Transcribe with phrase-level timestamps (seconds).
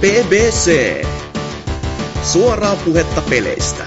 [0.00, 1.02] BBC.
[2.22, 3.86] Suoraa puhetta peleistä.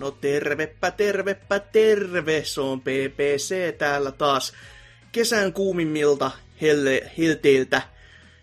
[0.00, 4.52] No tervepä, tervepä, terve, se on PPC täällä taas.
[5.12, 7.82] Kesän kuumimmilta helle, helteiltä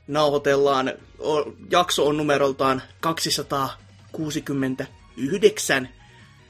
[0.07, 0.93] nauhoitellaan.
[1.71, 5.89] Jakso on numeroltaan 269.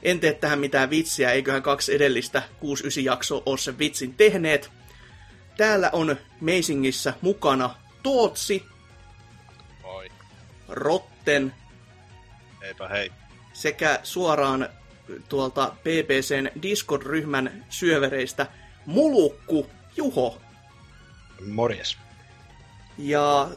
[0.02, 4.70] En tee tähän mitään vitsiä, eiköhän kaksi edellistä 69 jaksoa ole sen vitsin tehneet.
[5.56, 8.64] Täällä on Meisingissä mukana Tootsi,
[9.82, 10.08] Moi.
[10.68, 11.54] Rotten
[12.62, 13.12] Eipä hei.
[13.52, 14.68] sekä suoraan
[15.28, 18.46] tuolta PPCn Discord-ryhmän syövereistä
[18.86, 20.40] Mulukku Juho.
[21.40, 21.96] Morjes.
[22.98, 23.48] Ja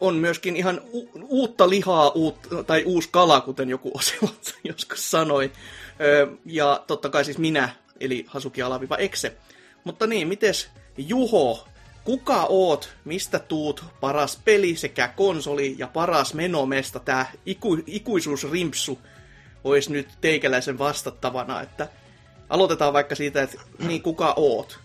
[0.00, 5.52] on myöskin ihan u- uutta lihaa uut, tai uusi kala, kuten joku Oselot joskus sanoi.
[6.00, 7.68] Ö, ja totta kai siis minä,
[8.00, 9.36] eli Hasuki Alaviva Exe.
[9.84, 11.68] Mutta niin, mites Juho,
[12.04, 18.98] kuka oot, mistä tuut, paras peli sekä konsoli ja paras menomesta, tää iku, ikuisuusrimpsu
[19.64, 21.88] olisi nyt teikäläisen vastattavana, että
[22.48, 24.78] aloitetaan vaikka siitä, että niin kuka oot.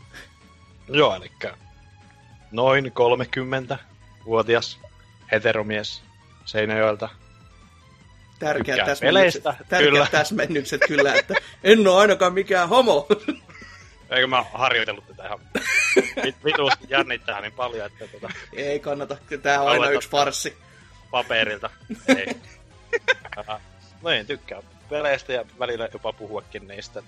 [0.89, 1.31] Joo, eli
[2.51, 4.79] noin 30-vuotias
[5.31, 6.01] heteromies
[6.45, 7.09] Seinäjoelta.
[8.39, 10.07] Tärkeät täsmennykset, tärkeät kyllä.
[10.11, 13.07] täsmennykset kyllä, että en ole ainakaan mikään homo.
[14.09, 15.39] Eikö mä harjoitellut tätä ihan
[16.19, 20.57] vit- vituusti jännittää niin paljon, että tota, Ei kannata, tää on aina yksi farssi.
[21.11, 21.69] paperilta.
[22.07, 22.27] Ei.
[24.01, 27.03] No en tykkää peleistä ja välillä jopa puhuakin niistä.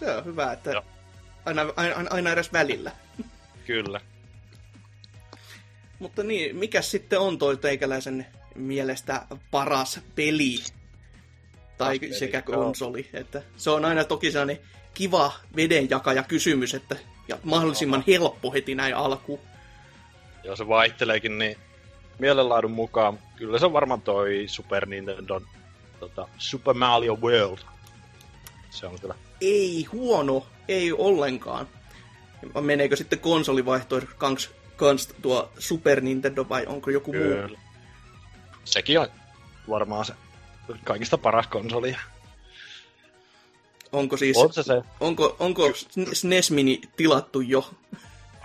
[0.00, 0.84] Se on hyvä, että Joo.
[1.44, 2.90] aina, aina, aina edes välillä.
[3.66, 4.00] Kyllä.
[5.98, 10.58] Mutta niin, mikä sitten on toi teikäläisen mielestä paras peli?
[11.78, 12.64] Tai Paras peli, sekä joo.
[12.64, 13.08] konsoli.
[13.12, 14.58] Että se on aina toki sellainen
[14.94, 16.96] kiva vedenjakaja kysymys, että
[17.28, 19.40] ja mahdollisimman helppo heti näin alkuun.
[20.44, 21.56] Joo, se vaihteleekin niin
[22.18, 23.18] mielenlaadun mukaan.
[23.36, 25.40] Kyllä se on varmaan toi Super Nintendo
[26.00, 27.58] tota, Super Mario World.
[28.70, 29.14] Se on kyllä.
[29.40, 31.68] Ei huono, ei ollenkaan.
[32.60, 37.22] Meneekö sitten konsolivaihtoehto kans, kans tuo Super Nintendo vai onko joku muu?
[37.22, 37.58] Kyllä.
[38.64, 39.08] Sekin on
[39.68, 40.12] varmaan se
[40.84, 41.96] kaikista paras konsoli.
[43.92, 44.82] Onko siis, On se se.
[45.00, 45.72] onko, onko
[46.12, 47.70] SNES Mini tilattu jo?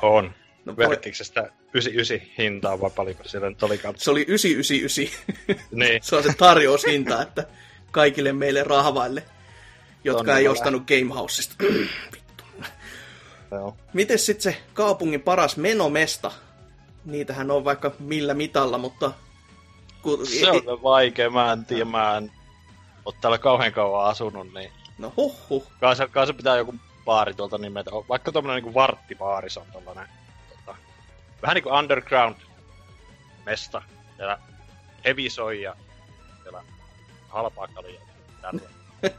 [0.01, 0.34] On.
[0.66, 0.75] No,
[1.13, 3.95] se sitä 99 hintaa vai paljonko siellä nyt olikaan?
[3.97, 5.25] Se oli 999.
[5.72, 6.03] Niin.
[6.03, 7.47] se on se tarjoushinta, että
[7.91, 9.23] kaikille meille rahvaille,
[10.03, 11.55] jotka Tonnilla ei ostanut Gamehousesta.
[13.51, 13.78] Joo.
[13.94, 16.31] Miten sitten se kaupungin paras menomesta?
[17.06, 19.11] Niitähän on vaikka millä mitalla, mutta...
[20.01, 22.31] Kun, Se on vaikea, mä en tiedä, mä en
[23.05, 25.72] oo täällä kauhean kauan asunut, niin No huhhuh.
[25.79, 27.91] kai se, kai se pitää joku baari tuolta nimeltä.
[27.91, 30.07] Vaikka tommonen niinku varttibaari se on tollanen.
[30.50, 30.78] Tota,
[31.41, 32.35] vähän niinku underground
[33.45, 33.81] mesta.
[34.16, 34.38] Siellä
[35.05, 35.75] heavy soi ja
[36.44, 36.63] siellä
[37.28, 38.03] halpaa kaljaa.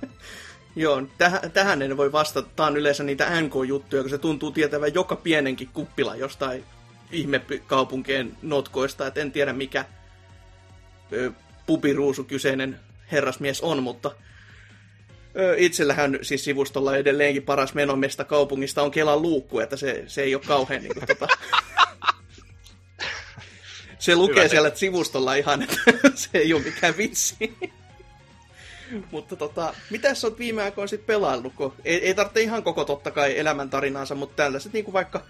[0.76, 2.48] Joo, tähän, tähän en voi vastata.
[2.56, 6.64] Tää on yleensä niitä NK-juttuja, kun se tuntuu tietävän joka pienenkin kuppila jostain
[7.12, 9.84] ihmekaupunkien notkoista, et en tiedä mikä
[11.12, 11.32] ö,
[11.66, 12.80] pubiruusu kyseinen
[13.12, 14.10] herrasmies on, mutta
[15.36, 20.34] ö, itsellähän siis sivustolla edelleenkin paras menomesta kaupungista on Kelan luukku, että se, se ei
[20.34, 21.28] ole kauhean niin kuin, tota...
[23.98, 25.76] Se lukee Hyvä, siellä sivustolla ihan, että
[26.14, 27.36] se ei ole mikään vitsi.
[29.12, 31.54] Mutta tota, mitä sä oot viime aikoina sit pelaillut?
[31.54, 35.22] Kun ei, ei tarvitse ihan koko totta kai elämäntarinaansa, mutta tällaiset niinku vaikka...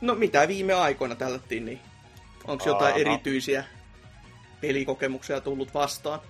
[0.00, 1.80] No mitä viime aikoina tällättiin, niin
[2.44, 3.00] onko jotain no.
[3.00, 3.64] erityisiä
[4.60, 6.20] pelikokemuksia tullut vastaan?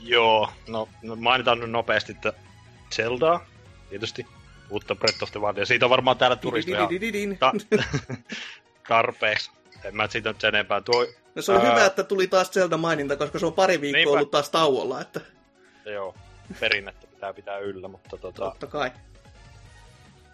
[0.00, 2.32] Joo, no, no mainitaan nyt nopeasti, että
[2.94, 3.46] Zeldaa,
[3.90, 4.26] tietysti,
[4.70, 5.66] uutta Breath of the Wildia.
[5.66, 6.88] Siitä on varmaan täällä turisteja
[7.38, 7.52] ta-
[8.88, 9.50] tarpeeksi.
[9.84, 10.80] En mä siitä nyt sen enempää.
[10.80, 11.70] Tuo, No se on Ää.
[11.72, 14.12] hyvä, että tuli taas Zelda maininta, koska se on pari viikkoa Niinpä.
[14.12, 15.20] ollut taas tauolla, että
[15.84, 16.14] joo,
[16.60, 18.90] perinnettä pitää pitää yllä, mutta tota, totta kai.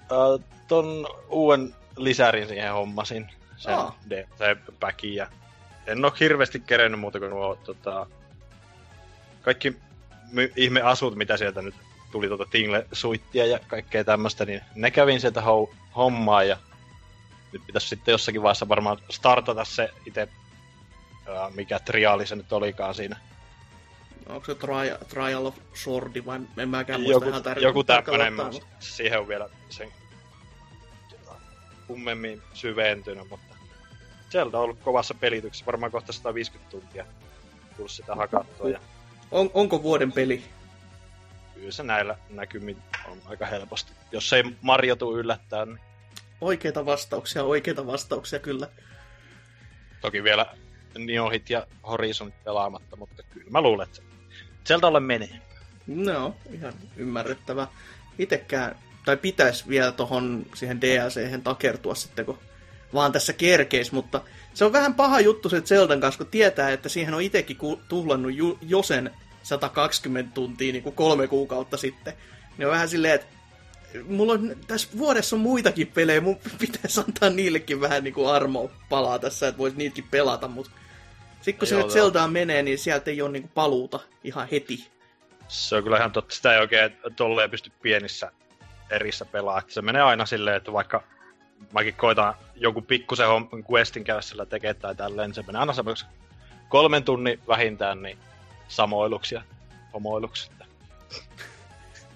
[0.01, 3.31] ää, ton uuden lisärin siihen hommasin.
[3.57, 3.99] Sen Aa.
[4.11, 5.27] DLC-päkin ja
[5.87, 8.07] en oo hirveästi kerennyt muuta kuin nuo tota,
[9.43, 9.77] kaikki
[10.33, 11.75] my- ihme asut, mitä sieltä nyt
[12.13, 16.57] tuli tuota Tingle-suittia ja kaikkea tämmöstä, niin ne kävin sieltä ho- hommaa ja
[17.53, 20.29] nyt pitäisi sitten jossakin vaiheessa varmaan startata se itse,
[21.29, 23.17] ää, mikä triaali se nyt olikaan siinä.
[24.27, 28.33] Onko se Trial, Trial of Swordi vai en mäkään muista Joku, ihan tar- joku tämmönen,
[28.33, 29.93] mä siihen on vielä sen
[31.87, 33.57] kummemmin syventynyt, mutta
[34.31, 37.07] Zelda on ollut kovassa pelityksessä, varmaan kohta 150 tuntia
[37.77, 38.69] tullut sitä hakattua.
[38.69, 38.81] Ja
[39.31, 40.45] On, onko vuoden peli?
[41.55, 43.93] kyllä se näillä näkymin on aika helposti.
[44.13, 45.79] Jos ei Mario tuu yllättää, niin
[46.41, 48.69] Oikeita vastauksia, oikeita vastauksia kyllä.
[50.01, 50.47] toki vielä
[50.99, 54.03] Niohit ja Horizon pelaamatta, mutta kyllä mä luulen, että
[54.67, 55.41] Zeldalle menee.
[55.87, 57.67] No, ihan ymmärrettävä.
[58.19, 62.39] Itekään, tai pitäisi vielä tohon siihen DLC takertua sitten, kun
[62.95, 64.21] vaan tässä kerkeis, mutta
[64.55, 67.81] se on vähän paha juttu se Zeldan kanssa, kun tietää, että siihen on itekin ku-
[67.89, 69.11] tuhlannut ju- jo sen
[69.43, 72.13] 120 tuntia niin kuin kolme kuukautta sitten.
[72.59, 73.27] Niin on vähän silleen, että
[74.09, 78.71] mulla on, tässä vuodessa on muitakin pelejä, mun pitäisi antaa niillekin vähän niin kuin armoa
[78.89, 80.73] palaa tässä, että voisi niitäkin pelata, mutta
[81.41, 81.93] sitten kun ole.
[81.93, 84.89] Zeldaan menee, niin sieltä ei ole niin kuin paluuta ihan heti.
[85.49, 88.33] Se on kyllä ihan totta, sitä ei oikein tolleen pysty pienissä
[88.91, 89.25] erissä.
[89.25, 91.03] Että Se menee aina silleen, että vaikka
[91.73, 93.27] mäkin koitan joku pikkusen
[93.73, 96.07] questin käydä sillä tekee tai tälleen, se menee aina semmoiksi
[96.69, 98.19] kolmen tunnin vähintään niin
[98.69, 99.43] samoiluksi ja
[99.95, 100.51] homoiluksi.
[100.53, 100.65] Että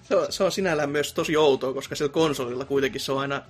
[0.03, 3.41] Se on, se on sinällään myös tosi outoa, koska sillä konsolilla kuitenkin se on aina...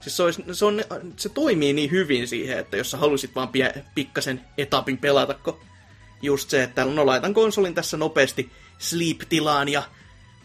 [0.00, 0.82] Siis se, olisi, se, on,
[1.16, 5.60] se toimii niin hyvin siihen, että jos sä haluaisit vaan pie, pikkasen etapin pelata, kun
[6.22, 9.82] just se, että no laitan konsolin tässä nopeasti sleep-tilaan ja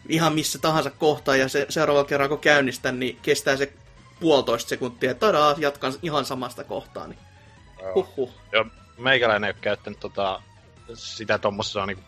[0.08, 3.72] ihan missä tahansa kohtaa, ja se seuraavalla kerralla kun käynnistän, niin kestää se
[4.20, 7.18] puolitoista sekuntia, että tadaa, jatkan ihan samasta kohtaa, niin
[7.80, 7.94] joo.
[7.94, 8.30] huhhuh.
[8.52, 8.64] Ja
[8.98, 10.42] meikäläinen ei ole käyttänyt tota,
[10.94, 11.98] sitä tommosena niin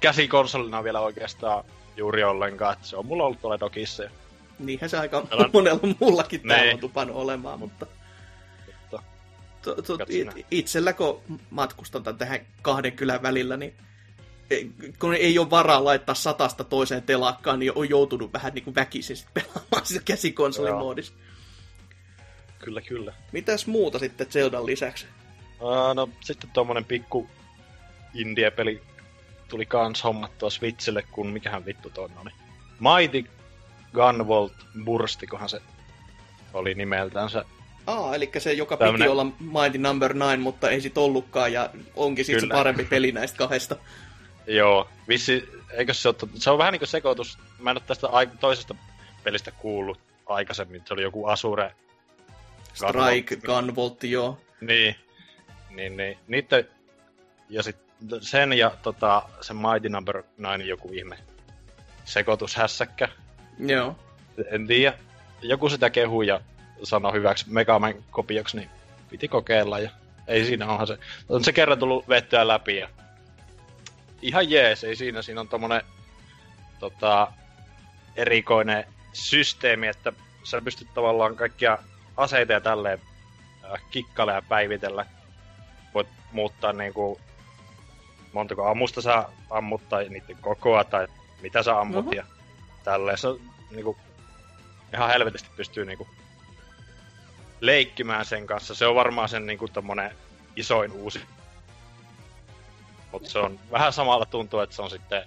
[0.00, 1.64] käsikonsolina vielä oikeastaan
[1.96, 2.76] juuri ollenkaan.
[2.82, 4.02] Se on mulla ollut tuolla dokissa.
[4.58, 6.74] Niinhän se aika Pelaan- monella muullakin täällä Niin.
[6.74, 7.86] on tupannut olemaan, mutta...
[9.62, 13.74] To, to, Katso it, itsellä kun matkustan tähän kahden kylän välillä, niin
[14.98, 19.16] kun ei ole varaa laittaa satasta toiseen telakkaan, niin on joutunut vähän niin kuin väkisin
[19.16, 20.78] sit pelaamaan sitä käsikonsolin Joo.
[20.78, 21.12] moodissa.
[22.58, 23.12] kyllä, kyllä.
[23.32, 25.06] Mitäs muuta sitten Zeldan lisäksi?
[25.60, 27.28] Uh, no sitten tuommoinen pikku
[28.14, 28.82] indie-peli
[29.48, 32.30] tuli kans hommattua Switchille, kun mikähän vittu toi oli.
[32.80, 33.30] Mighty
[33.94, 34.52] Gunvolt
[34.84, 35.60] Burstikohan se
[36.54, 37.44] oli nimeltänsä.
[37.86, 41.70] Aa, eli se, joka Tämmönen- piti olla Mighty Number 9, mutta ei sit ollutkaan, ja
[41.96, 43.76] onkin sitten se parempi peli näistä kahdesta.
[44.46, 48.08] Joo, vissi, eikö se ole, se on vähän niinku sekoitus, mä en ole tästä
[48.40, 48.74] toisesta
[49.24, 51.74] pelistä kuullut aikaisemmin, se oli joku Asure
[52.74, 54.04] Strike, Gunvolt.
[54.04, 54.38] Joo.
[54.60, 54.96] Niin,
[55.70, 56.64] niin, niin niitä,
[57.48, 57.85] ja sit
[58.20, 61.16] sen ja tota, sen Mighty Number 9 joku ihme
[62.04, 63.08] sekoitushässäkkä,
[63.58, 63.96] Joo.
[64.50, 64.98] en tiedä,
[65.42, 66.40] joku sitä kehui ja
[66.82, 68.70] sanoi hyväksi Megaman kopioksi, niin
[69.10, 69.90] piti kokeilla ja
[70.26, 70.98] ei siinä onhan se,
[71.28, 72.88] on se kerran tullut vettyä läpi ja
[74.22, 75.82] ihan jees, ei siinä, siinä on tommonen
[76.78, 77.32] tota,
[78.16, 80.12] erikoinen systeemi, että
[80.44, 81.78] sä pystyt tavallaan kaikkia
[82.16, 83.00] aseita ja tälleen
[83.64, 85.06] äh, kikkailla ja päivitellä.
[85.94, 87.20] Voit muuttaa niinku
[88.36, 91.08] montako ammusta sä ammut tai niiden kokoa tai
[91.42, 92.12] mitä sä ammut Oho.
[92.12, 92.24] ja
[92.84, 93.18] tälleen.
[93.18, 93.40] Se on
[93.70, 93.96] niinku
[94.94, 96.08] ihan helvetisti pystyy niinku
[97.60, 98.74] leikkimään sen kanssa.
[98.74, 100.10] Se on varmaan sen niinku tommonen
[100.56, 101.20] isoin uusi.
[103.12, 105.22] Mutta se on vähän samalla tuntuu, että se on sitten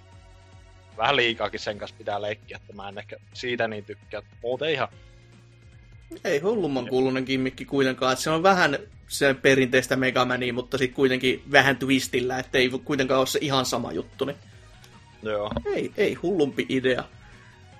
[0.96, 4.22] vähän liikaakin sen kanssa pitää leikkiä, että mä en ehkä siitä niin tykkää.
[4.42, 4.88] Muuten ihan
[6.24, 11.76] Ei hullumman kuulunen kimmikki kuitenkaan, se on vähän se perinteistä Megamania, mutta sitten kuitenkin vähän
[11.76, 14.36] twistillä, että ei kuitenkaan ole se ihan sama juttu, niin
[15.22, 15.50] joo.
[15.74, 17.04] ei, ei hullumpi idea.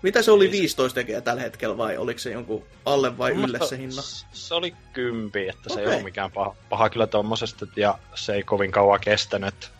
[0.03, 3.31] Mitä se oli Ei se- 15 tekijä tällä hetkellä vai oliko se jonkun alle vai
[3.33, 4.03] ylle se hinna?
[4.33, 5.97] Se oli kympi, että se ei Okei.
[5.97, 9.71] ole mikään paha, paha kyllä tommosesta, ja se ei kovin kauan kestänyt.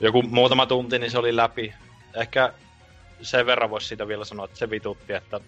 [0.00, 1.74] Joku muutama tunti, niin se oli läpi.
[2.14, 2.52] Ehkä
[3.22, 5.40] sen verran voisi siitä vielä sanoa, että se vitutti, että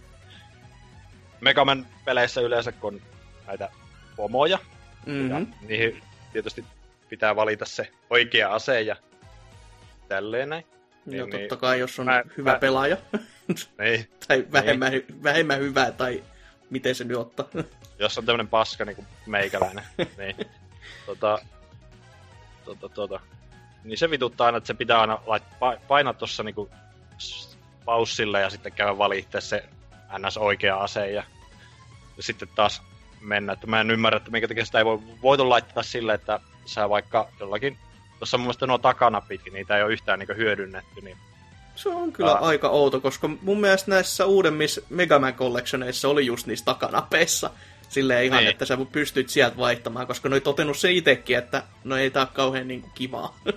[1.40, 3.02] Megaman peleissä yleensä kun
[3.46, 3.68] näitä
[4.16, 4.58] pomoja, ja
[5.06, 5.46] Mm-hmm.
[5.68, 6.64] niihin tietysti
[7.08, 8.96] pitää valita se oikea ase ja
[10.08, 10.64] tälleen näin.
[11.06, 11.40] No Niin, niin.
[11.40, 12.96] totta kai, jos on Mä- hyvä mä- pelaaja,
[13.78, 14.92] Niin, tai vähemmän,
[15.22, 16.22] vähemmän hyvää, tai
[16.70, 17.46] miten se nyt ottaa.
[17.98, 19.84] jos on tämmönen paska niinku meikäläinen,
[20.18, 20.36] niin
[21.06, 21.38] tota,
[22.64, 23.20] tota, tota,
[23.84, 25.42] niin se vituttaa aina, että se pitää aina lait,
[25.88, 26.70] painaa tuossa niinku
[27.18, 29.64] s- paussille ja sitten käydä valittaa se
[30.18, 30.36] ns.
[30.36, 31.22] oikea ase ja,
[32.16, 32.82] ja sitten taas
[33.20, 33.52] mennä.
[33.52, 36.88] Että mä en ymmärrä, että minkä takia sitä ei voi, voitu laittaa sille, että sä
[36.88, 37.78] vaikka jollakin,
[38.18, 41.16] tuossa mun mielestä nuo takanapitkin, niitä ei ole yhtään niinku hyödynnetty, niin
[41.74, 42.42] Se on kyllä Ah.
[42.42, 47.50] aika outo, koska mun mielestä näissä uudemmissa Megaman Collectioneissa oli just niissä takanapeissa.
[47.88, 48.50] Silleen ihan, Niin.
[48.50, 52.22] että sä pystyt sieltä vaihtamaan, koska ne oli totenut se itekin, että no ei tää
[52.22, 53.36] ole kauhean niinku kivaa.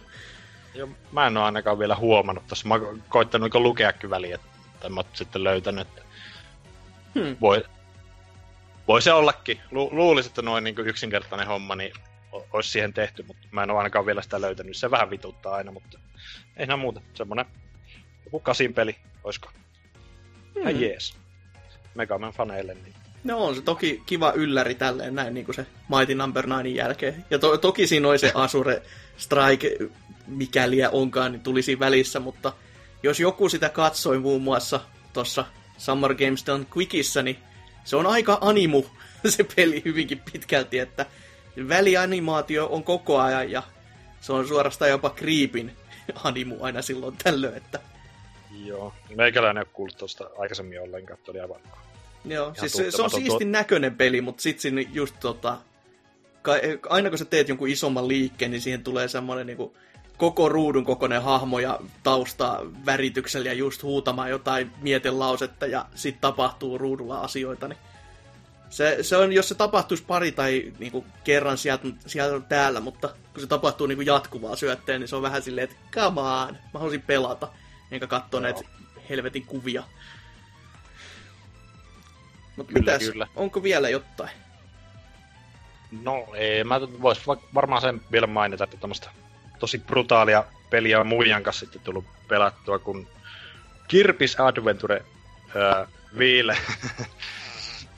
[0.76, 2.68] Ja mä en ole ainakaan vielä huomannut tässä.
[2.68, 6.02] Mä oon koittanut niinku lukeakin väliin, että mä oon sitten löytänyt, että
[7.16, 7.38] Hmm.
[7.42, 7.64] voi...
[8.88, 9.60] Voi se ollakin.
[9.72, 11.94] Lu- luulisin, että noin niin yksinkertainen homma, niin
[12.54, 14.78] olisi siihen tehty, mutta mä en ole ainakaan vielä sitä löytänyt.
[14.78, 16.00] Se vähän vituttaa aina, mutta
[16.58, 17.02] ei siinä muuta.
[17.14, 17.46] Semmonen
[18.26, 19.50] joku kasin peli, oisko?
[20.54, 20.64] Hmm.
[20.64, 20.82] Hmm.
[20.82, 21.18] jees.
[21.96, 22.94] Megaman faneille, niin
[23.24, 27.26] No on se toki kiva ylläri tälleen näin niin kuin se Mighty Number 9 jälkeen.
[27.30, 28.82] Ja to, toki siinä oli se Asure
[29.18, 29.78] Strike,
[30.28, 32.54] mikäliä onkaan, niin tulisi välissä, mutta
[33.04, 34.80] jos joku sitä katsoi muun muassa
[35.14, 35.46] tuossa
[35.84, 37.38] Summer Games Done Quickissä, niin
[37.84, 38.86] se on aika animu
[39.28, 41.06] se peli hyvinkin pitkälti, että
[41.70, 43.64] välianimaatio on koko ajan ja
[44.22, 45.72] se on suorastaan jopa creepin
[46.24, 47.80] animu aina silloin tällöin, että
[48.66, 48.94] joo.
[49.16, 51.62] Meikäläinen ei ole kuullut tuosta aikaisemmin ollenkaan, että oli aivan
[52.26, 55.58] Joo, Ihan siis se, se on tuntematon siistin näköinen peli, mutta sit siinä just tota,
[56.90, 59.78] aina kun sä teet jonkun isomman liikkeen, niin siihen tulee semmoinen niinku
[60.18, 66.78] koko ruudun kokoinen hahmo ja tausta värityksellä ja just huutamaan jotain mietelausetta ja sit tapahtuu
[66.78, 67.80] ruudulla asioita, niin
[68.70, 73.42] se, se on, jos se tapahtuisi pari tai niinku kerran sieltä, sieltä täällä, mutta kun
[73.42, 77.02] se tapahtuu niinku jatkuvaa syötteen, niin se on vähän silleen, että come on, mä haluaisin
[77.02, 77.48] pelata,
[77.92, 78.42] enkä katsoa Joo.
[78.42, 78.62] näitä
[79.10, 79.84] helvetin kuvia.
[82.56, 83.28] Mutta Kyllä, mitäs, kyllä.
[83.36, 84.30] onko vielä jotain?
[86.02, 89.10] No ei, mä vois va- varmaan sen vielä mainita, että tämmöistä
[89.60, 93.08] tosi brutaalia peliä on muijan kanssa sitten tullut pelattua, kun
[93.88, 95.06] Kirpis Adventure
[96.18, 96.58] Viille.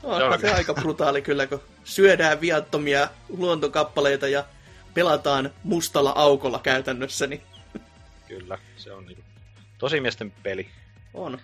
[0.03, 0.37] No, Joo.
[0.37, 4.43] se aika brutaali kyllä, kun syödään viattomia luontokappaleita ja
[4.93, 7.41] pelataan mustalla aukolla käytännössä, niin
[8.27, 9.23] Kyllä, se on niinku
[9.77, 10.69] tosimiesten peli.
[11.13, 11.39] on.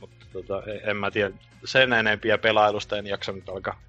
[0.00, 1.30] Mutta tota, en, en mä tiedä,
[1.64, 3.80] sen enempiä pelailusta en jaksa nyt alkaa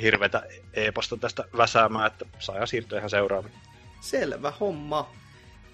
[0.00, 0.42] hirvetä
[0.74, 3.54] e-posta tästä väsäämään, että saa siirtyä ihan seuraaviin.
[4.00, 5.10] Selvä homma.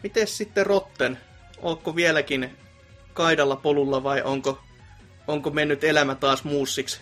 [0.03, 1.19] Miten sitten Rotten?
[1.59, 2.57] Onko vieläkin
[3.13, 4.61] kaidalla polulla vai onko,
[5.27, 7.01] onko mennyt elämä taas muussiksi?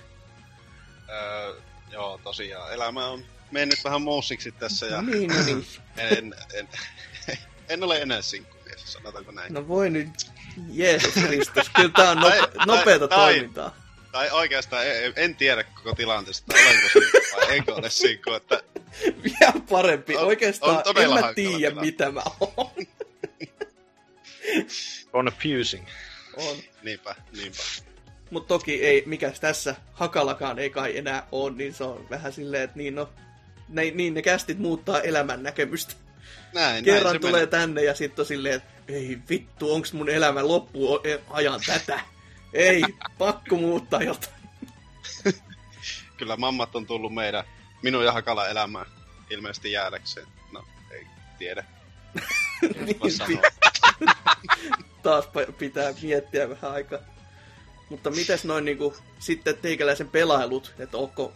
[1.09, 1.55] Öö,
[1.93, 2.73] joo, tosiaan.
[2.73, 5.67] Elämä on mennyt vähän muussiksi tässä ja Niin, no niin.
[5.97, 6.69] en, en,
[7.69, 9.55] en ole enää sinkkumies, sanotaanko näin.
[9.55, 10.31] No voi nyt,
[10.69, 13.86] Jeesus Kristus, kyllä tää on nope, nopeata toimintaa.
[14.17, 18.63] Tai oikeastaan en, en tiedä koko tilanteesta, olenko sinkku vai enkö ole sinkku, että
[19.25, 20.17] Vielä parempi.
[20.17, 21.81] On- Oikeastaan on en mä tiedä, tilanne.
[21.81, 22.71] mitä mä oon.
[25.13, 25.87] Confusing.
[26.37, 26.57] On.
[26.83, 27.59] niinpä, niinpä.
[28.31, 32.63] Mutta toki ei, mikäs tässä Hakalakaan ei kai enää ole, niin se on vähän silleen,
[32.63, 33.09] että niin no,
[33.69, 35.95] ne, niin ne kästit muuttaa elämän näkemystä.
[36.55, 37.47] Näin, Kerran näin tulee menee.
[37.47, 42.01] tänne ja sitten on silleen, että ei vittu, onks mun elämä loppu e- ajan tätä?
[42.53, 42.83] Ei,
[43.19, 44.35] pakko muuttaa jotain.
[46.17, 47.45] Kyllä mammat on tullut meidän,
[47.83, 48.87] minun ja Hakala elämään
[49.31, 50.27] ilmeisesti jäädäkseen.
[50.53, 51.07] No, ei
[51.39, 51.65] tiedä.
[52.87, 53.41] niin,
[55.03, 56.99] taas pitää miettiä vähän aikaa.
[57.89, 61.33] Mutta mites noin niinku, sitten teikäläisen pelailut, että onko,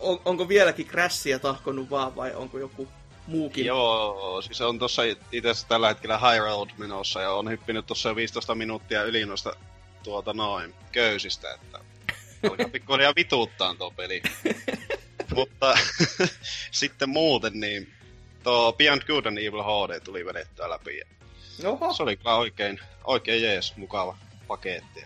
[0.00, 2.88] on, onko vieläkin Crashia tahkonut vaan vai onko joku
[3.26, 3.66] muukin?
[3.66, 5.02] Joo, siis on tossa
[5.32, 9.56] itse tällä hetkellä High Road menossa ja on hyppinyt tuossa jo 15 minuuttia yli noista
[10.02, 11.78] tuota noin köysistä, että
[12.50, 14.22] alkaa pikkuhiljaa vituuttaa tuo peli.
[15.34, 15.74] Mutta
[16.70, 17.92] sitten muuten niin
[18.42, 20.98] tuo Beyond Good and Evil HD tuli vedettyä läpi.
[20.98, 21.04] Ja
[21.70, 25.04] Oho, se oli kyllä oikein, oikein jees, mukava paketti.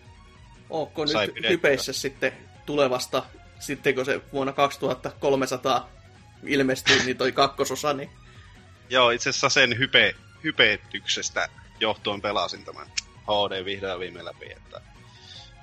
[0.71, 1.51] onko sai nyt pidettyä.
[1.51, 2.33] hypeissä sitten
[2.67, 3.23] tulevasta,
[3.59, 5.89] sitten kun se vuonna 2300
[6.47, 8.11] ilmestyy, niin toi kakkososa, niin
[8.91, 11.49] Joo, itse asiassa sen hype, hypetyksestä
[11.81, 12.87] johtuen pelasin tämän
[13.25, 14.81] HD vihdoin viime läpi, että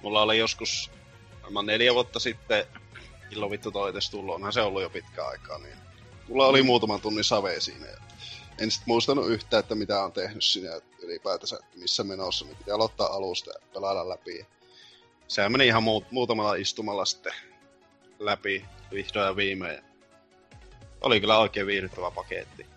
[0.02, 0.92] mulla oli joskus
[1.44, 2.66] varmaan neljä vuotta sitten,
[3.30, 5.78] milloin vittu toi edes tullut, onhan se ollut jo pitkä aikaa, niin
[6.28, 7.98] mulla oli muutaman tunnin save siinä ja
[8.60, 12.72] en sit muistanut yhtään, että mitä on tehnyt siinä ylipäätänsä, että missä menossa, niin piti
[12.72, 14.46] aloittaa alusta ja pelailla läpi.
[15.28, 17.34] Sehän meni ihan muut, muutamalla istumalla sitten
[18.20, 19.84] läpi vihdoin ja viimein.
[21.02, 22.72] Oli kyllä oikein viihdyttävä paketti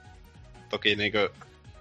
[0.75, 1.31] toki niinkö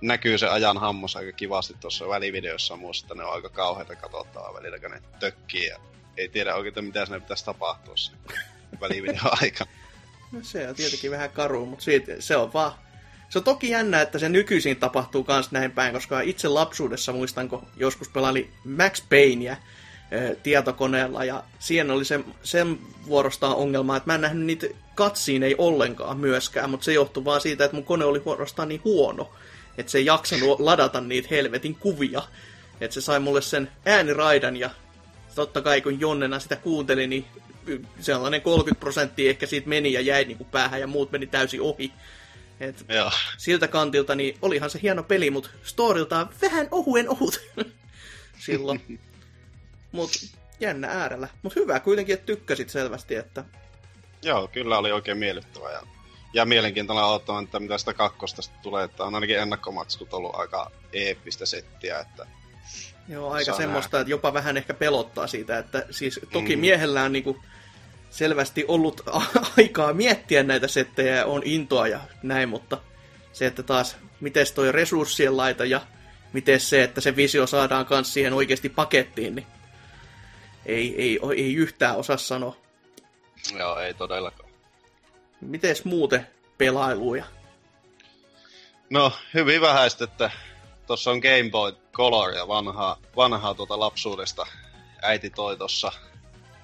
[0.03, 2.75] näkyy se ajan hammos aika kivasti tuossa välivideossa.
[2.75, 5.67] Muista, että ne on aika kauheita katsottavaa välillä, kun ne tökkii.
[5.67, 5.79] Ja
[6.17, 8.15] ei tiedä oikein, mitä sinne pitäisi tapahtua sen
[8.81, 9.71] välivideon aikana.
[10.31, 12.71] No se on tietenkin vähän karu, mutta siitä, se on vaan...
[13.29, 17.49] Se on toki jännä, että se nykyisin tapahtuu kans näin päin, koska itse lapsuudessa muistan,
[17.49, 19.57] kun joskus pelaili Max Payneä
[20.13, 25.43] ö, tietokoneella, ja siihen oli se, sen vuorostaan ongelma, että mä en nähnyt niitä katsiin
[25.43, 29.31] ei ollenkaan myöskään, mutta se johtui vaan siitä, että mun kone oli vuorostaan niin huono,
[29.77, 32.21] että se ei jaksanut ladata niitä helvetin kuvia.
[32.81, 34.69] Että se sai mulle sen ääniraidan, ja
[35.35, 37.25] totta kai kun Jonnena sitä kuunteli, niin
[37.99, 41.61] sellainen 30 prosenttia ehkä siitä meni ja jäi niin kuin päähän ja muut meni täysin
[41.61, 41.93] ohi.
[42.59, 47.41] Et Joo, siltä kantilta niin olihan se hieno peli, mutta storiltaan vähän ohuen ohut
[48.45, 48.99] silloin.
[49.91, 50.11] Mut
[50.59, 51.27] jännä äärellä.
[51.41, 53.45] Mutta hyvä kuitenkin, että tykkäsit selvästi, että
[54.23, 55.81] Joo, kyllä oli oikein miellyttävä ja,
[56.33, 61.45] ja mielenkiintoinen odottamaan, että mitä sitä kakkosta tulee, että on ainakin ennakkomaksut ollut aika eeppistä
[61.45, 62.25] settiä, että
[63.09, 64.01] Joo, aika Saa semmoista, nähdä.
[64.01, 66.59] että jopa vähän ehkä pelottaa siitä, että siis toki Mm.
[66.59, 67.39] miehellä on niinku
[68.09, 69.01] selvästi ollut
[69.57, 72.77] aikaa miettiä näitä settejä ja on intoa ja näin, mutta
[73.33, 75.81] se, että taas miten toi resurssien laita ja
[76.33, 79.47] miten se, että se visio saadaan kans siihen oikeasti pakettiin, niin
[80.65, 82.55] ei, ei, ei yhtään osaa sanoa.
[83.59, 84.49] joo, ei todellakaan.
[85.45, 87.25] Mites muuten pelailuja?
[88.89, 90.31] No, hyvin vähäistä, että
[90.87, 94.45] tuossa on Game Boy Color ja vanhaa, vanhaa tuota lapsuudesta
[95.01, 95.91] äiti toi tossa,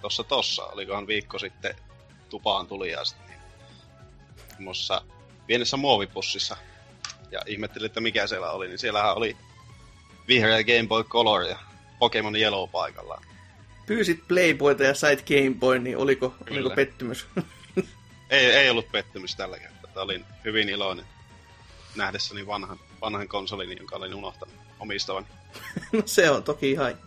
[0.01, 1.75] tossa tossa, olikohan viikko sitten
[2.29, 3.35] tupaan tuli ja sitten
[4.59, 4.71] niin,
[5.47, 6.57] pienessä muovipussissa
[7.31, 9.37] ja ihmettelin, että mikä siellä oli, niin siellähän oli
[10.27, 11.59] vihreä Game Boy Color ja
[11.99, 13.23] Pokemon Yellow paikallaan.
[13.85, 17.27] Pyysit Playboyta ja sait Game Boy, niin oliko, oliko pettymys?
[18.29, 20.03] Ei, ei ollut pettymys tällä kertaa.
[20.03, 21.05] Olin hyvin iloinen
[21.95, 25.27] nähdessäni vanhan, vanhan konsolin, jonka olin unohtanut omistavani.
[25.91, 26.97] No se on toki ihan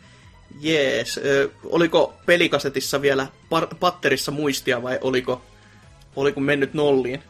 [0.60, 1.18] jees.
[1.18, 5.42] Ö, oliko pelikasetissa vielä par- patterissa muistia vai oliko,
[6.16, 7.22] oliko mennyt nolliin?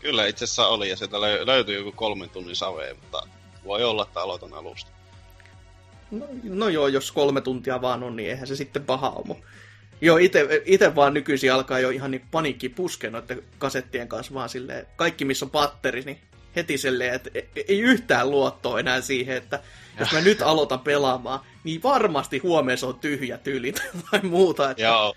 [0.00, 3.28] Kyllä itse asiassa oli, ja sieltä löy- löytyi joku kolmen tunnin saveen, mutta
[3.64, 4.90] voi olla, että aloitan alusta.
[6.10, 9.36] No, no joo, jos kolme tuntia vaan on, niin eihän se sitten paha ole.
[10.04, 14.48] Joo, ite, ite vaan nykyisin alkaa jo ihan niin paniikki puskea noiden kasettien kanssa vaan
[14.48, 16.20] silleen, kaikki missä on patteri, niin
[16.56, 19.60] heti silleen, että e- ei yhtään luottoa enää siihen, että
[20.00, 24.70] jos mä nyt aloitan pelaamaan, niin varmasti huomenna se on tyhjä tyyli tai muuta.
[24.70, 24.82] Että...
[24.82, 25.14] Joo,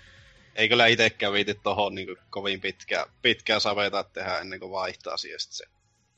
[0.56, 5.40] ei kyllä itsekään viiti tohon niin kovin pitkää, pitkää saveita tehdä ennen kuin vaihtaa siihen
[5.40, 5.64] se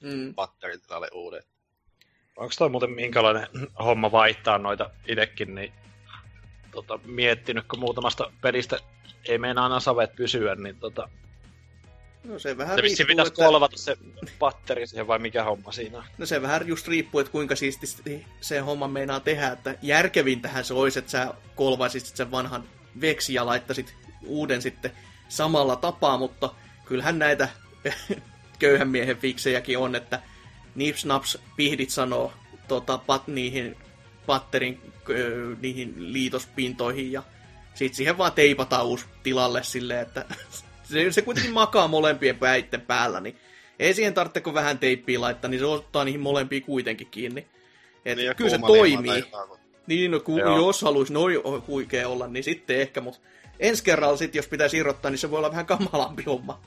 [0.00, 0.34] Mm.
[0.34, 1.42] patterin tilalle uuden.
[2.36, 3.46] Onko toi muuten minkälainen
[3.84, 5.72] homma vaihtaa noita itekin, niin
[6.70, 8.78] tota, miettinyt, kun muutamasta pelistä
[9.28, 11.08] ei meinaa aina savet pysyä, niin tota,
[12.24, 13.44] No se vähän se riippuu, pitäisi että...
[13.44, 13.96] kolvata se
[14.38, 16.04] patteri siihen vai mikä homma siinä.
[16.18, 20.74] No se vähän just riippuu, että kuinka siististi se homma meinaa tehdä, että järkevintähän se
[20.74, 22.64] olisi, että sä kolvaisit sen vanhan
[23.00, 23.94] veksi ja laittaisit
[24.26, 24.92] uuden sitten
[25.28, 26.54] samalla tapaa, mutta
[26.84, 27.48] kyllähän näitä
[28.58, 30.22] köyhän miehen fiksejäkin on, että
[30.74, 32.32] nips naps pihdit sanoo
[32.68, 33.76] tota, pat, niihin
[34.26, 34.92] patterin
[35.60, 37.22] niihin liitospintoihin ja
[37.74, 40.24] sitten siihen vaan teipataan uusi tilalle silleen, että
[40.92, 43.36] se, se kuitenkin makaa molempien päitten päällä, niin
[43.78, 47.46] ei siihen tarvitse kuin vähän teippiä laittaa, niin se ottaa niihin molempiin kuitenkin kiinni.
[48.04, 49.24] Et Niin, kyllä se toimii.
[49.86, 50.56] Niin, no, ku, Joo.
[50.56, 53.20] jos haluaisi noin huikea olla, niin sitten ehkä, mutta
[53.60, 56.60] ensi kerralla sit, jos pitäisi irrottaa, niin se voi olla vähän kamalampi homma.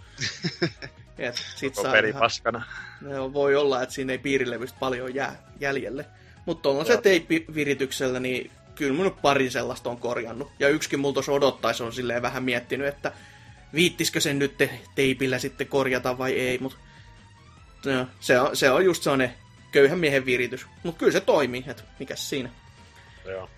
[1.17, 2.63] Et sit Koko saa peli ihan, paskana.
[3.01, 6.05] no, voi olla, että siinä ei piirilevystä paljon jää jäljelle.
[6.45, 7.01] Mutta on se Joo.
[7.01, 10.51] teippivirityksellä, niin kyllä mun pari sellaista on korjannut.
[10.59, 13.11] Ja yksikin mulla tuossa odottaisi on silleen vähän miettinyt, että
[13.73, 16.77] viittisikö sen nyt te- teipillä sitten korjata vai ei, mutta
[17.85, 19.33] no, se, on, se on just sellainen
[19.71, 20.65] köyhän miehen viritys.
[20.83, 22.49] Mutta kyllä se toimii, että mikäs siinä.
[23.25, 23.49] Joo.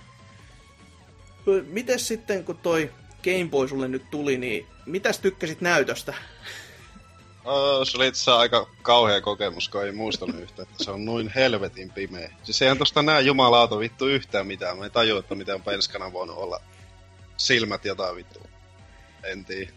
[1.67, 2.91] Mites sitten, kun toi
[3.23, 6.13] Game Boy sulle nyt tuli, niin mitäs tykkäsit näytöstä?
[7.45, 11.31] Oh, se oli itse aika kauhea kokemus, kun ei muistanut yhtään, että se on noin
[11.35, 12.31] helvetin pimeä.
[12.43, 14.77] Siis eihän tosta näe jumalauta vittu yhtään mitään.
[14.77, 16.61] Mä en tajua, että miten on penskana voinut olla
[17.37, 18.39] silmät jotain vittu.
[19.23, 19.71] En tiedä.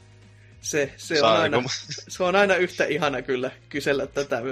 [0.61, 1.69] Se, se, on aina, mä-
[2.09, 4.43] se on aina yhtä ihana kyllä kysellä tätä.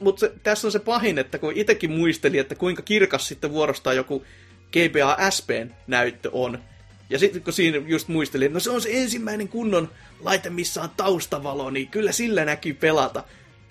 [0.00, 4.24] Mutta tässä on se pahin, että kun itsekin muisteli, että kuinka kirkas sitten vuorostaan joku
[4.72, 6.64] GBA SPn näyttö on.
[7.10, 9.90] Ja sitten kun siinä just muistelin, että no se on se ensimmäinen kunnon
[10.20, 13.24] laite, missä on taustavalo, niin kyllä sillä näkyy pelata.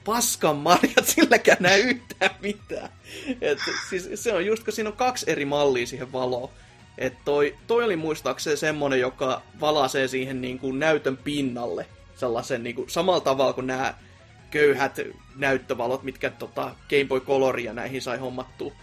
[0.06, 2.90] Paskan marjat, silläkään näe yhtään mitään.
[3.42, 6.50] Et, siis se on just, kun siinä on kaksi eri mallia siihen valoon.
[6.98, 11.86] Et toi, toi oli muistaakseni semmonen, joka valasee siihen niin kuin näytön pinnalle.
[12.16, 13.94] Sellaisen niin kuin, samalla tavalla kuin nämä
[14.52, 15.00] köyhät
[15.36, 18.74] näyttövalot, mitkä tota, Game Boy Coloria näihin sai hommattua.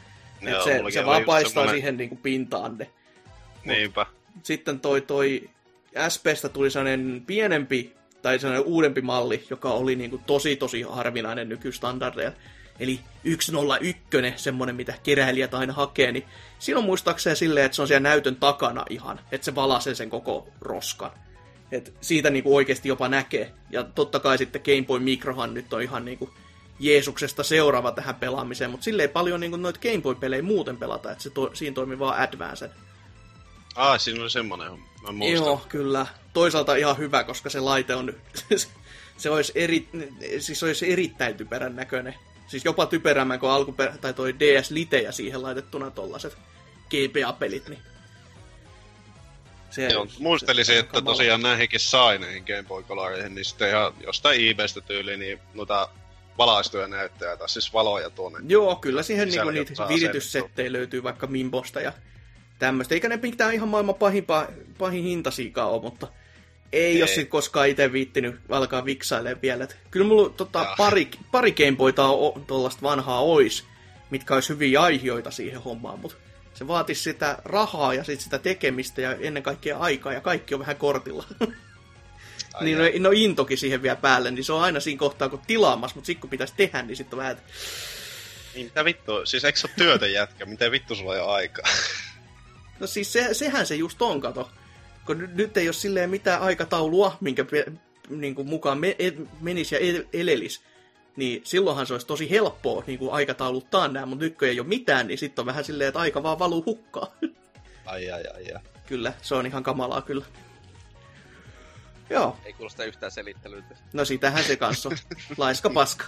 [0.40, 2.90] Joo, se, se vaan paistaa semmonen- siihen niin kuin pintaan ne.
[3.64, 4.06] Niinpä.
[4.42, 5.50] Sitten toi, toi
[6.08, 11.48] SPstä tuli sellainen pienempi tai sellainen uudempi malli, joka oli niin kuin tosi tosi harvinainen
[11.48, 12.36] nykystandardeilla.
[12.80, 13.00] Eli
[13.40, 14.02] 101,
[14.36, 16.24] semmonen mitä keräilijät aina hakee, niin
[16.58, 20.10] siinä on muistaakseni silleen, että se on siellä näytön takana ihan, että se valasee sen
[20.10, 21.10] koko roskan.
[21.72, 23.52] Et siitä niinku oikeasti jopa näkee.
[23.70, 26.30] Ja totta kai sitten Game Boy Microhan nyt on ihan niinku
[26.80, 31.22] Jeesuksesta seuraava tähän pelaamiseen, mutta sille ei paljon niinku noita Game Boy-pelejä muuten pelata, että
[31.22, 32.70] se to, siinä toimii vaan Advanced.
[33.74, 34.86] Ah, siinä oli semmonen homma.
[35.02, 35.46] Mä muistan.
[35.46, 36.06] Joo, kyllä.
[36.32, 38.14] Toisaalta ihan hyvä, koska se laite on...
[39.16, 39.88] se olisi, eri,
[40.38, 42.14] siis olisi erittäin typerän näköinen.
[42.46, 46.36] Siis jopa typerämmän kuin alkuperä, tai toi DS Lite ja siihen laitettuna tollaset
[46.90, 47.68] GBA-pelit.
[47.68, 47.82] Niin.
[49.70, 51.16] Se, Joo, muistelisin, se että kamala.
[51.16, 55.88] tosiaan näihinkin sai näihin Game Boy Coloreihin, niin sitten ihan jostain eBaystä tyyliin, niin noita
[56.38, 58.38] valaistuja näyttöjä, tai siis valoja tuonne.
[58.48, 61.92] Joo, kyllä siihen niinku niitä saa virityssettejä löytyy vaikka Mimbosta ja
[62.60, 62.94] tämmöistä.
[62.94, 66.08] Eikä ne mitään ihan maailman pahinpa, pahin hintasiikaan ole, mutta
[66.72, 67.02] ei, ei.
[67.02, 69.64] Ole sit koskaan itse viittinyt alkaa viksailemaan vielä.
[69.64, 70.76] Et kyllä mulla tota, Jaa.
[70.76, 72.02] pari, pari Gameboyta
[72.46, 73.64] tuollaista vanhaa ois,
[74.10, 76.16] mitkä olisi hyviä aihioita siihen hommaan, mutta
[76.54, 80.60] se vaatisi sitä rahaa ja sit sitä tekemistä ja ennen kaikkea aikaa ja kaikki on
[80.60, 81.24] vähän kortilla.
[82.54, 85.42] Ai niin no, no intokin siihen vielä päälle, niin se on aina siinä kohtaa kun
[85.46, 87.36] tilaamassa, mutta sitten kun pitäisi tehdä, niin sitten on vähän,
[88.54, 91.64] Niin mitä vittu, siis eikö se ole työtä jätkä, miten vittu sulla ei ole aikaa?
[92.80, 94.50] No siis se, sehän se just on, kato.
[95.06, 97.66] Kun nyt, nyt ei ole silleen mitään aikataulua, minkä pe,
[98.08, 100.60] niin kuin mukaan me, e, menisi ja el, elelis.
[101.16, 104.68] Niin silloinhan se olisi tosi helppoa niin kuin aikatauluttaa nämä, mutta nyt kun ei ole
[104.68, 107.12] mitään, niin sitten on vähän silleen, että aika vaan valuu hukkaan.
[107.86, 108.62] Ai ai ai ai.
[108.86, 110.24] kyllä, se on ihan kamalaa kyllä.
[112.10, 113.76] Joo, Ei kuulosta yhtään selittelyltä.
[113.92, 114.96] no sitähän se kanssa on.
[115.36, 116.04] Laiska paska.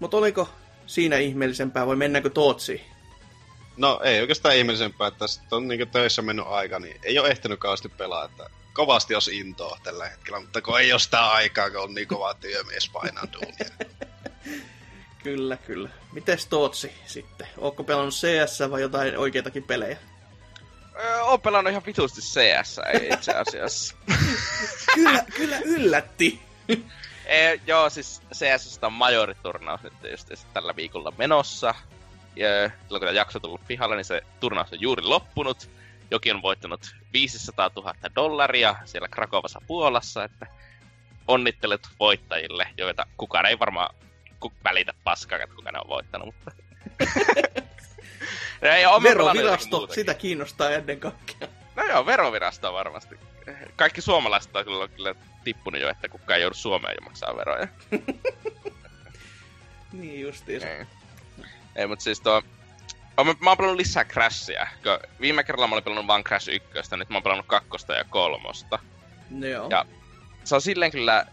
[0.00, 0.48] Mutta oliko
[0.86, 2.80] siinä ihmeellisempää vai mennäänkö Tootsiin?
[3.76, 7.60] No ei oikeastaan ihmeellisempää, että sitten on niinku töissä mennyt aika, niin ei ole ehtinyt
[7.60, 11.80] kauheasti pelaa, että kovasti jos intoa tällä hetkellä, mutta kun ei ole sitä aikaa, kun
[11.80, 13.88] on niin kova työmies painaa duunia.
[15.22, 15.88] Kyllä, kyllä.
[16.12, 17.46] Mites Tootsi sitten?
[17.58, 19.98] Ootko pelannut CS vai jotain oikeitakin pelejä?
[21.00, 22.80] Öö, oon pelannut ihan vitusti CS
[23.12, 23.96] itse asiassa.
[24.94, 26.40] Kyllä, kyllä yllätti.
[27.26, 31.74] e, joo, siis CS on majoriturnaus nyt just tällä viikolla menossa.
[32.36, 35.70] Ja silloin kun tämä jakso on tullut pihalle, niin se turnaus on juuri loppunut.
[36.10, 40.46] Jokin on voittanut 500 000 dollaria siellä Krakovassa Puolassa, että
[41.28, 43.94] onnittelut voittajille, joita kukaan ei varmaan
[44.64, 46.52] välitä paskaa, että kuka ne on voittanut, mutta...
[49.02, 51.48] Verovirasto, sitä kiinnostaa ennen kaikkea.
[51.76, 53.18] No joo, verovirasto varmasti.
[53.76, 57.68] Kaikki suomalaiset on kyllä, kyllä tippunut jo, että kukaan ei joudu Suomeen jo maksaa veroja.
[59.92, 60.66] Niin justiinsa.
[61.76, 62.42] Ei mutta siis tuo...
[63.24, 64.66] Mä, mä oon pelannut lisää Crashia.
[65.20, 68.78] Viime kerralla mä olin pelannut vain Crash 1, nyt mä oon pelannut kakkosta ja kolmosta.
[69.30, 69.68] No joo.
[69.70, 69.84] Ja-
[70.44, 71.26] Se on silleen kyllä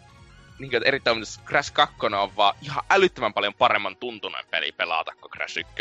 [0.59, 4.71] niin kuin, että erittäin mutta Crash 2 on vaan ihan älyttömän paljon paremman tuntunen peli
[4.71, 5.73] pelata kuin Crash 1.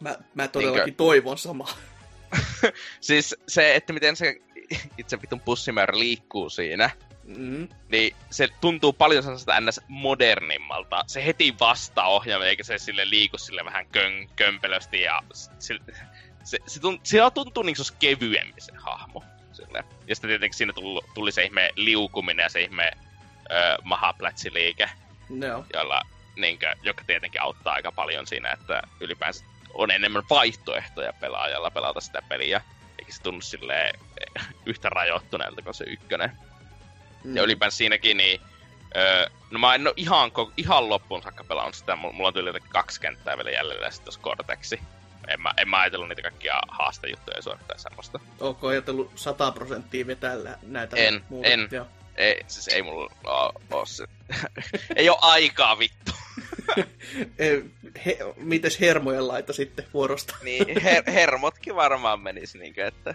[0.00, 1.68] Mä, mä todellakin toivon samaa.
[3.00, 4.40] Siis se, että miten se
[4.98, 6.90] itse vitun pussimäärä liikkuu siinä,
[7.26, 7.68] Mm.
[7.88, 9.80] niin se tuntuu paljon sellaista ns.
[9.88, 11.04] modernimmalta.
[11.06, 15.78] Se heti vastaa ohjaamme, eikä se sille liiku sille vähän kön, kömpelösti ja se,
[16.44, 19.24] se, se, tunt, se tuntuu niin kuin se olisi kevyempi se hahmo.
[19.52, 19.84] Sille.
[20.08, 22.90] Ja sitten tietenkin siinä tuli, tuli se ihme liukuminen ja se ihme
[23.50, 24.90] ö, mahaplätsiliike,
[25.28, 26.02] No jolla,
[26.36, 32.00] niin kuin, joka tietenkin auttaa aika paljon siinä, että ylipäänsä on enemmän vaihtoehtoja pelaajalla pelata
[32.00, 32.60] sitä peliä.
[32.98, 36.32] Eikä se tunnu silleen eh, yhtä rajoittuneelta kuin se ykkönen.
[37.26, 37.36] Mm.
[37.36, 38.40] Ja ylipäänsä siinäkin, niin...
[38.96, 41.96] Öö, no mä en oo ihan, ihan loppuun saakka pelannut sitä.
[41.96, 44.80] Mulla, on tyyli kaksi kenttää vielä jäljellä sitten tuossa Cortexi.
[45.28, 48.20] En mä, en mä ajatellut niitä kaikkia haastejuttuja suorittaa semmoista.
[48.40, 51.48] Ootko ajatellut 100 prosenttia vetää näitä En, muuta?
[51.48, 51.68] en.
[51.70, 51.86] Joo.
[52.16, 54.04] Ei, siis ei mulla oo, oo se...
[54.96, 56.12] ei oo aikaa vittu.
[58.06, 60.36] He, mites hermojen laita sitten vuorosta?
[60.42, 63.14] Niin, her- hermotkin varmaan menis niinkö, että...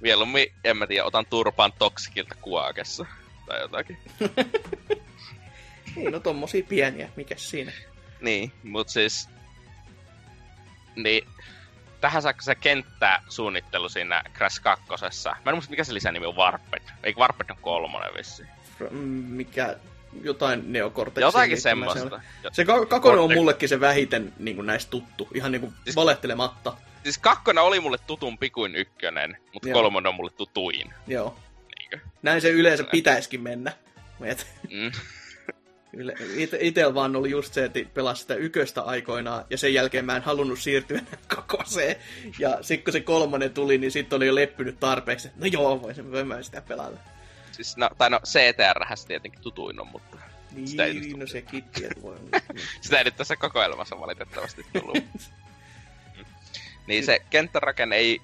[0.00, 3.06] Mieluummin, en mä tiedä, otan turpaan toksikilta kuakessa.
[3.52, 3.98] Tai jotakin.
[5.96, 7.72] Niin, no tommosia pieniä, mikä siinä?
[8.20, 9.28] Niin, mut siis...
[10.96, 11.28] Niin,
[12.00, 14.84] tähän saakka se kenttäsuunnittelu siinä Crash 2.
[15.44, 16.82] Mä en muista mikä se lisänimi on Warped.
[17.02, 18.42] Eikö Warped on kolmonen vissi?
[18.78, 19.76] Fr- mm, Mikä,
[20.22, 21.26] jotain neokorteksia.
[21.26, 22.20] Jotakin semmoista.
[22.52, 25.96] Se ka- kakonen on mullekin se vähiten niin kuin näistä tuttu, ihan niin kuin Siis-
[25.96, 26.76] valehtelematta.
[27.02, 30.94] Siis kakkonen oli mulle tutun pikuin ykkönen, mutta kolmonen on mulle tutuin.
[31.06, 31.36] Joo.
[31.92, 32.08] Niinkö?
[32.22, 33.72] Näin se yleensä pitäisikin mennä.
[34.24, 34.92] Et, Mm.
[36.60, 40.22] itel vaan oli just se, että pelasi sitä yköstä aikoinaan, ja sen jälkeen mä en
[40.22, 41.00] halunnut siirtyä
[41.36, 41.96] kakoseen.
[42.38, 45.28] Ja sitten kun se kolmonen tuli, niin sitten oli jo leppynyt tarpeeksi.
[45.36, 46.96] No joo, voisin voin mä sitä pelata.
[47.52, 50.16] Siis no, tai no CTR tietenkin tutuin on, mutta
[50.64, 52.16] Sitä ei Niin, just no sekin, että voi.
[52.80, 54.94] sitä ei nyt tässä kokoelmassa valitettavasti tullut.
[54.94, 56.24] Mm.
[56.86, 58.20] niin se kenttärakenne ei...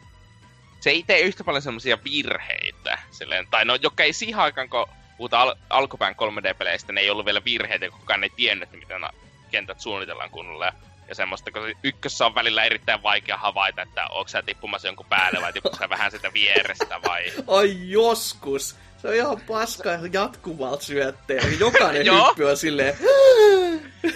[0.80, 2.98] Se ei tee yhtä paljon semmoisia virheitä.
[3.10, 4.86] Silleen, tai no, joka ei siihen aikaan, kun
[5.16, 9.02] puhutaan al- alkupään 3D-peleistä, ne ei ollut vielä virheitä, kun kukaan ei tiennyt, miten
[9.50, 10.72] kentät suunnitellaan kunnolla.
[11.08, 15.40] Ja semmoista, kun ykkössä on välillä erittäin vaikea havaita, että onko sä tippumassa jonkun päälle
[15.42, 17.32] vai tippumassa sä vähän sitä vierestä vai...
[17.46, 18.76] Ai joskus.
[19.02, 21.56] Se on ihan paska jatkuvalta syötteellä.
[21.60, 22.96] Jokainen hyppy on silleen...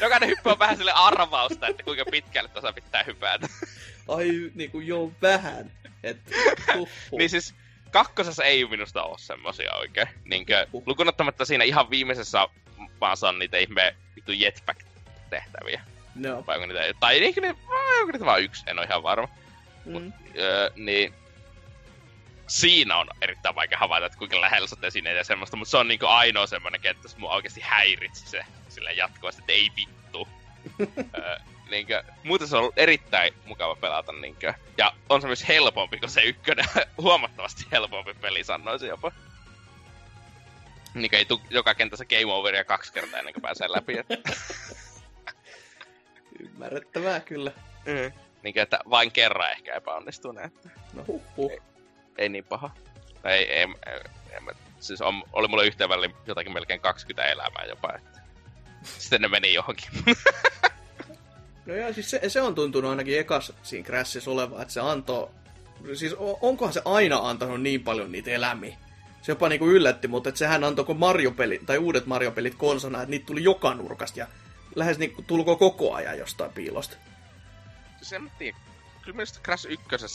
[0.01, 3.48] Jokainen hyppy on vähän sille arvausta, että kuinka pitkälle tuossa pitää hypätä.
[4.09, 5.71] ai niinku jo vähän.
[6.03, 6.19] Et,
[7.19, 7.55] Niin siis
[7.91, 10.09] kakkosessa ei minusta ole semmosia oikein.
[10.25, 12.49] Niinkö, lukunottamatta siinä ihan viimeisessä
[13.01, 15.81] maassa on niitä ihme vittu jetpack-tehtäviä.
[16.15, 16.45] no.
[16.47, 19.29] Vai onko niitä, tai eikö ne, vai onko niitä vaan yksi, en ole ihan varma.
[19.85, 20.12] Mm.
[20.38, 21.15] Öö, niin
[22.47, 25.77] siinä on erittäin vaikea havaita, että kuinka lähellä sä oot esineitä ja semmoista, mutta se
[25.77, 30.29] on niinku ainoa semmoinen kenttä, että mua oikeasti häiritsi se sillä jatkuvasti, että ei vittu.
[31.19, 31.37] öö,
[31.72, 34.54] niinkö, muuten se on ollut erittäin mukava pelata, niinkö.
[34.78, 36.64] Ja on se myös helpompi kuin se ykkönen,
[37.02, 39.12] huomattavasti helpompi peli sanoisin jopa.
[40.94, 43.98] Niinkö ei tuu joka kentässä game overia kaksi kertaa ennen kuin pääsee läpi.
[43.98, 44.16] Että,
[46.40, 47.52] Ymmärrettävää kyllä.
[48.42, 50.35] niinkö, että vain kerran ehkä epäonnistuu.
[50.44, 51.52] Että No huh, huh.
[52.18, 52.70] ei niin paha.
[53.24, 54.00] Ei, ei, ei,
[54.32, 58.20] ei, mä- siis on, oli mulle yhteen väliin jotakin melkein 20 elämää jopa, että
[58.82, 59.88] sitten ne meni johonkin.
[61.66, 65.29] No joo, siis se, se on tuntunut ainakin ekas siinä Crashissa olevan, että se antoi...
[65.94, 68.77] Siis onkohan se aina antanut niin paljon niitä elämiä?
[69.22, 73.11] Se jopa niinku yllätti, mutta että sehän antoi kun Mario-pelit, tai uudet Mario-pelit konsona, että
[73.11, 74.27] niitä tuli joka nurkasta ja
[74.75, 76.96] lähes niinku tulko koko ajan jostain piilosta.
[77.96, 78.57] siis en tiedä.
[79.03, 80.09] Kyllä minusta Crash 1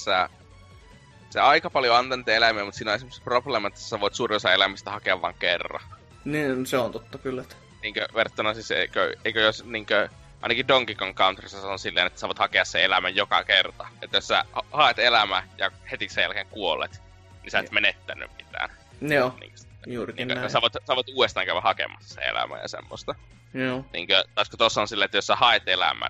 [1.30, 4.36] se aika paljon antaa niitä eläimiä, mutta siinä on esimerkiksi probleema, että sä voit suurin
[4.36, 5.82] osa eläimistä hakea vain kerran.
[6.26, 7.42] Niin, se on totta kyllä.
[7.42, 7.56] Että...
[7.82, 10.10] Niinkö verrattuna siis, eikö, eikö jos niinkö,
[10.42, 13.88] ainakin Donkey Kong Countryssa se on silleen, että sä voit hakea sen elämän joka kerta.
[14.02, 17.02] Että jos sä ha- haet elämä ja heti sen jälkeen kuolet,
[17.44, 17.74] niin sä et Niin.
[17.74, 18.70] menettänyt mitään.
[19.02, 19.54] Joo, Niin,
[19.88, 20.50] juurikin niin, näin.
[20.50, 23.16] sä, voit, sä voit uudestaan käydä hakemassa se elämä ja semmoista.
[23.54, 23.86] Joo.
[23.94, 25.64] Niinkö, taas kun tossa on silleen, että jos sä haet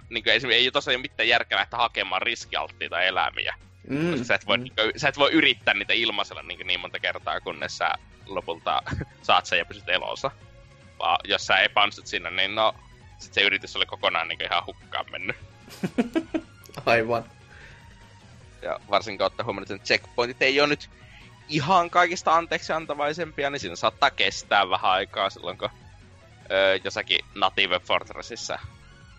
[0.09, 3.55] niinkö esimerkiksi ei tossa ole mitään järkeä lähteä hakemaan riskialttiita elämiä.
[3.89, 4.09] Mm.
[4.11, 7.41] Koska sä et voi, niinkö, sä et voi yrittää niitä ilmaisella niinkö niin monta kertaa,
[7.41, 7.91] kunnes sä
[8.25, 8.83] lopulta
[9.21, 10.31] saat sen ja pysyt elossa.
[10.99, 12.75] Vaan jos sä epäonnistut sinne, niin no,
[13.19, 15.35] sit se yritys oli kokonaan niinkö ihan hukkaan mennyt.
[16.85, 17.23] Aivan.
[18.61, 20.89] Ja varsinkin ottaa huomioon, että checkpointit ei ole nyt
[21.49, 25.69] ihan kaikista anteeksi antavaisempia, niin siinä saattaa kestää vähän aikaa silloin, kun
[26.51, 28.59] öö, jossakin Native Fortressissa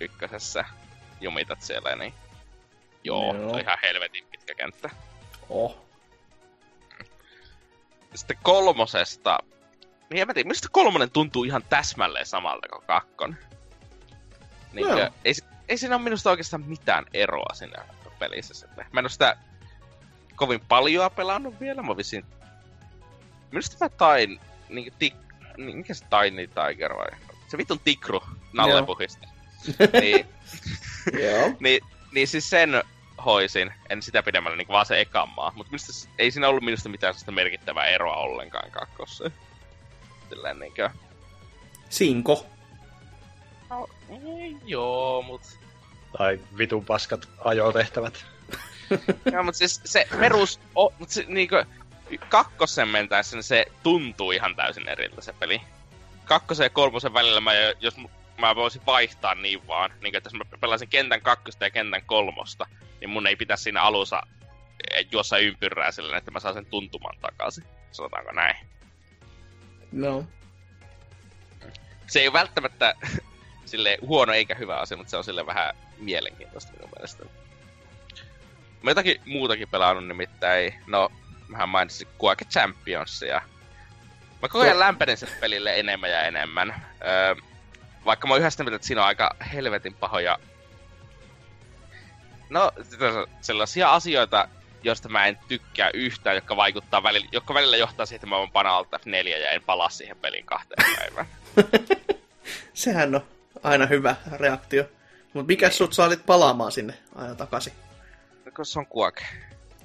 [0.01, 0.65] ykkösessä
[1.21, 2.15] jumitat siellä, niin
[3.05, 3.43] joo, Joo.
[3.43, 3.53] joo.
[3.53, 4.91] on ihan helvetin pitkä kenttä.
[5.49, 5.77] Oh.
[8.15, 9.39] Sitten kolmosesta,
[10.11, 13.39] niin en mä tiedä, mistä kolmonen tuntuu ihan täsmälleen samalta kuin kakkonen.
[14.73, 15.11] Niin, Joo.
[15.25, 15.35] ei,
[15.69, 17.85] ei siinä ole minusta oikeastaan mitään eroa siinä
[18.19, 18.55] pelissä.
[18.55, 18.87] Sitten.
[18.93, 19.37] Mä en ole sitä
[20.37, 22.25] kovin paljon pelannut vielä, mä visin...
[23.51, 25.15] Minusta mä tain, niin, tik,
[25.57, 27.11] niin mikä se Tiny Tiger vai?
[27.49, 29.29] Se vitun tikru nallepuhista.
[30.01, 30.27] niin,
[31.61, 31.81] niin,
[32.13, 32.83] niin siis sen
[33.25, 35.53] hoisin, en sitä pidemmällä niin vaan se ekan maa.
[35.57, 39.31] Mutta minusta ei siinä ollut minusta mitään sellaista merkittävää eroa ollenkaan kakkossa.
[40.29, 40.91] Silleen niinkö...
[41.89, 42.47] Sinko.
[43.71, 45.43] No, ei, joo, mut...
[46.19, 48.27] Tai vitun paskat ajotehtävät.
[49.33, 50.61] Joo, mut siis se perus...
[50.75, 51.65] O, mut se niinkö...
[52.29, 55.61] Kakkosen mentäessä niin se tuntuu ihan täysin eriltä se peli.
[56.25, 57.97] Kakkosen ja kolmosen välillä mä, jos
[58.39, 62.67] mä voisin vaihtaa niin vaan, niin että jos mä pelasin kentän kakkosta ja kentän kolmosta,
[63.01, 64.23] niin mun ei pitäisi siinä alussa
[64.91, 67.65] eh, juossa ympyrää silleen, että mä saan sen tuntuman takaisin.
[67.93, 68.57] Sanotaanko näin.
[69.93, 70.25] No.
[72.07, 72.95] Se ei välttämättä
[73.69, 77.25] sille huono eikä hyvä asia, mutta se on sille vähän mielenkiintoista minun mielestä.
[78.83, 81.13] Mä jotakin muutakin pelannut nimittäin, no
[81.49, 83.43] mähän mainitsin Quake Championsia.
[84.43, 86.75] Mä koko ajan lämpenin sen pelille enemmän ja enemmän.
[87.07, 87.35] Öö,
[88.05, 90.39] vaikka mä oon yhä sitä mieltä, että siinä on aika helvetin pahoja...
[92.51, 92.73] No,
[93.41, 94.49] sellaisia asioita,
[94.83, 98.51] joista mä en tykkää yhtään, jotka vaikuttaa välillä, jotka välillä johtaa siihen, että mä oon
[98.51, 101.27] pana Alt F4 ja en palaa siihen peliin kahteen päivään.
[102.75, 103.27] Sehän on
[103.63, 104.85] aina hyvä reaktio.
[105.35, 107.73] Mutta mikä sut saalit palaamaan sinne aina takaisin?
[108.45, 109.27] Koska se on Quake.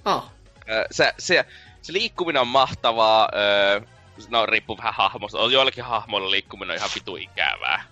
[0.06, 0.32] Ah,
[0.70, 1.46] Öö, se, se,
[1.82, 3.82] se liikkuminen on mahtavaa, öö,
[4.30, 5.38] no riippuu vähän hahmosta.
[5.40, 7.84] On joillakin hahmoilla liikkuminen on ihan vitu ikävää.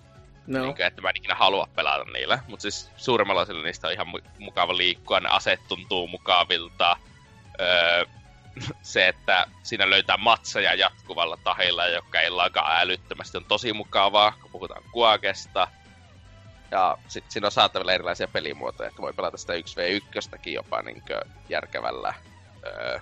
[0.46, 0.62] no.
[0.62, 2.38] Niin kuin, että mä en ikinä halua pelata niillä.
[2.48, 6.96] Mutta siis suurimmalla osalla niistä on ihan mu- mukava liikkua, ne aseet tuntuu mukavilta.
[7.60, 8.04] Öö,
[8.82, 14.50] se, että siinä löytää matseja jatkuvalla tahilla, jotka ei lagaa älyttömästi, on tosi mukavaa, kun
[14.50, 15.68] puhutaan Quakesta.
[16.70, 21.02] Ja sitten siinä on saatavilla erilaisia pelimuotoja, että voi pelata sitä 1v1 jopa niin
[21.48, 22.14] järkevällä
[22.66, 23.00] öö,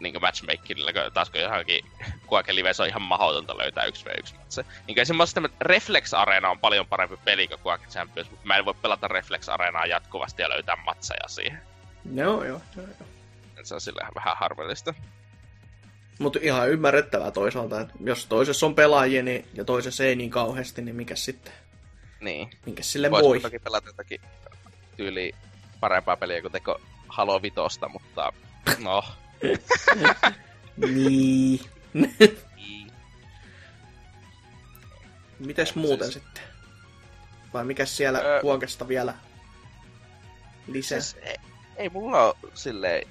[0.00, 1.84] niin matchmakingilla, taas kun johonkin
[2.32, 4.64] Quake Livessä on ihan mahdotonta löytää 1v1 matse.
[4.86, 8.64] Niin semmoista, että Reflex Arena on paljon parempi peli kuin Quake Champions, mutta mä en
[8.64, 11.62] voi pelata Reflex Arenaa jatkuvasti ja löytää matseja siihen.
[12.14, 12.86] Joo, joo, joo.
[12.86, 13.19] joo.
[13.60, 14.94] Et Se on silleen vähän harvillista.
[16.18, 20.82] Mutta ihan ymmärrettävää toisaalta, että jos toisessa on pelaajia niin, ja toisessa ei niin kauheasti,
[20.82, 21.52] niin mikä sitten?
[22.20, 22.50] Niin.
[22.66, 23.40] Minkä sille Voisi voi?
[23.40, 24.20] toki pelata jotakin
[24.96, 25.34] tyyli
[25.80, 28.32] parempaa peliä kuin teko Halo Vitosta, mutta
[28.78, 29.04] no.
[30.76, 31.60] Niin.
[31.92, 32.90] niin.
[35.38, 36.42] Mites muuten sitten?
[37.52, 38.40] Vai mikä siellä Öö.
[38.40, 39.14] kuokesta vielä
[40.66, 41.00] lisää?
[41.00, 41.36] Siis, ei,
[41.76, 43.08] ei mulla ole silleen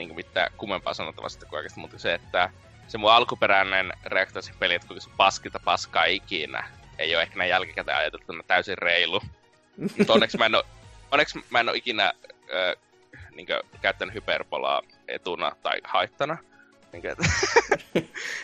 [0.00, 2.50] niin mitään kummempaa sanottavaa sitten kuin oikeasti, mutta se, että
[2.88, 5.10] se mun alkuperäinen reaktio siihen peliin, että kuinka se
[5.64, 6.64] paskaa ikinä,
[6.98, 9.22] ei ole ehkä näin jälkikäteen ajateltuna täysin reilu.
[9.98, 10.64] mutta onneksi mä en ole,
[11.12, 12.12] onneksi mä en ole ikinä
[12.52, 12.76] ö,
[13.30, 13.46] niin
[13.80, 16.38] käyttänyt hyperbolaa etuna tai haittana.
[16.92, 17.24] Niin kuin, että,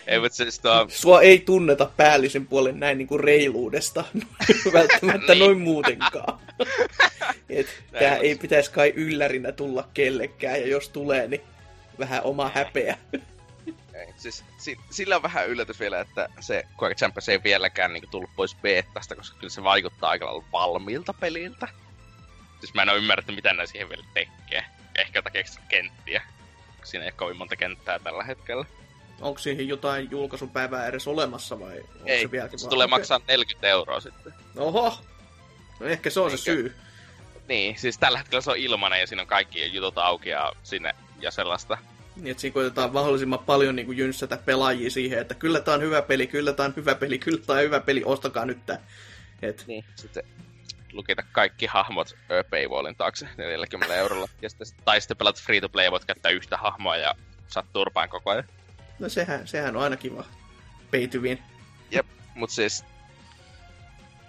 [0.06, 4.04] ei, mutta siis tuo, Sua ei tunneta päällisen puolen näin niinku reiluudesta
[4.72, 5.38] välttämättä Niin.
[5.38, 6.38] noin muutenkaan.
[7.48, 11.40] Et Näin tää ei pitäisi kai yllärinä tulla kellekään, ja jos tulee, niin
[11.98, 12.98] vähän oma häpeä.
[13.94, 18.10] Ei, siis si- sillä on vähän yllätys vielä, että se Quake Champions ei vieläkään niin
[18.10, 21.68] tullut pois beettasta, koska kyllä se vaikuttaa aika lailla valmiilta peliltä.
[22.60, 24.64] Siis mä en ole ymmärtänyt, mitä ne siihen vielä tekee.
[24.94, 26.22] Ehkä jotakin kenttiä.
[26.86, 28.64] Siinä ei ole kovin monta kenttää tällä hetkellä.
[29.20, 32.90] Onko siihen jotain julkaisupäivää edes olemassa vai onko ei, se vieläkin se tulee Okei.
[32.98, 34.32] maksaa 40 euroa sitten.
[34.56, 34.98] Oho!
[35.80, 36.74] No ehkä se on se Eikä- syy.
[37.48, 40.94] Niin, siis tällä hetkellä se on ilmanen ja siinä on kaikki jutut auki ja sinne
[41.20, 41.78] ja sellaista.
[42.16, 45.80] Niin, että siinä koitetaan mahdollisimman paljon niin kuin jynssätä pelaajia siihen, että kyllä tää on
[45.82, 48.78] hyvä peli, kyllä tää on hyvä peli, kyllä tää on hyvä peli, ostakaa nyt tää.
[49.42, 50.24] Et, Niin, sitten
[50.96, 52.16] lukita kaikki hahmot
[52.50, 54.28] paywallin taakse 40 eurolla.
[54.42, 57.14] Ja sitten, tai sitten pelat free to play, voit käyttää yhtä hahmoa ja
[57.48, 58.44] saat turpaan koko ajan.
[58.98, 60.24] no sehän, sehän on aina kiva.
[60.90, 61.42] Pay to win.
[61.90, 62.84] Jep, mut siis...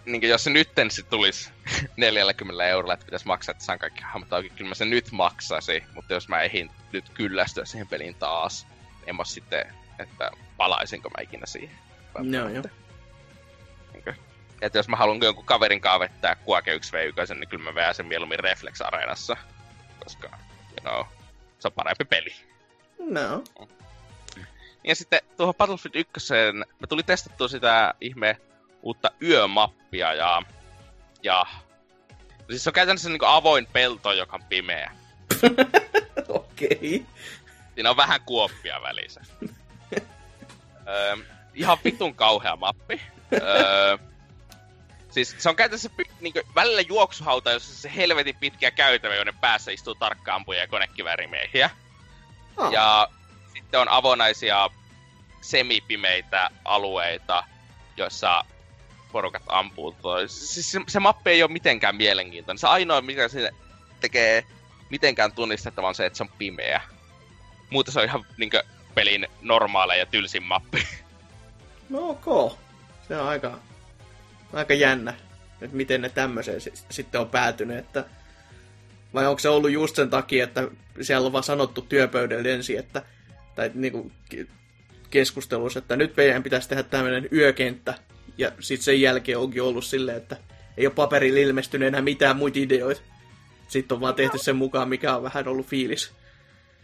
[0.05, 1.49] Niin jos se nytten sit tulisi
[1.97, 5.83] 40 eurolla, että pitäisi maksaa, että saan kaikki hahmot auki, kyllä mä sen nyt maksasi,
[5.95, 8.67] mutta jos mä ehdin nyt kyllästyä siihen peliin taas,
[9.05, 11.75] en mä sitten, että palaisinko mä ikinä siihen.
[12.17, 12.63] No joo.
[14.61, 18.05] Että jos mä haluan jonkun kaverin kanssa vettää Quake 1v1, niin kyllä mä vedän sen
[18.05, 19.37] mieluummin Reflex Areenassa,
[20.03, 21.05] koska, you know,
[21.59, 22.35] se on parempi peli.
[22.99, 23.43] No.
[24.83, 26.33] Ja sitten tuohon Battlefield 1,
[26.79, 28.37] me tuli testattua sitä ihme
[28.81, 30.41] uutta yömappia ja...
[31.23, 31.45] Ja...
[32.49, 34.91] Siis se on käytännössä niin avoin pelto, joka on pimeä.
[36.27, 37.05] Okei.
[37.75, 39.21] Siinä on vähän kuoppia välissä.
[40.87, 41.17] öö,
[41.53, 43.01] ihan vitun kauhea mappi.
[43.33, 43.97] Öö,
[45.25, 49.71] siis se on käytännössä py- niinku, välillä juoksuhauta, jossa se helvetin pitkä käytävä, joiden päässä
[49.71, 51.69] istuu tarkkaampuja ja konekiväärimiehiä.
[52.57, 52.71] Ah.
[52.71, 53.07] Ja
[53.53, 54.69] sitten on avonaisia
[55.41, 57.43] semipimeitä alueita,
[57.97, 58.45] joissa
[59.11, 59.95] porukat ampuu.
[60.27, 62.59] Siis se, se mappi ei ole mitenkään mielenkiintoinen.
[62.59, 63.51] Se ainoa, mikä se
[63.99, 64.43] tekee
[64.89, 66.81] mitenkään tunnistettavan, on se, että se on pimeä.
[67.69, 68.63] Muuten se on ihan niinkö
[68.95, 70.87] pelin normaaleja ja tylsin mappi.
[71.89, 72.57] No ok.
[73.07, 73.59] Se on aika,
[74.53, 75.13] aika jännä,
[75.61, 78.05] että miten ne tämmöiseen si- sitten on päätynyt, että
[79.13, 80.67] vai onko se ollut just sen takia, että
[81.01, 83.01] siellä on vaan sanottu työpöydällä ensin, että
[83.55, 84.47] tai niinku ke-
[85.09, 87.93] keskustelussa, että nyt meidän pitäisi tehdä tämmöinen yökenttä,
[88.37, 90.37] ja sitten sen jälkeen onkin ollut silleen, että
[90.77, 93.01] ei ole paperilla ilmestynyt enää mitään muita ideoita.
[93.67, 96.11] Sitten on vaan tehty sen mukaan, mikä on vähän ollut fiilis.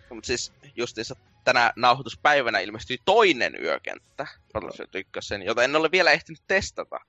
[0.10, 6.41] Mutta siis justiinsa tänä nauhoituspäivänä ilmestyi toinen yökenttä Battlefield 1, jota en ole vielä ehtinyt
[6.47, 6.99] testata.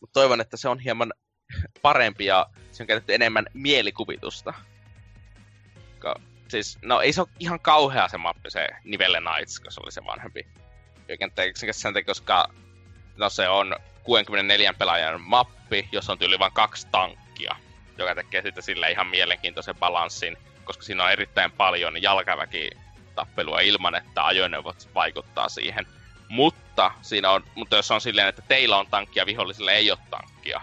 [0.00, 1.12] Mutta toivon, että se on hieman
[1.82, 4.54] parempi ja se on käytetty enemmän mielikuvitusta.
[6.00, 6.14] Ko,
[6.48, 9.92] siis, no ei se ole ihan kauhea se mappi, se Nivelle Nights, koska se oli
[9.92, 10.46] se vanhempi
[11.72, 12.48] sen takia, koska
[13.16, 17.56] no se on 64 pelaajan mappi, jossa on tyyli vain kaksi tankkia,
[17.98, 22.70] joka tekee sitten sille ihan mielenkiintoisen balanssin, koska siinä on erittäin paljon jalkaväki
[23.14, 25.86] tappelua ilman, että ajoneuvot vaikuttaa siihen.
[26.28, 30.60] Mutta siinä on, mutta jos on silleen, että teillä on tankkia, vihollisilla ei ole tankkia,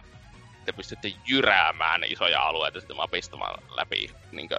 [0.66, 4.50] te pystytte jyräämään isoja alueita sitten mapistamaan läpi niin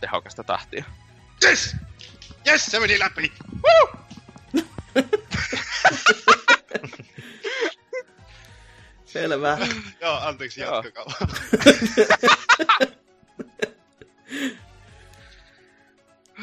[0.00, 0.84] tehokasta tahtia.
[1.44, 1.76] Yes!
[2.46, 3.32] Yes, se meni läpi!
[9.04, 9.58] Selvä.
[10.00, 11.04] Joo, anteeksi, jatkakaa.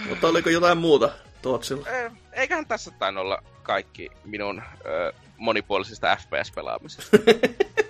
[0.09, 1.09] Mutta oliko jotain muuta
[1.47, 1.87] Tootsilla?
[2.33, 7.17] Eiköhän tässä tainnut olla kaikki minun ö, monipuolisista FPS-pelaamisesta.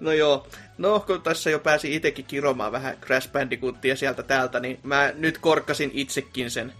[0.00, 0.46] No joo,
[0.78, 5.38] no kun tässä jo pääsi itsekin kiromaan vähän Crash Bandicootia sieltä täältä, niin mä nyt
[5.38, 6.72] korkkasin itsekin sen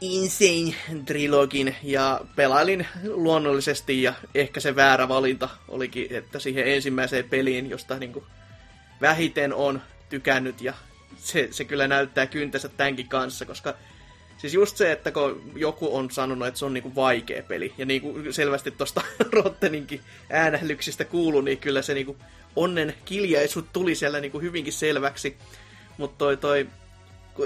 [0.00, 0.74] Insane
[1.06, 7.98] Trilogin ja pelailin luonnollisesti ja ehkä se väärä valinta olikin, että siihen ensimmäiseen peliin, josta
[7.98, 8.24] niinku
[9.00, 10.74] vähiten on tykännyt ja
[11.16, 13.74] se, se kyllä näyttää kyntensä tämänkin kanssa, koska
[14.42, 17.86] Siis just se, että kun joku on sanonut, että se on niinku vaikea peli, ja
[17.86, 22.16] niinku selvästi tuosta Rotteninkin äänählyksistä kuulu, niin kyllä se niinku
[22.56, 25.36] onnen kiljaisut tuli siellä niinku hyvinkin selväksi.
[25.98, 26.66] Mutta toi, toi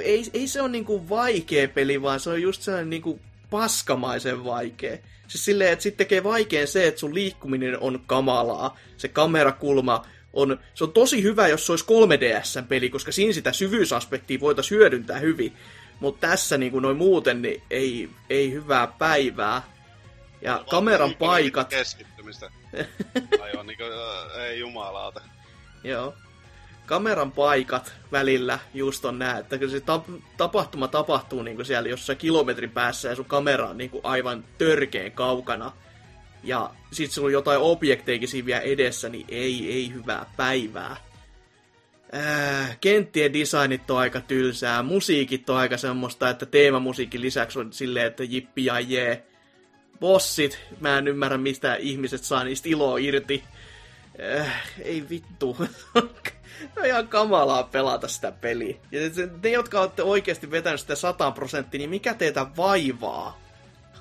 [0.03, 3.21] ei, ei se ole niinku vaikea peli, vaan se on just sellainen niinku
[3.51, 4.99] paskamaisen vaikea.
[5.29, 8.79] Siis silleen, että sitten tekee vaikeen se, että sun liikkuminen on kamalaa.
[8.97, 14.41] Se kamerakulma on, se on tosi hyvä, jos se olisi 3DS-peli, koska siinä sitä syvyysaspektia
[14.41, 15.53] voitaisiin hyödyntää hyvin.
[16.01, 19.63] Mutta tässä niin kuin noin muuten, niin ei, ei hyvää päivää.
[20.43, 21.69] Ja kameran paikat...
[21.69, 22.51] Keskittymistä.
[23.43, 23.91] Aivan niin kuin,
[24.41, 25.21] ei jumalauta.
[25.85, 26.15] Joo.
[26.87, 32.19] Kameran paikat välillä just on nää, että se tap- tapahtuma tapahtuu niin kuin siellä jossain
[32.19, 35.73] kilometrin päässä ja sun kamera on niin kuin aivan törkeen kaukana.
[36.43, 40.97] Ja sit sulla on jotain objekteikin siinä vielä edessä, niin ei, ei hyvää päivää.
[42.15, 48.07] Äh, kenttien designit on aika tylsää, musiikit on aika semmoista, että teemamusiikin lisäksi on silleen,
[48.07, 49.27] että jippi ja jee.
[50.01, 53.45] Bossit, mä en ymmärrä mistä ihmiset saa niistä iloa irti.
[54.39, 55.57] Äh, ei vittu.
[56.77, 58.77] on ihan kamalaa pelata sitä peliä.
[58.93, 59.01] Ja
[59.43, 63.41] ne, jotka olette oikeasti vetänyt sitä 100 prosenttia, niin mikä teitä vaivaa?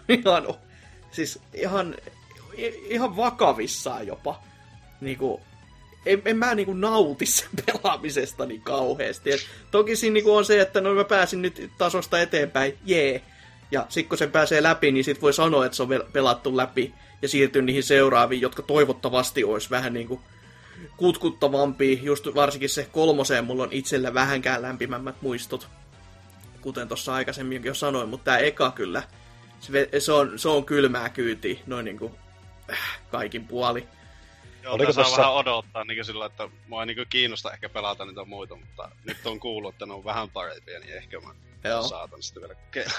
[0.09, 0.47] Ihan,
[1.11, 1.95] siis ihan,
[2.89, 4.43] ihan vakavissaan jopa.
[5.01, 5.41] Niinku,
[6.05, 9.31] en, en mä niinku nauti sen pelaamisesta niin kauheasti.
[9.31, 9.39] Et
[9.71, 13.21] toki siinä niinku on se, että no mä pääsin nyt tasosta eteenpäin, jee.
[13.71, 16.93] Ja sitten kun se pääsee läpi, niin sit voi sanoa, että se on pelattu läpi
[17.21, 20.21] ja siirtyy niihin seuraaviin, jotka toivottavasti olisi vähän niinku
[20.97, 21.99] kutkuttavampi.
[22.03, 25.67] Just varsinkin se kolmoseen mulla on itsellä vähänkään lämpimämmät muistot,
[26.61, 29.03] kuten tuossa aikaisemmin jo sanoin, mutta tämä eka kyllä,
[29.59, 32.11] se, se, on, se on kylmää kyyti noin niinku
[32.71, 33.87] äh, kaikin puoli.
[34.65, 35.17] Joo, Oliko tässä tossa...
[35.21, 39.25] vähän odottaa niin sillä, että mua ei niin kiinnosta ehkä pelata niitä muita, mutta nyt
[39.25, 41.83] on kuullut, että ne on vähän parempia, niin ehkä mä Joo.
[41.83, 42.93] saatan sitten vielä kokeilla.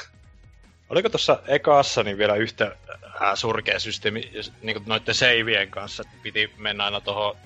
[0.91, 2.77] Oliko tuossa ekassa niin vielä yhtä
[3.23, 7.37] äh, surkea systeemi niin noiden seivien kanssa, että piti mennä aina tuohon,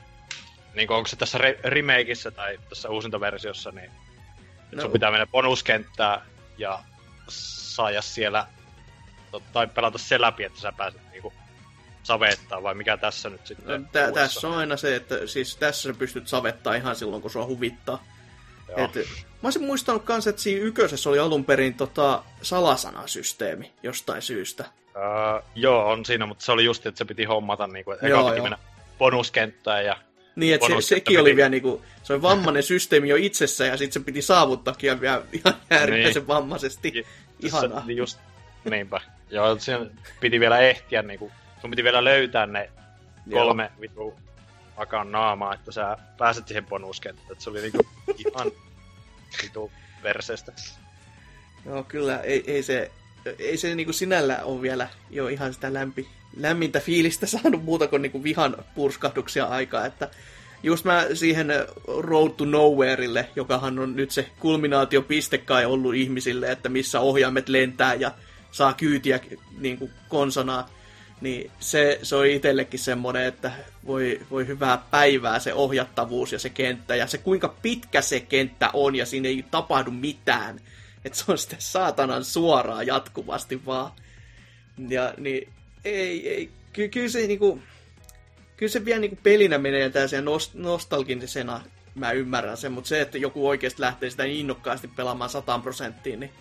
[0.75, 3.91] niin onko se tässä re- remakeissa tai tässä uusintaversiossa, niin
[4.73, 4.83] no.
[4.83, 6.23] sun pitää mennä bonuskenttään
[6.59, 6.83] ja
[7.29, 8.47] saada siellä,
[9.53, 11.33] tai pelata se läpi, että sä pääset niinku
[12.03, 13.83] savettaa, vai mikä tässä nyt sitten?
[13.83, 17.31] No, tä- tässä on aina se, että siis tässä sä pystyt savettaa ihan silloin, kun
[17.31, 18.05] sua huvittaa.
[18.77, 24.65] Et, mä olisin muistanut kans, että siinä yköisessä oli alun perin tota, salasanasysteemi jostain syystä.
[24.87, 28.09] Uh, joo, on siinä, mutta se oli just, että se piti hommata, niin kuin, että
[28.09, 28.43] joo, piti joo.
[28.43, 28.59] mennä
[28.99, 29.97] bonuskenttään ja
[30.37, 31.19] niin, että se, sekin piti...
[31.19, 35.23] oli vielä niinku, se oli vammainen systeemi jo itsessä ja sitten se piti saavuttaakin vielä
[35.33, 36.29] ihan äärimmäisen niin.
[36.29, 37.07] vammaisesti.
[37.41, 37.87] Ihanaa.
[37.87, 38.19] Niin just,
[38.71, 39.01] niinpä.
[39.31, 39.87] Joo, siinä
[40.21, 42.71] piti vielä ehtiä, niinku, sun piti vielä löytää ne
[43.31, 44.15] kolme vitu
[44.77, 47.41] akan naamaa, että sä pääset siihen bonuskenttään.
[47.41, 47.87] Se oli niinku
[48.17, 48.53] ihan
[49.43, 50.53] vitu perseestä.
[51.67, 52.91] Joo, kyllä, ei, ei se,
[53.39, 58.03] ei se niinku sinällä ole vielä jo ihan sitä lämpi, lämmintä fiilistä saanut muuta kuin
[58.03, 60.09] niinku vihan purskahduksia aikaa, että
[60.63, 61.49] just mä siihen
[61.99, 67.95] Road to Nowhereille, jokahan on nyt se kulminaatiopiste kai ollut ihmisille, että missä ohjaimet lentää
[67.95, 68.13] ja
[68.51, 69.21] saa kyytiä
[69.59, 70.69] niin kuin konsonaa,
[71.21, 73.53] niin se, se on itsellekin semmoinen, että
[73.87, 78.71] voi, voi hyvää päivää se ohjattavuus ja se kenttä ja se kuinka pitkä se kenttä
[78.73, 80.61] on ja siinä ei tapahdu mitään.
[81.05, 83.93] Että se on sitten saatanan suoraa jatkuvasti vaan.
[84.89, 85.53] Ja niin
[85.85, 87.63] ei, ei, ky, kyllä se niinku,
[88.57, 91.61] kyllä se vielä niinku pelinä menee tällaisia nost, nostalgisena,
[91.95, 96.33] mä ymmärrän sen, mutta se, että joku oikeasti lähtee sitä innokkaasti pelaamaan 100 prosenttiin, niin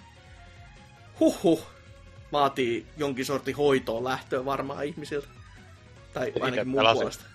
[1.20, 1.68] huhhuh,
[2.32, 5.28] vaatii jonkin sortin hoitoon lähtöä varmaan ihmisiltä.
[6.14, 7.26] Tai ainakin mun pelasin, puolesta.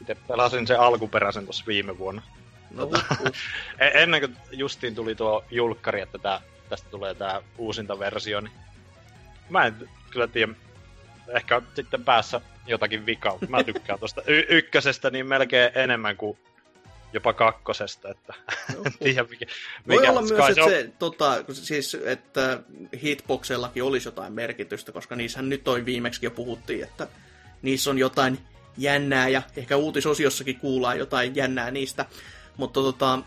[0.00, 2.22] Itse pelasin sen alkuperäisen tuossa viime vuonna.
[2.70, 3.04] No, tota,
[3.78, 8.52] e- ennen kuin justiin tuli tuo julkkari, että tää, tästä tulee tää uusinta versio, niin
[9.50, 10.52] mä en kyllä tiedä,
[11.28, 13.38] ehkä sitten päässä jotakin vikaa.
[13.48, 16.38] Mä tykkään tuosta y- ykkösestä niin melkein enemmän kuin
[17.12, 18.34] jopa kakkosesta, että
[18.86, 19.46] en tiedä mikä,
[19.84, 20.70] mikä Voi olla myös, että, se, on...
[20.70, 22.60] se tota, siis, että
[23.02, 27.08] hitboxellakin olisi jotain merkitystä, koska niissähän nyt toi viimeksi jo puhuttiin, että
[27.62, 28.38] niissä on jotain
[28.78, 32.06] jännää ja ehkä uutisosiossakin kuullaan jotain jännää niistä,
[32.56, 33.18] mutta tota,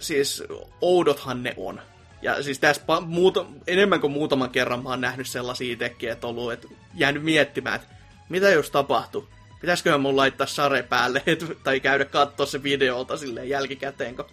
[0.00, 0.42] siis
[0.80, 1.80] oudothan ne on.
[2.22, 6.52] Ja siis tässä muuta, enemmän kuin muutaman kerran mä oon nähnyt sellaisia itsekin, että ollut,
[6.52, 7.94] että jäänyt miettimään, että
[8.28, 9.28] mitä jos tapahtuu
[9.64, 11.22] pitäisiköhän mun laittaa sare päälle
[11.64, 14.24] tai käydä katsoa se videolta silleen jälkikäteen, kun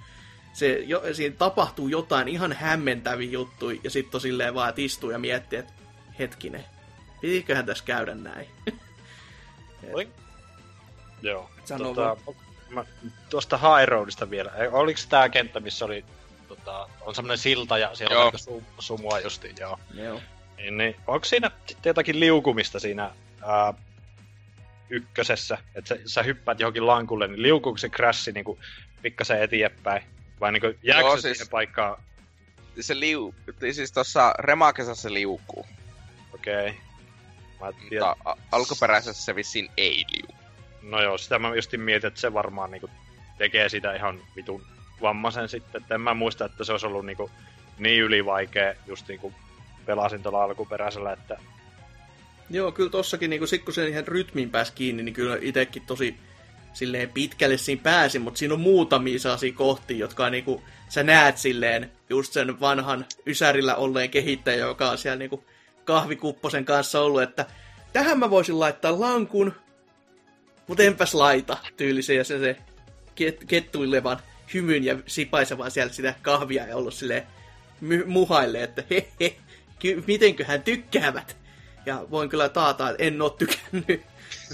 [0.53, 5.11] se, jo, siinä tapahtuu jotain ihan hämmentäviä juttuja ja sitten on silleen vaan, että istuu
[5.11, 5.73] ja miettii, että
[6.19, 6.65] hetkinen,
[7.21, 8.47] pitiköhän tässä käydä näin.
[9.93, 10.07] Oli?
[11.21, 11.49] Joo.
[11.77, 12.17] tota,
[12.69, 12.85] mä,
[13.29, 14.51] tuosta High Roadista vielä.
[14.71, 16.05] Oliko tämä kenttä, missä oli
[16.47, 18.27] tota, on semmoinen silta ja siellä joo.
[18.27, 19.79] on su, sumua justiin, joo.
[19.93, 20.21] joo.
[20.57, 23.11] Niin, niin, onko siinä sitten jotakin liukumista siinä
[23.41, 23.73] ää,
[24.91, 28.45] ykkösessä, että sä, sä hyppäät johonkin lankulle, niin liukuuko se crassi niin
[29.01, 30.03] pikkasen eteenpäin?
[30.39, 32.03] Vai niinku, jääkö Joo, se siis- siihen paikkaan?
[32.79, 33.35] Se liu...
[33.71, 35.65] Siis tossa Remakessa se liukuu.
[36.33, 36.69] Okei.
[36.69, 37.73] Okay.
[37.81, 40.37] Mutta a- alkuperäisessä se vissiin ei liu.
[40.81, 42.89] No joo, sitä mä just mietin, että se varmaan niinku
[43.37, 44.65] tekee sitä ihan vitun
[45.01, 45.81] vammaisen sitten.
[45.81, 47.31] Että en mä muista, että se olisi ollut niinku
[47.77, 49.33] niin ylivaikea just niinku
[49.85, 51.37] pelasin tuolla alkuperäisellä, että
[52.51, 56.15] Joo, kyllä tossakin, niin sit kun se ihan rytmiin pääsi kiinni, niin kyllä itsekin tosi
[56.73, 61.37] silleen pitkälle siinä pääsi, mutta siinä on muutamia sellaisia kohtia, jotka on niinku, sä näet
[61.37, 65.45] silleen just sen vanhan Ysärillä olleen kehittäjä, joka on siellä niinku
[65.85, 67.45] kahvikupposen kanssa ollut, että
[67.93, 69.53] tähän mä voisin laittaa lankun,
[70.67, 72.57] mutta enpäs laita tyylisen ja se, se
[73.15, 74.19] ket, kettuilevan
[74.53, 77.23] hymyn ja sipaisevan sieltä sitä kahvia ja ollut silleen
[78.05, 79.35] muhaille, että he, he
[80.07, 81.40] mitenköhän tykkäävät.
[81.85, 84.01] Ja voin kyllä taata, että en ole tykännyt.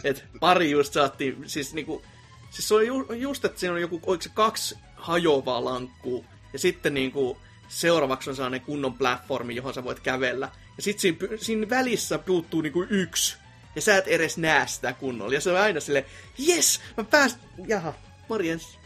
[0.04, 2.04] Et pari just saatiin, siis niinku,
[2.50, 6.60] siis se on ju, just, että siinä on joku, oliko se kaksi hajoavaa lankkuu, ja
[6.60, 10.50] sitten niinku seuraavaksi on sellainen kunnon platformi, johon sä voit kävellä.
[10.78, 13.38] Ja sitten siinä, siinä välissä puuttuu niinku yksi,
[13.76, 15.34] ja sä et edes näe sitä kunnolla.
[15.34, 16.06] Ja se on aina silleen,
[16.48, 17.94] yes, mä pääs, jaha,
[18.30, 18.80] morjens.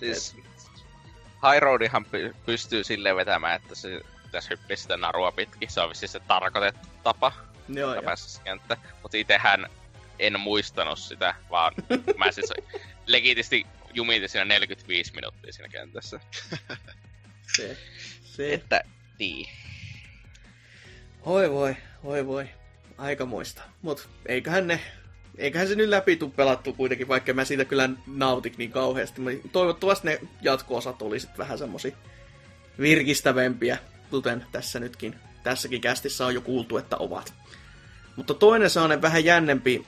[0.00, 0.36] Siis
[1.42, 5.70] High Roadihan py- pystyy silleen vetämään, että se pitäisi hyppiä sitä narua pitkin.
[5.70, 7.32] Se on vissiin se tarkoitettu tapa
[7.68, 8.76] Joo, se kenttä.
[9.02, 9.66] Mutta itsehän
[10.18, 11.72] en muistanut sitä, vaan
[12.16, 12.52] mä siis
[13.06, 16.20] legitisti jumitin siinä 45 minuuttia siinä kentässä.
[17.56, 17.76] Se,
[18.24, 18.54] se.
[18.54, 18.84] Että
[19.18, 19.48] niin.
[21.22, 22.48] Oi voi, oi voi.
[22.98, 23.62] Aikamoista.
[23.82, 24.80] Mut eiköhän ne,
[25.38, 29.20] eiköhän se nyt läpi tuu pelattu kuitenkin, vaikka mä siitä kyllä nautik niin kauheasti.
[29.20, 31.96] Mut Toivottavasti ne jatko-osat olisit vähän semmosia
[32.80, 33.78] virkistävämpiä,
[34.10, 37.34] kuten tässä nytkin, tässäkin kästissä on jo kuultu, että ovat.
[38.16, 39.86] Mutta toinen sellainen vähän jännempi,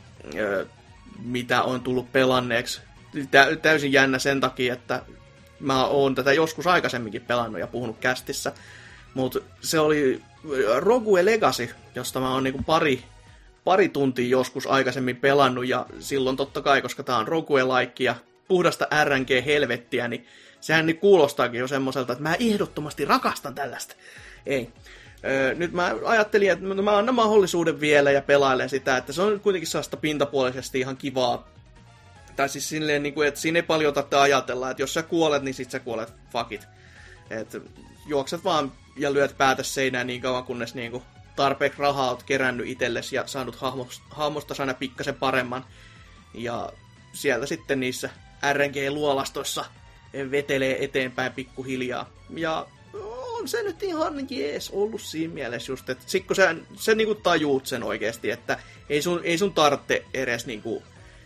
[1.22, 2.80] mitä on tullut pelanneeksi,
[3.30, 5.02] tä- täysin jännä sen takia, että
[5.60, 8.52] mä oon tätä joskus aikaisemminkin pelannut ja puhunut kästissä,
[9.14, 10.22] mutta se oli
[10.76, 13.04] Rogue Legacy, josta mä oon niinku pari,
[13.64, 18.14] pari tuntia joskus aikaisemmin pelannut, ja silloin totta kai, koska tää on Rogue-like ja
[18.50, 20.26] puhdasta RNG-helvettiä, niin
[20.60, 23.94] sehän niin kuulostaakin jo semmoiselta, että mä ehdottomasti rakastan tällaista.
[24.46, 24.72] Ei.
[25.24, 29.40] Öö, nyt mä ajattelin, että mä annan mahdollisuuden vielä ja pelailen sitä, että se on
[29.40, 31.48] kuitenkin sellaista pintapuolisesti ihan kivaa.
[32.36, 35.42] Tai siis silleen, niin kuin, että siinä ei paljon tarvitse ajatella, että jos sä kuolet,
[35.42, 36.68] niin sit sä kuolet, fuck it.
[37.30, 37.56] Et
[38.06, 41.02] juokset vaan ja lyöt päätä seinään niin kauan, kunnes niinku
[41.36, 45.64] tarpeeksi rahaa oot kerännyt itsellesi ja saanut hahmosta, hahmosta aina pikkasen paremman.
[46.34, 46.72] Ja
[47.12, 48.10] sieltä sitten niissä
[48.52, 49.64] RNG-luolastoissa
[50.30, 52.10] vetelee eteenpäin pikkuhiljaa.
[52.36, 52.66] Ja
[53.40, 57.14] on se nyt ihan jees ollut siinä mielessä just, että sit kun sä, sä niinku
[57.14, 60.82] tajuut sen oikeasti, että ei sun, ei sun tarvitse edes niinku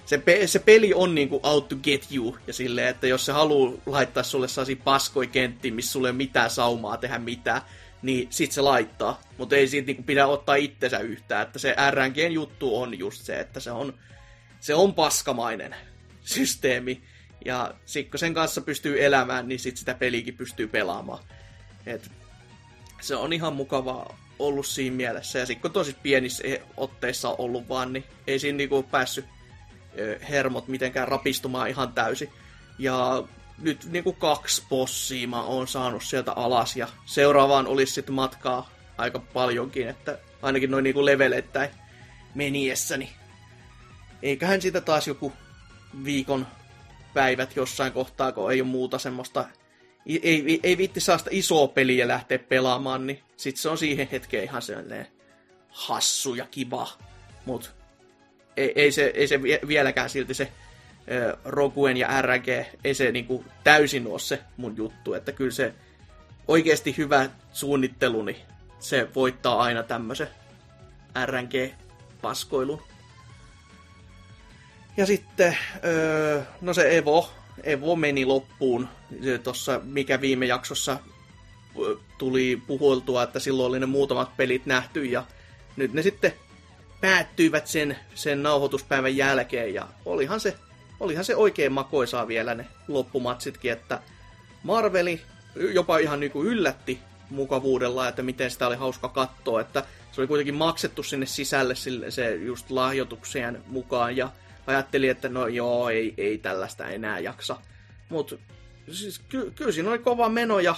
[0.06, 3.32] se, pe- se peli on niinku out to get you, ja silleen, että jos se
[3.32, 7.62] haluaa laittaa sulle sellaisia paskoi kenttiä, missä sulle ei mitään saumaa tehdä mitään,
[8.02, 9.20] niin sit se laittaa.
[9.38, 13.40] Mutta ei siitä niinku pidä ottaa itsensä yhtään, että se RNGn juttu on just se,
[13.40, 13.94] että se on,
[14.60, 15.76] se on paskamainen
[16.24, 17.02] systeemi.
[17.44, 21.24] Ja sit kun sen kanssa pystyy elämään, niin sit sitä pelikin pystyy pelaamaan.
[21.86, 22.10] Et
[23.00, 25.38] se on ihan mukavaa ollut siinä mielessä.
[25.38, 26.42] Ja sit kun tosi pienissä
[26.76, 29.24] otteissa on ollut vaan, niin ei siinä niinku päässyt
[30.28, 32.30] hermot mitenkään rapistumaan ihan täysin.
[32.78, 33.24] Ja
[33.58, 39.18] nyt niinku kaksi bossia mä oon saanut sieltä alas ja seuraavaan olisi sitten matkaa aika
[39.18, 41.70] paljonkin, että ainakin noin niinku leveleittäin
[42.34, 43.12] meniessäni.
[44.22, 45.32] Eiköhän siitä taas joku
[46.04, 46.46] viikon
[47.14, 49.44] päivät jossain kohtaa, kun ei ole muuta semmoista
[50.06, 54.08] ei, ei, ei viitti saa sitä isoa peliä lähteä pelaamaan, niin sit se on siihen
[54.12, 55.06] hetkeen ihan sellainen
[55.68, 56.88] hassu ja kiva.
[57.46, 57.72] Mut
[58.56, 60.52] ei, ei, se, ei se vie- vieläkään silti se
[61.44, 62.48] Roguen ja RG,
[62.84, 65.74] ei se niinku täysin ole se mun juttu, että kyllä se
[66.48, 68.36] oikeasti hyvä suunnittelu, niin
[68.78, 70.28] se voittaa aina tämmöisen
[71.24, 72.82] RNG-paskoilun.
[74.96, 77.30] Ja sitten, öö, no se Evo,
[77.62, 78.88] Evo meni loppuun.
[79.42, 80.98] Tuossa, mikä viime jaksossa
[82.18, 85.24] tuli puhultua, että silloin oli ne muutamat pelit nähty ja
[85.76, 86.32] nyt ne sitten
[87.00, 90.56] päättyivät sen, sen nauhoituspäivän jälkeen ja olihan se,
[91.00, 94.00] olihan se oikein makoisaa vielä ne loppumatsitkin, että
[94.62, 95.20] Marveli
[95.56, 96.98] jopa ihan niinku yllätti
[97.30, 101.74] mukavuudella, että miten sitä oli hauska katsoa, että se oli kuitenkin maksettu sinne sisälle
[102.08, 104.30] se just lahjoitukseen mukaan ja
[104.66, 107.56] ajattelin, että no joo, ei, ei tällaista enää jaksa.
[108.08, 108.36] Mutta
[108.92, 110.76] siis ky- kyllä siinä oli kova meno ja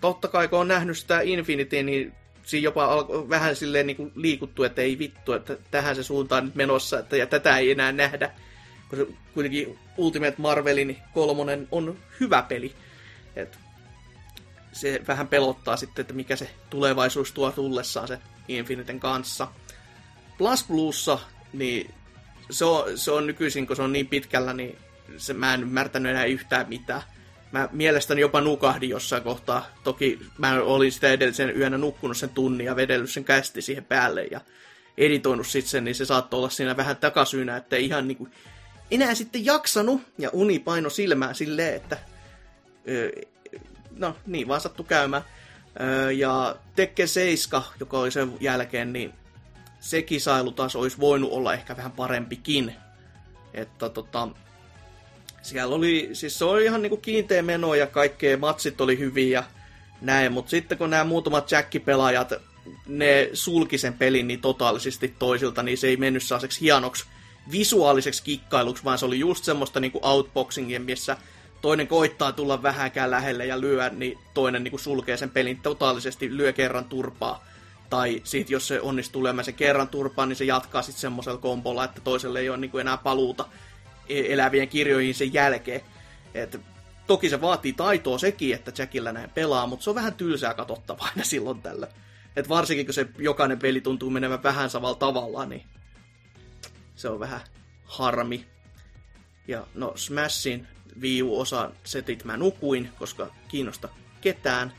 [0.00, 2.12] totta kai kun on nähnyt sitä Infinity, niin
[2.42, 6.54] siinä jopa alkoi vähän silleen niin liikuttu, että ei vittu, että tähän se suuntaan nyt
[6.54, 8.30] menossa, että ja tätä ei enää nähdä.
[8.96, 12.74] Se kuitenkin Ultimate Marvelin kolmonen on hyvä peli.
[13.36, 13.58] Et
[14.72, 18.18] se vähän pelottaa sitten, että mikä se tulevaisuus tuo tullessaan se
[18.48, 19.48] Infiniten kanssa.
[20.38, 21.18] Plus Plussa,
[21.52, 21.94] niin
[22.50, 24.78] se on, se on nykyisin, kun se on niin pitkällä, niin
[25.16, 27.02] se, mä en ymmärtänyt enää yhtään mitään.
[27.52, 29.66] Mä mielestäni jopa nukahdin jossain kohtaa.
[29.84, 34.24] Toki mä olin sitä edellisen yönä nukkunut sen tunnin ja vedellyt sen kästi siihen päälle
[34.24, 34.40] ja
[34.98, 38.28] editoinut sitten sen, niin se saattoi olla siinä vähän takasyynä, että ihan niinku
[38.90, 41.98] enää sitten jaksanut ja uni paino silmää silleen, että
[43.96, 45.22] no niin vaan sattu käymään.
[46.16, 49.12] Ja Tekke 7, joka oli sen jälkeen, niin
[49.80, 52.74] se kisailu taas olisi voinut olla ehkä vähän parempikin.
[53.54, 54.28] Että tota,
[55.42, 59.44] siellä oli, siis se oli ihan niinku kiinteä meno ja kaikkea, matsit oli hyviä
[60.00, 62.32] näin, mutta sitten kun nämä muutamat jackipelaajat,
[62.86, 67.04] ne sulki sen pelin niin totaalisesti toisilta, niin se ei mennyt sellaiseksi hienoksi
[67.50, 71.16] visuaaliseksi kikkailuksi, vaan se oli just semmoista niinku outboxingia, missä
[71.60, 76.52] toinen koittaa tulla vähäkään lähelle ja lyö, niin toinen niinku sulkee sen pelin totaalisesti, lyö
[76.52, 77.44] kerran turpaa.
[77.90, 81.84] Tai sit jos se onnistuu lyömään sen kerran turpaan, niin se jatkaa sitten semmoisella kompolla,
[81.84, 83.48] että toiselle ei ole niinku enää paluuta
[84.08, 85.80] e- elävien kirjoihin sen jälkeen.
[86.34, 86.60] Et
[87.06, 91.08] toki se vaatii taitoa sekin, että Jackillä näin pelaa, mutta se on vähän tylsää katsottavaa
[91.10, 91.88] aina silloin tällä.
[92.36, 95.64] Et varsinkin kun se jokainen peli tuntuu menevän vähän samalla tavalla, niin
[96.96, 97.40] se on vähän
[97.84, 98.46] harmi.
[99.48, 100.66] Ja no Smashin
[101.00, 103.88] Wii U-osan setit mä nukuin, koska kiinnosta
[104.20, 104.72] ketään.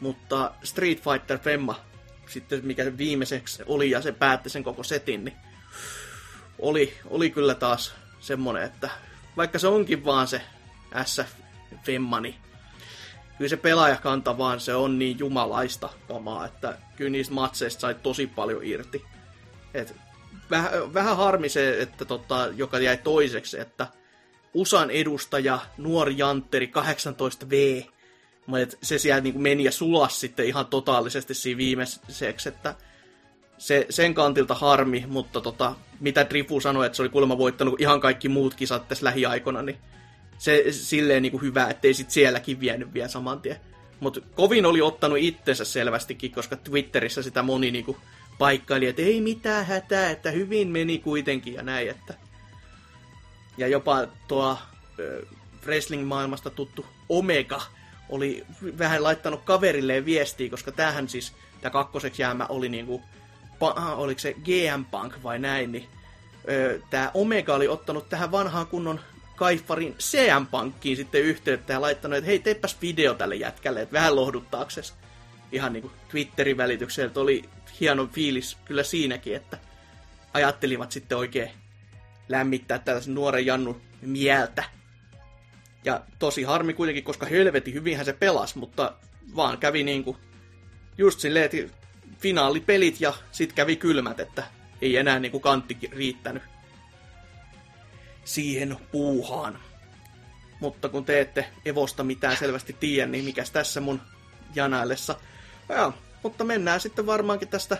[0.00, 1.80] Mutta Street Fighter Femma,
[2.28, 5.36] sitten mikä viimeiseksi oli ja se päätti sen koko setin, niin
[6.58, 8.90] oli, oli kyllä taas semmonen, että
[9.36, 10.42] vaikka se onkin vaan se
[11.04, 11.32] SF
[11.84, 12.34] Femma, niin
[13.38, 18.26] kyllä se pelaajakanta vaan se on niin jumalaista kamaa, että kyllä niistä matseista sai tosi
[18.26, 19.04] paljon irti.
[19.74, 19.94] Et
[20.50, 23.86] vähän, vähän harmi se, että tota, joka jäi toiseksi, että
[24.54, 27.84] USAn edustaja, nuori jantteri, 18V,
[28.48, 32.74] mutta se siellä niin meni ja sulas sitten ihan totaalisesti siinä viimeiseksi, että
[33.58, 38.00] se, sen kantilta harmi, mutta tota, mitä Drifu sanoi, että se oli kuulemma voittanut ihan
[38.00, 39.78] kaikki muut kisat tässä lähiaikoina, niin
[40.38, 43.56] se silleen niin kuin hyvä, ettei sit sielläkin vienyt vielä saman tien.
[44.00, 47.96] Mutta kovin oli ottanut itsensä selvästikin, koska Twitterissä sitä moni niin kuin
[48.38, 52.14] paikkaili, että ei mitään hätää, että hyvin meni kuitenkin ja näin, että...
[53.58, 54.58] Ja jopa tuo äh,
[55.66, 57.62] wrestling-maailmasta tuttu Omega
[58.08, 58.46] oli
[58.78, 63.02] vähän laittanut kaverilleen viestiä, koska tämähän siis, tämä kakkoseksi jäämä oli niinku,
[63.58, 65.88] pa, oliko se GM Punk vai näin, niin
[66.90, 69.00] tämä Omega oli ottanut tähän vanhaan kunnon
[69.36, 74.16] Kaifarin CM Pankkiin sitten yhteyttä ja laittanut, että hei, teepäs video tälle jätkälle, että vähän
[74.16, 74.94] lohduttaakses.
[75.52, 77.44] Ihan niinku Twitterin välityksellä, että oli
[77.80, 79.58] hieno fiilis kyllä siinäkin, että
[80.34, 81.50] ajattelivat sitten oikein
[82.28, 84.64] lämmittää tällaisen nuoren Jannu mieltä.
[85.88, 88.92] Ja tosi harmi kuitenkin, koska helvetin hyvinhän se pelasi, mutta
[89.36, 90.16] vaan kävi niinku
[90.98, 91.74] just silleen, että
[92.18, 94.42] finaalipelit ja sit kävi kylmät, että
[94.82, 96.42] ei enää niinku kantti riittänyt
[98.24, 99.58] siihen puuhaan.
[100.60, 104.00] Mutta kun te ette Evosta mitään selvästi tiedä, niin mikäs tässä mun
[104.54, 105.16] janaillessa.
[105.68, 107.78] Ja, mutta mennään sitten varmaankin tästä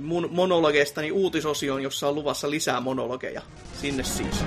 [0.00, 3.42] mun monologeistani uutisosioon, jossa on luvassa lisää monologeja.
[3.80, 4.44] Sinne siis.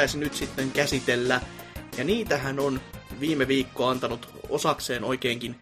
[0.00, 1.40] Pitäisi nyt sitten käsitellä.
[1.96, 2.80] Ja niitähän on
[3.20, 5.56] viime viikko antanut osakseen oikeinkin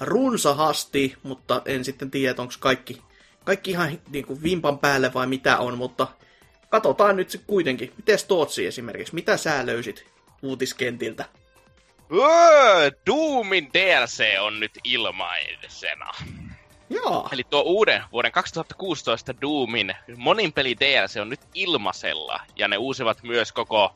[0.00, 3.02] runsahasti, mutta en sitten tiedä, onko kaikki,
[3.44, 6.06] kaikki ihan niin kuin vimpan päälle vai mitä on, mutta
[6.68, 7.92] katsotaan nyt se kuitenkin.
[7.96, 10.06] Miten Tootsi esimerkiksi, mitä sä löysit
[10.42, 11.24] uutiskentiltä?
[12.12, 16.12] Öö, Doomin DLC on nyt ilmaisena.
[16.94, 17.28] Joo.
[17.32, 23.22] Eli tuo uuden vuoden 2016 Doomin monin peli DLC on nyt ilmasella, ja ne uusivat
[23.22, 23.94] myös koko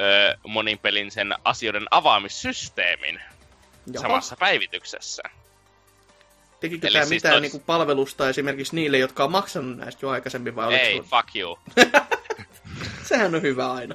[0.00, 3.20] ö, monin pelin sen asioiden avaamissysteemin
[3.92, 4.02] Jaha.
[4.02, 5.22] samassa päivityksessä.
[6.60, 10.10] Tekikö Eli tämä siis mitään tois- niinku palvelusta esimerkiksi niille, jotka on maksanut näistä jo
[10.10, 11.58] aikaisemmin, vai Ei, sulla- fuck you.
[13.08, 13.94] Sehän on hyvä aina.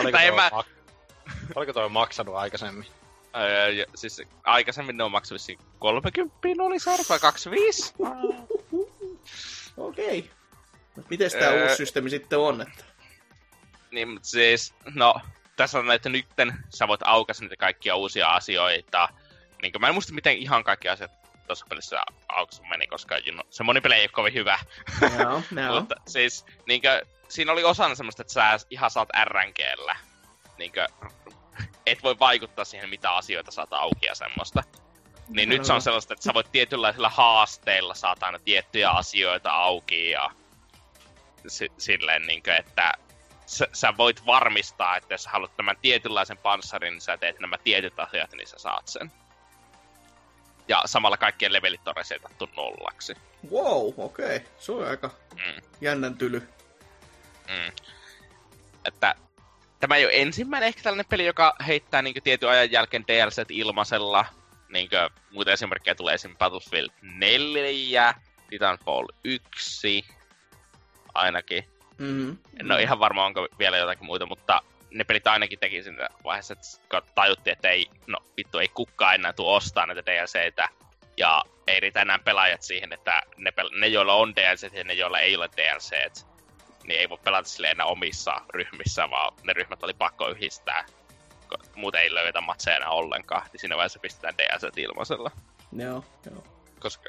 [0.00, 2.86] Oliko en toi, mä- mak- Oliko toi maksanut aikaisemmin?
[3.36, 6.76] Öö, ja siis aikaisemmin ne on maksanut vissiin 30 oli
[7.08, 7.94] vai 25?
[9.76, 10.18] Okei.
[10.18, 11.04] Okay.
[11.10, 11.62] Miten tämä Öö.
[11.62, 12.60] uusi systeemi sitten on?
[12.60, 12.84] Että...
[13.90, 15.14] Niin, mutta siis, no,
[15.56, 19.08] tässä on näitä nytten, sä voit aukaista niitä kaikkia uusia asioita.
[19.62, 21.10] Niin mä en muista, miten ihan kaikki asiat
[21.46, 24.58] tuossa pelissä aukaisu meni, koska you know, se monipeli ei ole kovin hyvä.
[25.18, 25.80] Joo, joo.
[25.80, 29.96] Mutta siis, niinkö, siinä oli osana semmoista, että sä ihan saat RNGllä.
[30.58, 30.86] Niinkö,
[31.86, 34.62] et voi vaikuttaa siihen, mitä asioita saat auki ja semmoista.
[35.28, 40.10] Niin nyt se on sellaista, että sä voit tietynlaisilla haasteilla saat aina tiettyjä asioita auki
[40.10, 40.30] ja
[41.48, 42.92] si- silleen niinkö, että
[43.46, 48.00] sä, sä voit varmistaa, että jos haluat tämän tietynlaisen panssarin, niin sä teet nämä tietyt
[48.00, 49.12] asiat, niin sä saat sen.
[50.68, 53.14] Ja samalla kaikkien levelit on resetattu nollaksi.
[53.50, 54.36] Wow, okei.
[54.36, 54.40] Okay.
[54.58, 55.62] Se on aika Mm.
[55.80, 56.48] jännän tyly.
[57.48, 57.72] Mm.
[58.84, 59.14] Että
[59.84, 64.24] tämä ei ole ensimmäinen ehkä tällainen peli, joka heittää niin tietyn ajan jälkeen DLCt ilmaisella.
[64.68, 64.88] Niin
[65.30, 66.36] muita esimerkkejä tulee esim.
[66.36, 68.14] Battlefield 4,
[68.50, 70.04] Titanfall 1
[71.14, 71.64] ainakin.
[71.98, 72.36] Mm-hmm.
[72.60, 76.54] En ole ihan varma, onko vielä jotakin muuta, mutta ne pelit ainakin teki siinä vaiheessa,
[76.54, 80.68] että tajuttiin, että ei, no vittu, ei kukaan enää tule ostaa näitä DLCitä.
[81.16, 84.94] Ja ei riitä enää pelaajat siihen, että ne, pel- ne joilla on DLC ja ne
[84.94, 85.90] joilla ei ole DLC,
[86.84, 90.86] niin ei voi pelata sille enää omissa ryhmissä, vaan ne ryhmät oli pakko yhdistää.
[91.74, 95.30] Muuten ei löydetä matseja enää ollenkaan, niin siinä vaiheessa pistetään DLC ilmaisella.
[95.72, 96.44] Joo, joo.
[96.80, 97.08] Koska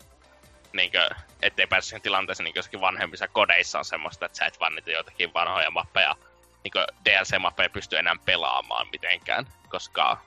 [0.74, 1.10] niinkö,
[1.42, 4.92] ettei pääse siihen tilanteeseen niin jossakin vanhemmissa kodeissa on semmoista, että sä et vaan niitä
[4.92, 6.16] joitakin vanhoja mappeja,
[6.64, 10.18] niinkö DLC-mappeja pysty enää pelaamaan mitenkään, koska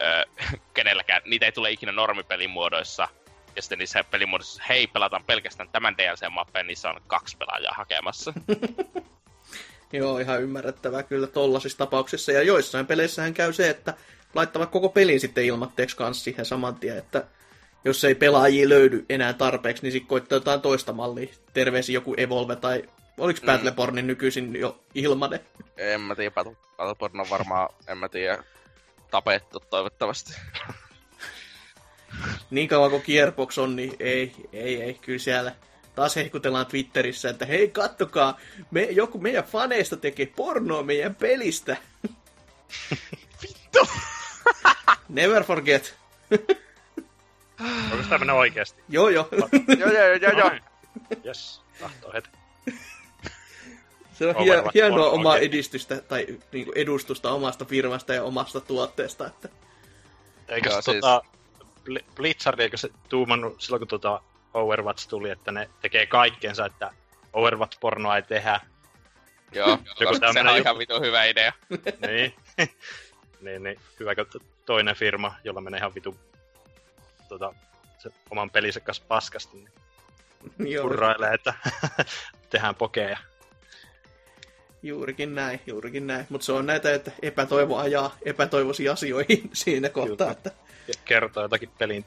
[0.00, 0.24] öö,
[0.74, 3.08] kenelläkään, niitä ei tule ikinä normipelin muodoissa,
[3.56, 8.32] ja sitten niissä pelimuodoissa, hei, pelataan pelkästään tämän DLC-mappeen, niissä on kaksi pelaajaa hakemassa.
[9.92, 12.32] Joo, ihan ymmärrettävää kyllä tollasissa tapauksissa.
[12.32, 13.94] Ja joissain peleissähän käy se, että
[14.34, 17.24] laittavat koko pelin sitten ilmatteeksi kanssa siihen saman tien, että
[17.84, 21.26] jos ei pelaajia löydy enää tarpeeksi, niin sitten koittaa jotain toista mallia.
[21.52, 22.84] Terveisi joku Evolve tai
[23.18, 23.46] oliko Mm.
[23.46, 25.40] Battlebornin nykyisin jo ilmanen?
[25.76, 28.44] en mä tiedä, Battle- Battleborn on varmaan, en mä tiedä,
[29.10, 30.32] tapettu toivottavasti.
[32.54, 35.52] Niin kauan kuin Gearbox on, niin ei, ei, ei, kyllä siellä
[35.94, 38.38] taas hehkutellaan Twitterissä, että hei kattokaa,
[38.70, 41.76] me, joku meidän faneista tekee pornoa meidän pelistä.
[43.42, 43.88] Vittu!
[45.08, 45.94] Never forget.
[47.92, 48.82] Onko tämä mennyt oikeasti?
[48.88, 49.28] Joo, joo.
[49.78, 50.50] joo, joo, joo, joo.
[51.24, 52.28] Yes, tahtoo heti.
[54.12, 55.48] Se on hie- hienoa on omaa oikein.
[55.48, 59.26] edistystä tai niinku edustusta omasta firmasta ja omasta tuotteesta.
[59.26, 59.48] Että...
[60.48, 61.33] Eikö se tota, Bl-
[62.14, 64.22] Blizzard, eikö se tuumannut silloin, kun tota
[64.54, 66.90] Overwatch tuli, että ne tekee kaikkensa, että
[67.32, 68.60] Overwatch-pornoa ei tehdä.
[69.52, 71.52] Joo, koska sehän on ihan vitun hyvä idea.
[72.06, 72.34] niin.
[73.40, 73.80] niin, niin.
[74.00, 74.26] Hyvä, kun
[74.66, 76.16] toinen firma, jolla menee ihan vitu
[77.28, 77.54] tota,
[77.98, 79.70] se oman pelinsä kanssa paskasti, niin
[80.72, 81.54] Joo, hurrailee, että
[82.50, 83.18] tehdään pokeja.
[84.82, 86.26] juurikin näin, juurikin näin.
[86.28, 90.30] Mutta se on näitä, että epätoivo ajaa epätoivoisiin asioihin siinä kohtaa, Kyllä.
[90.32, 90.50] että
[91.04, 92.04] kertoo jotakin pelin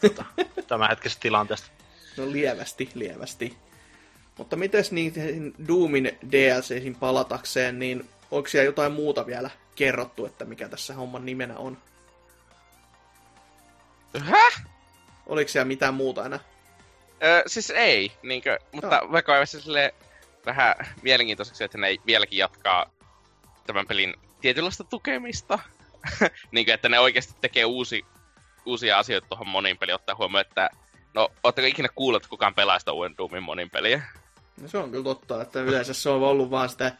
[0.00, 0.24] tota,
[0.68, 1.70] tämänhetkisestä tilanteesta.
[2.16, 3.56] no lievästi, lievästi.
[4.38, 10.68] Mutta mites niihin Doomin DLCihin palatakseen, niin onko siellä jotain muuta vielä kerrottu, että mikä
[10.68, 11.78] tässä homman nimenä on?
[14.18, 14.64] Häh?
[15.26, 16.40] Oliko siellä mitään muuta enää?
[17.24, 19.12] Öö, siis ei, niinkö, mutta Joo.
[19.12, 19.94] vaikka on sille
[20.46, 22.90] vähän mielenkiintoiseksi, että ne ei vieläkin jatkaa
[23.66, 25.58] tämän pelin tietynlaista tukemista.
[26.52, 28.04] niinkö, että ne oikeasti tekee uusi,
[28.66, 30.70] uusia asioita tuohon monin peliin, ottaa huomioon, että
[31.14, 34.02] no, ootteko ikinä kuullut, että kukaan pelaa sitä uuden Doomin monin peliä?
[34.60, 36.92] No se on kyllä totta, että yleensä se on ollut vaan sitä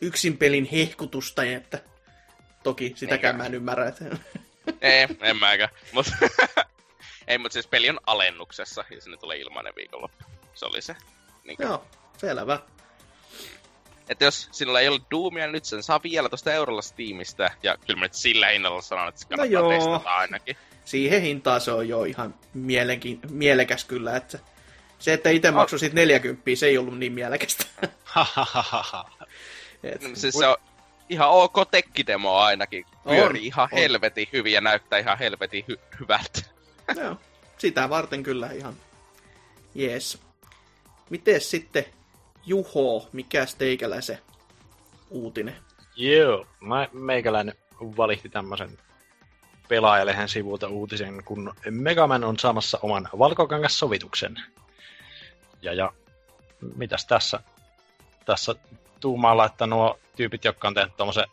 [0.00, 1.80] yksin pelin hehkutusta, että
[2.62, 3.42] toki sitäkään Eikä.
[3.42, 4.04] mä en ymmärrä, että
[4.80, 5.70] ei, en mäkään.
[5.92, 6.06] Mut,
[7.28, 10.24] ei, mutta siis peli on alennuksessa ja sinne tulee ilmainen viikonloppu.
[10.54, 10.96] Se oli se.
[11.44, 11.84] Niinkö, joo,
[12.18, 12.60] selvä.
[14.08, 17.50] Että jos sinulla ei ole Doomia, niin nyt sen saa vielä tuosta eurolla Steamista.
[17.62, 19.70] Ja kyllä mä nyt sillä hinnalla sanon, että se kannattaa joo.
[19.70, 20.56] testata ainakin.
[20.86, 24.38] Siihen hintaan se on jo ihan mielenki- mielekäs kyllä, että
[24.98, 27.64] se, että itse maksoi sit 40, se ei ollut niin mielekästä.
[29.82, 30.56] Et, Siis se on
[31.08, 32.84] ihan ok tekkidemo ainakin.
[33.04, 33.78] On, Pyörii ihan on.
[33.78, 36.40] helvetin hyvin ja näyttää ihan helvetin hy- hyvältä.
[37.02, 37.16] joo,
[37.58, 38.74] sitä varten kyllä ihan
[39.74, 40.18] jees.
[41.10, 41.84] Mites sitten
[42.46, 44.18] Juho, mikäs teikäläisen
[45.10, 45.56] uutinen?
[45.96, 48.78] Joo, mä, meikäläinen valihti tämmösen
[49.68, 54.36] pelaajalehen sivulta uutisen, kun Megaman on saamassa oman valkokangassovituksen.
[55.62, 55.92] Ja, ja
[56.76, 57.40] mitäs tässä?
[58.24, 58.54] Tässä
[59.00, 61.24] tuumaalla, että nuo tyypit, jotka on tehnyt tuommoisen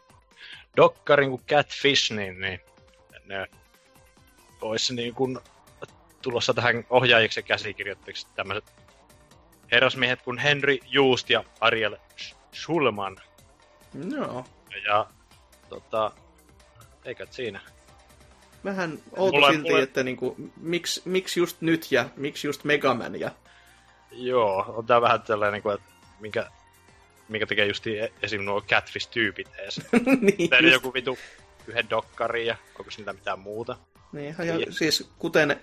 [0.77, 2.61] dokkarin kuin Catfish, niin, niin
[3.25, 3.47] ne
[4.61, 5.39] olisi niin kuin
[6.21, 8.73] tulossa tähän ohjaajiksi ja käsikirjoittajiksi tämmöiset
[9.71, 11.97] herrasmiehet kuin Henry Just ja Ariel
[12.53, 13.17] Schulman.
[14.09, 14.45] Joo.
[14.87, 15.07] Ja
[15.69, 16.11] tota,
[17.05, 17.59] eikä siinä.
[18.65, 23.19] Vähän outo Mulla- silti, mulla- että niinku, miksi, miksi just nyt ja miksi just Megaman
[23.19, 23.31] ja...
[24.11, 25.87] Joo, on tää vähän tällainen, niin kuin, että
[26.19, 26.49] minkä,
[27.29, 27.83] minkä tekee just
[28.21, 28.41] esim.
[28.41, 29.81] nuo Catfish-tyypit ees.
[30.21, 31.17] niin, Tehdä just, joku vitu
[31.67, 33.77] yhden dokkarin ja onko niitä mitään muuta.
[34.11, 35.59] niin, ja siis kuten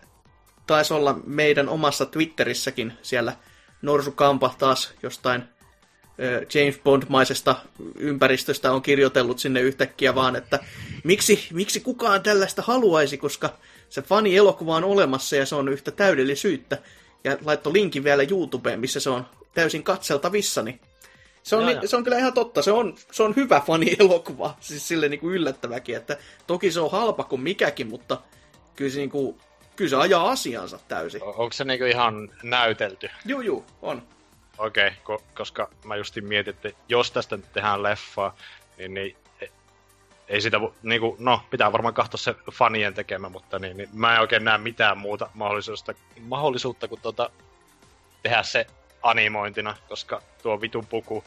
[0.66, 3.32] taisi olla meidän omassa Twitterissäkin siellä
[3.82, 5.42] Norsu Kampa taas jostain
[6.55, 7.55] James Bond-maisesta
[7.95, 10.59] ympäristöstä on kirjoitellut sinne yhtäkkiä vaan, että
[11.05, 13.51] miksi, miksi kukaan tällaista haluaisi, koska
[13.89, 16.79] se fani-elokuva on olemassa ja se on yhtä täydellisyyttä.
[17.25, 20.81] Ja laittoi linkin vielä YouTubeen, missä se on täysin katseltavissa, niin
[21.43, 21.87] se on, Joo, ni- joo.
[21.87, 22.62] se on kyllä ihan totta.
[22.62, 26.16] Se on, se on hyvä fani-elokuva, siis sille niin kuin yllättäväkin, että
[26.47, 28.18] toki se on halpa kuin mikäkin, mutta
[28.77, 29.37] kyllä se, niin kuin,
[29.77, 31.23] kyllä se ajaa asiansa täysin.
[31.23, 33.09] Onko se niinku ihan näytelty?
[33.27, 34.03] Juu, juu, on.
[34.61, 38.37] Okei, okay, ko- koska mä justin mietin, että jos tästä nyt tehdään leffaa,
[38.79, 39.49] niin, niin e-
[40.29, 44.15] ei sitä, vo- niinku, no pitää varmaan katsoa se fanien tekemä, mutta niin, niin mä
[44.15, 47.31] en oikein näe mitään muuta mahdollisuutta, mahdollisuutta kuin tota,
[48.23, 48.67] tehdä se
[49.03, 51.25] animointina, koska tuo vitun puku,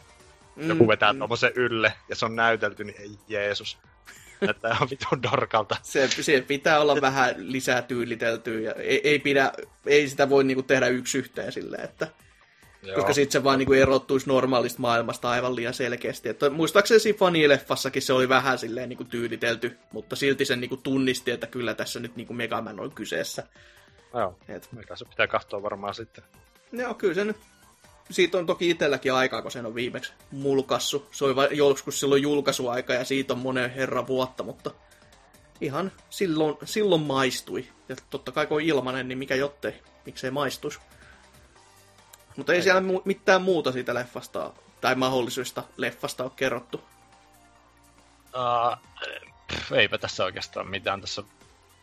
[0.58, 1.20] joku vetää mm.
[1.20, 3.78] tommosen ylle ja se on näytelty, niin ei Jeesus.
[4.42, 5.78] Näyttää ihan vitun dorkalta.
[5.84, 9.52] Se, se pitää olla vähän lisää tyyliteltyä ja ei, ei, pidä,
[9.86, 12.08] ei sitä voi niinku tehdä yksi yhteen silleen, että,
[12.84, 12.96] Joo.
[12.96, 16.30] koska sitten se vaan niinku erottuisi normaalista maailmasta aivan liian selkeästi.
[16.30, 21.32] Että muistaakseni siinä fanileffassakin se oli vähän silleen niinku tyylitelty, mutta silti sen niinku tunnisti,
[21.32, 23.44] että kyllä tässä nyt niinku Megaman on kyseessä.
[24.14, 24.40] Joo.
[24.48, 26.24] Et, Mikä se pitää katsoa varmaan sitten.
[26.72, 27.38] joo, kyllä se nyt
[28.12, 31.08] siitä on toki itselläkin aikaa, kun sen on viimeksi mulkassu.
[31.12, 34.72] Se oli joskus silloin julkaisuaika ja siitä on monen herran vuotta, mutta
[35.62, 37.68] ihan silloin, silloin maistui.
[37.90, 39.74] Ja totta kai kun on ilmanen, niin mikä jottei,
[40.06, 40.80] miksei maistuisi.
[42.38, 46.78] Mutta ei siellä mu- mitään muuta siitä leffasta tai mahdollisesta leffasta ole kerrottu.
[48.36, 48.78] Uh,
[49.54, 51.24] pff, eipä tässä oikeastaan mitään tässä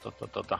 [0.02, 0.58] tota, tota.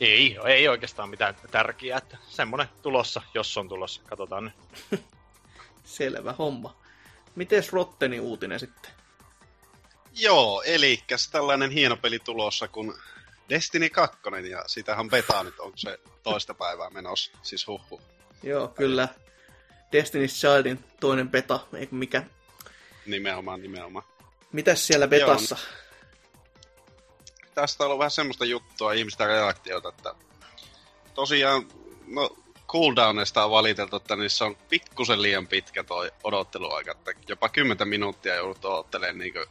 [0.00, 4.02] Ei, ei oikeastaan mitään tärkeää, että semmonen tulossa, jos on tulossa.
[4.08, 4.54] Katsotaan nyt.
[5.84, 6.76] Selvä homma.
[7.34, 8.90] Mites Rottenin uutinen sitten?
[10.12, 12.94] Joo, eli tällainen hieno peli tulossa kuin
[13.48, 14.18] Destiny 2,
[14.50, 18.15] ja sitähän betaa nyt, onko se toista päivää menossa, siis huhhuh.
[18.42, 19.08] Joo, kyllä.
[19.92, 22.22] Destiny's Childin toinen beta, eikö mikä.
[23.06, 24.04] Nimenomaan, nimenomaan.
[24.52, 25.56] Mitäs siellä betassa?
[27.54, 30.14] Tästä on ollut vähän semmoista juttua ihmisten reaktiota, että
[31.14, 31.68] tosiaan,
[32.06, 32.36] no
[32.68, 38.34] cooldownista on valiteltu, että niissä on pikkusen liian pitkä toi odotteluaika, että jopa 10 minuuttia
[38.34, 39.46] joudut odottelemaan niin kuin,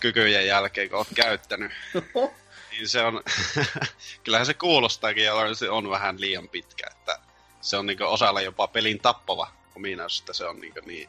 [0.00, 1.72] kykyjen jälkeen, kun oot käyttänyt.
[2.70, 3.22] Niin se on,
[4.24, 7.18] kyllähän se kuulostaakin ja se on vähän liian pitkä, että
[7.66, 11.08] se on niin osalla jopa pelin tappava ominaisuus, että se on niin, niin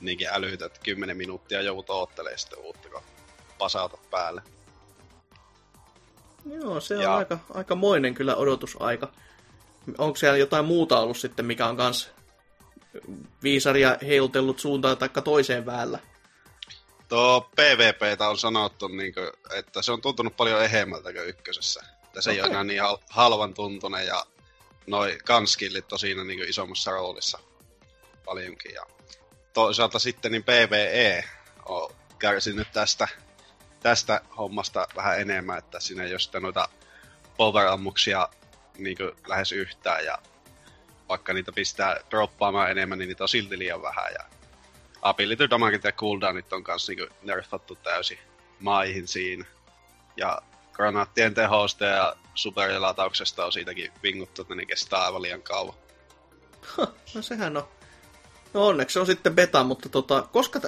[0.00, 3.02] niinkin älyhytä, että 10 minuuttia joudut odottelemaan sitä uutta, kun
[3.58, 4.42] pasauta päälle.
[6.52, 9.12] Joo, se on Ja- aika, aika moinen kyllä odotusaika.
[9.98, 12.10] Onko siellä jotain muuta ollut sitten, mikä on kans
[13.42, 15.98] viisaria heilutellut suuntaan tai toiseen väällä?
[17.08, 21.84] Tuo PvPtä on sanottu, niin kuin, että se on tuntunut paljon ehemmältä kuin ykkösessä.
[22.04, 24.26] Että se ei ole enää niin hal- halvan tuntunen ja
[24.86, 27.38] noi kanskillit on siinä niin isommassa roolissa
[28.24, 28.74] paljonkin.
[28.74, 28.86] Ja
[29.52, 31.24] toisaalta sitten niin PvE
[31.64, 33.08] on kärsinyt tästä,
[33.80, 36.68] tästä hommasta vähän enemmän, että siinä ei ole sitten noita
[37.36, 38.28] power-ammuksia
[38.78, 40.18] niin lähes yhtään ja
[41.08, 44.12] vaikka niitä pistää droppaamaan enemmän, niin niitä on silti liian vähän.
[44.12, 44.24] Ja
[45.02, 48.18] ability damagit ja cooldownit on kanssa niin nerfattu täysin
[48.60, 49.44] maihin siinä.
[50.16, 50.42] Ja
[50.72, 55.74] granaattien tehosta ja superlatauksesta on siitäkin vinguttu, että ne kestää aivan liian kauan.
[57.14, 57.68] No sehän on.
[58.54, 60.60] No onneksi on sitten beta, mutta tota, koska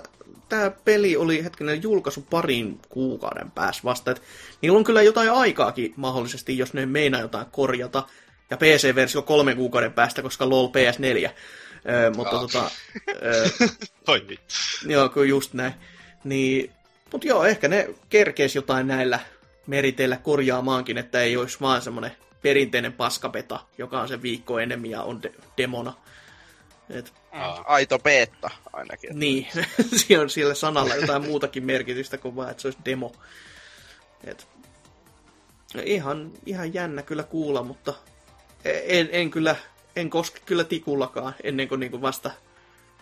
[0.48, 4.22] tämä peli oli hetkinen julkaisu parin kuukauden päässä vasta, että
[4.62, 8.02] niillä on kyllä jotain aikaakin mahdollisesti, jos ne meinaa jotain korjata.
[8.50, 11.30] Ja PC-versio kolmen kuukauden päästä, koska LOL PS4.
[11.88, 12.70] Öö, mutta tota,
[13.22, 13.48] öö,
[14.08, 14.38] Oi.
[14.86, 15.74] Joo, kyllä just näin.
[16.24, 16.70] Niin,
[17.12, 19.20] mutta joo, ehkä ne kerkeis jotain näillä
[19.66, 22.12] meriteillä korjaamaankin, että ei olisi vaan semmoinen
[22.42, 25.94] perinteinen paskapeta, joka on se viikko enemmän ja on de- demona.
[26.90, 27.12] Et.
[27.64, 29.18] Aito beta ainakin.
[29.18, 29.46] niin,
[29.96, 33.12] siinä on sillä sanalla jotain muutakin merkitystä kuin vaan, että se olisi demo.
[34.24, 34.46] Et,
[35.84, 37.94] ihan, ihan jännä kyllä kuulla, mutta
[38.64, 39.56] en, en kyllä,
[39.96, 42.30] en koske kyllä tikullakaan ennen kuin, niin kuin vasta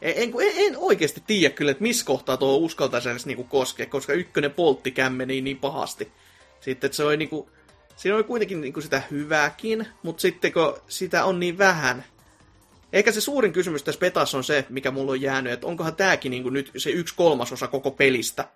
[0.03, 4.13] en, en, en oikeasti tiedä kyllä, että missä kohtaa tuo uskaltaisi edes niinku koskea, koska
[4.13, 6.13] ykkönen poltti kämmeni niin pahasti.
[6.63, 7.51] Sitten, että se oli niinku,
[7.97, 12.05] siinä oli kuitenkin niinku sitä hyvääkin, mutta sitten kun sitä on niin vähän,
[12.93, 16.31] Eikä se suurin kysymys tässä petassa on se, mikä mulla on jäänyt, että onkohan tääkin
[16.31, 18.49] niinku nyt se yksi kolmasosa koko pelistä,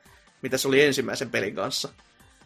[0.42, 1.88] mitä se oli ensimmäisen pelin kanssa.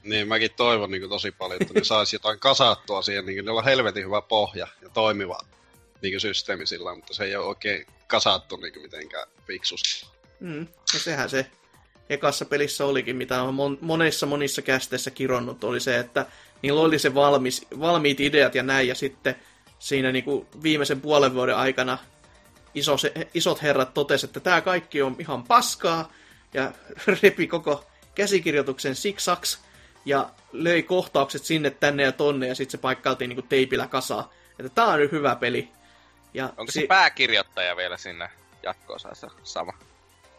[0.03, 3.65] Niin, mäkin toivon niin tosi paljon, että ne saisi jotain kasattua siihen, niin ne on
[3.65, 5.39] helvetin hyvä pohja ja toimiva
[6.03, 10.07] niin systeemi sillä, mutta se ei ole oikein kasattu niin mitenkään fiksusti.
[10.41, 11.47] Mm, no sehän se
[12.11, 16.27] ekassa pelissä olikin, mitä on mon- monessa monissa kästeissä kironnut, oli se, että
[16.63, 19.37] niillä oli se valmis, valmiit ideat ja näin, ja sitten
[19.79, 21.99] siinä niin kuin viimeisen puolen vuoden aikana
[22.75, 26.13] iso, se, isot herrat totesivat, että tämä kaikki on ihan paskaa,
[26.55, 26.73] ja
[27.23, 27.85] repi koko
[28.15, 29.61] käsikirjoituksen siksaks,
[30.05, 34.25] ja löi kohtaukset sinne, tänne ja tonne, ja sitten se paikkailtiin niin kuin teipillä kasaan.
[34.59, 35.69] Että tämä on nyt hyvä peli.
[36.35, 38.31] Ja Onko si- se pääkirjoittaja vielä sinne
[38.63, 39.73] jatko-osassa sama?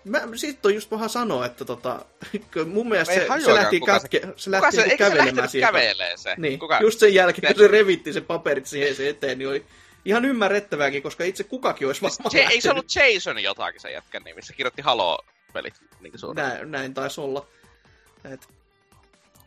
[0.04, 2.06] Mä, siitä on just paha sanoa, että tota,
[2.74, 6.36] mun mielestä se, se, lähti, katke, se, se lähti se, kävelemään se kävelee se?
[6.38, 6.80] Niin, kuka?
[6.82, 9.66] just sen jälkeen, kun se revitti se paperit siihen se eteen, niin oli
[10.06, 14.24] ihan ymmärrettävääkin, koska itse kukakin olisi siis varmaan Ei se ollut Jason jotakin se jätkän
[14.24, 17.48] nimi, se kirjoitti Halo-pelit niin näin, näin taisi olla.
[18.34, 18.48] Et,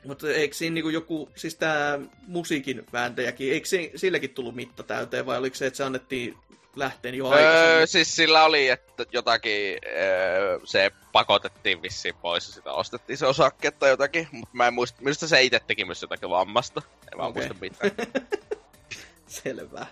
[0.05, 5.27] mutta eikö siinä niinku joku, siis tämä musiikin vääntäjäkin, eikö se, silläkin tullut mitta täyteen
[5.27, 6.37] vai oliko se, että se annettiin
[6.77, 12.73] lähteen jo öö, siis sillä oli, että jotakin, öö, se pakotettiin vissiin pois ja sitä
[12.73, 16.31] ostettiin se osake tai jotakin, mutta mä en muista, minusta se itse teki myös jotakin
[16.31, 16.83] vammasta.
[17.13, 17.33] En okay.
[17.33, 17.91] muista mitään.
[19.27, 19.87] Selvä.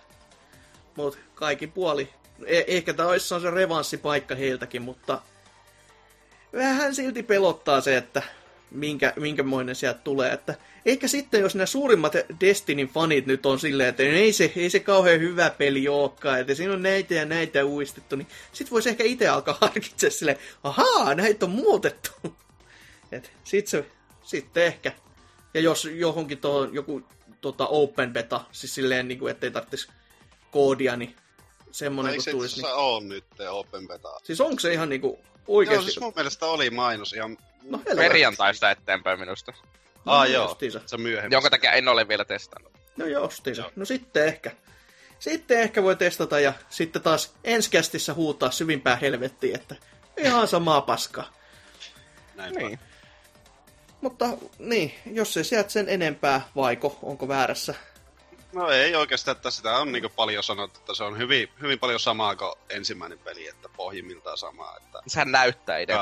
[0.96, 2.08] Mut kaikki puoli.
[2.40, 5.22] Eh- ehkä tämä olisi se revanssipaikka heiltäkin, mutta
[6.52, 8.22] vähän silti pelottaa se, että
[8.70, 10.32] minkä, minkämoinen sieltä tulee.
[10.32, 10.54] Että
[10.86, 14.80] ehkä sitten, jos nämä suurimmat Destinin fanit nyt on silleen, että ei se, ei se
[14.80, 19.04] kauhean hyvä peli olekaan, että siinä on näitä ja näitä uistettu, niin sit voisi ehkä
[19.04, 22.10] itse alkaa harkitse silleen, ahaa, näitä on muutettu.
[23.12, 23.84] Et sit se,
[24.24, 24.92] sitten ehkä.
[25.54, 27.02] Ja jos johonkin tuo joku
[27.40, 29.88] tota, open beta, siis silleen, niin kuin, ettei tarvitsisi
[30.50, 31.16] koodia, niin
[31.70, 32.62] semmoinen kun tulisi.
[32.62, 32.74] Niin...
[32.74, 34.20] on nyt open beta.
[34.22, 35.18] Siis onko se ihan niinku
[35.48, 35.74] oikeasti?
[35.74, 39.52] Joo, siis mun mielestä oli mainos ihan No, Perjantaista eteenpäin minusta.
[40.04, 40.80] No, ah joo, justiinsa.
[40.86, 41.32] se myöhemmin.
[41.32, 42.72] Jonka takia en ole vielä testannut.
[42.96, 43.70] No justiinsa.
[43.76, 44.50] No sitten ehkä.
[45.18, 49.74] Sitten ehkä voi testata ja sitten taas ensikästissä huutaa syvimpää helvettiin, että
[50.16, 51.32] ihan samaa paskaa.
[52.34, 52.78] Näin niin.
[54.00, 54.28] Mutta
[54.58, 57.74] niin, jos ei sieltä sen enempää, vaiko onko väärässä?
[58.52, 62.00] No ei oikeastaan, että sitä on niin paljon sanottu, että se on hyvin, hyvin paljon
[62.00, 64.76] samaa kuin ensimmäinen peli, että pohjimmiltaan samaa.
[64.76, 65.02] Että...
[65.06, 65.94] Sehän näyttää itse.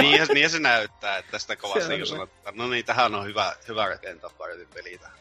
[0.00, 3.56] niin, niin se näyttää, että sitä kovasti niin sanot, että no niin, tähän on hyvä,
[3.68, 5.18] hyvä rakentaa partin peli tähän.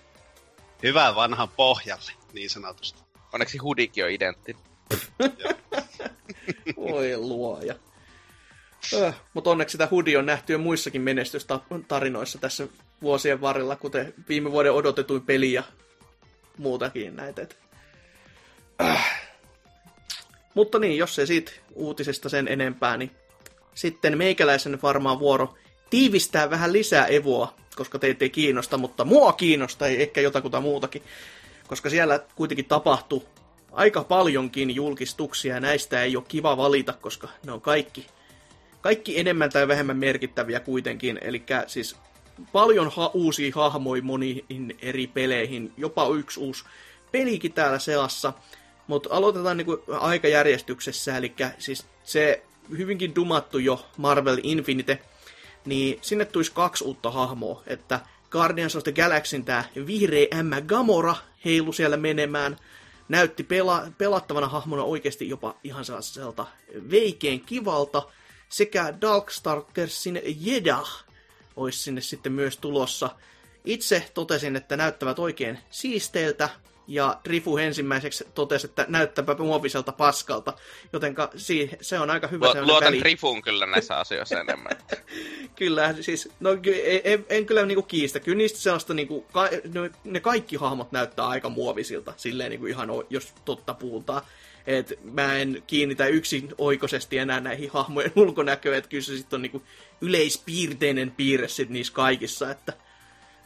[0.83, 3.03] Hyvä vanha pohjalle, niin sanotusti.
[3.33, 4.57] Onneksi hudikin on identti.
[6.77, 7.75] Voi luoja.
[8.93, 12.67] Öh, mutta onneksi sitä hudi on nähty jo muissakin menestystarinoissa tässä
[13.01, 15.63] vuosien varrella, kuten viime vuoden odotetuin peli ja
[16.57, 17.47] muutakin näitä.
[18.81, 19.21] Äh.
[20.53, 23.11] Mutta niin, jos ei siitä uutisesta sen enempää, niin
[23.75, 25.53] sitten meikäläisen varmaan vuoro
[25.89, 31.03] tiivistää vähän lisää Evoa, koska teitä ei kiinnosta, mutta mua kiinnostaa, ei ehkä jotakuta muutakin.
[31.67, 33.21] Koska siellä kuitenkin tapahtui
[33.71, 38.07] aika paljonkin julkistuksia ja näistä ei ole kiva valita, koska ne on kaikki,
[38.81, 41.19] kaikki enemmän tai vähemmän merkittäviä kuitenkin.
[41.21, 41.95] Eli siis
[42.51, 46.63] paljon ha- uusia hahmoja moniin eri peleihin, jopa yksi uusi
[47.11, 48.33] pelikin täällä seassa.
[48.87, 52.43] Mutta aloitetaan niinku aikajärjestyksessä, eli siis se
[52.77, 54.99] hyvinkin dumattu jo Marvel Infinite,
[55.65, 57.99] niin sinne tulisi kaksi uutta hahmoa, että
[58.31, 61.15] Guardians of the Galaxyn tämä vihreä ämmä Gamora
[61.45, 62.57] heilu siellä menemään,
[63.09, 66.45] näytti pela- pelattavana hahmona oikeasti jopa ihan sellaiselta
[66.91, 68.03] veikeen kivalta,
[68.49, 71.06] sekä Darkstalkersin Jedah
[71.57, 73.09] olisi sinne sitten myös tulossa.
[73.65, 76.49] Itse totesin, että näyttävät oikein siisteiltä,
[76.87, 80.53] ja Drifu ensimmäiseksi totesi, että näyttäpä muoviselta paskalta,
[80.93, 81.15] joten
[81.81, 84.77] se on aika hyvä Lu- Luotan Drifuun kyllä näissä asioissa enemmän.
[85.59, 86.49] kyllä, siis, no
[87.03, 91.27] en, en kyllä niinku kiistä, kyllä niistä sellaista, niinku, ka, ne, ne kaikki hahmot näyttää
[91.27, 94.21] aika muovisilta, silleen niinku ihan, jos totta puhutaan.
[94.67, 99.41] Et mä en kiinnitä yksin oikoisesti enää näihin hahmojen ulkonäköön, että kyllä se sitten on
[99.41, 99.63] niinku
[100.01, 102.73] yleispiirteinen piirre sit niissä kaikissa, että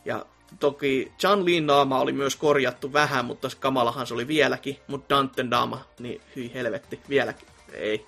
[0.05, 0.25] ja
[0.59, 5.49] toki Chan Lin naama oli myös korjattu vähän, mutta kamalahan se oli vieläkin, mutta Danten
[5.49, 8.05] naama, niin hyi helvetti, vieläkin, ei.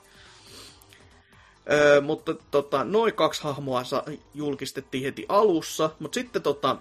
[1.72, 3.84] Öö, mutta tota, noin kaksi hahmoa
[4.34, 6.78] julkistettiin heti alussa, mutta sitten tota,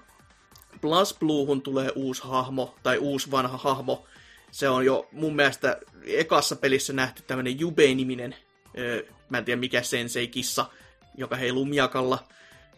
[0.81, 4.07] Plus Bluehun tulee uusi hahmo, tai uusi vanha hahmo.
[4.53, 8.35] Se on jo mun mielestä ekassa pelissä nähty tämmönen Jube-niminen,
[8.79, 10.67] öö, mä en tiedä mikä sensei-kissa,
[11.17, 12.25] joka heiluu miakalla.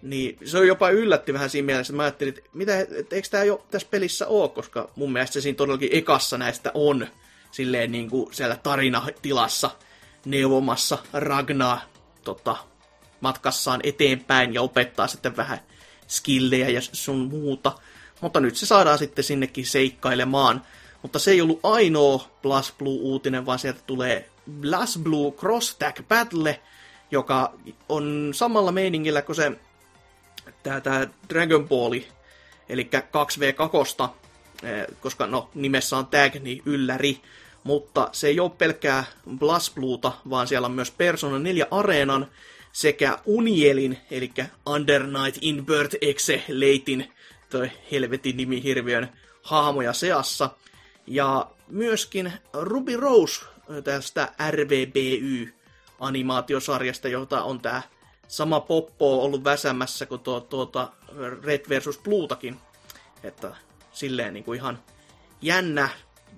[0.02, 3.28] Niin se on jopa yllätti vähän siinä mielessä, että mä ajattelin, että mitä, et, eikö
[3.28, 7.06] tämä jo tässä pelissä ole, koska mun mielestä se siinä todellakin ekassa näistä on
[7.50, 9.70] silleen niin kuin siellä tarinatilassa
[10.24, 11.80] neuvomassa Ragnaa
[12.24, 12.56] tota,
[13.20, 15.60] matkassaan eteenpäin ja opettaa sitten vähän
[16.08, 17.72] skillejä ja sun muuta.
[18.20, 20.62] Mutta nyt se saadaan sitten sinnekin seikkailemaan.
[21.04, 24.28] Mutta se ei ollut ainoa Blast Blue-uutinen, vaan sieltä tulee
[24.60, 26.60] Blast Blue Cross Tag Battle,
[27.10, 27.52] joka
[27.88, 29.52] on samalla meiningillä kuin se
[30.62, 32.00] tää, tää Dragon Ball,
[32.68, 34.08] eli 2v2,
[34.62, 37.20] eh, koska no nimessä on tag, niin ylläri,
[37.64, 39.04] mutta se ei ole pelkkää
[39.38, 42.26] Blast Bluuta, vaan siellä on myös Persona 4 Areenan
[42.72, 44.32] sekä Unielin, eli
[44.66, 47.12] Under Night Invert Exe Leitin,
[47.50, 49.08] toi helvetin nimi hirviön
[49.42, 50.50] hahmoja seassa.
[51.06, 53.44] Ja myöskin Ruby Rose
[53.84, 57.82] tästä RVBY-animaatiosarjasta, jota on tää
[58.28, 60.92] sama poppo ollut väsämässä kuin tuo, tuota
[61.42, 62.56] Red versus Bluutakin.
[63.22, 63.56] Että
[63.92, 64.78] silleen niin kuin ihan
[65.42, 65.88] jännä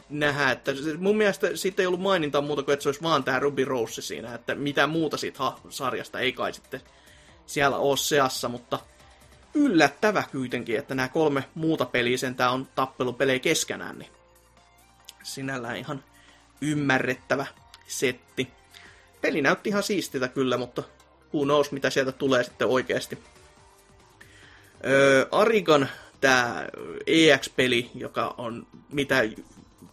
[0.09, 3.39] nähdä, että mun mielestä siitä ei ollut mainintaa muuta kuin, että se olisi vaan tämä
[3.39, 6.81] Ruby Rose siinä, että mitä muuta siitä ha- sarjasta ei kai sitten
[7.47, 8.79] siellä ole seassa, mutta
[9.55, 14.16] yllättävä kuitenkin, että nämä kolme muuta peliä sentään on tappelupelejä keskenään, niin
[15.27, 16.05] sinällään ihan
[16.61, 17.47] ymmärrettävä
[17.87, 18.49] setti.
[19.21, 20.83] Peli näytti ihan siistiltä kyllä, mutta
[21.35, 23.19] who knows, mitä sieltä tulee sitten oikeasti.
[24.87, 25.89] Öö, Arigan
[26.21, 26.67] tämä
[27.07, 29.23] EX-peli, joka on mitä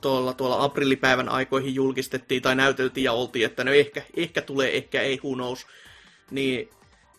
[0.01, 5.01] tuolla, tuolla aprillipäivän aikoihin julkistettiin tai näyteltiin ja oltiin, että no ehkä, ehkä tulee, ehkä
[5.01, 5.65] ei, who knows,
[6.31, 6.69] niin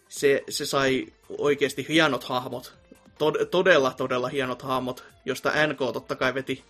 [0.08, 1.06] se, se sai
[1.38, 2.74] oikeasti hienot hahmot.
[3.18, 6.64] Tod, todella, todella hienot hahmot, josta NK totta kai veti,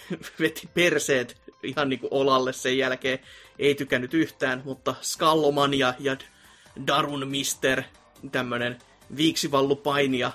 [0.40, 3.18] veti perseet ihan niin kuin olalle sen jälkeen.
[3.58, 6.16] Ei tykännyt yhtään, mutta Skallomania ja
[6.86, 7.82] Darun Mister,
[8.32, 8.78] tämmönen
[9.16, 10.32] viiksivallupainija,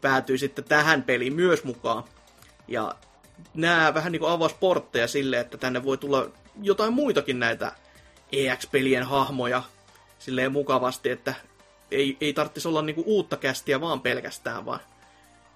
[0.00, 2.04] päätyi sitten tähän peliin myös mukaan.
[2.68, 2.94] Ja
[3.54, 6.30] nämä vähän niin kuin avasi portteja sille, että tänne voi tulla
[6.62, 7.72] jotain muitakin näitä
[8.32, 9.62] EX-pelien hahmoja
[10.18, 11.34] silleen mukavasti, että
[11.90, 14.80] ei, ei tarvitsisi olla niin kuin uutta kästiä vaan pelkästään, vaan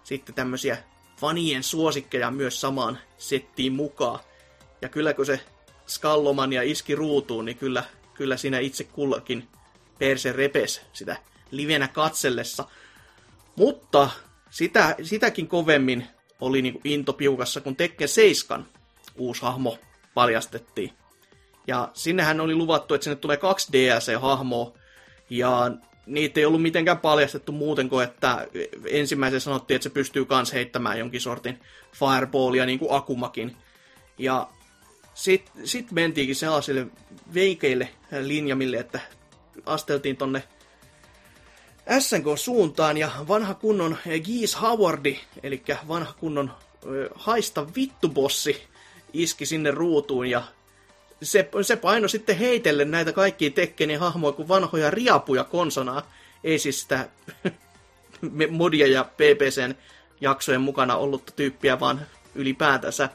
[0.05, 0.78] sitten tämmöisiä
[1.16, 4.20] fanien suosikkeja myös samaan settiin mukaan.
[4.82, 5.40] Ja kyllä kun se
[5.86, 7.84] Skalloman ja iski ruutuun, niin kyllä,
[8.14, 9.48] kyllä siinä itse kullakin
[9.98, 11.16] perse repes sitä
[11.50, 12.64] livenä katsellessa.
[13.56, 14.10] Mutta
[14.50, 16.06] sitä, sitäkin kovemmin
[16.40, 18.66] oli niinku into piukassa, kun Tekken 7
[19.16, 19.78] uusi hahmo
[20.14, 20.92] paljastettiin.
[21.66, 24.78] Ja sinnehän oli luvattu, että sinne tulee kaksi DLC-hahmoa,
[25.30, 25.70] ja
[26.07, 28.48] niitä ei ollut mitenkään paljastettu muuten kuin, että
[28.86, 31.61] ensimmäisen sanottiin, että se pystyy kans heittämään jonkin sortin
[31.94, 33.57] fireballia, niin kuin Akumakin.
[34.18, 34.48] Ja
[35.14, 36.86] sitten sit mentiinkin sellaisille
[37.34, 37.88] veikeille
[38.20, 39.00] linjamille, että
[39.66, 40.42] asteltiin tonne
[41.98, 46.52] SNK-suuntaan ja vanha kunnon Geese Howardi, eli vanha kunnon
[47.14, 48.62] haista vittubossi,
[49.12, 50.42] iski sinne ruutuun ja
[51.25, 56.12] se, se paino sitten heitelle näitä kaikkia Tekkenin hahmoja kuin vanhoja riapuja konsonaa.
[56.45, 57.09] Ei siis sitä
[58.51, 59.75] modia ja PPCn
[60.20, 63.09] jaksojen mukana ollutta tyyppiä, vaan ylipäätänsä.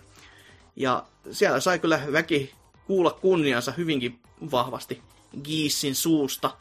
[0.76, 2.52] Ja siellä sai kyllä väki
[2.88, 4.19] kuulla kunniansa hyvinkin
[4.52, 5.02] vahvasti
[5.44, 6.52] Giissin suusta.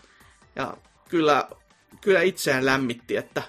[0.57, 0.77] Ja
[1.09, 1.49] kyllä,
[2.01, 3.43] kyllä itseään lämmitti, että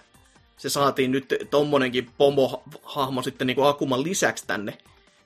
[0.57, 4.77] se saatiin nyt tommonenkin pomohahmo sitten niin kuin Akuman lisäksi tänne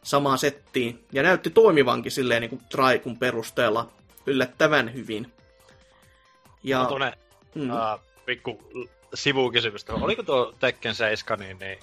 [0.03, 1.05] samaan settiin.
[1.11, 3.89] Ja näytti toimivankin silleen niin kuin Traikun perusteella
[4.25, 5.31] yllättävän hyvin.
[6.63, 7.13] Ja, No tuonne
[7.55, 8.63] mm, uh, pikku
[9.13, 9.93] sivukysymystä.
[9.93, 11.79] Oliko tuo Tekken 7 niin, niin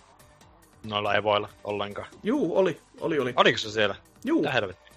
[0.85, 2.09] noilla evoilla ollenkaan?
[2.23, 3.33] juu, oli, oli, oli.
[3.37, 3.95] Oliko se siellä?
[4.25, 4.45] Juu?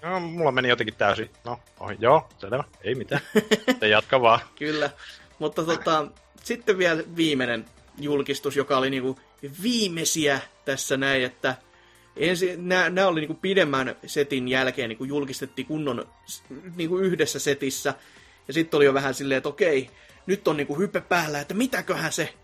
[0.02, 1.30] No, mulla meni jotenkin täysin.
[1.44, 2.64] No, ohi, joo, selvä.
[2.82, 3.20] Ei mitään.
[3.80, 4.40] Te jatka vaan.
[4.56, 4.90] kyllä.
[5.38, 6.06] Mutta tota,
[6.42, 7.64] sitten vielä viimeinen
[7.98, 9.18] julkistus, joka oli niinku
[9.62, 11.54] viimeisiä tässä näin, että
[12.16, 16.08] ensin, nämä oli niinku pidemmän setin jälkeen niinku julkistettiin kunnon
[16.76, 17.94] niinku yhdessä setissä.
[18.48, 19.90] Ja sitten oli jo vähän silleen, että okei,
[20.26, 22.34] nyt on niinku hype päällä, että mitäköhän se,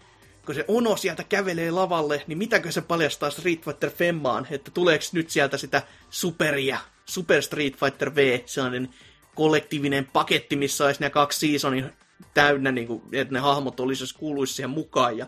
[0.47, 5.05] kun se Ono sieltä kävelee lavalle, niin mitäkö se paljastaa Street Fighter Femmaan, että tuleeko
[5.13, 8.89] nyt sieltä sitä superia, Super Street Fighter V, sellainen
[9.35, 11.93] kollektiivinen paketti, missä olisi nämä kaksi seasonin
[12.35, 15.27] täynnä, niin kuin, että ne hahmot olisi kuuluisi siihen mukaan ja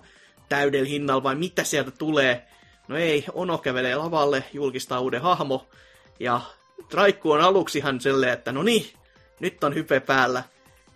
[0.48, 2.46] täydellä hinnalla, vai mitä sieltä tulee.
[2.92, 5.66] No ei, Ono kävelee lavalle, julkistaa uuden hahmo,
[6.20, 6.40] ja
[6.88, 8.92] Traikku on aluksi ihan silleen, että no niin,
[9.40, 10.42] nyt on hype päällä.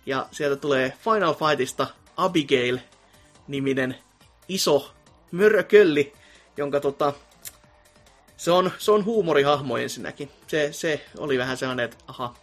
[0.05, 1.87] Ja sieltä tulee Final Fightista
[2.17, 3.95] Abigail-niminen
[4.47, 4.91] iso
[5.31, 6.13] mörökölli,
[6.57, 7.13] jonka tota,
[8.37, 10.31] se on, se on huumorihahmo ensinnäkin.
[10.47, 12.35] Se, se oli vähän sellainen, että aha,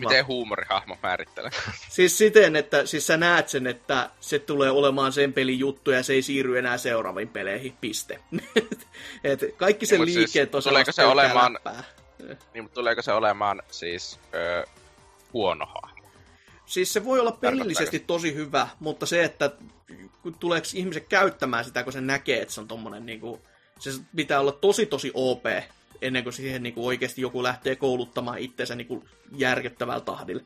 [0.00, 0.08] kiva.
[0.08, 1.50] Miten huumorihahmo määrittelee?
[1.88, 6.02] Siis siten, että siis sä näet sen, että se tulee olemaan sen pelin juttu ja
[6.02, 8.20] se ei siirry enää seuraaviin peleihin, piste.
[9.24, 11.84] Et kaikki sen Niin, siis liikkeet on tuleeko se olemaan- läppää.
[12.54, 14.64] niin, mutta tuleeko se olemaan siis ö,
[15.32, 16.04] huono hahmo?
[16.66, 19.50] Siis se voi olla pelillisesti tosi hyvä, mutta se, että
[20.22, 23.40] kun tuleeko ihmiset käyttämään sitä, kun se näkee, että se on tommonen niinku,
[23.78, 25.44] se pitää olla tosi tosi OP
[26.06, 29.04] ennen kuin siihen niinku oikeasti joku lähtee kouluttamaan itsensä niinku
[29.36, 30.42] järkyttävällä tahdilla.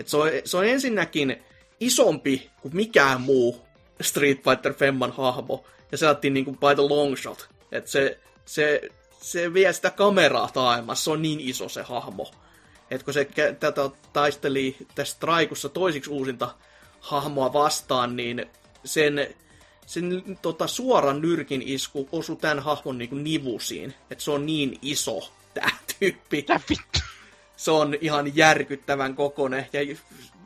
[0.00, 1.42] Et se, on, se on ensinnäkin
[1.80, 3.60] isompi kuin mikään muu
[4.00, 7.48] Street Fighter Femman hahmo, ja se saatiin niinku by the long shot.
[7.72, 8.80] Et se, se,
[9.20, 12.30] se vie sitä kameraa taaemmas, se on niin iso se hahmo.
[12.90, 13.28] Et kun se
[13.60, 16.54] tätä taisteli tässä Traikussa toisiksi uusinta
[17.00, 18.46] hahmoa vastaan, niin
[18.84, 19.34] sen,
[19.90, 23.94] sen tota, suoran nyrkin isku osui tämän hahmon niinku nivusiin.
[24.10, 26.36] Että se on niin iso, tämä tyyppi.
[26.36, 26.98] Mitä vittu?
[27.56, 29.66] Se on ihan järkyttävän kokonen.
[29.72, 29.96] Ja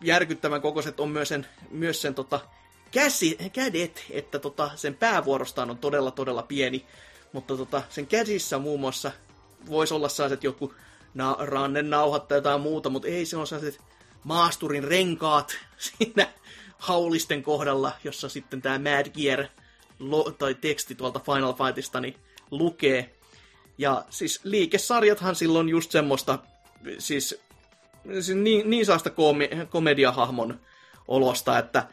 [0.03, 2.41] järkyttävän kokoiset on myös sen, myös sen tota,
[2.91, 6.87] käsi, kädet, että tota, sen päävuorostaan on todella todella pieni.
[7.33, 9.13] Mutta tota, sen käsissä muun muassa
[9.69, 10.75] voisi olla sellaiset joku
[11.15, 13.81] na- rannennauhat tai jotain muuta, mutta ei se on sellaiset
[14.25, 15.57] maasturin renkaat
[15.99, 16.29] siinä
[16.79, 19.47] haulisten kohdalla, jossa sitten tämä Mad Gear
[19.99, 22.17] lo- tai teksti tuolta Final Fightista niin
[22.51, 23.15] lukee.
[23.79, 26.39] Ja siis liikesarjathan silloin just semmoista,
[26.99, 27.41] siis,
[28.21, 30.61] siis niin, niin saasta komi- komediahahmon
[31.09, 31.87] olosta, että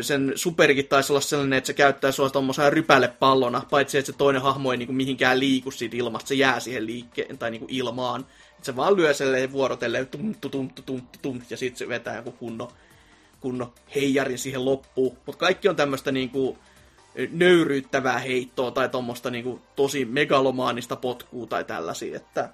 [0.00, 4.42] sen superikin taisi olla sellainen, että se käyttää sua tommosena rypälepallona, paitsi että se toinen
[4.42, 8.26] hahmo ei niinku mihinkään liiku siitä ilmasta, se jää siihen liikkeen tai niinku ilmaan.
[8.58, 12.16] Et se vaan lyö selleen vuorotelleen tum, tum, tum, tum, tum, ja sitten se vetää
[12.16, 12.70] joku kunnon,
[13.44, 15.16] kunnon heijarin siihen loppuun.
[15.26, 16.58] Mutta kaikki on tämmöistä niinku
[17.30, 22.48] nöyryyttävää heittoa tai tuommoista niinku tosi megalomaanista potkua tai tällaisia, että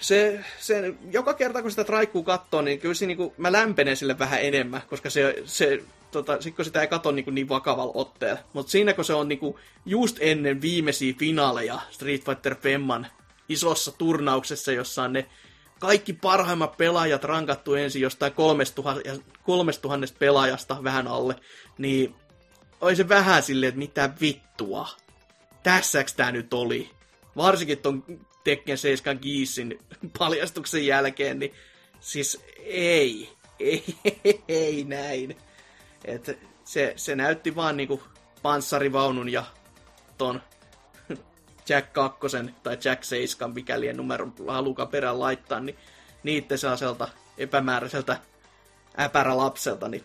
[0.00, 4.18] se, se, joka kerta kun sitä traikkuu katsoo, niin kyllä se, niinku, mä lämpenen sille
[4.18, 8.40] vähän enemmän, koska se, se tota, sit kun sitä ei katso niinku niin vakavalla otteella.
[8.52, 13.06] Mutta siinä kun se on niinku just ennen viimeisiä finaaleja Street Fighter Femman
[13.48, 15.26] isossa turnauksessa, jossa on ne
[15.78, 19.00] kaikki parhaimmat pelaajat rankattu ensin jostain 3000,
[19.42, 21.34] 3000 pelaajasta vähän alle,
[21.78, 22.14] niin
[22.80, 24.88] oli se vähän silleen, että mitä vittua.
[25.62, 26.90] Tässäks tää nyt oli?
[27.36, 28.04] Varsinkin ton
[28.44, 29.78] Tekken 7 Giisin
[30.18, 31.54] paljastuksen jälkeen, niin
[32.00, 33.84] siis ei, ei,
[34.48, 35.36] ei näin.
[36.04, 38.02] Et se, se näytti vaan niinku
[38.42, 39.44] panssarivaunun ja
[40.18, 40.42] ton
[41.68, 42.18] Jack 2
[42.62, 45.78] tai Jack 7, mikäli en numeron halukaan perään laittaa, niin
[46.22, 48.16] niitten sellaiselta epämääräiseltä
[49.00, 50.04] äpärälapselta, niin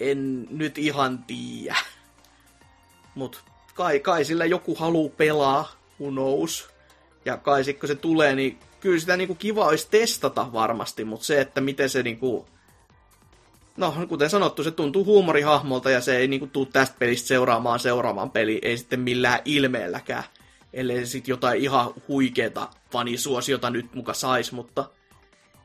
[0.00, 1.76] en nyt ihan tiedä.
[3.14, 3.44] Mut
[3.74, 6.68] kai, kai sillä joku haluu pelaa, knows.
[7.24, 11.26] Ja kai sit kun se tulee, niin kyllä sitä niinku kiva olisi testata varmasti, mutta
[11.26, 12.46] se, että miten se niinku...
[13.76, 18.30] No, kuten sanottu, se tuntuu huumorihahmolta ja se ei niinku tuu tästä pelistä seuraamaan seuraamaan
[18.30, 20.24] peli, ei sitten millään ilmeelläkään.
[20.72, 24.90] Ellei se sitten jotain ihan huikeeta fanisuosiota nyt muka sais, mutta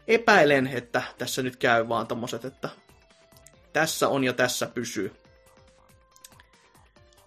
[0.07, 2.69] epäilen, että tässä nyt käy vaan tommoset, että
[3.73, 5.15] tässä on ja tässä pysyy.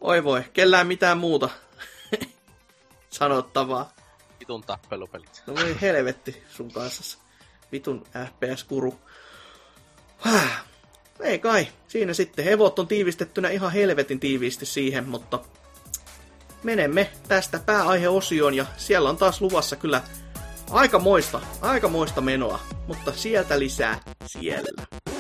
[0.01, 1.49] Oi voi, kellään mitään muuta
[3.11, 3.93] sanottavaa.
[4.41, 5.43] Vitun tappelupelit.
[5.47, 7.19] No voi helvetti sun kanssa.
[7.73, 8.99] Vitun FPS-kuru.
[11.21, 12.45] Ei kai, siinä sitten.
[12.45, 15.41] Hevot on tiivistettynä ihan helvetin tiiviisti siihen, mutta
[16.63, 20.03] menemme tästä pääaiheosioon ja siellä on taas luvassa kyllä
[20.71, 25.14] aikamoista, aikamoista menoa, mutta sieltä lisää siellä.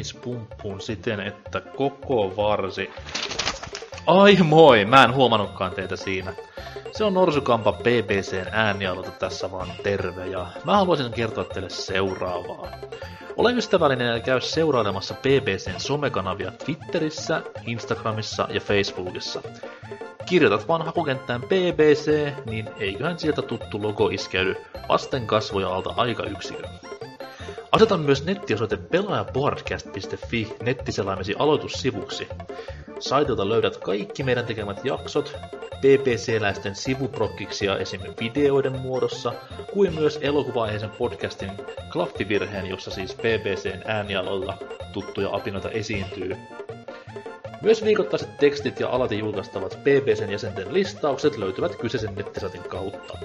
[0.00, 2.90] penis pumppuun siten, että koko varsi...
[4.06, 6.32] Ai moi, mä en huomannutkaan teitä siinä.
[6.92, 12.68] Se on Norsukampa BBCn äänialota tässä vaan terve ja mä haluaisin kertoa teille seuraavaa.
[13.36, 19.42] Ole ystävällinen ja käy seurailemassa BBCn somekanavia Twitterissä, Instagramissa ja Facebookissa.
[20.26, 24.56] Kirjoitat vaan hakukenttään BBC, niin eiköhän sieltä tuttu logo iskeydy
[24.88, 26.70] vasten kasvoja alta aika yksikön.
[27.72, 32.28] Aseta myös nettiosoite pelaajapodcast.fi nettiselaimesi aloitussivuksi.
[32.98, 35.36] Saitilta löydät kaikki meidän tekemät jaksot,
[35.80, 38.00] BBC-läisten sivuprokkiksia esim.
[38.20, 39.32] videoiden muodossa,
[39.72, 41.50] kuin myös elokuvaiheisen podcastin
[41.92, 44.58] klaffivirheen, jossa siis BBCn äänialoilla
[44.92, 46.36] tuttuja apinoita esiintyy.
[47.62, 53.18] Myös viikoittaiset tekstit ja alati julkaistavat BBCn jäsenten listaukset löytyvät kyseisen nettisatin kautta.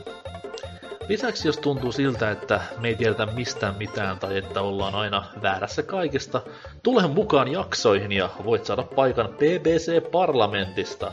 [1.09, 5.83] Lisäksi jos tuntuu siltä, että me ei tiedetä mistään mitään tai että ollaan aina väärässä
[5.83, 6.41] kaikesta,
[6.83, 11.11] tule mukaan jaksoihin ja voit saada paikan BBC-parlamentista.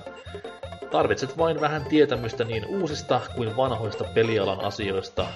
[0.91, 5.27] Tarvitset vain vähän tietämystä niin uusista kuin vanhoista pelialan asioista,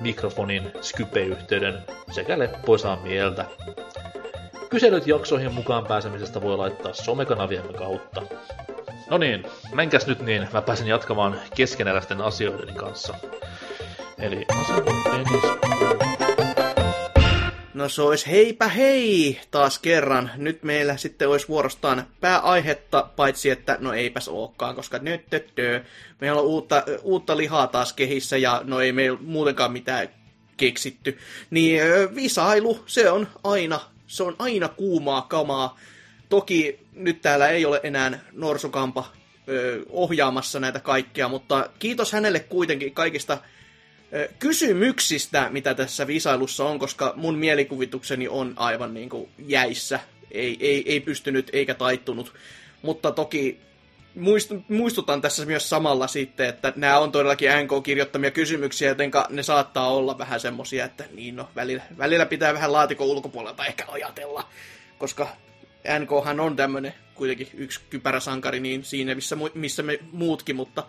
[0.00, 1.78] mikrofonin, Skype-yhteyden
[2.10, 3.44] sekä leppoisaa mieltä.
[4.70, 8.22] Kyselyt jaksoihin mukaan pääsemisestä voi laittaa somekanaviemme kautta.
[9.10, 13.14] No niin, menkäs nyt niin, mä pääsen jatkamaan keskeneräisten asioiden kanssa.
[14.18, 14.46] Eli
[17.74, 20.30] No se olisi heipä hei taas kerran.
[20.36, 25.84] Nyt meillä sitten olisi vuorostaan pääaihetta, paitsi että no eipäs olekaan, koska nyt töttö,
[26.20, 30.08] meillä on uutta, uutta lihaa taas kehissä ja no ei meillä muutenkaan mitään
[30.56, 31.18] keksitty.
[31.50, 31.80] Niin
[32.14, 35.78] visailu, se on aina, se on aina kuumaa kamaa.
[36.28, 39.04] Toki nyt täällä ei ole enää Norsukampa
[39.90, 43.38] ohjaamassa näitä kaikkea, mutta kiitos hänelle kuitenkin kaikista
[44.38, 50.00] kysymyksistä, mitä tässä visailussa on, koska mun mielikuvitukseni on aivan niin kuin jäissä.
[50.30, 52.34] Ei, ei, ei pystynyt eikä taittunut.
[52.82, 53.60] Mutta toki
[54.16, 59.88] muist- muistutan tässä myös samalla sitten, että nämä on todellakin NK-kirjoittamia kysymyksiä, joten ne saattaa
[59.88, 64.48] olla vähän semmosia, että niin no, välillä, välillä pitää vähän laatikon ulkopuolelta ehkä ajatella,
[64.98, 65.28] koska
[65.98, 70.84] NKhan on tämmönen kuitenkin yksi kypäräsankari niin siinä, missä, missä me muutkin, mutta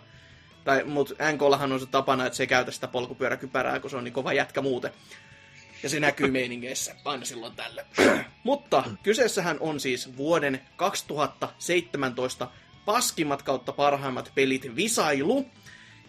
[0.68, 4.04] tai, mut NKllahan on se tapana, että se ei käytä sitä polkupyöräkypärää, kun se on
[4.04, 4.92] niin kova jätkä muuten.
[5.82, 7.84] Ja se näkyy meiningeissä aina silloin tällä.
[8.44, 12.48] Mutta kyseessähän on siis vuoden 2017
[12.84, 15.46] paskimmat kautta parhaimmat pelit visailu.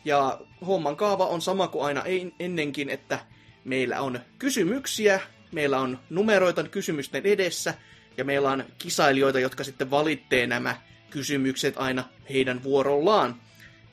[0.05, 2.03] Ja homman kaava on sama kuin aina
[2.39, 3.19] ennenkin, että
[3.63, 5.19] meillä on kysymyksiä,
[5.51, 7.73] meillä on numeroita kysymysten edessä,
[8.17, 10.75] ja meillä on kisailijoita, jotka sitten valittee nämä
[11.09, 13.41] kysymykset aina heidän vuorollaan.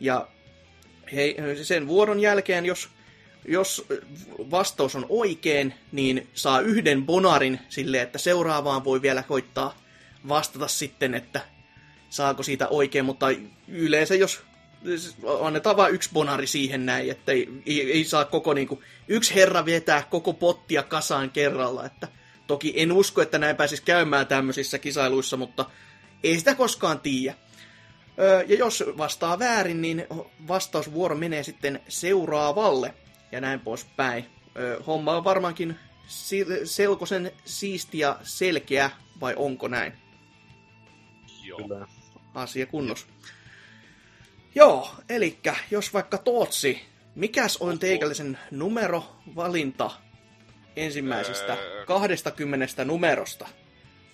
[0.01, 0.29] Ja
[1.15, 2.89] he, sen vuoron jälkeen, jos,
[3.49, 3.87] jos
[4.51, 9.79] vastaus on oikein, niin saa yhden bonarin sille, että seuraavaan voi vielä koittaa
[10.29, 11.41] vastata sitten, että
[12.09, 13.27] saako siitä oikein, mutta
[13.69, 14.41] yleensä jos
[15.41, 19.67] annetaan vain yksi bonari siihen näin, että ei, ei, ei saa koko niinku, yksi herra
[19.67, 22.09] vetää koko pottia kasaan kerralla, että
[22.47, 25.65] toki en usko, että näin pääsisi käymään tämmöisissä kisailuissa, mutta
[26.23, 27.35] ei sitä koskaan tiedä.
[28.19, 30.07] Öö, Ja jos vastaa väärin, niin
[30.49, 32.95] vastausvuoro menee sitten seuraavalle
[33.33, 34.27] ja näin poispäin.
[34.59, 35.77] Öö, Homma on varmaankin
[36.07, 38.91] si- selkosen siisti ja selkeä,
[39.21, 39.93] vai onko näin?
[41.43, 41.59] Joo.
[41.59, 41.87] Kyllä.
[42.35, 43.07] asia kunnossa.
[44.55, 45.39] Joo, eli
[45.71, 46.83] jos vaikka Tootsi,
[47.15, 49.91] mikäs on teikällisen numerovalinta
[50.77, 51.87] ensimmäisestä Öö.
[51.87, 53.49] 20 numerosta?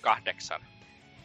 [0.01, 0.65] Kahdeksan.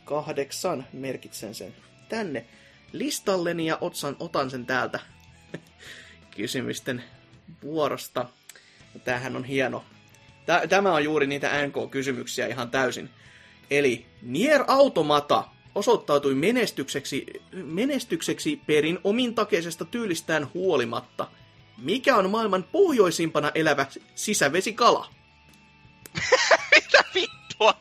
[0.05, 1.75] Kahdeksan, merkitsen sen
[2.09, 2.45] tänne
[2.93, 5.01] listalleni ja otsan, otan sen täältä
[6.37, 7.05] kysymysten
[7.63, 8.27] vuorosta.
[9.05, 9.85] Tämähän on hieno.
[10.47, 13.11] Tä- Tämä on juuri niitä NK-kysymyksiä ihan täysin.
[13.71, 15.45] Eli Nier Automata
[15.75, 21.29] osoittautui menestykseksi, menestykseksi perin omintakeisesta tyylistään huolimatta.
[21.79, 25.11] Mikä on maailman pohjoisimpana elävä sisävesikala?
[26.75, 27.75] Mitä vittua?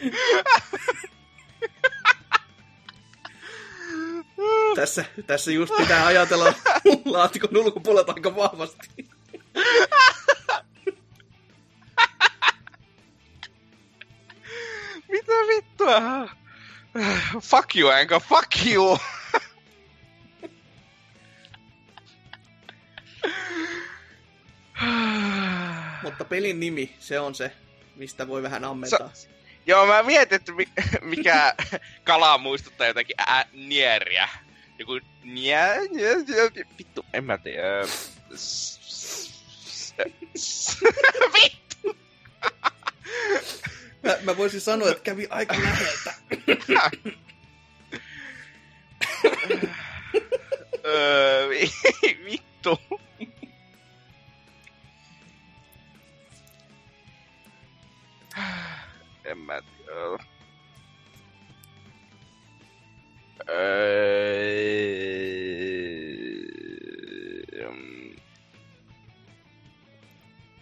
[4.74, 6.44] Tässä, tässä just pitää ajatella
[7.04, 8.88] laatikon ulkopuolelta aika vahvasti.
[15.08, 16.28] Mitä vittua?
[17.42, 18.98] Fuck you, enkä fuck you!
[26.02, 27.52] Mutta pelin nimi, se on se,
[27.96, 29.10] mistä voi vähän ammentaa.
[29.66, 30.68] Joo, mä mietin, että mi-
[31.16, 31.54] mikä
[32.04, 34.28] kala muistuttaa jotakin ää, nieriä.
[34.78, 35.68] Joku niä,
[36.78, 37.62] vittu, en mä tiedä.
[41.34, 41.96] Vittu!
[44.22, 46.14] mä voisin sanoa, että kävi aika läheltä.
[50.86, 51.70] öö, vi-
[52.24, 52.80] vittu.
[59.24, 60.24] En mä tiedä.
[63.48, 64.54] Öö,
[67.70, 68.16] mm,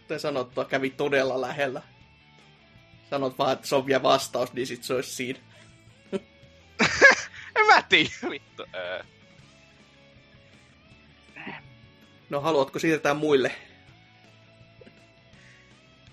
[0.01, 1.83] Kuten sanottua, kävi todella lähellä.
[3.11, 5.39] Sanot vaan, että se on vielä vastaus, niin sit se olisi siinä.
[7.57, 8.65] en mä tiedä, vittu.
[8.75, 9.03] Öö.
[12.31, 13.53] No, haluatko siirtää muille?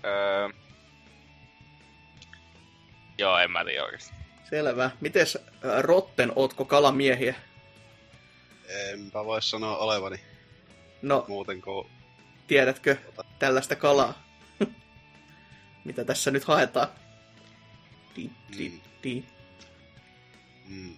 [0.04, 0.48] Öö.
[3.20, 4.12] Joo, en mä tiedä oikeesti.
[4.50, 4.90] Selvä.
[5.00, 5.42] Mites äh,
[5.80, 7.34] Rotten, ootko kalamiehiä?
[8.68, 10.20] Enpä voi sanoa olevani
[11.02, 11.90] No, muuten kuin...
[12.46, 12.96] tiedätkö
[13.38, 14.22] tällaista kalaa?
[15.84, 16.88] Mitä tässä nyt haetaan?
[18.16, 18.80] Di, di, Mm.
[19.02, 19.24] di.
[20.68, 20.96] Mm.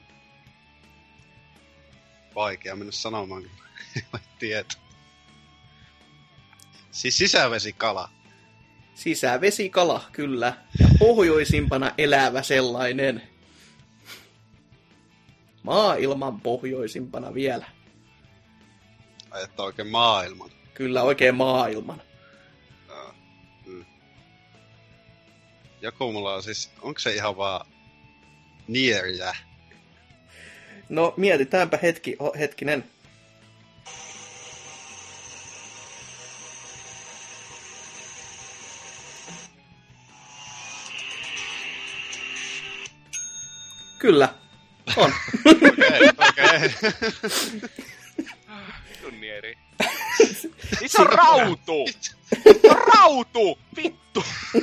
[2.35, 3.43] Vaikea mennä sanomaan,
[4.11, 4.75] kun tietä.
[6.91, 8.11] Siis sisävesikala.
[8.95, 10.57] Sisävesikala, kyllä.
[10.81, 13.23] Ja pohjoisimpana elävä sellainen.
[15.63, 17.67] Maailman pohjoisimpana vielä.
[19.31, 20.51] Ai, että oikein maailman.
[20.75, 22.03] Kyllä oikein maailman.
[22.89, 23.15] Joo.
[23.67, 23.85] Mm.
[25.99, 27.67] Mulla on siis, onko se ihan vaan
[28.69, 29.37] Nierjä?
[30.89, 32.85] No mietitäänpä hetki, hetkinen.
[44.03, 44.29] Kyllä,
[44.97, 45.13] on.
[45.47, 46.71] Okei, okei.
[49.03, 49.59] Tunnieri.
[50.81, 51.73] Niin se on rautu!
[52.63, 53.59] Se on rautu!
[53.77, 54.25] Vittu!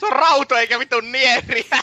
[0.00, 1.82] Se on rautu eikä vittu nieriä!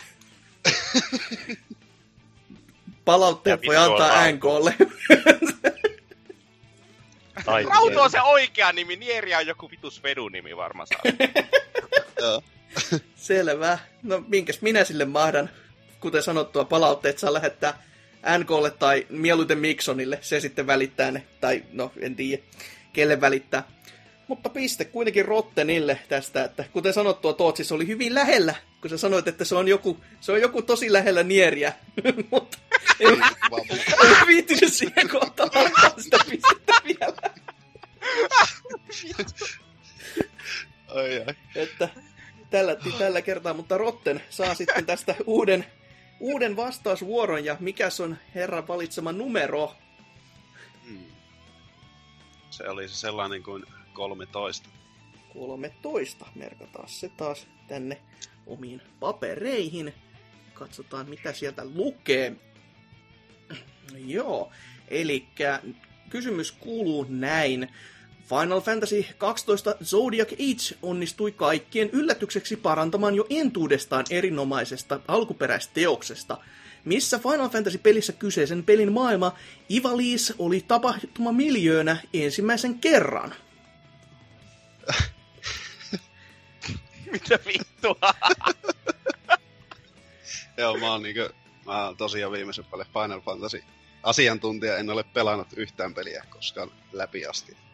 [3.06, 4.36] Palautteet voi antaa rautu.
[4.36, 4.76] NKlle.
[7.45, 11.02] Tai Rautu on se oikea nimi, nieriä on joku vitu Svedun nimi varmaan saa.
[13.15, 13.80] Selvä.
[14.03, 15.49] No minkäs minä sille mahdan?
[15.99, 17.84] Kuten sanottua, palautteet saa lähettää
[18.39, 20.19] NKlle tai mieluiten Miksonille.
[20.22, 21.27] Se sitten välittää ne.
[21.41, 22.44] Tai no, en tiedä,
[22.94, 23.64] kelle välittää.
[24.27, 29.27] Mutta piste kuitenkin Rottenille tästä, että kuten sanottua, Tootsis oli hyvin lähellä, kun sä sanoit,
[29.27, 31.73] että se on joku, se on joku tosi lähellä nieriä.
[32.31, 32.57] Mutta
[32.99, 33.23] en,
[34.27, 37.18] viittinyt siihen kohtaan antaa sitä pistettä vielä.
[40.95, 41.35] Ai, ai.
[41.56, 41.89] että
[42.49, 45.65] tällä, tällä kertaa, mutta Rotten saa sitten tästä uuden,
[46.19, 49.76] uuden vastausvuoron, ja mikäs on herran valitsema numero?
[50.84, 51.06] Mm.
[52.49, 53.64] Se oli se sellainen kuin
[53.94, 54.69] 13.
[55.34, 56.26] 13.
[56.36, 58.02] Merkataan se taas tänne
[58.45, 59.94] omiin papereihin.
[60.53, 62.36] Katsotaan, mitä sieltä lukee.
[63.98, 64.52] Joo,
[64.88, 65.28] eli
[66.10, 67.69] kysymys kuuluu näin.
[68.30, 76.38] Final Fantasy 12 Zodiac Age onnistui kaikkien yllätykseksi parantamaan jo entuudestaan erinomaisesta alkuperäisteoksesta.
[76.86, 79.36] Missä Final Fantasy-pelissä kyseisen pelin maailma
[79.72, 83.36] Ivalice oli tapahtuma miljöönä ensimmäisen kerran?
[87.12, 87.95] Mitä vittua?
[90.58, 91.30] Joo, mä oon niinkö,
[91.66, 93.64] mä oon tosiaan viimeisen paljon Final Fantasy
[94.04, 97.66] asiantuntija, en ole pelannut yhtään peliä koskaan läpi asti.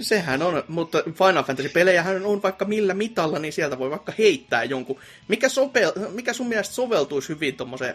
[0.00, 5.00] Sehän on, mutta Final Fantasy-pelejähän on vaikka millä mitalla, niin sieltä voi vaikka heittää jonkun.
[5.28, 7.94] Mikä, sopel, mikä sun mielestä soveltuisi hyvin tuommoiseen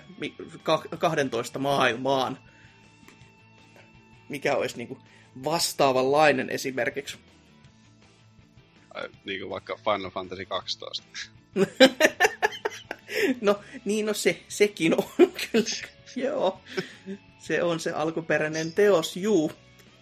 [0.99, 2.37] 12 maailmaan?
[4.29, 4.97] Mikä olisi niinku
[5.43, 7.17] vastaavanlainen esimerkiksi?
[8.93, 11.03] Ai, Niinku vaikka Final Fantasy 12.
[13.41, 15.03] No, niin no se, sekin on
[15.51, 15.87] kyllä.
[16.15, 16.61] Joo,
[17.39, 19.51] se on se alkuperäinen teos, juu.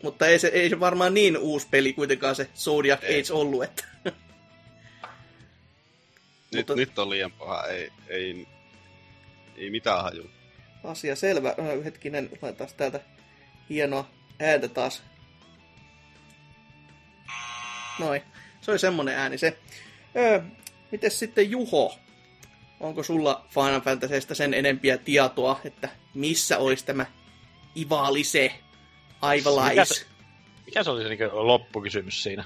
[0.06, 3.20] Mutta ei se, ei se varmaan niin uusi peli kuitenkaan se Zodiac Ei.
[3.22, 3.84] Age ollut, että...
[6.52, 8.48] Nyt, Mutta- nyt on liian paha, ei, ei,
[9.56, 10.30] ei mitään haju.
[10.84, 11.56] Asia selvä.
[11.86, 13.00] Hetkinen, laitetaan täältä
[13.70, 14.10] hienoa
[14.40, 15.04] ääntä taas.
[18.00, 18.22] Noin.
[18.62, 19.58] Se oli semmonen ääni se.
[20.16, 20.42] Öö,
[20.92, 22.00] mites sitten Juho?
[22.80, 27.06] Onko sulla Final Fantasystä sen enempiä tietoa, että missä olisi tämä
[27.78, 28.52] Ivalise,
[29.22, 30.06] Aivalais?
[30.66, 32.44] Mikä Mikä se oli se niin loppukysymys siinä?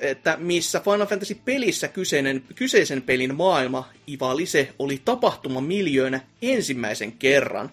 [0.00, 7.70] Että missä Final Fantasy-pelissä kyseinen, kyseisen pelin maailma Ivalise oli tapahtuma miljöönä ensimmäisen kerran.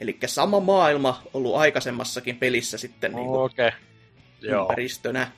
[0.00, 3.40] Eli sama maailma ollut aikaisemmassakin pelissä sitten niin kuin.
[3.40, 3.70] Okay.
[4.40, 4.62] Joo.
[4.62, 5.30] ympäristönä.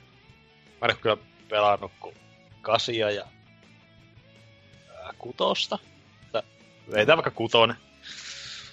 [0.80, 1.16] Mä en kyllä
[1.48, 2.16] pelannut kuin
[2.62, 3.24] kasia ja
[5.02, 5.78] ää, kutosta.
[6.92, 7.76] Veitään vaikka kutonen.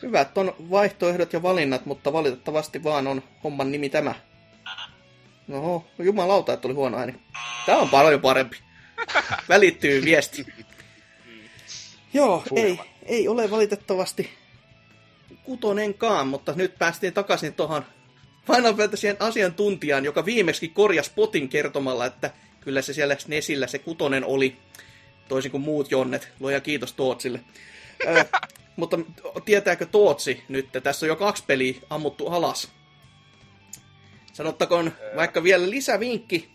[0.01, 4.15] Hyvät on vaihtoehdot ja valinnat, mutta valitettavasti vaan on homman nimi tämä.
[5.47, 7.15] No, jumalauta, että oli huono ääni.
[7.65, 8.57] Tämä on paljon parempi.
[9.49, 10.45] Välittyy viesti.
[12.13, 14.29] Joo, ei, ei ole valitettavasti
[15.43, 17.85] kutonenkaan, mutta nyt päästiin takaisin tuohon
[18.47, 24.25] Final Fantasyn asiantuntijaan, joka viimeksi korjasi potin kertomalla, että kyllä se siellä Nesillä se kutonen
[24.25, 24.57] oli,
[25.27, 26.29] toisin kuin muut jonnet.
[26.39, 27.39] Luoja kiitos Tootsille.
[28.81, 28.97] mutta
[29.45, 32.71] tietääkö Tootsi nyt, että tässä on jo kaksi peliä ammuttu alas?
[34.33, 36.51] Sanottakoon vaikka vielä lisävinkki,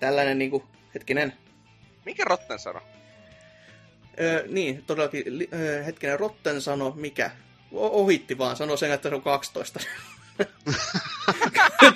[0.00, 0.64] tällainen niinku,
[0.94, 1.32] hetkinen,
[2.04, 2.80] Mikä Rotten sano?
[4.20, 7.30] Öö, niin, todellakin, li, öö, hetkinen, Rotten sano, mikä?
[7.72, 9.80] O- ohitti vaan, sanoi sen, että se on 12.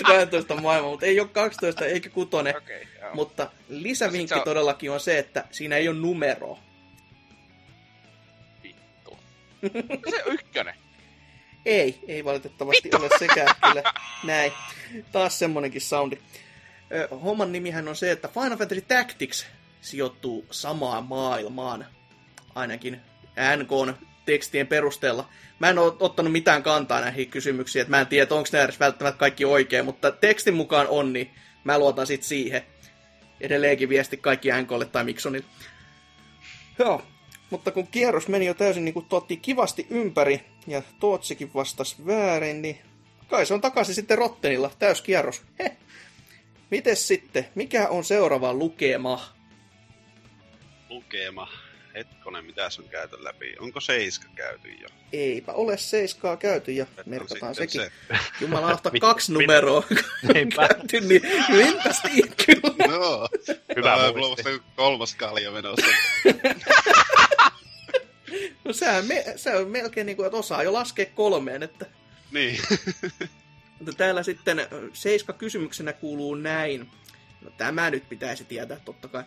[0.06, 2.56] 12 maailma, mutta ei ole 12 eikä kutonen.
[2.56, 3.14] Okei, okay, joo.
[3.14, 6.58] Mutta lisävinkki on- todellakin on se, että siinä ei ole numeroa.
[10.10, 10.74] Se ykkönen.
[11.64, 13.82] Ei, ei valitettavasti ole sekään kyllä
[14.24, 14.52] näin.
[15.12, 16.18] Taas semmonenkin soundi.
[17.24, 19.46] Homman nimihän on se, että Final Fantasy Tactics
[19.80, 21.86] sijoittuu samaan maailmaan,
[22.54, 23.00] ainakin
[23.56, 23.94] NKn
[24.24, 25.28] tekstien perusteella.
[25.58, 28.80] Mä en ole ottanut mitään kantaa näihin kysymyksiin, että mä en tiedä, onko ne edes
[28.80, 31.30] välttämättä kaikki oikein, mutta tekstin mukaan on, niin
[31.64, 32.62] mä luotan sit siihen.
[33.40, 35.46] Edelleenkin viesti kaikki NKlle tai Miksonille.
[36.78, 37.02] Joo,
[37.52, 42.62] mutta kun kierros meni jo täysin niin kuin tuotti kivasti ympäri, ja Tootsikin vastasi väärin,
[42.62, 42.78] niin
[43.28, 45.42] kai se on takaisin sitten Rottenilla, täyskierros.
[45.58, 45.72] Heh.
[46.70, 49.20] Mites sitten, mikä on seuraava lukema?
[50.88, 51.48] Lukema.
[51.94, 53.54] Hetkonen, mitä on käyty läpi?
[53.60, 54.88] Onko seiska käyty jo?
[55.12, 57.80] Eipä ole seiskaa käyty ja on merkataan sekin.
[57.80, 57.92] Se.
[58.40, 59.82] Jumalauta, Mit- kaksi mit- numeroa
[60.56, 61.22] käyty, niin
[62.12, 62.96] tiedä kyllä.
[62.98, 63.28] No,
[63.76, 64.62] Hyvä muisti.
[64.76, 65.86] kolmas kalja menossa.
[68.64, 71.86] No sehän me, se on melkein niin kuin, että osaa jo laskea kolmeen, että
[72.32, 72.58] niin.
[73.78, 76.90] Mutta täällä sitten seiska kysymyksenä kuuluu näin.
[77.40, 79.24] No tämä nyt pitäisi tietää totta kai.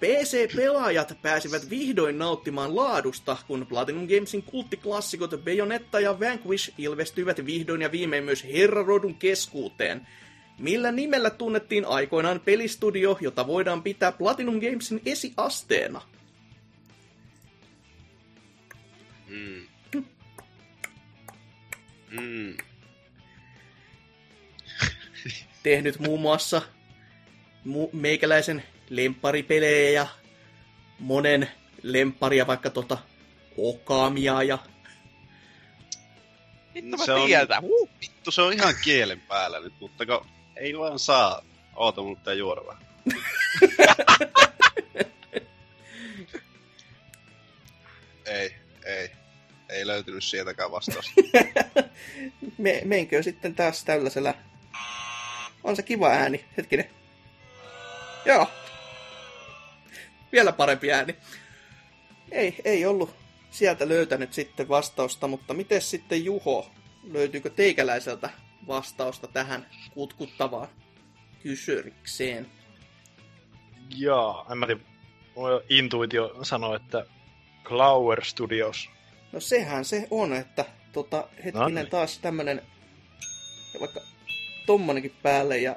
[0.00, 7.92] PC-pelaajat pääsivät vihdoin nauttimaan laadusta, kun Platinum Gamesin kulttiklassikot Bayonetta ja Vanquish ilmestyivät vihdoin ja
[7.92, 10.06] viimein myös herrarodun keskuuteen.
[10.58, 16.02] Millä nimellä tunnettiin aikoinaan pelistudio, jota voidaan pitää Platinum Gamesin esiasteena?
[19.28, 19.66] Mm.
[22.10, 22.56] Mm.
[25.62, 26.62] tehnyt muun muassa
[27.64, 30.06] mu- meikäläisen lempparipelejä ja
[30.98, 31.50] monen
[31.82, 32.98] lempparia, vaikka tota
[33.56, 34.58] Okamia ja
[36.74, 37.30] Vittu mä Se on-.
[37.62, 40.26] Uh, Vittu, se on ihan kielen päällä nyt, mutta kun
[40.56, 41.42] ei vaan saa.
[41.74, 42.82] Oota, mun pitää juoda vähän.
[48.26, 49.17] ei, ei.
[49.68, 51.12] Ei löytynyt sieltäkään vastausta.
[52.58, 54.34] me, meinkö sitten taas tällaisella...
[55.64, 56.90] On se kiva ääni, hetkinen.
[58.24, 58.50] Joo.
[60.32, 61.16] Vielä parempi ääni.
[62.30, 63.14] Ei, ei ollut
[63.50, 66.70] sieltä löytänyt sitten vastausta, mutta miten sitten Juho?
[67.02, 68.30] Löytyykö teikäläiseltä
[68.66, 70.68] vastausta tähän kutkuttavaan
[71.42, 72.46] kysymykseen?
[73.96, 74.80] Jaa, en mä tiedä.
[75.36, 77.04] Mulla intuitio sanoo, että
[77.64, 78.90] Clower Studios.
[79.32, 81.90] No sehän se on, että tota, hetkinen niin.
[81.90, 82.62] taas tämmönen,
[83.80, 84.00] vaikka
[84.66, 85.76] tommonenkin päälle ja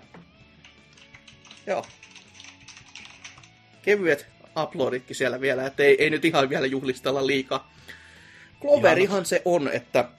[1.68, 1.86] joo.
[3.82, 4.28] Kevyet
[4.64, 7.74] uploaditkin siellä vielä, että ei, ei nyt ihan vielä juhlistella liikaa.
[8.62, 10.10] Cloverihan se on, että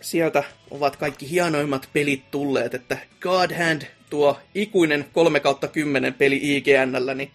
[0.00, 6.40] sieltä ovat kaikki hienoimmat pelit tulleet, että God Hand, tuo ikuinen 3 kautta 10 peli
[6.42, 7.30] IGNllä, niin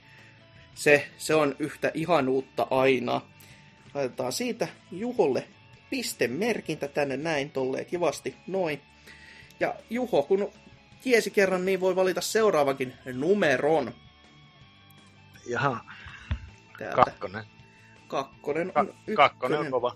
[0.75, 3.21] se, se on yhtä ihanuutta aina.
[3.95, 5.47] Laitetaan siitä Juholle
[5.89, 8.81] pistemerkintä tänne näin, tolleen kivasti, noin.
[9.59, 10.51] Ja Juho, kun
[11.03, 13.93] tiesi kerran, niin voi valita seuraavankin numeron
[15.47, 15.85] Jaha,
[16.77, 16.95] täältä.
[16.95, 17.43] kakkonen.
[18.07, 19.95] Kakkonen Ka- on kakkonen on kova.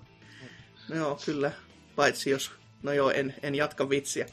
[0.90, 1.52] No joo, kyllä.
[1.96, 2.52] Paitsi jos...
[2.84, 4.26] No joo, en, en jatka vitsiä.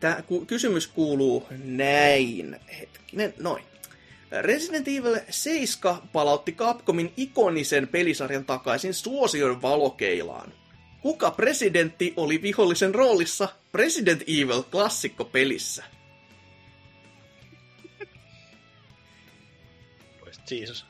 [0.00, 2.60] Tämä kysymys kuuluu näin.
[2.78, 3.64] Hetkinen, noin.
[4.40, 10.52] Resident Evil 7 palautti Capcomin ikonisen pelisarjan takaisin suosion valokeilaan.
[11.00, 15.84] Kuka presidentti oli vihollisen roolissa Resident Evil klassikkopelissä?
[20.50, 20.86] Jesus.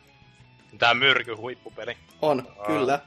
[0.79, 1.97] Tää myrky huippupeli.
[2.23, 2.67] On, Aa.
[2.67, 3.01] kyllä.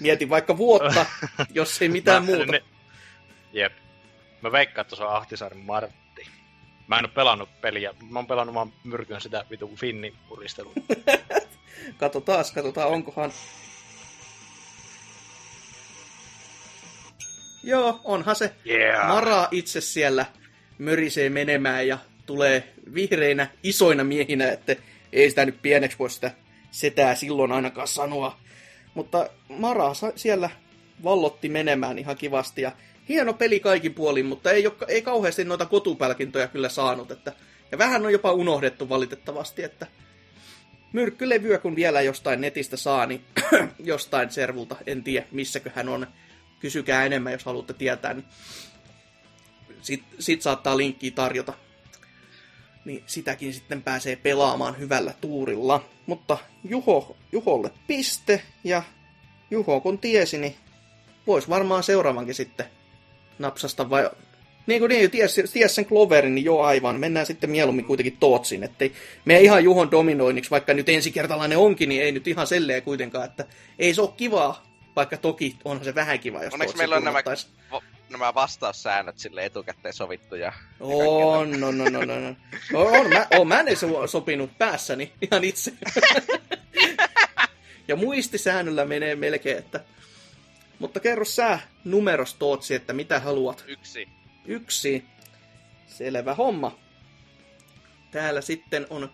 [0.00, 1.06] Mieti vaikka vuotta,
[1.54, 2.52] jos ei mitään Mä- muuta.
[2.52, 2.62] Ne...
[3.52, 3.72] Jep.
[4.42, 6.05] Mä veikkaan, että se on Ahtisaaren Martti.
[6.88, 7.94] Mä en oo pelannut peliä.
[8.10, 10.72] Mä oon pelannut vaan myrkyn sitä vitun finni puristelua.
[12.00, 13.32] Kato taas, katsotaan onkohan...
[17.62, 18.54] Joo, onhan se.
[18.66, 19.08] Yeah.
[19.08, 20.26] Mara itse siellä
[20.78, 24.76] mörisee menemään ja tulee vihreinä isoina miehinä, että
[25.12, 26.30] ei sitä nyt pieneksi voi sitä
[26.70, 28.38] setää silloin ainakaan sanoa.
[28.94, 30.50] Mutta Mara siellä
[31.04, 32.72] vallotti menemään ihan kivasti ja
[33.08, 37.10] hieno peli kaikin puolin, mutta ei, ole, ei kauheasti noita kotupälkintoja kyllä saanut.
[37.10, 37.32] Että,
[37.72, 39.86] ja vähän on jopa unohdettu valitettavasti, että
[40.92, 43.24] myrkkylevyä kun vielä jostain netistä saa, niin
[43.78, 46.06] jostain servulta, en tiedä missäkö hän on.
[46.60, 48.24] Kysykää enemmän, jos haluatte tietää, niin
[49.82, 51.52] sit, sit saattaa linkkiä tarjota.
[52.84, 55.84] Niin sitäkin sitten pääsee pelaamaan hyvällä tuurilla.
[56.06, 58.82] Mutta Juho, Juholle piste, ja
[59.50, 60.56] Juho kun tiesi, niin
[61.26, 62.66] vois varmaan seuraavankin sitten
[63.38, 64.10] napsasta vai...
[64.66, 67.00] Niin kuin niin, ties, ties sen Cloverin, niin joo aivan.
[67.00, 68.92] Mennään sitten mieluummin kuitenkin Tootsin, ettei
[69.24, 73.44] me ihan Juhon dominoinniksi, vaikka nyt ensikertalainen onkin, niin ei nyt ihan selleen kuitenkaan, että
[73.78, 77.20] ei se ole kivaa, vaikka toki onhan se vähän kiva, jos Onneksi meillä on nämä,
[77.72, 80.52] vo- nämä vastaussäännöt sille etukäteen sovittuja.
[80.80, 82.36] On, no, no, no, no, no.
[82.74, 85.72] On, on, mä, on, mä en so- sopinut päässäni ihan itse.
[87.88, 89.80] ja muistisäännöllä menee melkein, että...
[90.78, 93.64] Mutta kerro sä numeros Tootsi, että mitä haluat.
[93.66, 94.08] Yksi.
[94.44, 95.04] Yksi.
[95.86, 96.78] Selvä homma.
[98.10, 99.10] Täällä sitten on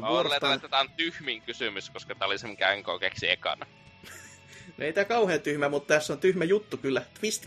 [0.00, 0.54] Mä vuorostaan...
[0.54, 3.66] että tää on tyhmin kysymys, koska tää oli se, mikä NK keksi ekana.
[4.78, 7.02] No ei tää kauhean tyhmä, mutta tässä on tyhmä juttu kyllä.
[7.20, 7.46] Twist.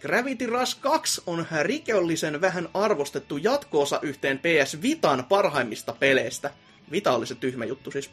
[0.00, 6.50] Gravity Rush 2 on rikollisen vähän arvostettu jatkoosa yhteen PS Vitan parhaimmista peleistä.
[6.90, 8.10] Vita oli se tyhmä juttu siis.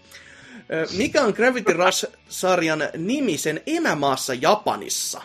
[0.97, 5.21] Mikä on Gravity Rush-sarjan nimi sen emämaassa Japanissa?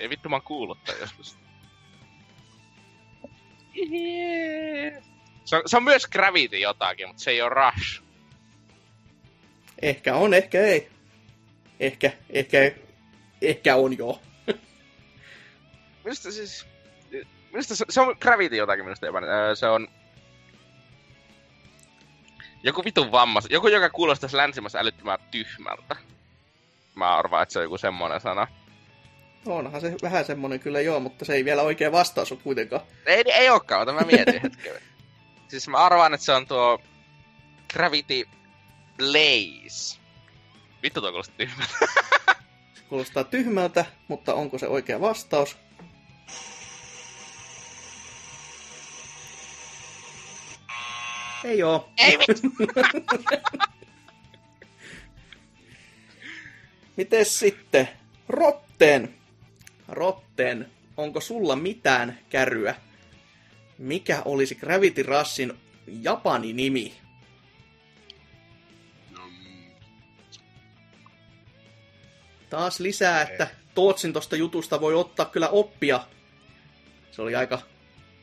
[0.00, 1.36] Ei vittu mä oon joskus.
[5.44, 8.02] Se on, se on myös Gravity jotakin, mutta se ei ole Rush.
[9.82, 10.90] Ehkä on, ehkä ei.
[11.80, 12.72] Ehkä, ehkä,
[13.42, 14.20] ehkä on jo.
[16.04, 16.66] Minusta siis...
[17.52, 19.06] Minusta se, se on Gravity jotakin minusta.
[19.06, 19.88] Öö, se on...
[22.64, 23.46] Joku vitun vammas.
[23.50, 25.96] Joku, joka kuulostaisi länsimässä älyttömän tyhmältä.
[26.94, 28.46] Mä arvaan, että se on joku semmonen sana.
[29.46, 32.82] Onhan se vähän semmonen kyllä joo, mutta se ei vielä oikea vastaus ole kuitenkaan.
[33.06, 34.72] Ei, ei olekaan, ota mä mietin hetken.
[35.48, 36.82] Siis mä arvaan, että se on tuo
[37.72, 38.28] Gravity
[38.96, 39.98] Blaze.
[40.82, 41.74] Vittu tuo kuulostaa tyhmältä.
[42.88, 45.56] Kuulostaa tyhmältä, mutta onko se oikea vastaus?
[51.44, 51.88] Ei oo.
[51.98, 52.18] Ei!
[56.96, 57.88] Mites sitten?
[58.28, 59.14] Rotten.
[59.88, 60.70] Rotten.
[60.96, 62.74] Onko sulla mitään käryä?
[63.78, 65.52] Mikä olisi Gravity Rushin
[65.86, 66.94] Japani nimi?
[69.10, 69.70] No, mm,
[72.50, 76.06] Taas lisää, että Tootsin tosta jutusta voi ottaa kyllä oppia.
[77.10, 77.62] Se oli aika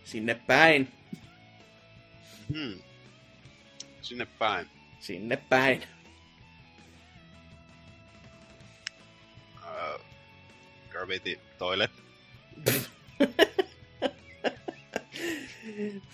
[0.04, 0.88] sinne päin.
[2.54, 2.91] hmm.
[4.02, 4.68] Sinne päin.
[5.00, 5.84] Sinne päin.
[9.56, 10.02] Uh,
[10.90, 11.92] Gravity Toilet.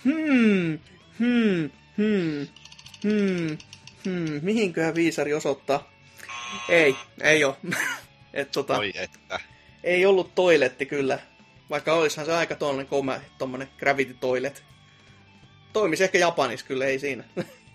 [0.04, 0.80] Hmm,
[1.20, 2.48] hmm, hmm,
[3.04, 3.58] hmm,
[4.06, 4.40] hmm.
[4.42, 5.92] Mihinköhän viisari osoittaa?
[6.70, 7.58] Ei, ei oo.
[8.34, 9.40] Et tota, Oi että.
[9.84, 11.20] ei ollut toiletti kyllä.
[11.70, 14.64] Vaikka olisihan se aika tollanen koma, tommonen gravity toilet.
[15.74, 17.24] Toimisi ehkä Japanissa kyllä, ei siinä.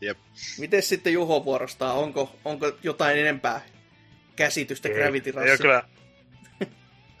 [0.00, 0.18] Jep.
[0.58, 1.92] Miten sitten Juho vuorostaa?
[1.92, 3.60] Onko, onko jotain enempää
[4.36, 5.62] käsitystä Gravity ei, ei ole Rushista?
[5.62, 5.82] kyllä...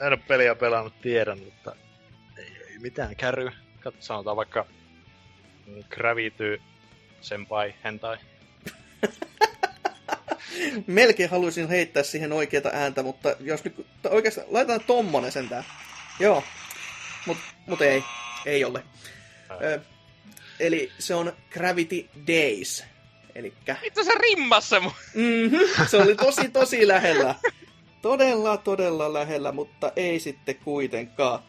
[0.00, 1.76] En ole peliä pelannut, tiedän, mutta
[2.36, 3.50] ei, ei mitään käry.
[3.80, 4.66] Kat- Sanotaan vaikka
[5.66, 6.60] mm, Gravity
[7.20, 8.16] Senpai Hentai.
[10.86, 15.64] Melkein haluaisin heittää siihen oikeata ääntä, mutta jos nyt oikeastaan laitetaan tommonen sentään.
[16.20, 16.44] Joo,
[17.26, 18.04] mut, mut ei,
[18.46, 18.82] ei ole.
[19.62, 19.80] Ö,
[20.60, 22.84] eli se on Gravity Days.
[23.34, 24.92] Elikkä, Vittu se rimmassa mun.
[25.14, 27.34] mm-hmm, se oli tosi tosi lähellä.
[28.02, 31.42] Todella, todella lähellä, mutta ei sitten kuitenkaan.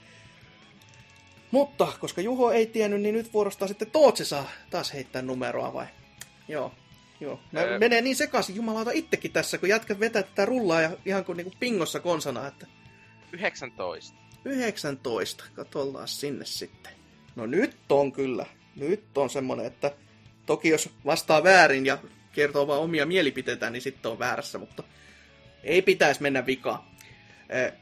[1.51, 5.85] Mutta, koska Juho ei tiennyt, niin nyt vuorostaan sitten Tootsi saa taas heittää numeroa vai?
[6.47, 6.71] Joo.
[7.19, 7.39] Joo.
[7.51, 7.79] Mä Öö.
[7.79, 11.53] menee niin sekaisin, jumalauta itsekin tässä, kun jätkät vetää tätä rullaa ja ihan kuin niinku
[11.59, 12.67] pingossa konsana, että
[13.31, 14.17] 19.
[14.45, 16.91] 19, katollaan sinne sitten.
[17.35, 18.45] No nyt on kyllä,
[18.76, 19.91] nyt on semmonen, että
[20.45, 21.98] toki jos vastaa väärin ja
[22.34, 24.84] kertoo vaan omia mielipiteitä, niin sitten on väärässä, mutta
[25.64, 26.84] ei pitäisi mennä vikaan.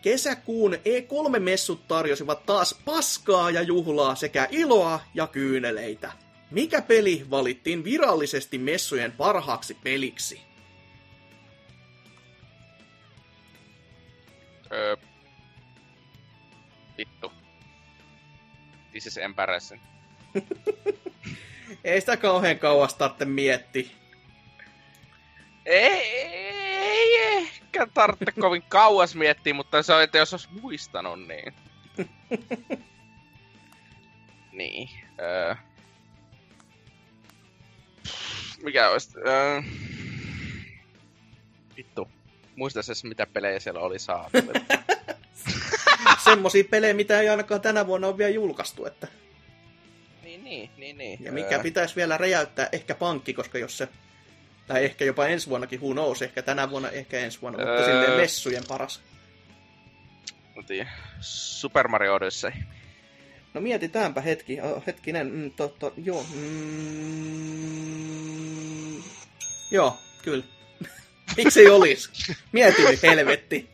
[0.02, 6.12] Kesäkuun E3-messut tarjosivat taas paskaa ja juhlaa sekä iloa ja kyyneleitä.
[6.52, 10.42] Mikä peli valittiin virallisesti messujen parhaaksi peliksi?
[14.72, 14.96] Öö,
[16.98, 17.32] vittu.
[18.92, 19.89] This is embarrassing.
[21.84, 23.90] Ei sitä kauhean kauas tarvitse miettiä.
[25.66, 31.54] Ei, ei ehkä tarvitse kovin kauas miettiä, mutta se on, että jos olisi muistanut, niin...
[34.52, 34.90] niin.
[35.20, 35.56] Öö.
[38.64, 39.10] Mikä olisi...
[39.28, 39.62] Öö.
[41.78, 42.08] Vittu.
[42.56, 44.54] Muista se, mitä pelejä siellä oli saatavilla.
[46.24, 48.86] Semmosia pelejä, mitä ei ainakaan tänä vuonna ole vielä julkaistu.
[48.86, 49.08] Että...
[50.50, 51.20] niin, niin, niin.
[51.22, 53.88] Ja mikä pitäisi vielä räjäyttää, ehkä pankki, koska jos se...
[54.68, 57.86] Tai ehkä jopa ensi vuonnakin, who knows, ehkä tänä vuonna, ehkä ensi vuonna, mutta Öö.
[57.86, 59.02] silleen messujen paras.
[60.56, 60.94] Mä tiedän.
[61.22, 62.52] Super Mario Odyssey.
[63.54, 67.40] No mietitäänpä hetki, oh, hetkinen, mm, totta, joo, mm,
[69.72, 70.44] joo, kyllä.
[71.38, 72.10] Miksi ei olisi?
[72.52, 73.70] Mieti nyt, helvetti.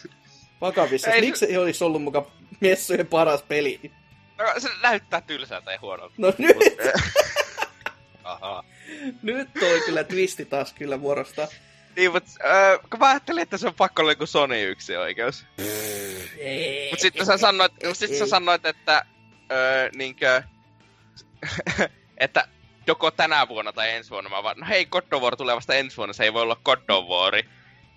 [0.60, 2.26] Vakavissa, miksi ei olisi ollut mukaan
[2.60, 3.80] messujen paras peli?
[4.38, 6.14] No, se näyttää tylsältä ja huonolta.
[6.18, 6.56] No nyt,
[8.24, 8.64] Ahaa.
[9.22, 11.48] nyt toi kyllä twisti taas kyllä vuorosta.
[11.96, 15.46] Niin, mutta äh, kun mä ajattelin, että se on pakko olla joku Sony yksi oikeus.
[16.90, 19.04] Mut sitten sä sanoit, sit sä sanoit että
[19.52, 20.42] öö, niinkö,
[22.18, 22.48] että
[22.86, 24.30] joko tänä vuonna tai ensi vuonna.
[24.30, 26.60] Mä vaan, no hei, God of War tulee vasta ensi vuonna, se ei voi olla
[26.64, 27.34] God of War.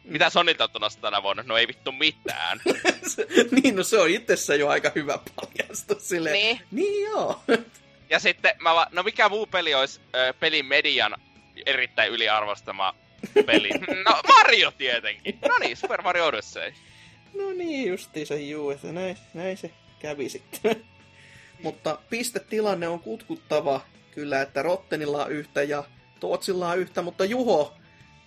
[0.08, 1.44] Mitä Sonilta on tulossa tänä vuonna?
[1.48, 2.62] No ei vittu mitään.
[3.64, 6.34] niin, no se on itsessään jo aika hyvä paljastus silleen.
[6.34, 6.62] Niin.
[6.72, 7.42] Niin joo.
[8.10, 11.16] Ja sitten mä vaan, no mikä muu peli olisi ö, pelin median
[11.66, 12.96] erittäin yliarvostama
[13.46, 13.70] peli?
[14.06, 15.40] No Mario tietenkin.
[15.42, 16.74] No niin, Super Mario Odyssey.
[17.34, 20.86] No niin, justiinsa juu, että näin, näin se kävi sitten.
[21.64, 23.82] Mutta pistetilanne on kutkuttava
[24.12, 25.84] kyllä, että Rottenilla on yhtä ja
[26.20, 27.74] Tootsilla on yhtä, mutta Juho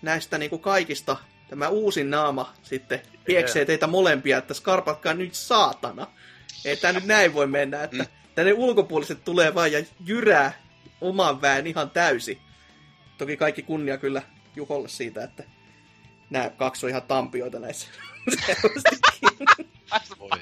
[0.03, 1.17] näistä niinku kaikista
[1.51, 6.07] tämä uusin naama sitten pieksee teitä molempia, että skarpatkaa nyt saatana.
[6.65, 10.53] Ei tää nyt näin voi mennä, että tänne ulkopuoliset tulee vaan ja jyrää
[11.01, 12.39] oman väen ihan täysi.
[13.19, 14.23] Toki kaikki kunnia kyllä
[14.57, 15.45] Juholle siitä, että
[16.31, 17.89] nämä kaksi on ihan tampioita näissä.
[20.19, 20.31] Voi.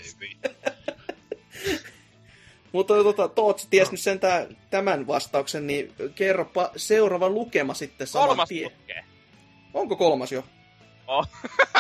[2.73, 4.21] Mutta tota, Toots ties nyt sen
[4.71, 8.71] tämän vastauksen, niin kerropa seuraava lukema sitten saman Kolmas tien.
[8.81, 9.05] lukee.
[9.75, 10.45] Onko kolmas jo?
[11.09, 11.29] Oh.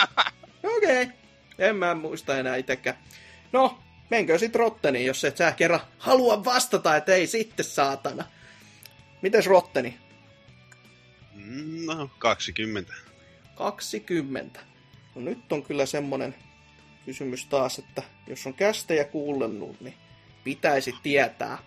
[0.77, 1.03] Okei.
[1.03, 1.15] Okay.
[1.59, 2.99] En mä muista enää itekään.
[3.53, 3.79] No,
[4.11, 8.25] menkö sit Rotteniin, jos et sä kerran halua vastata, että ei sitten saatana.
[9.23, 9.99] Mites Rotteni?
[11.87, 12.95] No, 20.
[13.55, 14.61] 20.
[15.15, 16.35] No nyt on kyllä semmonen
[17.05, 19.95] kysymys taas, että jos on kästejä kuullennut, niin
[20.45, 21.59] pitäisi tietää.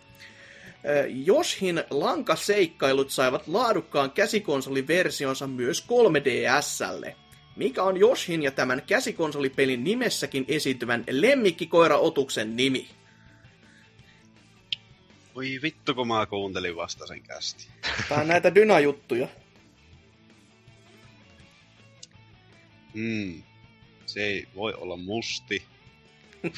[1.09, 7.15] Joshin lankaseikkailut saivat laadukkaan käsikonsoliversionsa myös 3DSlle.
[7.61, 12.89] Mikä on Joshin ja tämän käsikonsolipelin nimessäkin esiintyvän lemmikkikoira-otuksen nimi?
[15.35, 17.67] Voi vittu, kun mä kuuntelin vasta sen kästi.
[18.09, 19.27] Tää on näitä Dyna-juttuja.
[22.93, 23.43] Mm.
[24.05, 25.63] Se ei voi olla musti.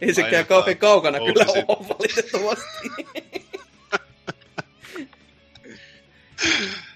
[0.00, 2.88] Ei sekään kauhean kaukana kyllä ole valitettavasti.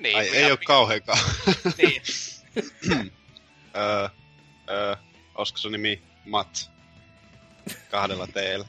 [0.00, 1.18] niin, Ai, ei oo kauheankaan.
[1.78, 2.02] Niin.
[3.76, 4.08] öö,
[4.70, 4.96] öö,
[5.34, 6.70] olisiko sun nimi Mats?
[7.90, 8.66] Kahdella teellä.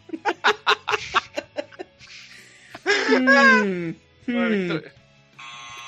[4.33, 4.89] Voi vittu.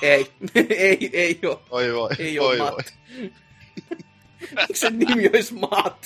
[0.01, 0.31] Ei,
[0.69, 1.65] ei, ei oo.
[1.69, 2.75] Oi voi, Ei voi oo voi.
[2.75, 2.93] Matt.
[4.67, 6.05] Miksi sen nimi olisi Matt?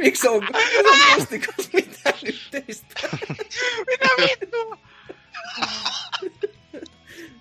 [0.00, 3.08] Miksi on, on mustikas mitä nyt teistä?
[3.88, 4.78] Mitä vittua?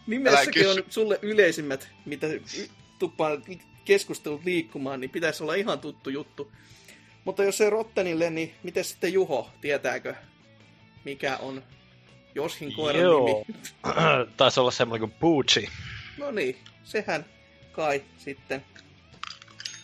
[0.07, 2.27] Nimessäkin on sulle yleisimmät, mitä
[2.99, 3.31] tuppaa
[3.85, 6.51] keskustelut liikkumaan, niin pitäisi olla ihan tuttu juttu.
[7.25, 10.15] Mutta jos ei Rottenille, niin miten sitten Juho, tietääkö,
[11.05, 11.63] mikä on
[12.35, 13.25] Joshin koiran Joo.
[13.25, 13.59] nimi?
[14.37, 15.69] Taisi olla semmoinen kuin Poochie.
[16.17, 17.25] No niin, sehän
[17.71, 18.65] kai sitten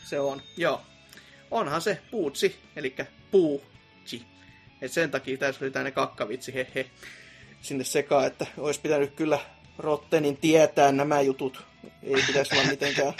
[0.04, 0.42] se on.
[0.58, 0.82] Joo.
[1.52, 2.96] Onhan se puutsi, eli
[3.32, 4.22] puutsi.
[4.82, 6.90] Et sen takia tässä oli tänne kakkavitsi, hehe,
[7.62, 9.40] sinne sekaan, että olisi pitänyt kyllä
[9.80, 11.66] Rottenin tietää nämä jutut.
[12.04, 13.14] Ei pitäisi olla mitenkään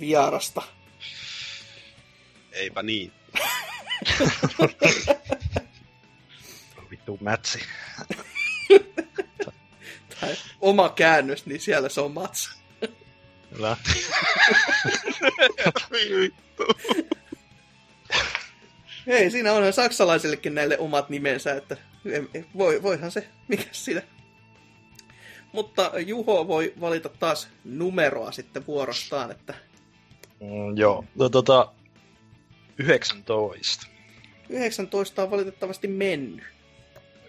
[0.00, 0.62] vierasta.
[2.52, 3.12] Eipä niin.
[6.90, 7.58] Vittu mätsi.
[10.20, 12.50] Tai oma käännös, niin siellä se on Mats.
[13.54, 13.76] Kyllä.
[19.06, 21.76] Hei, siinä on saksalaisillekin näille omat nimensä, että
[22.58, 24.02] voi, voihan se, mikä sitä.
[25.54, 29.54] Mutta Juho voi valita taas numeroa sitten vuorostaan, että
[30.40, 31.04] Mm, joo.
[31.14, 31.72] No, tota,
[32.78, 33.86] 19.
[34.48, 36.44] 19 on valitettavasti mennyt.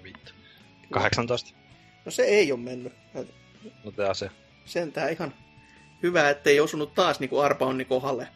[0.04, 0.32] Vittu.
[0.92, 1.54] 18.
[2.06, 2.94] No se ei ole mennyt.
[3.84, 4.30] No tää se.
[4.66, 5.34] Sentään ihan
[6.04, 8.28] hyvä, ettei osunut taas niin kuin arpa onni kohdalle.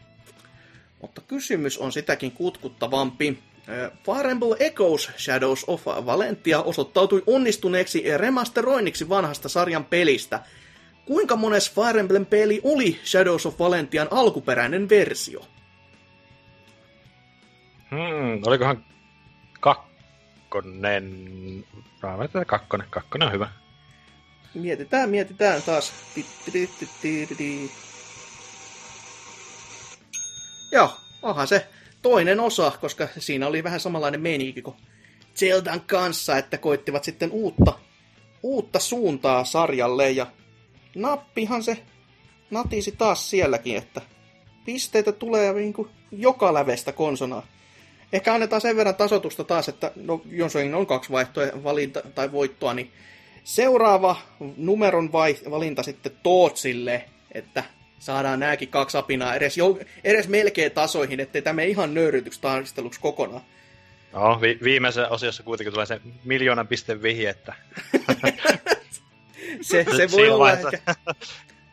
[1.02, 3.40] Mutta kysymys on sitäkin kutkuttavampi.
[3.70, 10.40] Ö, Fire Emblem Echoes Shadows of Valentia osoittautui onnistuneeksi remasteroinniksi vanhasta sarjan pelistä.
[11.06, 15.46] Kuinka mones Fire Emblem-peli oli Shadows of Valentian alkuperäinen versio?
[17.91, 18.86] Hmm, olikohan
[19.60, 21.06] kakkonen...
[22.26, 22.88] Että kakkonen.
[22.90, 23.50] Kakkonen on hyvä.
[24.54, 25.94] Mietitään, mietitään taas.
[30.72, 31.68] Joo, onhan se
[32.01, 34.76] toinen osa, koska siinä oli vähän samanlainen meininki kuin
[35.35, 37.73] Zeldan kanssa, että koittivat sitten uutta,
[38.43, 40.27] uutta suuntaa sarjalle ja
[40.95, 41.77] nappihan se
[42.51, 44.01] natisi taas sielläkin, että
[44.65, 47.47] pisteitä tulee niin kuin joka lävestä konsonaa.
[48.13, 52.73] Ehkä annetaan sen verran tasotusta taas, että no, jos on kaksi vaihtoa valinta tai voittoa,
[52.73, 52.91] niin
[53.43, 54.15] seuraava
[54.57, 57.63] numeron vai, valinta sitten Tootsille, että
[57.99, 63.41] saadaan nääkin kaksi apinaa edes, jo, edes melkein tasoihin, ettei tämä ihan nöyrytyksi taisteluksi kokonaan.
[64.13, 67.53] No, vi- viimeisessä osiossa kuitenkin tulee se miljoonan pisteen vihje, että
[69.61, 70.95] Se, se voi olla ehkä.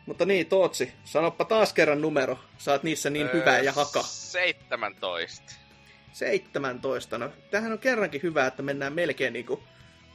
[0.05, 2.39] Mutta niin, Tootsi, sanoppa taas kerran numero.
[2.57, 4.03] Saat niissä niin hyvää ja haka.
[4.03, 5.53] 17.
[6.13, 7.17] 17.
[7.17, 9.59] No, tämähän on kerrankin hyvä, että mennään melkein niin kuin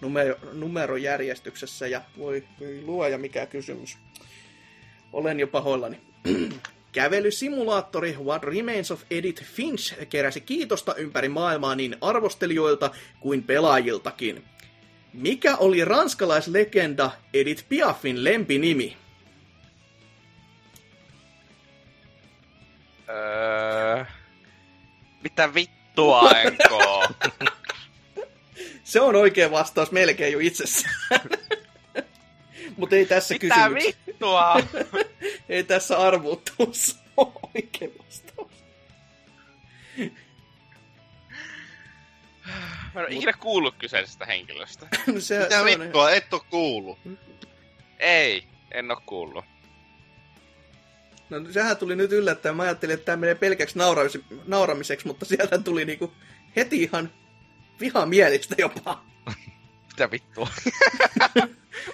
[0.01, 3.99] numero, numerojärjestyksessä ja voi, voi luoja mikä kysymys.
[5.13, 6.01] Olen jo pahoillani.
[6.93, 12.91] Kävelysimulaattori What Remains of Edith Finch keräsi kiitosta ympäri maailmaa niin arvostelijoilta
[13.21, 14.45] kuin pelaajiltakin.
[15.13, 18.97] Mikä oli ranskalaislegenda Edith Piafin lempinimi?
[23.09, 24.05] Öö,
[25.23, 27.05] mitä vittua, Enko?
[28.85, 31.21] Se on oikea vastaus melkein jo itsessään.
[32.77, 34.12] Mutta ei tässä mitä kysymyksessä.
[34.23, 34.57] Vittua?
[35.49, 38.53] Ei tässä arvuuttelussa ole oikea vastaus.
[42.95, 44.87] Mä en ole ikinä kuullut kyseisestä henkilöstä.
[45.07, 46.99] No se, Mitä se on, vittua, et oo kuullut.
[47.99, 49.45] Ei, en oo kuullut.
[51.31, 52.57] no, sehän tuli nyt yllättäen.
[52.57, 56.13] Mä ajattelin, että tämä menee pelkäksi nauramis- nauramiseksi, mutta sieltä tuli niinku
[56.57, 57.13] heti ihan
[57.81, 59.05] vihamielistä jopa.
[59.89, 60.49] Mitä vittua?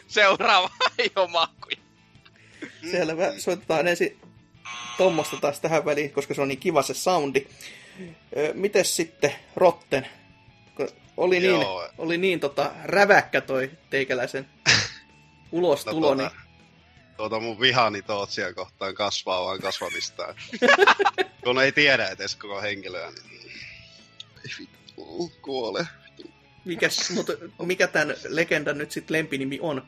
[0.07, 1.77] Seuraava ei mahkuja.
[2.91, 3.33] Selvä.
[3.39, 4.21] Soitetaan ensin
[4.99, 7.47] Tommosta taas tähän väliin, koska se on niin kiva se soundi.
[8.55, 10.07] Mites sitten Rotten?
[11.17, 11.89] Oli niin, Joo.
[11.99, 14.49] oli niin tota, räväkkä toi teikäläisen
[15.53, 16.47] ulostulo, No, niin tuota,
[17.17, 20.35] tuota mun vihani Tootsia kohtaan kasvaa vaan kasvamistaan.
[21.45, 23.51] Kun ei tiedä edes koko henkilöä, niin...
[24.37, 25.87] Ei vittu, kuole.
[26.65, 27.33] mikäs, mutta
[27.63, 29.87] mikä tämän legendan nyt sitten lempinimi on?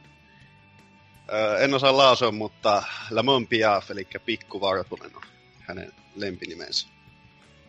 [1.32, 5.22] Öö, en osaa lausua, mutta Lamont Piaf, eli Pikku Varpunen on
[5.60, 6.88] hänen lempinimensä.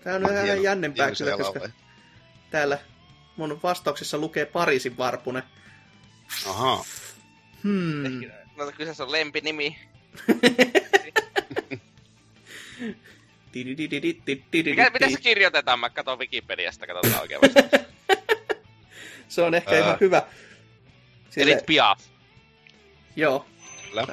[0.03, 1.73] Tämä on ihan Hieno- jännempää hieno kyllä, koska laulaja.
[2.51, 2.79] täällä
[3.37, 5.43] mun vastauksessa lukee Pariisin varpunen.
[6.47, 6.83] Ahaa.
[7.63, 8.21] Hmm.
[8.57, 9.79] No kyseessä on lempinimi.
[14.65, 15.79] Mikä, miten se kirjoitetaan?
[15.79, 17.41] Mä katson Wikipediasta, katsotaan oikein.
[19.27, 20.23] Se on ehkä ihan hyvä.
[21.29, 21.99] Sille, Edith Piaf.
[23.15, 23.45] joo,
[23.91, 24.07] Kyllä.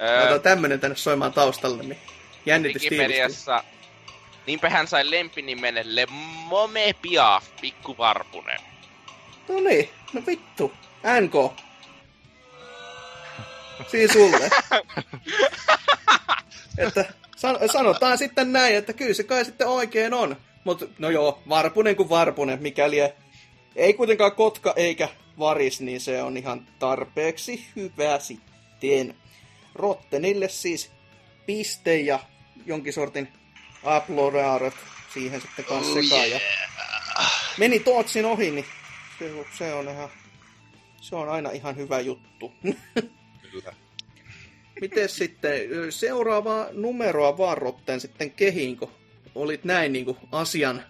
[0.00, 1.98] Öö, Laitetaan tämmönen tänne soimaan taustalle, niin
[2.46, 2.82] jännitys.
[2.82, 3.64] Wikipediassa.
[4.46, 6.06] Niinpä hän sai lempinimen Le
[6.48, 8.60] Mome Piaf, pikku varpunen.
[9.48, 10.72] No niin, no vittu.
[11.20, 11.52] NK.
[13.88, 14.50] Siinä sulle.
[16.78, 17.04] että
[17.36, 20.36] san, sanotaan sitten näin, että kyllä se kai sitten oikein on.
[20.64, 22.96] Mutta no joo, varpunen kuin varpunen, mikäli
[23.76, 25.08] ei kuitenkaan kotka eikä
[25.38, 28.55] varis, niin se on ihan tarpeeksi hyvä sitten.
[29.74, 30.90] Rottenille siis
[31.46, 32.20] piste ja
[32.66, 33.28] jonkin sortin
[33.96, 34.74] uploadarot
[35.14, 36.30] siihen sitten kanssa sekaan.
[36.30, 36.40] Ja
[37.58, 38.66] meni Tootsin ohi, niin
[39.18, 40.08] se, se on ihan,
[41.00, 42.52] se on aina ihan hyvä juttu.
[43.50, 43.72] Kyllä.
[44.80, 48.92] Miten sitten seuraavaa numeroa vaan Rotten sitten kehiin, kun
[49.34, 50.82] olit näin niin kuin asian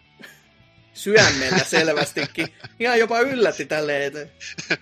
[0.94, 2.48] syömmellä selvästikin.
[2.80, 4.26] Ihan jopa yllätti tälleen, että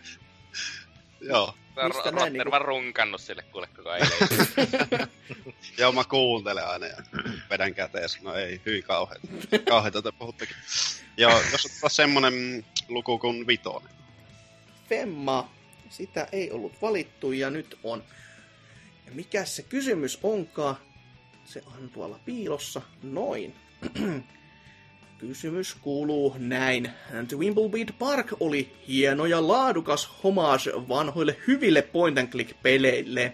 [1.20, 1.54] Joo.
[1.76, 4.08] On Mistä näin Rotter niinku- vaan runkannut sille kuule koko ajan.
[5.78, 6.96] Joo, mä kuuntelen aina ja
[7.50, 8.22] vedän kätees.
[8.22, 9.20] No ei, hyi kauhean.
[9.68, 10.56] Kauheita te puhuttekin.
[11.16, 13.90] Joo, jos ottaa semmonen luku kuin vitonen.
[14.88, 15.50] Femma.
[15.90, 18.04] Sitä ei ollut valittu ja nyt on.
[19.06, 20.76] Ja mikä se kysymys onkaan?
[21.44, 22.82] Se on tuolla piilossa.
[23.02, 23.54] Noin.
[25.18, 26.90] Kysymys kuuluu näin.
[27.36, 33.32] Wimblebeat Park oli hieno ja laadukas homage vanhoille hyville point and click peleille.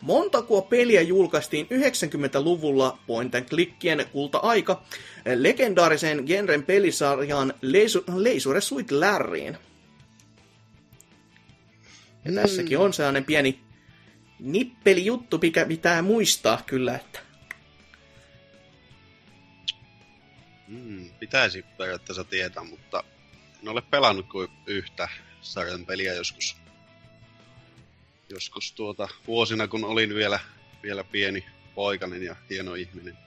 [0.00, 4.82] Montako peliä julkaistiin 90-luvulla point and clickien kulta-aika
[5.34, 7.54] legendaarisen genren pelisarjaan
[8.16, 9.56] Leisure Suit Larryin?
[12.24, 13.60] Ja tässäkin on sellainen pieni
[14.40, 17.20] nippeli juttu, mikä pitää muistaa kyllä, että
[20.72, 23.04] Mm, pitäisi periaatteessa tietää, mutta
[23.62, 25.08] en ole pelannut kuin yhtä
[25.40, 26.56] sarjan peliä joskus.
[28.28, 30.40] Joskus tuota vuosina, kun olin vielä,
[30.82, 33.18] vielä pieni poikainen ja hieno ihminen.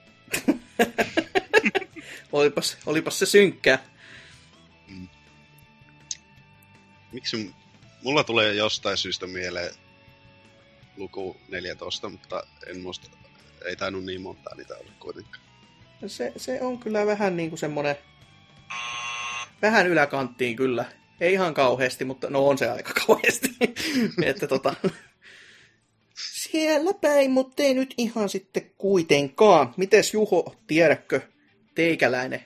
[2.32, 3.84] olipas, olipas se synkkää.
[7.12, 7.54] Miksi m-
[8.02, 9.74] mulla tulee jostain syystä mieleen
[10.96, 13.08] luku 14, mutta en muista,
[13.64, 15.45] ei tainnut niin montaa niitä olla kuitenkaan.
[16.06, 17.96] Se, se on kyllä vähän niin kuin semmonen...
[19.62, 20.84] Vähän yläkanttiin kyllä.
[21.20, 23.56] Ei ihan kauheasti, mutta no on se aika kauheasti.
[24.22, 24.74] että tota...
[26.14, 29.74] Siellä päin, mutta ei nyt ihan sitten kuitenkaan.
[29.76, 31.20] Mites Juho, tiedätkö
[31.74, 32.44] teikäläinen?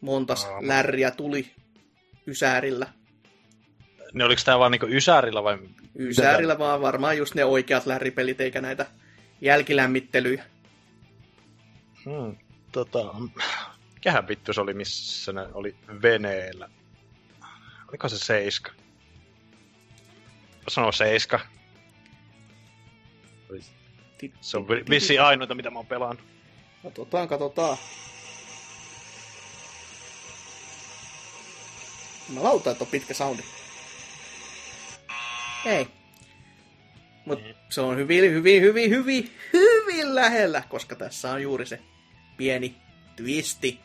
[0.00, 1.50] Montas Aa, lärriä tuli
[2.26, 2.86] Ysäärillä.
[4.14, 5.58] Ne oliko tää vaan niinku Ysärillä vai?
[5.98, 8.86] Ysäärillä vaan varmaan just ne oikeat lärripelit, eikä näitä
[9.40, 10.44] jälkilämmittelyjä.
[12.06, 12.36] Hmm,
[12.72, 13.14] tota,
[13.94, 16.70] mikähän vittu se oli, missä ne oli veneellä?
[17.88, 18.72] Oliko se seiska?
[20.52, 21.40] Mä sanoo seiska.
[24.40, 26.26] Se on vi- vissiin ainoita, mitä mä oon pelannut.
[26.82, 27.76] Katsotaan, katsotaan.
[32.28, 33.42] Mä lautan, että on pitkä soundi.
[35.64, 35.88] Ei.
[37.24, 41.80] Mut se on hyvin, hyvin, hyvin, hyvin, hyvin lähellä, koska tässä on juuri se
[42.36, 42.76] pieni
[43.16, 43.80] twisti.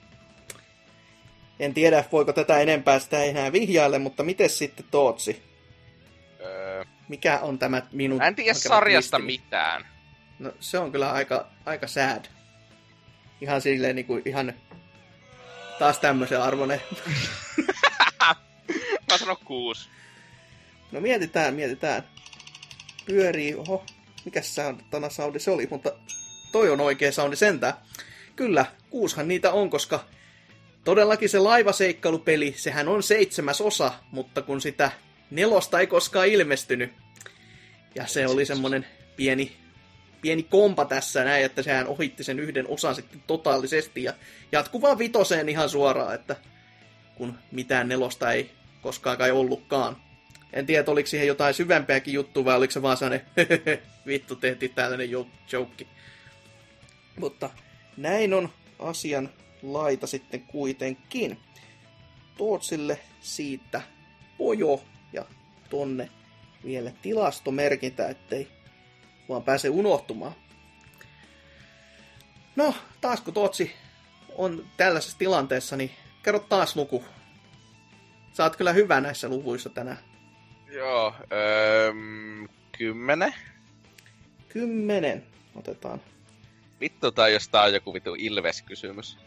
[1.60, 5.44] En tiedä, voiko tätä enempää sitä enää vihjaille, mutta miten sitten Tootsi?
[6.40, 8.18] Öö, Mikä on tämä minun...
[8.18, 9.44] mä en tiedä sarjasta twistini?
[9.44, 9.88] mitään.
[10.40, 12.26] No se on kyllä aika, aika sad.
[13.42, 14.54] Ihan silleen niinku ihan
[15.80, 16.82] taas tämmöisen arvoinen.
[19.12, 19.90] Mä sanon kuusi.
[20.92, 22.04] No mietitään, mietitään.
[23.06, 23.86] Pyörii, oho,
[24.26, 24.42] mikä
[24.90, 25.92] tana soundi se oli, mutta
[26.52, 27.74] toi on oikea soundi sentään.
[28.42, 30.06] Kyllä, kuushan niitä on, koska
[30.84, 34.92] todellakin se laivaseikkailupeli, sehän on seitsemäs osa, mutta kun sitä
[35.32, 36.92] nelosta ei koskaan ilmestynyt.
[37.96, 38.86] Ja se oli semmonen
[39.16, 39.58] pieni,
[40.22, 44.14] pieni kompa tässä näin, että sehän ohitti sen yhden osan sitten totaalisesti ja
[44.52, 46.36] jatkuvaan vitoseen ihan suoraan, että
[47.16, 48.52] kun mitään nelosta ei
[48.82, 49.98] koskaan kai ollutkaan.
[50.54, 53.28] En tiedä, oliko siihen jotain syvempiäkin juttua vai oliko se vaan sellainen
[54.08, 55.86] vittu tehtiin tällainen jo- joke.
[57.20, 57.50] Mutta
[58.02, 58.50] näin on
[58.80, 59.30] asian
[59.64, 61.38] laita sitten kuitenkin.
[62.38, 63.82] Tootsille siitä
[64.38, 64.84] pojo
[65.14, 65.26] ja
[65.70, 66.10] tonne
[66.66, 68.48] vielä tilastomerkintä, ettei
[69.30, 70.36] vaan pääse unohtumaan.
[72.56, 73.72] No, taas kun Tootsi
[74.36, 75.92] on tällaisessa tilanteessa, niin
[76.24, 77.04] kerro taas luku.
[78.34, 79.98] Sä oot kyllä hyvä näissä luvuissa tänään.
[80.72, 81.94] Joo, öö,
[82.78, 83.34] kymmenen.
[84.50, 85.24] Kymmenen.
[85.56, 86.02] Otetaan.
[86.82, 89.18] Vittu tai jos tää on joku vittu Ilves-kysymys.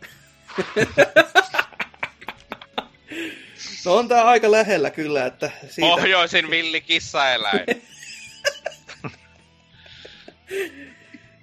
[3.85, 5.81] No on tää aika lähellä kyllä, että siitä...
[5.89, 7.67] Pohjoisin villi kissaeläin.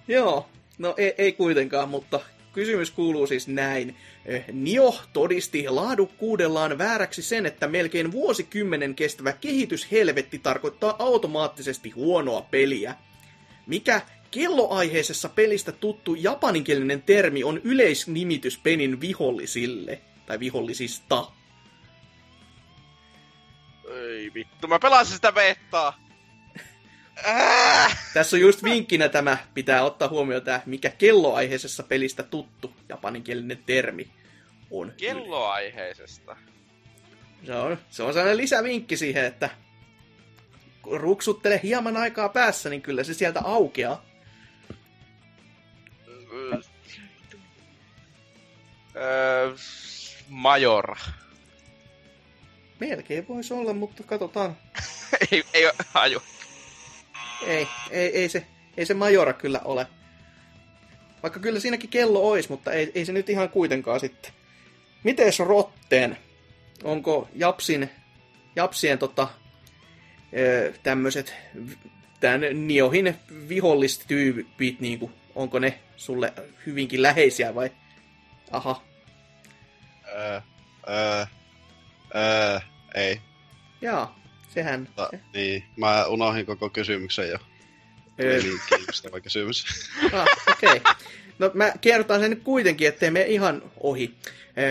[0.07, 2.19] Joo, no ei, ei kuitenkaan, mutta
[2.53, 3.95] kysymys kuuluu siis näin.
[4.25, 12.95] Eh, Nio todisti laadukkuudellaan vääräksi sen, että melkein vuosikymmenen kestävä kehityshelvetti tarkoittaa automaattisesti huonoa peliä.
[13.67, 14.01] Mikä
[14.31, 21.31] kelloaiheisessa pelistä tuttu japaninkielinen termi on yleisnimitys pelin vihollisille, tai vihollisista?
[23.91, 25.33] Ei vittu, mä pelasin sitä.
[27.27, 28.11] Äh!
[28.13, 34.07] Tässä on just vinkkinä tämä, pitää ottaa huomioon tämä, mikä kelloaiheisessa pelistä tuttu japaninkielinen termi
[34.71, 34.93] on.
[34.97, 36.37] Kelloaiheisesta.
[37.45, 39.49] Se on, se on sellainen lisävinkki siihen, että
[40.81, 44.10] kun ruksuttele hieman aikaa päässä, niin kyllä se sieltä aukeaa.
[48.95, 49.55] Öö,
[50.29, 50.95] Majora.
[52.79, 54.57] Melkein voisi olla, mutta katsotaan.
[55.31, 56.21] ei, ei oo haju.
[57.47, 58.45] Ei, ei, ei, se,
[58.77, 59.87] ei se Majora kyllä ole.
[61.23, 64.31] Vaikka kyllä siinäkin kello ois, mutta ei, ei se nyt ihan kuitenkaan sitten.
[65.03, 66.17] Mites Rotten?
[66.83, 67.89] Onko Japsin,
[68.55, 69.27] Japsien tota,
[70.83, 71.33] tämmöiset
[72.19, 73.15] tämän Niohin
[73.49, 76.33] viholliset tyypit, niin kuin, onko ne sulle
[76.65, 77.71] hyvinkin läheisiä vai?
[78.51, 78.83] Aha,
[80.15, 80.39] Öö,
[80.89, 81.25] öö,
[82.15, 82.59] öö,
[82.95, 83.21] ei.
[83.81, 84.19] jaa,
[84.49, 84.89] sehän.
[84.95, 87.37] Ta, niin, mä unohdin koko kysymyksen jo.
[88.19, 89.65] Öö, Ei niin kiinnostava kysymys.
[90.13, 90.77] Ah, okei.
[90.77, 90.93] Okay.
[91.39, 94.15] No mä kertaan sen nyt kuitenkin, ettei me ihan ohi.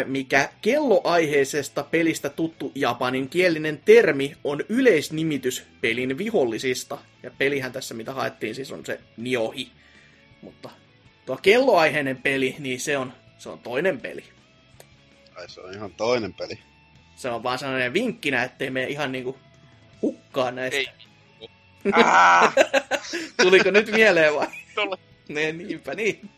[0.07, 6.99] Mikä kelloaiheisesta pelistä tuttu japanin kielinen termi on yleisnimitys pelin vihollisista.
[7.23, 9.71] Ja pelihän tässä mitä haettiin siis on se Niohi.
[10.43, 10.71] Mutta
[11.27, 14.25] tuo kelloaiheinen peli, niin se on, se on toinen peli.
[15.37, 16.59] Ai se on ihan toinen peli.
[17.17, 19.39] Se on vaan sellainen vinkkinä, ettei me ihan niinku
[20.03, 20.77] hukkaa näistä.
[20.79, 20.89] Ei.
[21.93, 22.55] Ah,
[23.43, 24.47] Tuliko nyt mieleen vai?
[24.75, 24.97] Tuli.
[25.29, 26.31] Ne, niinpä niin.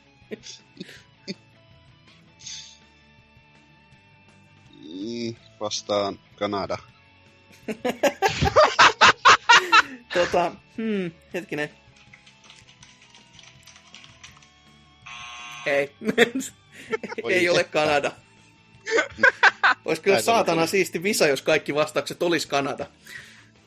[5.61, 6.79] Vastaan Kanada.
[10.15, 11.71] Tota, hmm, hetkinen.
[15.67, 15.97] Ei.
[17.23, 17.65] Voi ei ole.
[17.65, 18.13] Kanada.
[19.85, 22.87] Olisi kyllä saatana siisti visa, jos kaikki vastaukset olisi Kanada.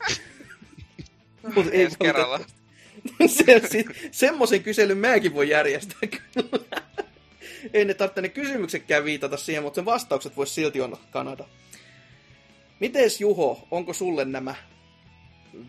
[1.54, 2.38] Mut ei ensi kerralla.
[3.26, 6.82] se, se, semmoisen kyselyn mäkin voi järjestää kyllä.
[7.72, 11.44] Ei ne tarvitse ne kysymyksetkään viitata siihen, mutta sen vastaukset voisi silti olla Kanada.
[12.80, 14.54] Mites Juho, onko sulle nämä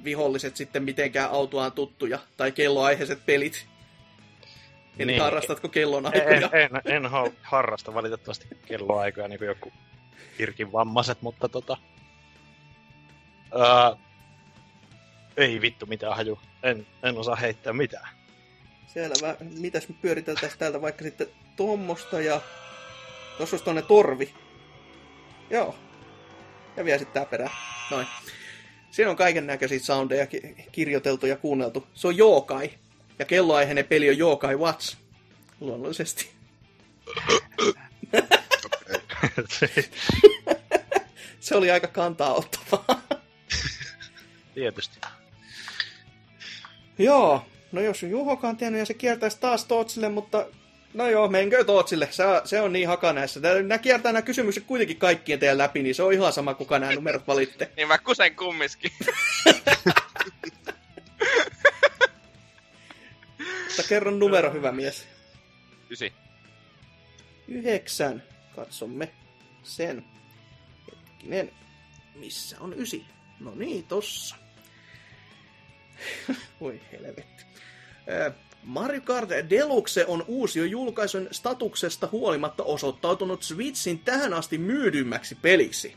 [0.04, 3.66] viholliset sitten mitenkään autuaan tuttuja, tai kelloaiheiset pelit?
[5.00, 5.22] Eli Niin.
[5.22, 6.50] harrastatko En, kellonaikoja?
[6.54, 9.74] en, en ha- harrasta valitettavasti kelloaikoja niin kuin joku
[10.40, 11.78] Irkin vammaiset, mutta tota...
[13.60, 13.96] Ää,
[15.38, 16.40] ei vittu mitään haju.
[16.64, 18.10] En, en osaa heittää mitään.
[18.88, 19.36] Selvä.
[19.60, 22.42] Mitäs me pyöriteltäisiin täältä vaikka sitten tuommoista ja...
[23.38, 24.34] Tuossa olisi tuonne torvi.
[25.50, 25.76] Joo.
[26.78, 27.50] Ja vielä sitten tää perä.
[27.92, 28.08] Noin.
[28.92, 31.88] Siinä on kaiken näköisiä soundeja ki- kirjoiteltu ja kuunneltu.
[31.94, 32.70] Se on Jookai.
[33.20, 34.98] Ja kelloaiheinen peli on Jookai Watch.
[35.60, 36.30] Luonnollisesti.
[41.40, 43.02] Se oli aika kantaa ottavaa.
[44.54, 45.00] Tietysti.
[47.00, 47.46] Joo.
[47.72, 50.46] No jos on Juhokaan tiennyt ja se kiertäisi taas Tootsille, mutta...
[50.94, 52.08] No joo, menkö Tootsille.
[52.12, 53.40] Se, se on niin haka näissä.
[53.40, 56.80] Tää- Nää kiertää nämä kysymykset kuitenkin kaikkien teidän läpi, niin se on ihan sama, kuka
[56.80, 57.72] nämä numerot valitte.
[57.78, 58.92] Niin mä kusen kummiskin.
[63.78, 65.08] Mutta kerron numero, hyvä mies.
[65.90, 66.14] Ysi.
[67.48, 68.24] Yhdeksän.
[68.56, 69.10] Katsomme
[69.64, 70.06] sen.
[70.92, 71.52] Hetkinen.
[72.16, 73.06] Missä on ysi?
[73.40, 74.36] No niin, tossa.
[76.62, 77.44] Voi helvetti.
[78.64, 85.96] Mario Kart Deluxe on uusi julkaisun statuksesta huolimatta osoittautunut Switchin tähän asti myydymmäksi peliksi.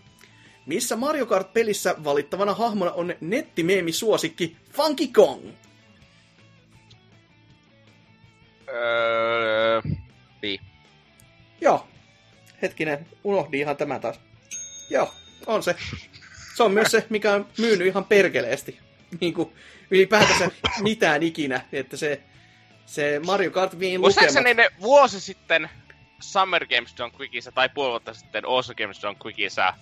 [0.67, 5.43] Missä Mario Kart-pelissä valittavana hahmona on nettimeemi suosikki Funky Kong.
[8.75, 9.83] Öö...
[10.43, 10.61] Niin.
[11.61, 11.89] Joo.
[12.63, 14.21] Hetkinen, unohdin ihan tämä taas.
[14.91, 15.15] Joo,
[15.47, 15.77] on se.
[16.57, 18.79] Se on myös se, mikä on myynyt ihan perkeleesti.
[19.21, 19.53] Niin kuin
[19.91, 20.51] ylipäätänsä
[20.83, 21.61] mitään ikinä.
[21.73, 22.21] Että se,
[22.87, 24.01] se Mario Kart lukemat...
[24.01, 25.71] Muistaakseni ne vuosi sitten
[26.21, 29.75] Summer Games Done Quickissä tai puoli vuotta sitten Awesome Games Done Quickissä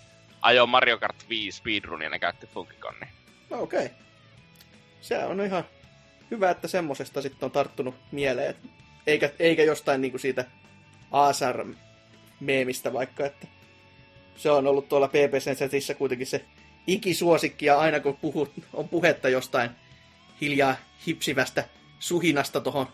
[0.43, 3.07] ajoi Mario Kart 5 speedrun ja ne käytti Funkikonni.
[3.51, 3.85] No, Okei.
[3.85, 3.97] Okay.
[5.01, 5.65] Se on ihan
[6.31, 8.55] hyvä, että semmosesta sitten on tarttunut mieleen.
[9.09, 10.45] Eikä, eikä jostain niinku siitä
[11.11, 13.47] ASR-meemistä vaikka, että
[14.37, 16.45] se on ollut tuolla PPC-setissä kuitenkin se
[16.87, 19.71] ikisuosikki, ja aina kun puhut, on puhetta jostain
[20.41, 20.77] hiljaa
[21.07, 21.65] hipsivästä
[21.99, 22.87] suhinasta tuohon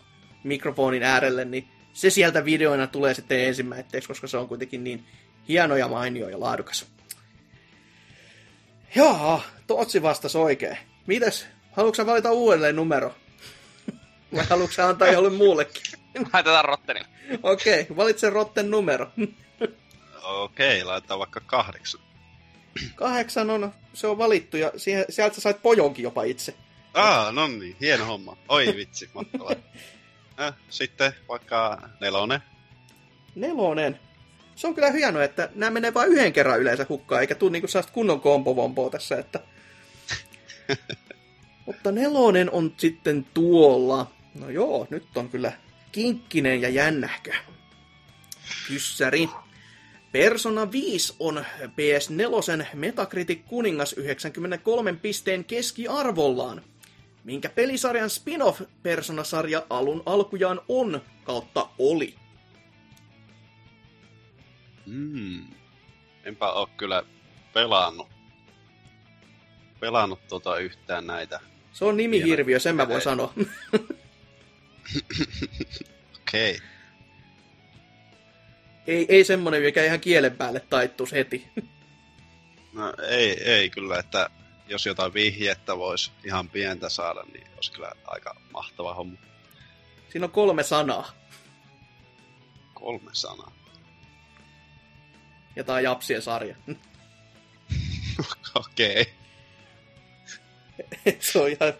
[0.43, 5.05] mikrofonin äärelle, niin se sieltä videoina tulee sitten ensimmäiseksi, koska se on kuitenkin niin
[5.47, 6.85] hieno ja mainio ja laadukas.
[8.95, 10.77] Jaa, Tootsi vastasi oikein.
[11.07, 13.15] Mites, haluatko valita uudelleen numero?
[14.35, 16.04] Vai haluatko antaa jollekin muullekin?
[16.33, 17.07] Laitetaan Rottenille.
[17.43, 19.11] Okei, okay, valitse Rotten numero.
[20.23, 22.01] Okei, laitetaan vaikka kahdeksan.
[22.95, 26.55] Kahdeksan on, se on valittu ja siihen, sieltä sä sait pojonkin jopa itse.
[26.93, 28.37] Ah, no niin, hieno homma.
[28.49, 29.55] Oi vitsi, mahtavaa.
[30.39, 32.39] Äh, sitten vaikka nelonen.
[33.35, 33.99] Nelonen.
[34.55, 37.67] Se on kyllä hienoa, että nämä menee vain yhden kerran yleensä hukkaan, eikä tule niinku
[37.67, 39.39] sellaista kunnon kompovompoa tässä, että...
[41.65, 44.11] Mutta nelonen on sitten tuolla.
[44.39, 45.51] No joo, nyt on kyllä
[45.95, 47.33] kinkkinen ja jännähkö.
[48.67, 49.29] Kyssäri.
[50.11, 56.61] Persona 5 on PS4 Metacritic kuningas 93 pisteen keskiarvollaan.
[57.23, 62.15] Minkä pelisarjan spin-off Persona-sarja alun alkujaan on kautta oli?
[64.85, 65.45] Mm.
[66.23, 67.03] Enpä oo kyllä
[67.53, 68.07] pelannut.
[69.79, 71.39] Pelannut tota yhtään näitä.
[71.73, 73.33] Se on nimihirviö, sen mä voin sanoa.
[76.21, 76.55] Okei.
[76.55, 76.67] Okay.
[78.87, 81.47] ei, ei semmonen, mikä ihan kielen päälle taittus heti.
[82.73, 84.29] No ei, ei kyllä, että
[84.67, 89.17] jos jotain vihjettä voisi ihan pientä saada, niin olisi kyllä aika mahtava homma.
[90.09, 91.11] Siinä on kolme sanaa.
[92.73, 93.51] Kolme sanaa.
[95.55, 96.55] Ja tää on Japsien sarja.
[98.55, 99.01] Okei.
[99.01, 99.13] Okay.
[101.19, 101.73] se on ihan,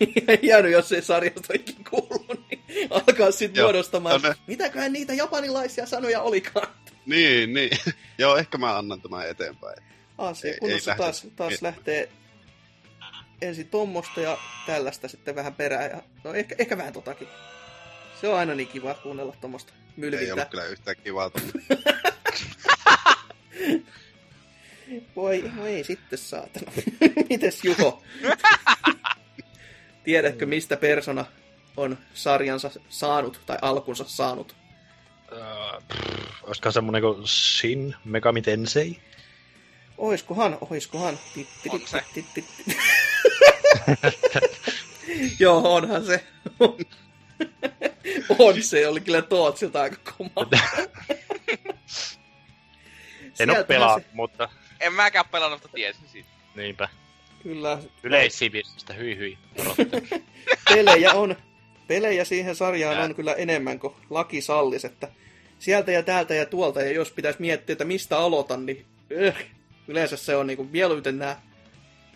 [0.16, 5.86] ihan hieno, jos ei sarjasta oikein kuullut, niin alkaa sitten muodostamaan, ne- mitäköhän niitä japanilaisia
[5.86, 6.68] sanoja olikaan.
[7.06, 7.70] Niin, niin.
[8.18, 9.76] Joo, ehkä mä annan tämän eteenpäin.
[10.18, 12.08] Asia Ei- kunnossa ei lähde taas, taas lähtee
[13.42, 15.90] ensin tommosta ja tällaista sitten vähän perään.
[15.90, 17.28] Ja, no ehkä, ehkä vähän totakin.
[18.20, 20.34] Se on aina niin kiva kuunnella tommosta Ei mylvintää.
[20.34, 21.30] ollut kyllä yhtään kivaa
[25.16, 26.72] Voi, no ei sitten saatana.
[27.30, 28.02] Mites Juho?
[30.04, 31.24] Tiedätkö mistä persona
[31.76, 34.56] on sarjansa saanut tai alkunsa saanut?
[35.32, 35.38] Uh,
[36.42, 39.00] olisikohan semmonen kuin Shin Megami Tensei?
[39.98, 41.18] Oiskohan, oiskohan.
[45.38, 46.24] Joo, onhan se.
[48.38, 50.30] on se, oli kyllä Tootsilta aika koma.
[53.24, 54.48] En Sieltähän pelaa, se- mutta
[54.80, 56.28] En mäkään pelannut, mutta tiesin siitä.
[56.54, 56.88] niinpä.
[57.42, 59.38] Kyllä, Yleissivistystä, hyi hyi.
[60.74, 61.36] Pelejä on,
[61.86, 63.04] pelejä siihen sarjaan Ää.
[63.04, 65.08] on kyllä enemmän kuin laki sallis, että
[65.58, 69.44] sieltä ja täältä ja tuolta, ja jos pitäisi miettiä, että mistä aloitan, niin öh,
[69.88, 71.36] yleensä se on niin kuin mieluiten nämä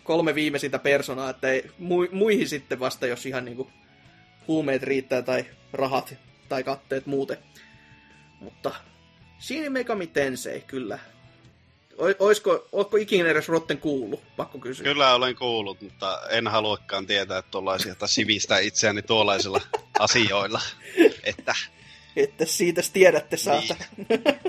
[0.03, 3.67] kolme viimeisintä personaa, että ei, mu, muihin sitten vasta, jos ihan niin kuin
[4.47, 6.13] huumeet riittää tai rahat
[6.49, 7.37] tai katteet muuten.
[8.39, 8.71] Mutta
[9.39, 10.99] Shin Megami Tensei, kyllä.
[12.19, 14.21] Oisko, ootko ikinä edes Rotten kuullut?
[14.37, 14.83] Pakko kysyä.
[14.83, 19.61] Kyllä olen kuullut, mutta en haluakaan tietää tuollaisia tai sivistää itseäni tuollaisilla
[19.99, 20.61] asioilla.
[21.23, 21.55] Että
[22.15, 23.75] Että siitä tiedätte saata.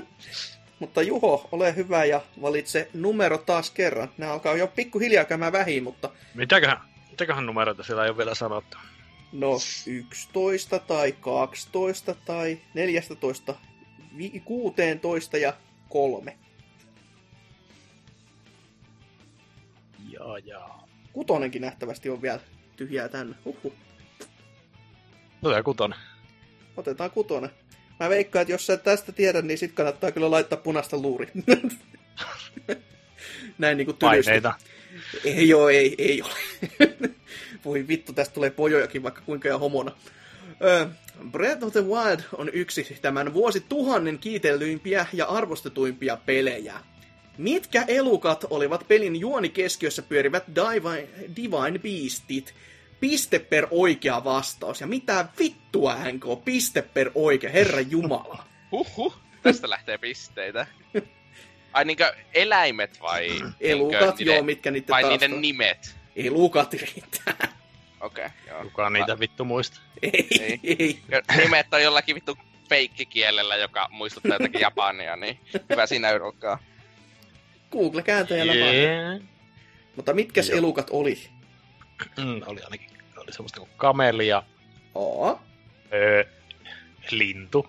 [0.79, 4.11] mutta Juho, ole hyvä ja valitse numero taas kerran.
[4.17, 6.77] Nämä alkaa jo pikkuhiljaa käymään vähin, mutta Mitäköhän,
[7.11, 8.77] mitäköhän numeroita siellä ei ole vielä sanottu?
[9.31, 9.57] no
[9.87, 13.55] 11 tai 12 tai 14,
[14.17, 15.53] vi- 16 ja
[15.89, 16.37] 3.
[20.23, 20.87] Jaa, jaa.
[21.13, 22.39] Kutonenkin nähtävästi on vielä
[22.75, 23.35] tyhjää tänne.
[23.45, 23.73] Huhhuh.
[25.41, 25.95] Tulee kuton.
[26.77, 27.49] Otetaan kutonen.
[27.99, 31.31] Mä veikkaan, että jos sä et tästä tiedä, niin sit kannattaa kyllä laittaa punaista luuri.
[33.57, 34.23] Näin niinku tylysti.
[34.25, 34.53] Paineita.
[35.23, 36.33] Ei joo, ei, ei ole.
[37.65, 39.91] Voi vittu, tästä tulee pojojakin vaikka kuinka ja homona.
[40.63, 40.87] Ö,
[41.31, 46.73] Breath of the Wild on yksi tämän vuosituhannen kiitellyimpiä ja arvostetuimpia pelejä.
[47.37, 52.53] Mitkä elukat olivat pelin juonikeskiössä pyörivät Divine, Divine Beastit?
[52.99, 54.81] Piste per oikea vastaus.
[54.81, 58.45] Ja mitä vittua hänko on piste per oikea, herra jumala.
[58.71, 60.67] Huhhuh, tästä lähtee pisteitä.
[61.73, 63.29] Ai niinkö eläimet vai?
[63.59, 65.21] Elukat, niinkö joo, mitkä niiden Vai taustat?
[65.21, 65.95] niiden nimet?
[66.15, 67.53] Elukat riittää.
[68.01, 68.63] Okei, okay, joo.
[68.63, 69.79] Kukaan niitä vittu muista.
[70.01, 70.59] Ei, Ei.
[70.63, 70.99] ei.
[71.37, 72.37] Nimet on jollakin vittu
[72.69, 75.39] feikkikielellä, joka muistuttaa jotakin japania, niin
[75.69, 76.59] hyvä siinä yrokkaa.
[77.73, 78.75] Google-kääntäjällä vaan.
[78.75, 79.21] Yeah.
[79.95, 80.57] Mutta mitkäs Joo.
[80.57, 81.17] elukat oli?
[82.17, 84.43] Mm, oli ainakin oli semmoista kuin kameli ja
[84.95, 85.39] Oo,
[85.93, 86.23] öö,
[87.11, 87.67] lintu.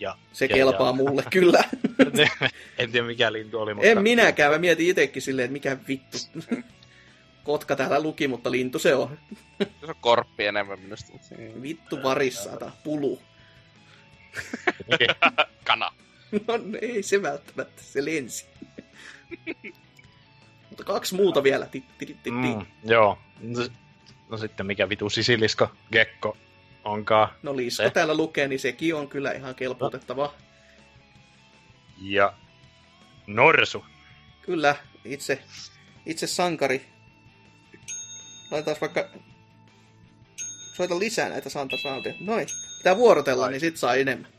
[0.00, 0.92] Ja, se ja, kelpaa ja.
[0.92, 1.64] mulle kyllä.
[2.78, 3.88] en tiedä mikä lintu oli, mutta...
[3.88, 6.18] en minäkään, mä mietin itekin silleen, että mikä vittu.
[7.44, 9.18] Kotka täällä luki, mutta lintu se on.
[9.58, 11.12] Se on korppi enemmän minusta.
[11.62, 13.22] Vittu varissa tai pulu.
[15.64, 15.92] Kana.
[16.32, 18.46] No ei se välttämättä, se lensi.
[20.68, 21.66] Mutta kaksi muuta vielä.
[21.66, 22.30] Ti, ti, ti, ti.
[22.30, 23.18] Mm, joo.
[23.40, 23.68] No,
[24.28, 26.36] no sitten mikä vitu sisilisko gekko
[26.84, 27.28] onkaan.
[27.42, 27.90] No liisko Se.
[27.90, 30.34] täällä lukee, niin sekin on kyllä ihan kelpuutettava.
[32.02, 32.32] Ja
[33.26, 33.84] norsu.
[34.42, 35.42] Kyllä, itse,
[36.06, 36.86] itse sankari.
[38.50, 39.08] Laitetaan vaikka...
[40.76, 42.14] Soita lisää näitä Santa Soundia.
[42.20, 42.46] Noin.
[42.78, 44.30] Pitää vuorotella, niin sit saa enemmän.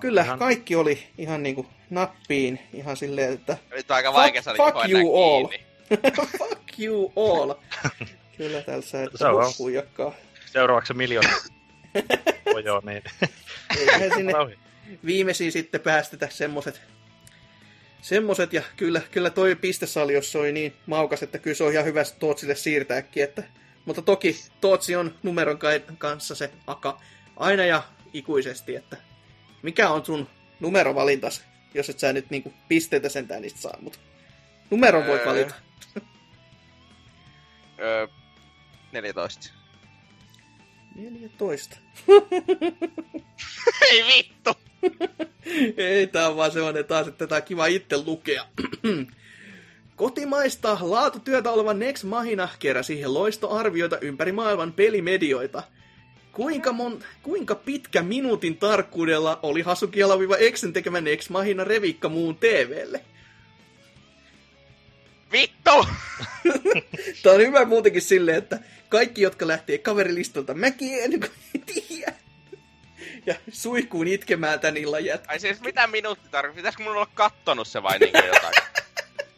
[0.00, 2.58] Kyllä, Ihan- kaikki oli ihan niinku nappiin.
[2.72, 5.48] Ihan silleen, että Nyt on aika Fuck- vaikea saada fuck enää you all.
[6.38, 7.54] fuck you all.
[8.36, 9.52] Kyllä täällä sä et Se on.
[9.58, 10.12] huijakkaa.
[10.46, 11.28] Seuraavaksi miljoona.
[12.54, 13.02] Ojo, niin.
[13.78, 14.32] Eiköhän sinne
[15.04, 16.80] viimeisiin sitten päästetä semmoset
[18.02, 21.84] semmoset, ja kyllä, kyllä toi pistesali, jos oli niin maukas, että kyllä se on ihan
[21.84, 23.42] hyvä Tootsille siirtääkin, että,
[23.84, 25.58] mutta toki Tootsi on numeron
[25.98, 27.00] kanssa se aka
[27.36, 27.82] aina ja
[28.12, 28.96] ikuisesti, että
[29.62, 30.28] mikä on sun
[30.60, 33.98] numerovalintas, jos et sä nyt niinku pisteitä sentään niistä saa, mutta
[34.70, 35.26] numeron voit Öö.
[35.26, 35.54] valita.
[37.80, 38.06] Öö,
[38.92, 39.52] 14.
[40.94, 41.76] 14.
[43.90, 44.50] Ei vittu!
[45.76, 48.46] Ei, tää on vaan sellainen taas, että tätä on kiva itse lukea.
[49.96, 55.62] Kotimaista laatutyötä oleva Next Mahina keräsi loistoarvioita ympäri maailman pelimedioita.
[56.32, 63.00] Kuinka, mon, kuinka pitkä minuutin tarkkuudella oli Hasuki-Exen tekemä Next Mahina revikka muun TVlle?
[65.32, 65.86] Vittu!
[67.22, 68.58] Tää on hyvä muutenkin silleen, että
[68.88, 72.12] kaikki, jotka lähtee kaverilistalta mäkien, kun ei tiedä.
[73.26, 75.32] Ja suihkuun itkemään tän illan jätkä.
[75.32, 76.60] Ai siis mitä minuutti tarvitsee?
[76.60, 78.54] Pitäisikö mun olla kattonut se vai niinku jotain?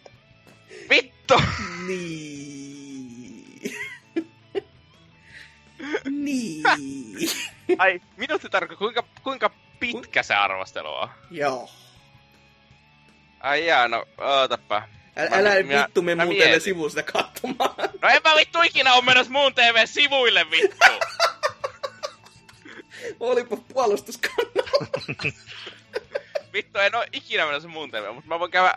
[0.90, 1.35] Vittu!
[1.86, 2.51] Niin.
[6.10, 6.62] Niin.
[7.78, 9.51] Ai, minuutti tarkoittaa, kuinka, kuinka
[9.81, 11.09] pitkä se arvostelu on?
[11.31, 11.70] Joo.
[13.40, 14.82] Ai jaa, no ootapa.
[15.16, 16.60] Älä, Mä- älä minä- vittu me mä muuten mietin.
[16.60, 17.74] sivusta katsomaan.
[18.02, 20.86] No en mä vittu ikinä oo menossa muun TV-sivuille vittu!
[23.20, 24.86] Olipa puolustuskannalla.
[26.52, 28.74] Vittu, en oo ikinä menossa muun TV, mutta mä voin käydä,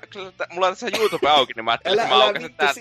[0.50, 2.80] mulla on tässä YouTube auki, niin mä ajattelin, Älä, että mä älä aukasen vittu täältä.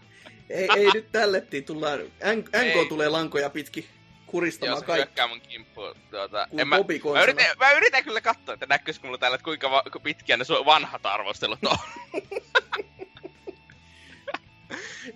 [0.50, 1.64] ei, ei nyt tällettiin.
[1.64, 1.98] Tullaan,
[2.36, 2.86] NK Ei.
[2.88, 3.92] tulee lankoja pitkin Joo,
[4.26, 4.96] kuristamaan kaikki.
[5.06, 5.94] hyökkää mun kimppuun.
[6.10, 9.34] Tuota, Kuin en mä, Bobby mä, yritän, mä yritän kyllä katsoa, että näkyisikö mulla täällä,
[9.34, 11.76] että kuinka va- pitkiä ne su- vanhat arvostelut on.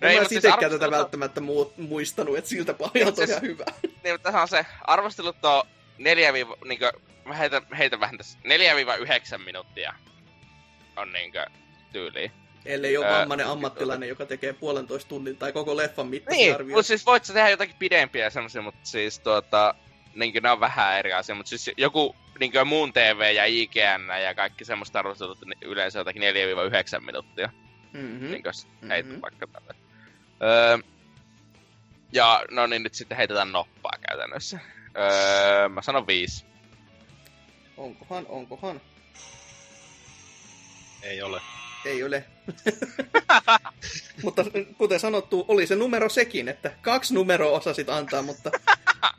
[0.01, 3.29] En ei, mä siis sitekään tätä arvostelut on- välttämättä mu- muistanut, että siltä pohjalta on
[3.29, 3.65] ihan hyvä.
[3.83, 5.63] niin, mutta tässä on se, arvostelut on
[5.97, 6.33] 4
[6.65, 6.91] niinkö,
[7.25, 8.39] mä heitän, heitän vähän tässä,
[9.35, 9.93] 4-9 minuuttia
[10.95, 11.45] on niinkö
[11.91, 12.31] tyyliin.
[12.65, 16.77] Ellei ole Ää, vammainen ammattilainen, joka tekee puolentoista tunnin tai koko leffan mittaisia Niin, arvioita.
[16.77, 19.75] mutta siis voit sä tehdä jotakin pidempiä semmosia, mutta siis tuota,
[20.15, 24.35] niinkö ne on vähän eri asia, mutta siis joku niinkö muun TV ja IGN ja
[24.35, 26.21] kaikki semmoista arvostelut niin yleensä jotakin
[26.99, 27.49] 4-9 minuuttia.
[27.93, 28.31] Mm-hmm.
[28.31, 28.43] niin
[28.81, 28.89] Mhm.
[28.89, 29.75] heitet vaikka tälle.
[30.43, 30.77] Öö,
[32.11, 34.59] ja no niin, nyt sitten heitetään noppaa käytännössä.
[34.97, 36.45] Öö, mä sanon viisi.
[37.77, 38.81] Onkohan, onkohan.
[41.03, 41.41] Ei ole.
[41.85, 42.25] Ei ole.
[44.23, 44.45] mutta
[44.77, 48.51] kuten sanottu, oli se numero sekin, että kaksi numeroa osasit antaa, mutta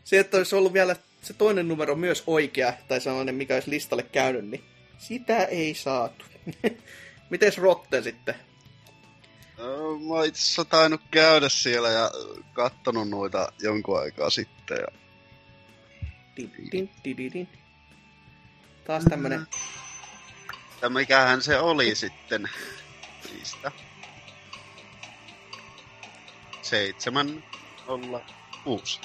[0.05, 4.03] se, että olisi ollut vielä se toinen numero myös oikea, tai sellainen, mikä olisi listalle
[4.03, 4.65] käynyt, niin
[4.99, 6.25] sitä ei saatu.
[7.31, 8.35] Mites Rotte sitten?
[10.07, 12.11] Mä oon itse asiassa tainnut käydä siellä ja
[12.53, 14.79] kattonut noita jonkun aikaa sitten.
[14.81, 14.99] Ja...
[16.37, 17.49] Din, din, din, din, din.
[18.85, 19.47] Taas tämmönen
[20.83, 22.49] ja mikähän se oli sitten
[23.33, 23.73] niistä?
[26.63, 27.45] Seitsemän
[27.87, 28.21] olla
[28.65, 29.01] kuusi.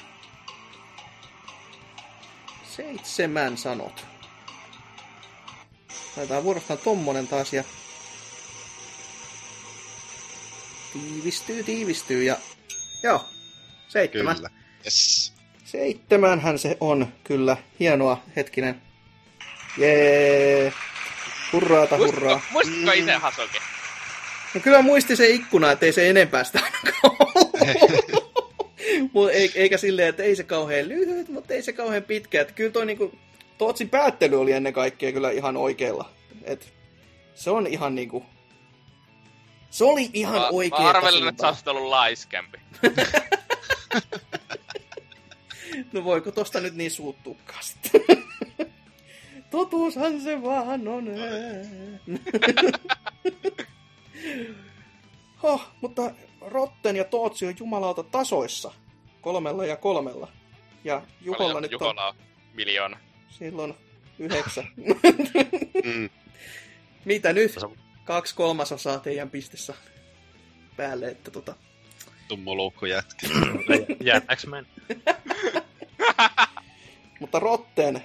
[2.78, 4.06] seitsemän sanot.
[6.18, 7.64] Laitetaan vuorostaan tommonen taas ja
[10.94, 12.38] tiivistyy, tiivistyy ja
[13.04, 13.26] joo,
[13.88, 14.36] seitsemän.
[14.36, 14.50] Kyllä.
[14.86, 15.34] Yes.
[15.66, 17.58] Seitsemänhän se on, kyllä.
[17.80, 18.82] Hienoa, hetkinen.
[19.78, 20.74] Jee.
[21.54, 22.42] Hurraata, hurraa.
[22.52, 23.58] Muistatko itse Hasuki?
[24.54, 27.18] No kyllä muisti se ikkuna, ettei se enempää sitä ainakaan.
[29.14, 32.42] Mut ei- Eikä silleen, että ei se kauhean lyhyt, mutta ei se kauhean pitkä.
[32.42, 33.18] Että kyllä toi niinku,
[33.58, 36.10] Tootsin päättely oli ennen kaikkea kyllä ihan oikealla.
[36.44, 36.74] Et
[37.36, 38.26] se on ihan niinku...
[39.70, 40.80] Se oli ihan Mä- oikea.
[40.80, 42.58] Mä arvelin, että sä ollut laiskempi.
[45.94, 48.02] No voiko tosta nyt niin suuttuukaan sitten?
[49.52, 51.06] Totuushan se vaan on.
[55.44, 56.12] Huh, mutta
[56.42, 58.72] Rotten ja Tootsi on jumalauta tasoissa.
[59.22, 60.28] Kolmella ja kolmella.
[60.84, 62.16] Ja Jukolla Paljon nyt on Jukola on
[62.54, 62.98] miljoona.
[63.30, 63.74] silloin
[64.20, 64.68] yhdeksän.
[65.84, 66.10] Mm.
[67.06, 67.56] Mitä nyt?
[68.06, 69.74] Kaksi kolmasosaa teidän pistessä
[70.78, 71.56] päälle, että tota...
[72.28, 73.28] Tummoluukku jätkä.
[74.04, 74.68] Jäätääks men?
[77.20, 78.02] Mutta Rotten,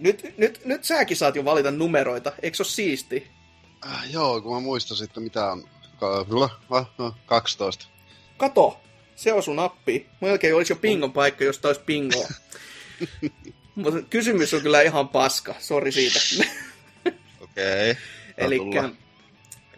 [0.00, 3.26] nyt, nyt, nyt säkin saat jo valita numeroita, eikö se ole siisti?
[3.86, 5.68] Äh, joo, kun mä muistan sitten mitä on.
[5.98, 7.86] Ka- va- va- 12.
[8.36, 8.80] Kato,
[9.16, 10.06] se osui nappi.
[10.20, 12.28] Melkein olisi jo pingon paikka, jos olisi pingoa.
[13.74, 16.18] Mutta kysymys on kyllä ihan paska, sori siitä.
[17.40, 17.90] Okei.
[17.90, 18.02] Okay.
[18.38, 18.58] Eli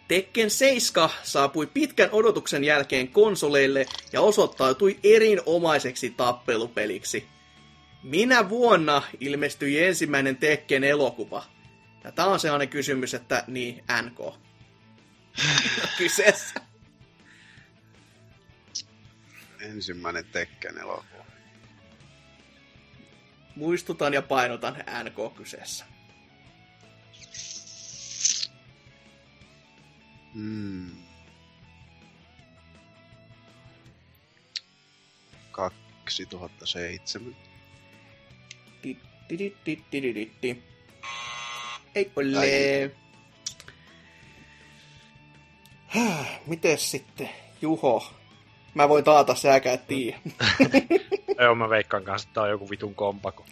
[0.09, 7.27] Tekken 7 saapui pitkän odotuksen jälkeen konsoleille ja osoittautui erinomaiseksi tappelupeliksi.
[8.03, 11.45] Minä vuonna ilmestyi ensimmäinen Tekken elokuva?
[12.05, 14.35] Ja tää on sellainen kysymys, että niin, NK.
[15.99, 16.61] Kyseessä.
[19.61, 21.25] Ensimmäinen Tekken elokuva.
[23.57, 25.85] Muistutan ja painotan NK kyseessä.
[30.35, 30.91] Hmm.
[35.51, 37.52] 2007.
[42.43, 42.91] Ei.
[46.47, 47.31] Mites sitten,
[47.63, 48.13] Juho?
[48.75, 50.19] Mä voin taata, säkään tiedä.
[51.41, 53.45] Joo, mä veikkaan kanssa, että tää on joku vitun kompako.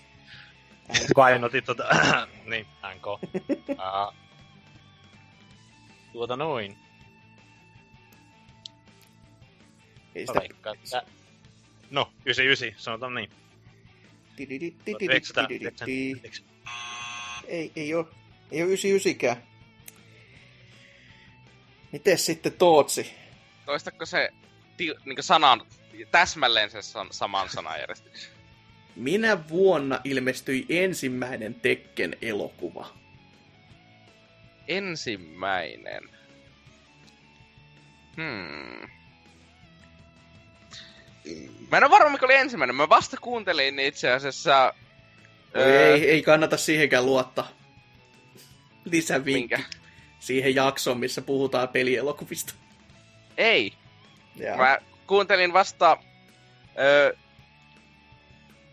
[1.15, 1.85] Painotin tota...
[2.51, 3.07] niin, NK.
[3.71, 4.15] Uh,
[6.13, 6.79] tuota noin.
[10.15, 10.41] Ei Mä sitä...
[10.41, 11.03] veikkaan, että...
[11.91, 13.31] No, 99, sanotaan niin.
[17.49, 18.09] Ei, ei oo,
[18.53, 19.37] ei oo 99kään.
[21.93, 23.13] Mites sitten Tootsi?
[23.67, 24.31] Toistako se
[24.79, 25.67] niin sanan,
[26.11, 28.33] täsmälleen sen saman sanajärjestyksen?
[28.97, 32.89] Minä vuonna ilmestyi ensimmäinen Tekken elokuva?
[34.69, 36.11] Ensimmäinen.
[38.17, 39.00] Hmm.
[41.71, 42.77] Mä en ole varma, mikä oli ensimmäinen.
[42.77, 44.75] Mä vasta kuuntelin itse asiassa...
[45.57, 47.49] öö, Ei, ei kannata siihenkään luottaa.
[48.85, 49.61] Lisävinkki minkä?
[50.21, 52.55] siihen jaksoon, missä puhutaan pelielokuvista.
[53.37, 53.73] Ei.
[54.37, 54.57] Ja.
[54.57, 55.97] Mä kuuntelin vasta...
[56.79, 57.15] Öö,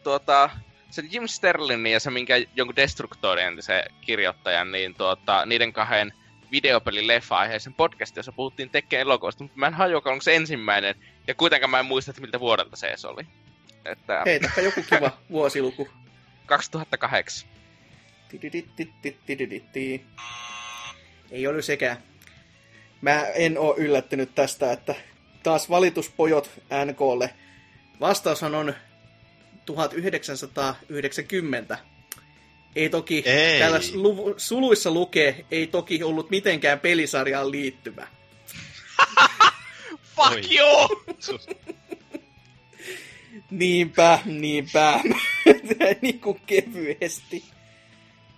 [0.03, 0.49] tuota,
[0.89, 6.13] sen Jim Sterlingin ja se minkä jonkun Destructorien se kirjoittajan, niin tuota, niiden kahden
[6.51, 10.95] videopelin leffa-aiheisen podcastin, jossa puhuttiin Tekken elokuvasta, mutta mä en hajua, onko se ensimmäinen,
[11.27, 13.23] ja kuitenkaan mä en muista, että miltä vuodelta se oli.
[13.85, 14.21] Että...
[14.25, 15.87] Heitäpä joku kiva vuosiluku.
[16.45, 17.49] 2008.
[21.31, 21.97] Ei ole sekään.
[23.01, 24.95] Mä en oo yllättynyt tästä, että
[25.43, 26.51] taas valituspojot
[26.85, 27.33] NKlle.
[27.99, 28.73] Vastaushan on
[29.65, 31.77] 1990.
[32.75, 33.59] Ei toki, ei.
[33.59, 38.07] täällä luv- suluissa lukee, ei toki ollut mitenkään pelisarjaan liittyvä.
[40.17, 40.57] Fuck Oi.
[40.57, 41.03] you!
[43.51, 44.99] Niinpä, niinpä.
[46.01, 47.43] niin kuin kevyesti.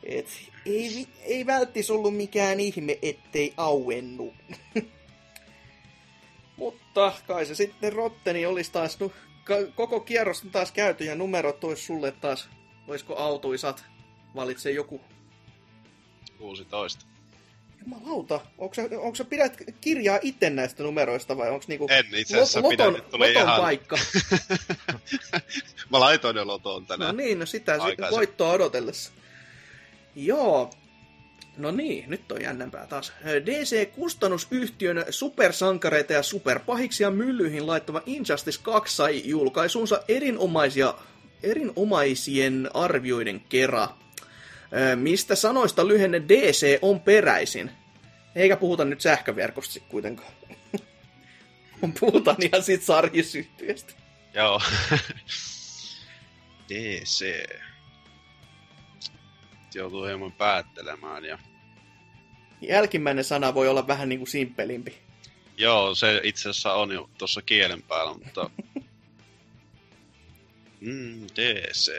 [0.03, 0.27] Et,
[0.65, 4.34] ei, ei välttis ollut mikään ihme, ettei auennu.
[6.57, 11.15] Mutta kai se sitten Rotteni olisi taas, nu, ka- koko kierros on taas käyty ja
[11.15, 12.49] numerot olisi sulle taas,
[12.88, 13.85] olisiko autuisat,
[14.35, 15.01] valitse joku.
[16.38, 17.06] 16.
[17.90, 22.34] Jumalauta, onko sä, onko sä pidät kirjaa itse näistä numeroista vai onko niinku En itse
[22.36, 23.61] asiassa lot- pidä, loton, tuli loton ihan...
[23.61, 23.98] paikka?
[25.91, 27.18] Mä laitoin ne lotoon No tänään.
[27.18, 29.11] niin, no sitä sitten voittoa odotellessa.
[30.16, 30.70] Joo.
[31.57, 33.14] No niin, nyt on jännämpää taas.
[33.45, 40.94] DC-kustannusyhtiön supersankareita ja superpahiksia myllyihin laittava Injustice 2 sai julkaisunsa erinomaisia,
[41.44, 43.88] erinomaisien arvioiden kera.
[44.95, 47.72] Mistä sanoista lyhenne DC on peräisin?
[48.35, 50.31] Eikä puhuta nyt sähköverkosta kuitenkaan.
[51.99, 53.93] Puhutaan ihan siitä sarjisyhtiöstä.
[54.34, 54.60] Joo.
[56.69, 57.26] DC.
[59.73, 61.39] Joutuu hieman päättelemään ja...
[62.61, 64.97] Jälkimmäinen sana voi olla vähän niin kuin simppelimpi.
[65.57, 68.49] Joo, se itse asiassa on jo tuossa kielen päällä, mutta...
[70.81, 71.91] Mm, DC.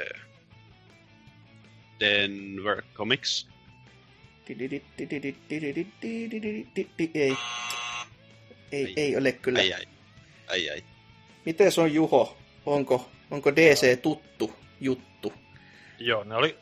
[2.01, 3.50] Denver Comics.
[7.15, 7.37] Ei.
[8.73, 9.59] Ei, ei ole kyllä.
[9.59, 9.87] Ai ai.
[10.49, 10.85] Ai ai.
[11.45, 12.39] Miten se on Juho?
[12.67, 15.33] Onko, onko DC tuttu juttu?
[15.99, 16.59] Joo, ne oli...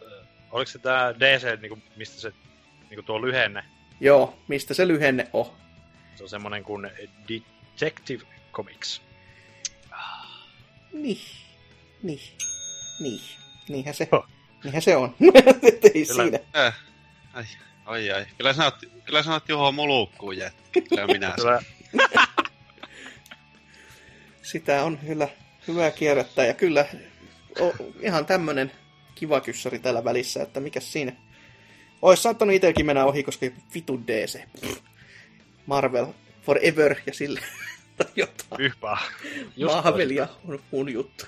[0.50, 2.32] Oliko se tää DC, niinku, mistä se
[2.90, 3.64] niinku tuo lyhenne?
[4.00, 5.46] Joo, mistä se lyhenne on?
[6.16, 6.90] Se on semmonen kuin
[7.28, 9.02] Detective Comics.
[10.92, 11.18] Niin,
[12.02, 12.20] niin,
[13.00, 13.20] niin.
[13.68, 14.26] Niinhän se, Joo.
[14.64, 15.14] niinhän se on.
[15.94, 16.22] Ei Kyllä.
[16.22, 16.38] siinä.
[16.56, 16.74] Äh.
[17.32, 17.44] Ai,
[17.88, 18.26] ai ai.
[18.36, 18.74] Kyllä sä oot,
[19.04, 20.80] kyllä sä oot Juho mulukkuun jätkä.
[20.88, 21.62] Kyllä minä Kyllä,
[24.42, 25.28] Sitä on kyllä
[25.68, 26.86] hyvä kierrättää ja kyllä
[27.60, 28.72] o, ihan tämmönen
[29.14, 31.12] kiva kyssäri tällä välissä, että mikä siinä.
[32.02, 34.40] Ois saattanut itelläkin mennä ohi, koska vitu DC.
[34.60, 34.80] Pff.
[35.66, 36.06] Marvel
[36.42, 37.40] forever ja sille
[37.96, 38.60] tai jotain.
[38.60, 38.98] yhpää.
[39.64, 41.24] Mahvelia on mun juttu.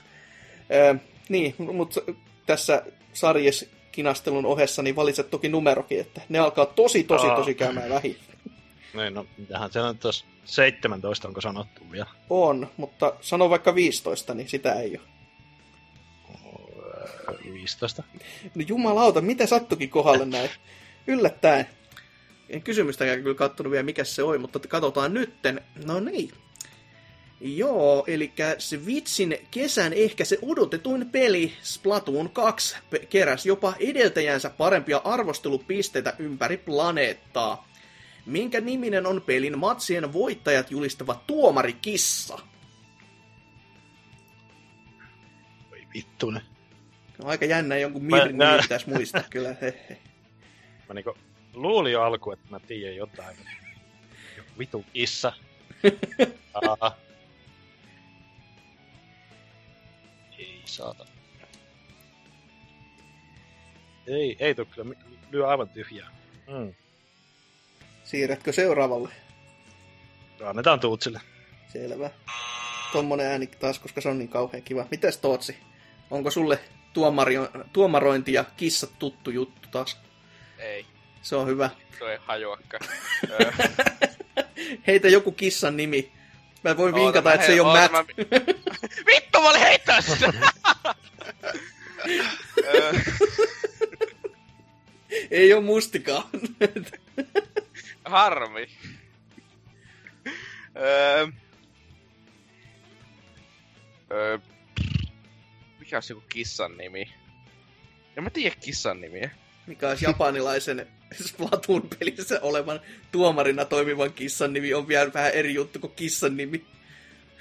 [0.73, 0.95] Öö,
[1.29, 2.01] niin, mutta
[2.47, 2.83] tässä
[3.13, 3.71] sarjes
[4.01, 7.37] kinastelun ohessa niin valitset toki numerokin, että ne alkaa tosi, tosi, Aa.
[7.37, 8.17] tosi käymään vähin.
[8.95, 12.07] Niin, no, mitähän siellä on tuossa 17, onko sanottu vielä?
[12.31, 15.07] On, mutta sano vaikka 15, niin sitä ei ole.
[17.53, 18.03] 15.
[18.55, 20.51] No jumalauta, mitä sattukin kohdalle näin?
[21.07, 21.67] yllättäen.
[22.49, 25.61] En kysymystäkään kyllä kattonut vielä, mikä se oli, mutta katsotaan nytten.
[25.85, 26.31] No niin.
[27.41, 35.01] Joo, eli Switchin kesän ehkä se odotetuin peli Splatoon 2 pe- keräsi jopa edeltäjänsä parempia
[35.05, 37.69] arvostelupisteitä ympäri planeettaa.
[38.27, 42.39] Minkä niminen on pelin matsien voittajat julistava tuomarikissa?
[45.71, 46.43] Voi vittunen.
[47.19, 49.57] No, aika jännä jonkun Mä- mirin nää- nimi pitäisi muistaa kyllä.
[49.61, 49.99] He, he.
[50.89, 51.15] Mä niinku
[51.55, 53.37] luulin jo alkuun, että mä tiedän jotain.
[54.59, 55.33] Vitu kissa.
[60.79, 60.87] Aa.
[60.89, 61.07] Ei saata.
[64.07, 64.95] Ei, ei tuu kyllä.
[65.31, 66.11] Lyö aivan tyhjää.
[66.49, 66.75] Mm.
[68.05, 69.09] Siirrätkö seuraavalle?
[70.45, 71.21] Annetaan Tuutsille.
[71.73, 72.11] Selvä.
[72.93, 74.87] Tommonen ääni taas, koska se on niin kauhean kiva.
[74.91, 75.57] Mites Tootsi?
[76.11, 76.59] Onko sulle
[76.93, 77.35] tuomari,
[77.73, 79.99] tuomarointi ja kissat tuttu juttu taas?
[80.59, 80.87] Ei,
[81.23, 81.71] Se on hyvä.
[81.99, 82.83] tuo ei hajuakaan.
[83.31, 83.51] Öö,
[84.87, 86.13] Heitä joku kissan nimi.
[86.65, 87.93] Mä voin oota, vinkata, että se ei ole Matt.
[87.93, 88.05] mä-
[89.15, 90.33] Vittu, mä olin heittää sitä!
[95.31, 96.23] Ei ole mustikaan.
[98.05, 98.69] Harmi.
[100.77, 101.27] Öö,
[104.13, 104.39] öö,
[105.79, 107.15] mikä olisi joku kissan nimi?
[108.17, 109.31] En mä tiedä kissan nimiä.
[109.67, 110.87] Mikä olisi japanilaisen
[111.25, 112.81] Splatoon-pelissä olevan
[113.13, 116.65] tuomarina toimivan kissan nimi on vielä vähän eri juttu kuin kissan nimi.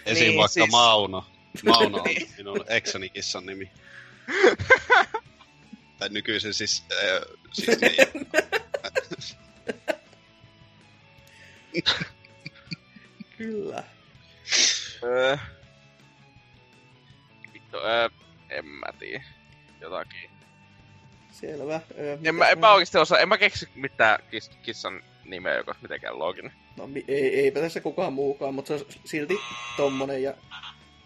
[0.05, 0.23] Esim.
[0.23, 1.25] Niin, vaikka siis- Mauno.
[1.65, 2.05] Mauno on
[2.37, 3.71] minun eksani kissan nimi.
[5.99, 6.83] tai nykyisin siis...
[6.91, 7.21] Äh,
[7.53, 8.27] siis niin.
[13.37, 13.83] Kyllä.
[15.03, 15.37] Öö,
[17.53, 18.09] vittu, öö,
[18.49, 19.23] en mä tiedä.
[19.81, 20.28] Jotakin.
[21.41, 21.81] Selvä.
[21.99, 25.71] Öö, En mä, en mä oikeesti osaa, en mä keksi mitään kis, kissan nimeä, joka
[25.71, 26.51] olisi mitenkään looginen.
[26.77, 29.37] No mi- ei, eipä tässä kukaan muukaan, mutta se on silti
[29.77, 30.33] tommonen ja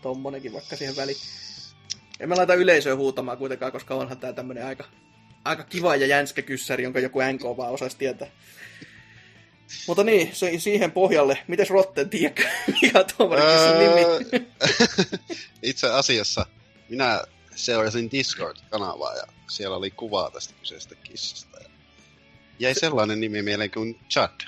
[0.01, 1.17] tommonenkin vaikka siihen väliin.
[2.19, 4.83] En mä laita yleisöä huutamaan kuitenkaan, koska onhan tää tämmönen aika,
[5.45, 8.27] aika kiva ja jänskä kyssäri, jonka joku NK vaan osaisi tietää.
[9.87, 11.37] Mutta niin, se, siihen pohjalle.
[11.47, 12.43] Mites Rotten, tiedätkö,
[12.81, 14.01] mikä on tuomarikissan nimi?
[14.01, 14.39] Öö,
[15.61, 16.45] Itse asiassa
[16.89, 17.21] minä
[17.55, 19.23] seurasin Discord-kanavaa ja
[19.55, 21.57] siellä oli kuvaa tästä kyseisestä kissasta.
[21.59, 21.69] Ja
[22.59, 24.41] jäi sellainen nimi mieleen kuin Chad.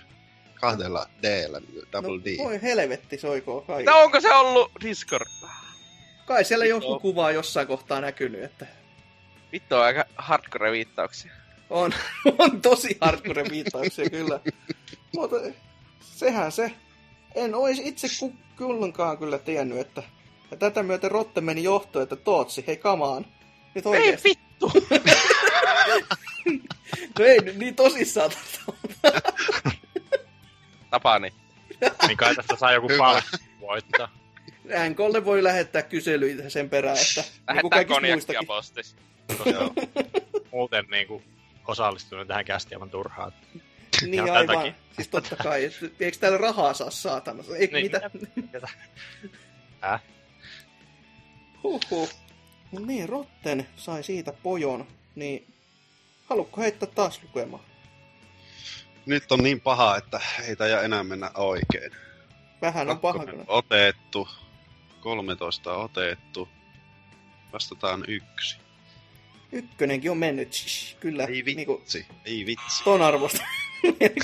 [0.54, 1.26] Kahdella d
[1.92, 2.38] double D.
[2.38, 3.84] No, voi helvetti, soikoo kai.
[3.84, 5.28] No onko se ollut Discord?
[6.26, 7.00] Kai siellä joku Joo.
[7.00, 8.68] kuvaa jossain kohtaa näkynyt, että
[9.52, 11.32] Vittu on aika hardcore viittauksia.
[11.70, 11.94] On,
[12.40, 14.40] on tosi hardcore viittauksia kyllä.
[15.16, 15.36] Mutta
[16.02, 16.72] sehän se.
[17.36, 20.04] En olisi itse ku, kullankaan kyllä tiennyt, että
[20.52, 23.26] ja tätä myöten Rotte meni johtoon, että Tootsi, hei kamaan.
[23.76, 24.72] Nyt Ei vittu!
[27.20, 28.32] No ei nyt niin tosissaan.
[30.90, 31.34] Tapani.
[32.08, 34.10] Niin kai tästä saa joku palkki voittaa.
[34.90, 38.48] NKlle voi lähettää kyselyitä sen perään, että niin kuin Lähettää kaikista konjakkia muistakin.
[38.48, 38.96] postis.
[39.46, 39.74] Joo.
[40.52, 41.22] Muuten niinku
[41.68, 43.32] osallistunut tähän kästi aivan turhaan.
[44.02, 44.48] Niin Ihan aivan.
[44.48, 44.76] tätäkin.
[44.96, 45.70] Siis totta kai.
[46.00, 47.44] Eikö täällä rahaa saa saatana?
[47.58, 48.10] Ei, Niin, mitä?
[48.36, 48.68] mitä?
[49.84, 50.02] Äh?
[51.64, 52.10] Huhhuh.
[52.72, 54.88] No niin, Rotten sai siitä pojon.
[55.16, 55.54] Niin,
[56.26, 57.64] haluatko heittää taas lukemaan?
[59.06, 61.92] Nyt on niin paha, että ei taida enää mennä oikein.
[62.62, 63.44] Vähän on paha kyllä.
[63.48, 64.28] otettu.
[65.02, 66.50] 13 otettu.
[67.54, 68.58] Vastataan yksi.
[69.52, 70.66] Ykkönenkin on mennyt.
[71.00, 71.26] Kyllä.
[71.26, 72.84] Ei vitsi, ei vitsi.
[72.84, 73.44] ton arvosta.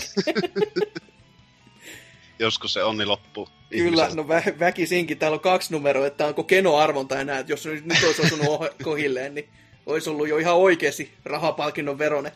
[2.40, 3.50] Joskus se onni loppuu.
[3.72, 5.18] Kyllä, no vä- väkisinkin.
[5.18, 7.40] Täällä on kaksi numeroa, että onko Keno-arvonta enää.
[7.40, 9.50] Että jos nyt, nyt olisi osunut ohi- kohilleen, niin
[9.86, 12.32] olisi ollut jo ihan oikeasti rahapalkinnon verone.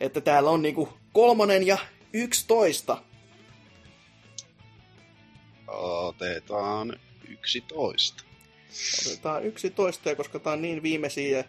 [0.00, 1.78] Että täällä on niinku kolmonen ja
[2.12, 3.02] yksitoista.
[5.66, 6.96] Otetaan
[7.28, 8.24] 11.
[9.06, 11.44] Otetaan 11, ja koska tää on niin viimeisiä,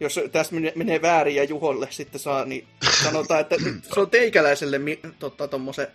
[0.00, 2.66] jos tässä menee- väärin ja Juholle sitten saa, niin
[3.02, 3.56] sanotaan, että
[3.94, 4.80] se on teikäläiselle
[5.50, 5.86] tommosen,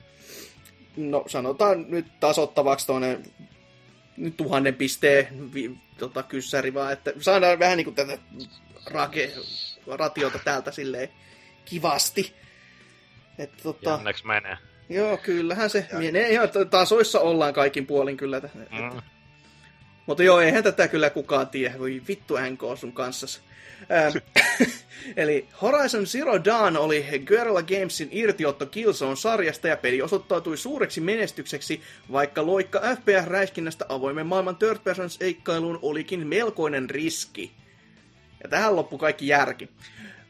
[0.98, 3.20] no sanotaan nyt tasottavaksi tuonne
[4.18, 8.18] nyt tuhannen pisteen vi, tota, kyssäri vaan, että saadaan vähän niinku tätä
[8.92, 9.34] rake,
[9.88, 11.10] ratiota täältä silleen
[11.66, 12.34] kivasti.
[13.38, 14.58] Että tota, Jänneksi menee.
[14.90, 18.38] joo, kyllähän se menee ihan tasoissa ollaan kaikin puolin kyllä.
[18.38, 19.02] että- Mm.
[20.06, 21.80] mutta joo, eihän tätä kyllä kukaan tiedä.
[21.80, 23.42] Voi vittu NK sun kanssas.
[23.92, 24.18] Ähm,
[25.18, 31.82] Eli Horizon Zero Dawn oli Guerrilla Gamesin irtiotto Killzone-sarjasta ja peli osoittautui suureksi menestykseksi,
[32.12, 37.52] vaikka loikka FPS-räiskinnästä avoimen maailman third person seikkailuun olikin melkoinen riski.
[38.44, 39.70] Ja tähän loppu kaikki järki.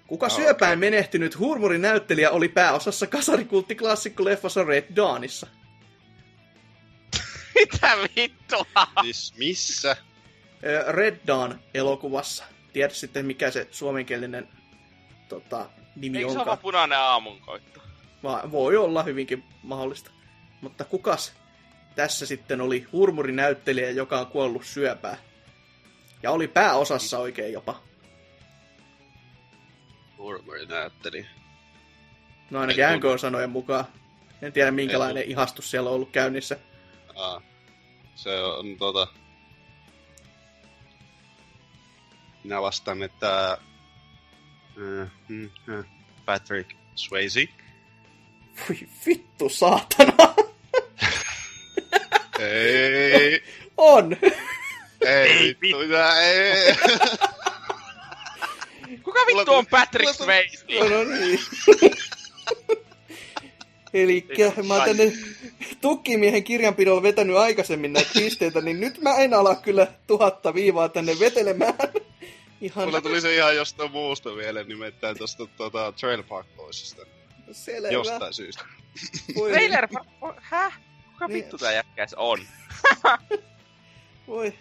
[0.08, 5.48] Kuka Ah, syöpään menehtynyt hurmurinäyttelijä oli pääosassa kasarikulttiklassikko-leffassa Red Dawnissa?
[7.56, 8.66] Mitä vittua?
[9.02, 9.98] Siis missä?
[10.88, 12.44] Red Dawn elokuvassa.
[12.76, 14.48] Tiedä sitten mikä se suomenkielinen
[15.30, 16.58] tota, nimi Eikö se ole onkaan.
[16.58, 17.82] punainen aamunkoitto?
[18.24, 20.12] Va- voi olla hyvinkin mahdollista.
[20.62, 21.34] Mutta kukas
[21.96, 25.18] tässä sitten oli hurmurinäyttelijä, joka on kuollut syöpää?
[26.24, 27.82] Ja oli pääosassa oikein jopa.
[30.18, 31.26] Hurmuri näytteli.
[32.50, 33.86] No ainakin En NK-sanojen mukaan.
[34.42, 36.58] En tiedä minkälainen ihastus siellä on ollut käynnissä.
[37.16, 37.42] Aa.
[38.16, 39.08] Se on tota...
[42.46, 43.52] Minä vastaan, että...
[43.52, 45.86] äh, mm, äh,
[46.26, 47.48] Patrick Swayze.
[48.70, 50.36] Voi vittu saatana.
[52.40, 53.44] Ei,
[53.78, 54.18] on.
[55.02, 56.76] ei, vittu, mitä, ei.
[59.04, 60.66] Kuka vittu on Patrick Swayze?
[60.90, 61.40] No niin.
[63.94, 64.28] Eli
[64.68, 65.14] mä oon tänne
[65.82, 71.20] tukkimiehen kirjanpidolla vetänyt aikaisemmin näitä pisteitä, niin nyt mä en ala kyllä tuhatta viivaa tänne
[71.20, 71.74] vetelemään.
[72.66, 77.06] Ihan Mulla tuli se ihan jostain muusta vielä, nimittäin tosta tota, Trail Park Boysista.
[77.52, 77.88] selvä.
[77.88, 78.66] Jostain syystä.
[79.36, 79.88] Voi, Trailer...
[80.38, 80.80] Häh?
[81.12, 81.34] Kuka Niin.
[81.38, 82.40] vittu tää jätkäs on?
[84.28, 84.54] voi.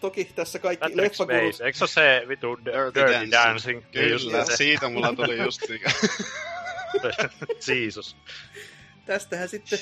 [0.00, 1.40] Toki tässä kaikki Patrick leffakurut.
[1.40, 1.64] Swayze.
[1.64, 3.32] Eikö se se vitu Dirty, Dirty Dancing?
[3.32, 3.82] Dancing?
[3.92, 4.56] Kyllä, se.
[4.56, 5.62] siitä mulla tuli just
[7.68, 8.16] Jesus.
[9.06, 9.78] Tästähän sitten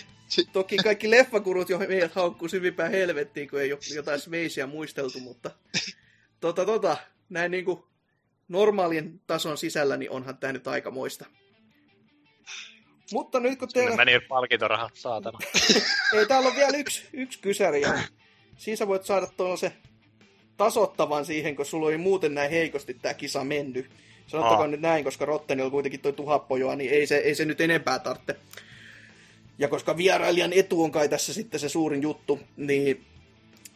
[0.53, 5.51] toki kaikki leffakurut jo meidät haukkuu syvimpään helvettiin, kun ei ole jotain Sveisiä muisteltu, mutta
[6.41, 6.97] tota, tota,
[7.29, 7.89] näin niinku
[8.49, 11.27] normaalin tason sisällä, niin onhan tämä nyt aika moista.
[13.13, 13.97] Mutta nyt kun teillä...
[13.97, 15.39] meni palkintorahat, saatana.
[16.15, 17.81] Ei, täällä on vielä yksi, yksi kysäri.
[17.81, 17.99] Ja
[18.57, 19.73] siinä sä voit saada tuollaisen
[20.57, 23.91] tasottavan siihen, kun sulla oli muuten näin heikosti tämä kisa mennyt.
[24.27, 24.67] Sanottakoon Aa.
[24.67, 28.37] nyt näin, koska Rottenilla kuitenkin toi tuhappojoa, niin ei se, ei se nyt enempää tarvitse.
[29.59, 33.05] Ja koska vierailijan etu on kai tässä sitten se suurin juttu, niin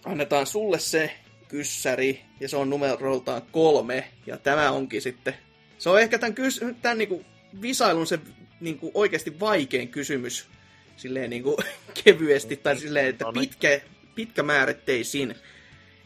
[0.04, 1.14] annetaan sulle se
[1.52, 5.34] kyssäri, ja se on numeroltaan kolme, ja tämä onkin sitten...
[5.78, 7.24] Se on ehkä tämän, kys, tämän niinku
[7.62, 8.18] visailun se
[8.60, 10.48] niinku oikeasti vaikein kysymys
[10.96, 11.56] silleen niinku
[12.04, 13.40] kevyesti, tai silleen, että No niin.
[13.40, 13.80] pitkä,
[14.14, 15.34] pitkä määritteisin.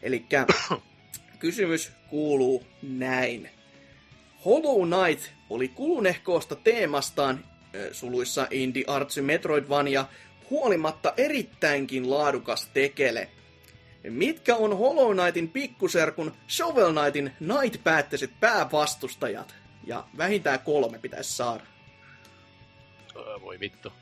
[0.03, 0.25] Eli
[1.39, 3.49] kysymys kuuluu näin.
[4.45, 7.45] Hollow Knight oli kulunehkoosta teemastaan,
[7.91, 10.05] suluissa Indie Artsy Metroidvania,
[10.49, 13.29] huolimatta erittäinkin laadukas tekele.
[14.09, 19.55] Mitkä on Hollow Knightin pikkuserkun Shovel Knightin Knight-päättäiset päävastustajat?
[19.83, 21.63] Ja vähintään kolme pitäisi saada.
[23.15, 23.93] Öö, Voi vittu.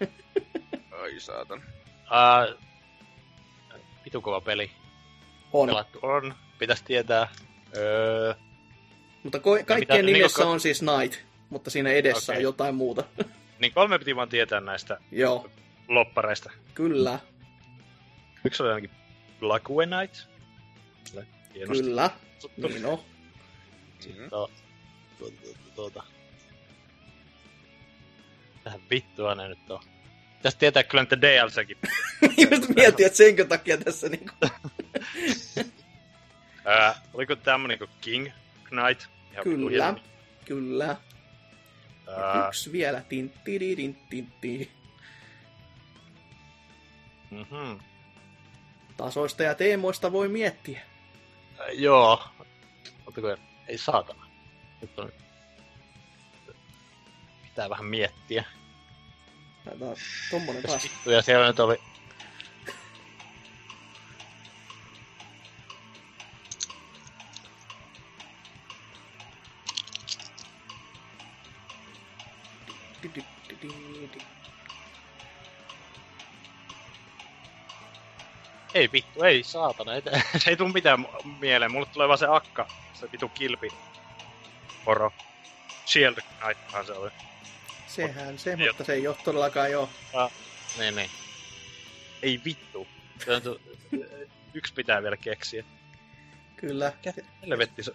[1.02, 1.62] Ai saatan.
[2.02, 2.58] Uh,
[4.04, 4.70] vitu kova peli.
[5.52, 5.68] On.
[5.68, 6.34] Pelattu on.
[6.58, 7.28] Pitäisi tietää.
[7.76, 8.34] Öö,
[9.22, 12.40] Mutta ko- kaikkien mitä- niinku nimessä ko- on siis Knight, mutta siinä edessä Okei.
[12.40, 13.04] on jotain muuta.
[13.60, 15.50] niin kolme piti vaan tietää näistä Joo,
[15.88, 16.50] loppareista.
[16.74, 17.18] kyllä,
[18.44, 18.90] Yksi oli ainakin
[19.86, 20.28] Knight.
[21.10, 22.10] Kyllä, Hienosti kyllä.
[22.32, 22.68] kutsuttu.
[22.68, 22.98] Niin on.
[24.00, 24.48] Sitten on
[25.18, 26.02] tuota, tuota.
[28.64, 29.80] Tähän vittua ne nyt on.
[30.36, 31.76] Pitäisi tietää kyllä niitä DLCkin.
[32.50, 34.34] Just mietin, että senkö takia tässä niinku...
[36.66, 38.28] Öö, oliko tämmönen kuin King
[38.68, 39.06] Knight?
[39.32, 39.94] Ihan Kyllä,
[40.44, 40.96] kyllä.
[42.08, 43.00] Öö, Yksi vielä.
[43.08, 44.70] Tin, tiri, tin, tin, tin.
[47.30, 47.91] mhm.
[48.96, 50.80] Tasoista ja teemoista voi miettiä.
[51.60, 52.24] Öö, joo.
[53.06, 53.36] Ottako,
[53.68, 54.26] ei saatana.
[54.80, 55.12] Nyt on...
[57.42, 58.44] Pitää vähän miettiä.
[59.64, 59.74] Tää
[60.30, 60.90] tommonen taas.
[61.06, 61.91] ja siellä nyt oli...
[78.74, 79.94] Ei vittu, ei saatana.
[79.94, 80.02] Ei,
[80.38, 81.06] se ei tuu mitään
[81.40, 81.72] mieleen.
[81.72, 82.68] Mulle tulee vaan se akka.
[82.94, 83.68] Se vitu kilpi.
[84.84, 85.12] Poro.
[85.86, 87.10] Shield Knighthan se oli.
[87.86, 89.88] Sehän se, mutta se ei ole todellakaan joo.
[90.78, 91.10] Niin, niin.
[92.22, 92.86] Ei vittu.
[94.54, 95.64] Yksi pitää vielä keksiä.
[96.56, 96.92] Kyllä.
[97.42, 97.82] Helvetti.
[97.82, 97.92] se-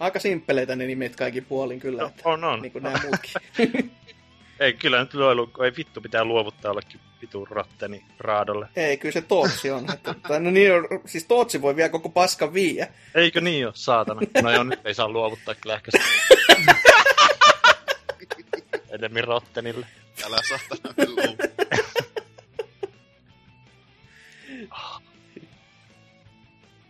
[0.00, 2.02] Aika simppeleitä ne nimet kaikki puolin kyllä.
[2.02, 2.62] No, Että, on, on.
[2.62, 3.32] niin kuin nämä muutkin.
[4.62, 8.68] Ei, kyllä nyt luolu, kun ei vittu pitää luovuttaa jollekin vitun rotteni raadolle.
[8.76, 9.86] Ei, kyllä se Tootsi on.
[9.94, 12.88] Että, no niin, on- siis Tootsi voi vielä koko paskan viiä.
[13.14, 14.20] Eikö niin ole, saatana?
[14.42, 16.04] No joo, nyt ei saa luovuttaa kyllä ehkä sitä.
[18.90, 19.86] Enemmän rottenille.
[20.26, 20.94] Älä saatana.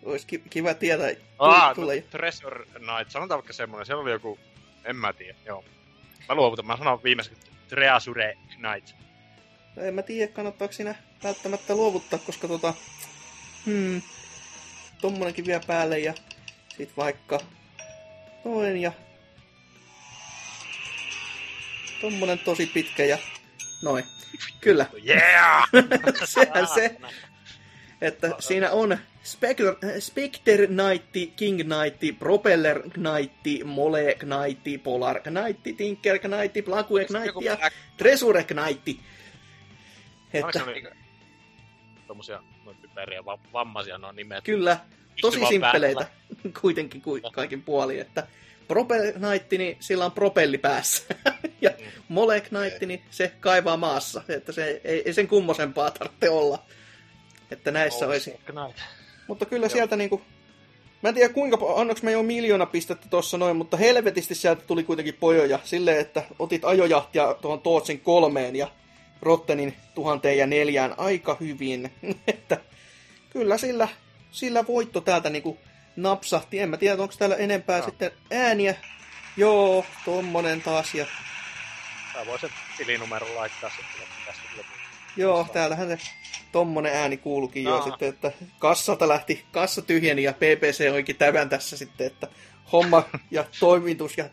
[0.02, 1.10] Olisi ki- kiva tietää.
[1.38, 1.96] Ah, tulee.
[2.00, 4.38] no, Treasure Night, sanotaan vaikka semmonen, siellä oli joku,
[4.84, 5.64] en mä tiedä, joo.
[6.28, 7.00] Mä luovutan, mä sanon
[7.72, 8.96] Treasure Night.
[9.76, 10.94] No en mä tiedä, kannattaako siinä
[11.24, 12.74] välttämättä luovuttaa, koska tota...
[13.66, 14.02] Hmm,
[15.00, 16.14] tommonenkin vielä päälle ja
[16.76, 17.40] sit vaikka
[18.42, 18.92] toinen ja
[22.00, 23.18] tommonen tosi pitkä ja
[23.82, 24.04] noin.
[24.60, 25.68] Kyllä, Yeah!
[26.24, 26.96] sehän se,
[28.02, 36.18] että siinä on Spectre, Spectre Knight, King Knight, Propeller Knight, Mole Knight, Polar Knight, Tinker
[36.18, 38.88] Knight, Blackwell Knight ja Treasure Knight.
[40.32, 40.60] Että
[42.64, 44.44] noin typeriä va- vammaisia nuo nimet?
[44.44, 44.76] kyllä,
[45.20, 46.06] tosi simppeleitä
[46.60, 48.26] kuitenkin kuin kaikin puolin, että
[48.68, 51.14] Propel Knight, niin sillä on propelli päässä.
[51.60, 51.86] ja Mm.
[52.08, 54.22] Mole Knight, niin se kaivaa maassa.
[54.28, 56.58] Että se ei, ei sen kummosempaa tarvitse olla.
[57.52, 58.34] Että näissä olisi.
[59.28, 60.22] Mutta kyllä sieltä niinku...
[61.02, 64.84] Mä en tiedä kuinka, annoinko mä jo miljoona pistettä tossa noin, mutta helvetisti sieltä tuli
[64.84, 68.68] kuitenkin pojoja silleen, että otit ajojahtia tuohon Tootsin kolmeen ja
[69.22, 71.92] Rottenin tuhanteen ja neljään aika hyvin.
[72.26, 72.58] että
[73.30, 73.88] kyllä sillä,
[74.30, 75.58] sillä voitto täältä niinku
[75.96, 76.58] napsahti.
[76.58, 77.86] En mä tiedä, onko täällä enempää Joo.
[77.86, 78.74] sitten ääniä.
[79.36, 80.94] Joo, tommonen taas.
[80.94, 81.06] Ja,
[82.12, 84.02] Tää voi se tilinumero laittaa sitten
[85.16, 85.98] joo, täällähän se
[86.52, 87.90] tommonen ääni kuulukin jo Aha.
[87.90, 92.28] sitten, että kassalta lähti, kassa tyhjeni ja PPC onkin tämän tässä sitten, että
[92.72, 94.24] homma ja toimitus ja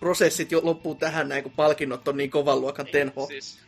[0.00, 3.26] prosessit jo loppuu tähän näin, kun palkinnot on niin kovan luokan tenho.
[3.26, 3.58] Siis,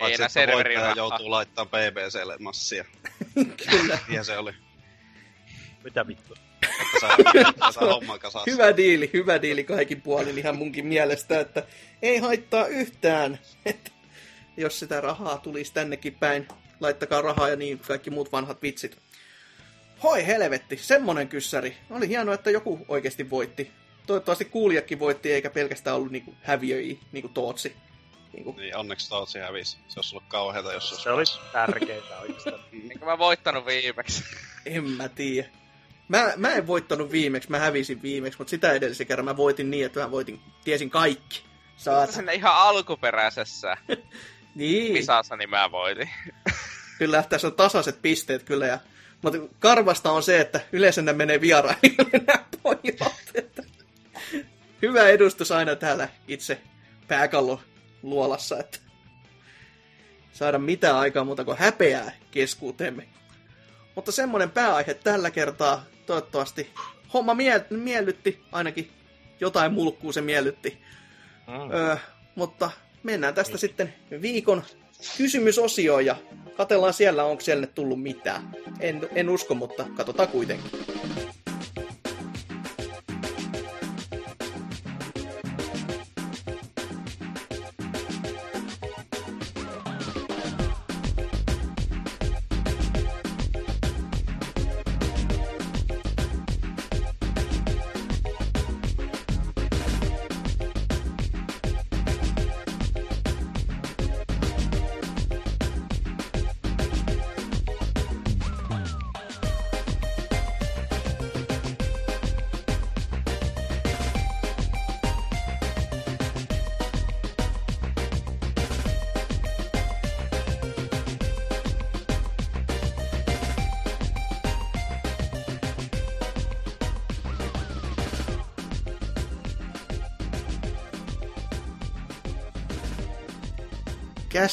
[0.00, 0.94] ei enää rahaa.
[0.96, 2.84] joutuu laittamaan BBClle massia.
[3.70, 3.98] Kyllä.
[4.08, 4.52] Ja se oli.
[5.84, 6.34] Mitä vittu?
[6.62, 7.16] Että saa,
[7.50, 8.50] että saa homman kasassa.
[8.50, 11.66] Hyvä diili, hyvä diili kaikin puolin ihan munkin mielestä, että
[12.02, 13.90] ei haittaa yhtään, että
[14.56, 16.48] jos sitä rahaa tulisi tännekin päin,
[16.80, 18.98] laittakaa rahaa ja niin kaikki muut vanhat vitsit.
[20.02, 21.76] Hoi helvetti, semmonen kyssäri.
[21.90, 23.70] Oli hienoa, että joku oikeasti voitti.
[24.06, 27.76] Toivottavasti kuulijakin voitti, eikä pelkästään ollut niinku häviöjiä, niinku Tootsi.
[28.32, 29.78] Niinku, Niin onneksi Tootsi hävisi.
[29.88, 31.02] Se olisi ollut kauheata, jos olisi...
[31.02, 32.60] Se oli tärkeintä oikeastaan.
[32.90, 34.24] Enkö mä voittanut viimeksi?
[34.66, 35.48] en mä tiedä.
[36.08, 39.86] Mä, mä en voittanut viimeksi, mä hävisin viimeksi, mutta sitä edellisen kerran mä voitin niin,
[39.86, 41.42] että mä voitin, tiesin kaikki.
[41.76, 42.10] Saat.
[42.10, 43.76] Sinne ihan alkuperäisessä
[44.54, 44.94] Niin.
[44.94, 46.10] kisassa niin mä voitin.
[46.98, 48.66] Kyllä, tässä on tasaiset pisteet kyllä.
[48.66, 48.78] Ja,
[49.22, 53.20] mutta karvasta on se, että yleensä ne menee vierailijoille nämä pojat.
[53.34, 53.62] Että
[54.82, 56.60] hyvä edustus aina täällä itse
[57.08, 57.60] pääkallo
[58.02, 58.78] luolassa, että
[60.32, 63.08] saada mitään aikaa muuta kuin häpeää keskuuteemme.
[63.94, 65.84] Mutta semmonen pääaihe tällä kertaa.
[66.06, 66.70] Toivottavasti
[67.12, 68.90] homma mie- miellytti, ainakin
[69.40, 70.78] jotain mulkkuu se miellytti.
[71.46, 71.70] Mm.
[71.70, 71.96] Öö,
[72.34, 72.70] mutta
[73.02, 74.62] mennään tästä sitten viikon
[75.16, 76.16] kysymysosioon ja
[76.56, 78.56] katellaan siellä, onko siellä tullut mitään.
[78.80, 80.70] En, en usko, mutta katsotaan kuitenkin.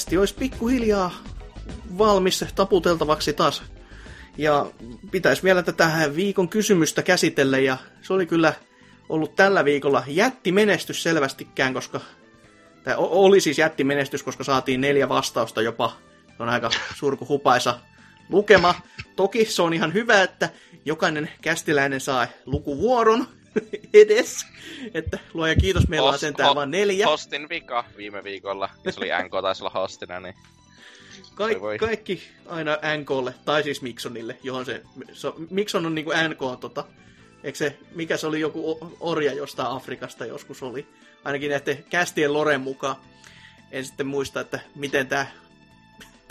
[0.08, 1.11] Kästi olisi pikkuhiljaa
[1.98, 3.64] valmis taputeltavaksi taas.
[4.38, 4.66] Ja
[5.11, 8.53] pitäisi vielä tätä viikon kysymystä käsitellä, ja se oli kyllä
[9.10, 12.02] ollut tällä viikolla jättimenestys selvästikään, koska
[12.84, 15.98] tai oli siis jättimenestys, koska saatiin neljä vastausta jopa.
[16.38, 17.80] Se on aika surkuhupaisa
[18.30, 18.76] lukema.
[19.16, 20.50] Toki se on ihan hyvä, että
[20.86, 23.27] jokainen kästiläinen saa lukuvuoron
[23.94, 24.45] edes.
[24.94, 27.08] Että luoja kiitos, meillä on Host- sentään ho- vain neljä.
[27.08, 28.69] Hostin vika viime viikolla.
[28.84, 30.36] Jos oli NK taisi olla hostina, niin
[31.36, 36.60] Kaik, Voi kaikki aina NKlle, tai siis Miksonille, johon se, se Mikson on niinku NK,
[36.60, 36.84] tota,
[37.44, 40.88] eikö se, mikä se oli joku orja jostain Afrikasta joskus oli,
[41.24, 42.95] ainakin näiden kästien loren mukaan.
[43.72, 45.27] En sitten muista, että miten tämä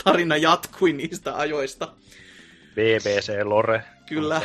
[0.03, 1.93] tarina jatkui niistä ajoista.
[2.75, 3.83] BBC Lore.
[4.09, 4.41] Kyllä.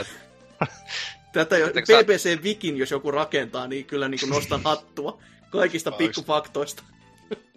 [1.32, 5.98] Tätä jo, BBC Vikin, jos joku rakentaa, niin kyllä niin nostan hattua kaikista Ois.
[5.98, 6.82] pikkufaktoista.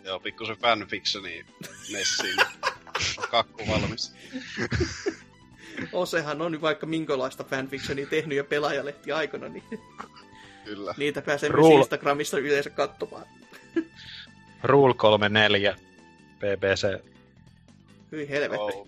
[0.03, 1.45] Joo, pikkusen fanfictioni
[1.91, 2.37] Nessiin.
[3.29, 4.13] Kakku valmis.
[5.93, 9.63] Osehan on nyt vaikka minkälaista fanfictionia tehnyt jo pelaajalehti aikana, niin
[10.65, 10.93] Kyllä.
[10.97, 11.79] niitä pääsee myös Rule.
[11.79, 13.25] Instagramista yleensä katsomaan.
[14.63, 15.75] Rule 34,
[16.39, 17.03] BBC.
[18.11, 18.57] Hyi helvetti.
[18.57, 18.87] Oh.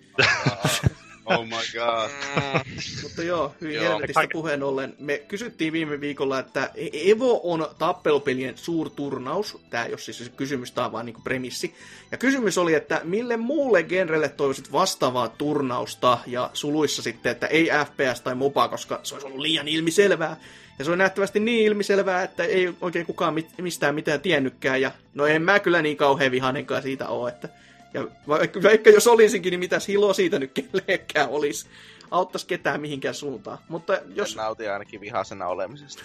[1.27, 2.09] Oh my god.
[3.03, 4.95] Mutta joo, hyvin helvetistä puheen ollen.
[4.99, 9.57] Me kysyttiin viime viikolla, että E- Evo on tappelupelien suurturnaus.
[9.69, 11.75] Tämä ei ole siis se kysymys, tämä on vaan niinku premissi.
[12.11, 17.69] Ja kysymys oli, että mille muulle genrelle toivoisit vastaavaa turnausta, ja suluissa sitten, että ei
[17.85, 20.37] FPS tai MOBA, koska se olisi ollut liian ilmiselvää.
[20.79, 24.81] Ja se on nähtävästi niin ilmiselvää, että ei oikein kukaan mit- mistään mitään tiennytkään.
[24.81, 27.49] Ja no en mä kyllä niin kauhean vihanenkaan siitä ole, että
[27.93, 31.67] ja vaikka, vaikka jos olisinkin, niin mitäs hiloa siitä nyt kellekään olisi.
[32.11, 33.57] Auttaisi ketään mihinkään suuntaan.
[33.69, 34.35] Mutta jos...
[34.35, 36.03] nautin ainakin vihasena olemisesta.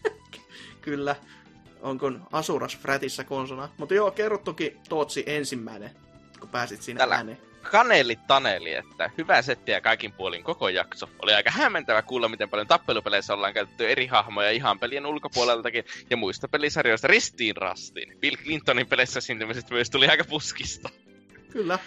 [0.80, 1.16] kyllä,
[1.82, 3.68] onko Asuras Frätissä konsona.
[3.78, 5.90] Mutta joo, kerro toki Tootsi ensimmäinen,
[6.40, 7.38] kun pääsit sinne Tällä- ääneen.
[7.70, 11.08] Kaneli Taneli, että hyvä settiä kaikin puolin koko jakso.
[11.22, 16.16] Oli aika hämmentävä kuulla, miten paljon tappelupeleissä ollaan käytetty eri hahmoja ihan pelien ulkopuoleltakin ja
[16.16, 18.18] muista pelisarjoista ristiin rastiin.
[18.20, 20.88] Bill Clintonin peleissä syntymisestä myös tuli aika puskista.
[21.50, 21.78] Kyllä.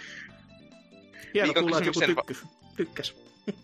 [1.34, 2.44] Hieno Viikon kuulla, että joku tykkäs.
[2.76, 3.14] tykkäs.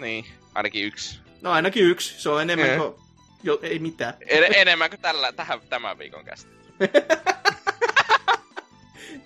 [0.00, 1.20] Niin, ainakin yksi.
[1.42, 2.22] No ainakin yksi.
[2.22, 2.94] Se on enemmän kuin...
[3.42, 4.14] Jo, ei mitään.
[4.26, 6.50] En, enemmän kuin tällä, tähän, tämän viikon kästä.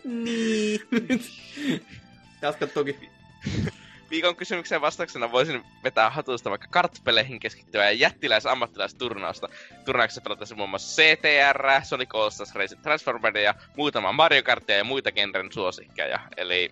[0.04, 0.80] Niin.
[2.42, 3.10] Jatka toki.
[4.10, 9.48] Viikon kysymykseen vastauksena voisin vetää hatusta vaikka kartpeleihin keskittyvää jättiläis-ammattilaisturnausta.
[9.84, 15.12] Turnauksessa pelataan muun muassa CTR, Sonic All Stars Racing Transformeria, muutama Mario Kartia ja muita
[15.12, 16.20] genren suosikkeja.
[16.36, 16.70] Eli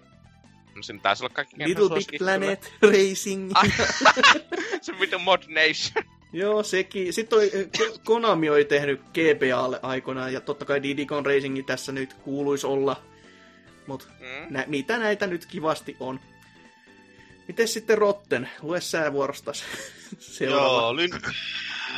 [0.77, 3.51] no siinä taisi olla kaikki Little Big Planet Racing.
[3.55, 3.65] Ah.
[4.83, 6.05] Se on vittu Mod Nation.
[6.33, 7.13] Joo, sekin.
[7.13, 11.63] Sitten toi, eh, Ko- Konami oli tehnyt GBAlle aikoinaan, ja totta kai Diddy Kong Racingi
[11.63, 13.03] tässä nyt kuuluisi olla.
[13.89, 14.47] Mut Mm.
[14.55, 16.21] nä- mitä näitä nyt kivasti on?
[17.49, 18.51] Miten sitten Rotten?
[18.63, 19.65] Lue sää vuorostas.
[20.41, 21.11] Joo, lyn...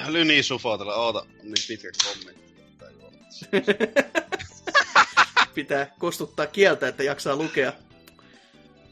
[0.08, 0.94] Lyni Sufotella.
[0.94, 2.54] Oota, niin pitkä kommentti.
[5.54, 7.72] Pitää kostuttaa kieltä, että jaksaa lukea.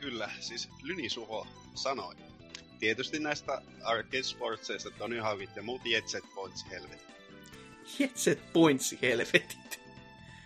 [0.00, 2.14] Kyllä, siis Lyni Suho sanoi.
[2.80, 7.12] Tietysti näistä arcade sportseista Tony Hawkit ja muut Jet Set Points helvetti.
[7.98, 9.80] Jet Set Pointsi, helvetit.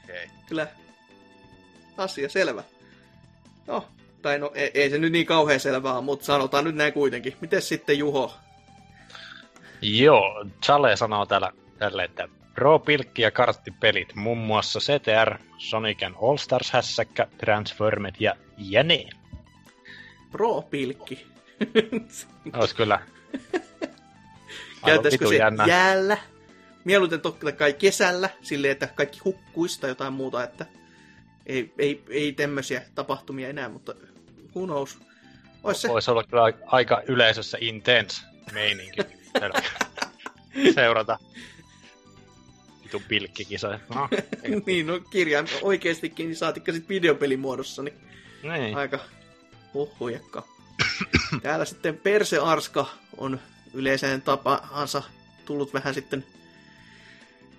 [0.04, 0.26] Okei.
[0.48, 0.66] Kyllä.
[1.96, 2.64] Asia selvä.
[3.66, 3.88] No,
[4.22, 7.36] tai no, ei, ei se nyt niin kauhean selvää, mutta sanotaan nyt näin kuitenkin.
[7.40, 8.34] Miten sitten Juho?
[9.82, 16.14] Joo, Chale sanoo täällä tälle, että Pro Pilkki ja karttipelit, muun muassa CTR, Sonic and
[16.22, 19.04] All Stars hässäkkä, Transformet ja Jäne.
[20.30, 21.26] Pro-pilkki.
[22.60, 22.98] Olisi kyllä
[24.86, 25.64] Käytäisikö se jännä.
[25.66, 26.18] jäällä?
[26.84, 30.66] Mieluiten totta kai kesällä, silleen, että kaikki hukkuisi tai jotain muuta, että
[31.46, 33.94] ei, ei, ei tämmöisiä tapahtumia enää, mutta
[34.56, 34.98] who knows.
[35.62, 38.22] Ois se, Voisi olla kyllä aika yleisössä intense
[38.52, 39.00] meininki
[40.74, 41.18] seurata
[42.82, 43.80] vitun pilkkikisoja.
[43.94, 44.08] No,
[44.66, 47.94] niin, no kirjain oikeastikin, niin saatikka sit videopelimuodossa, niin
[48.42, 48.76] niin.
[48.76, 48.98] aika
[49.74, 50.46] huhhujakka.
[51.42, 53.40] Täällä sitten Perse Arska on
[53.74, 55.02] yleiseen tapaansa
[55.44, 56.24] tullut vähän sitten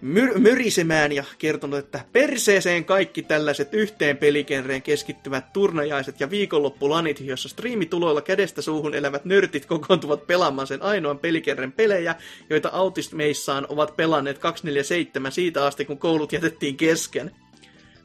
[0.04, 7.50] myr- myrisemään ja kertonut, että perseeseen kaikki tällaiset yhteen pelikenreen keskittyvät turnajaiset ja viikonloppulanit, jossa
[7.50, 12.16] striimituloilla kädestä suuhun elävät nörtit kokoontuvat pelaamaan sen ainoan pelikerren pelejä,
[12.50, 17.32] joita autismeissaan ovat pelanneet 247 siitä asti, kun koulut jätettiin kesken.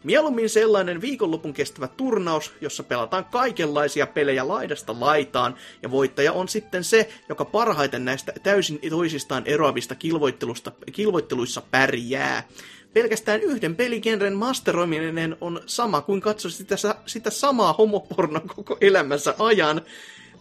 [0.08, 6.84] Mieluummin sellainen viikonlopun kestävä turnaus, jossa pelataan kaikenlaisia pelejä laidasta laitaan, ja voittaja on sitten
[6.84, 12.48] se, joka parhaiten näistä täysin toisistaan eroavista kilvoittelusta, kilvoitteluissa pärjää.
[12.92, 19.82] Pelkästään yhden peligenren masteroiminen on sama kuin katsoisi sitä, sitä samaa homopornoa koko elämänsä ajan,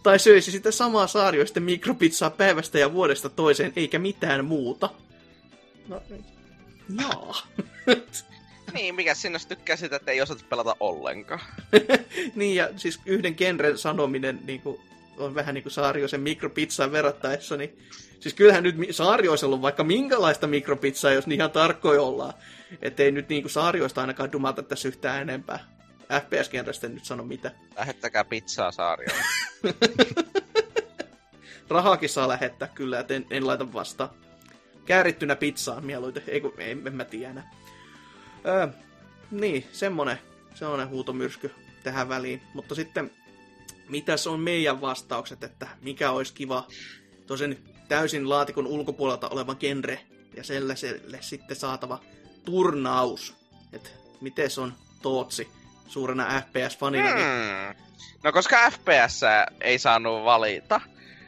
[0.02, 4.90] tai söisi sitä samaa saarioista mikropizzaa päivästä ja vuodesta toiseen, eikä mitään muuta.
[5.88, 6.02] No,
[7.00, 7.46] jaa.
[8.72, 11.40] Niin, mikä sinä tykkää sitä, että ei osata pelata ollenkaan.
[12.34, 14.80] niin, ja siis yhden genren sanominen niin kuin,
[15.16, 17.78] on vähän niin kuin Saarioisen mikropizzaan verrattaessa, niin
[18.20, 22.34] siis kyllähän nyt Saarioisella on vaikka minkälaista mikropizzaa, jos niin ihan tarkkoja ollaan.
[22.82, 25.78] Että ei nyt niin kuin Saarioista ainakaan dumata tässä yhtään enempää.
[26.08, 27.50] FPS-genrestä en nyt sano mitä.
[27.76, 29.18] Lähettäkää pizzaa saarioon.
[31.70, 34.10] Rahaakin saa lähettää kyllä, että en, en laita vastaan.
[34.84, 37.42] Käärittynä pizzaan mieluiten, ei kun, ei, en mä tiedä.
[38.46, 38.68] Öö,
[39.30, 40.18] niin, semmonen,
[40.54, 42.42] semmonen huutomyrsky tähän väliin.
[42.54, 43.10] Mutta sitten,
[43.88, 46.66] mitäs on meidän vastaukset, että mikä olisi kiva
[47.26, 50.00] tosin täysin laatikon ulkopuolelta oleva genre
[50.36, 52.00] ja sellaiselle sitten saatava
[52.44, 53.34] turnaus.
[53.72, 55.48] Että miten on Tootsi?
[55.88, 57.14] suurena FPS-fanina.
[57.14, 57.74] Niin, Hmm.
[58.24, 59.20] No koska FPS
[59.60, 60.80] ei saanut valita,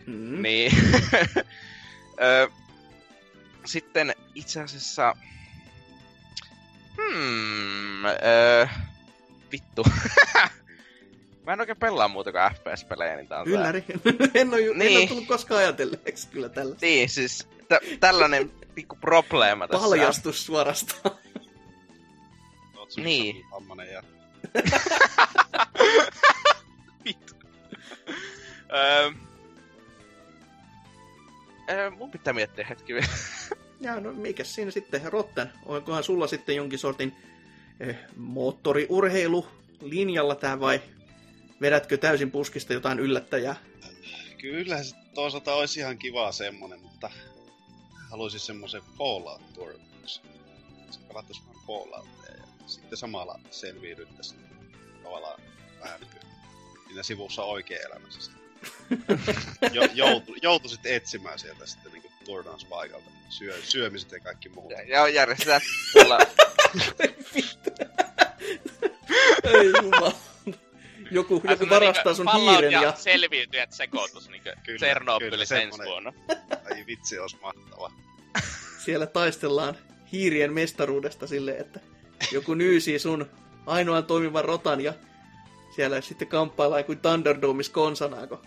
[0.06, 0.42] mm.
[0.42, 0.72] niin...
[2.22, 2.50] Ö,
[3.64, 5.16] sitten itse asiassa...
[7.00, 8.04] Hmm...
[8.04, 8.68] Ö,
[9.52, 9.84] vittu.
[11.46, 13.84] Mä en oikein pelaa muuta kuin FPS-pelejä, niin tää on tää- Ylläri.
[14.34, 14.98] en, ole, ju- en Niin.
[14.98, 16.76] ole tullut koskaan ajatelleeksi kyllä tällä.
[16.80, 19.88] Niin, siis tä- tällainen pikku probleema tässä.
[19.88, 21.16] Paljastus suorastaan.
[22.76, 23.44] Oot Niin.
[23.50, 24.02] vammanen ja
[27.04, 27.34] Vittu.
[28.74, 29.10] Öö,
[31.70, 33.06] öö, mun pitää miettiä hetki vielä.
[33.80, 37.16] Ja no mikä siinä sitten, Rotten, onkohan sulla sitten jonkin sortin
[37.80, 39.46] eh, moottoriurheilu
[39.80, 40.80] linjalla tää vai
[41.60, 43.56] vedätkö täysin puskista jotain yllättäjää?
[44.38, 44.76] Kyllä
[45.14, 47.10] toisaalta olisi ihan kiva semmonen, mutta
[48.10, 50.22] haluaisin semmoisen Fallout Tournaments.
[50.90, 54.40] Se pelattaisi vähän Falloutia ja sitten samalla selviydyttäisiin
[55.02, 55.40] tavallaan
[55.80, 56.10] vähän niin
[56.86, 58.32] siinä sivussa oikein elämässä.
[59.72, 64.72] jo, joutu, joutuisit etsimään sieltä sitten niin turnauspaikalta syö, syömiset ja kaikki muut.
[64.86, 65.60] Ja järjestetään
[65.92, 66.18] tuolla...
[69.44, 70.12] Ei jumala.
[71.10, 72.94] Joku, joku varastaa sun hiiren ja...
[72.96, 76.12] selviytyjät sekoitus, niinkö Kyllä, Tsernobylis kyllä, ensi vuonna.
[76.70, 77.92] Ai vitsi, olisi mahtava.
[78.84, 79.76] siellä taistellaan
[80.12, 81.80] hiirien mestaruudesta silleen, että
[82.32, 83.30] joku nyysii sun
[83.66, 84.94] ainoan toimivan rotan ja
[85.76, 88.42] siellä sitten kamppaillaan kuin Thunderdomeissa konsanaan, kun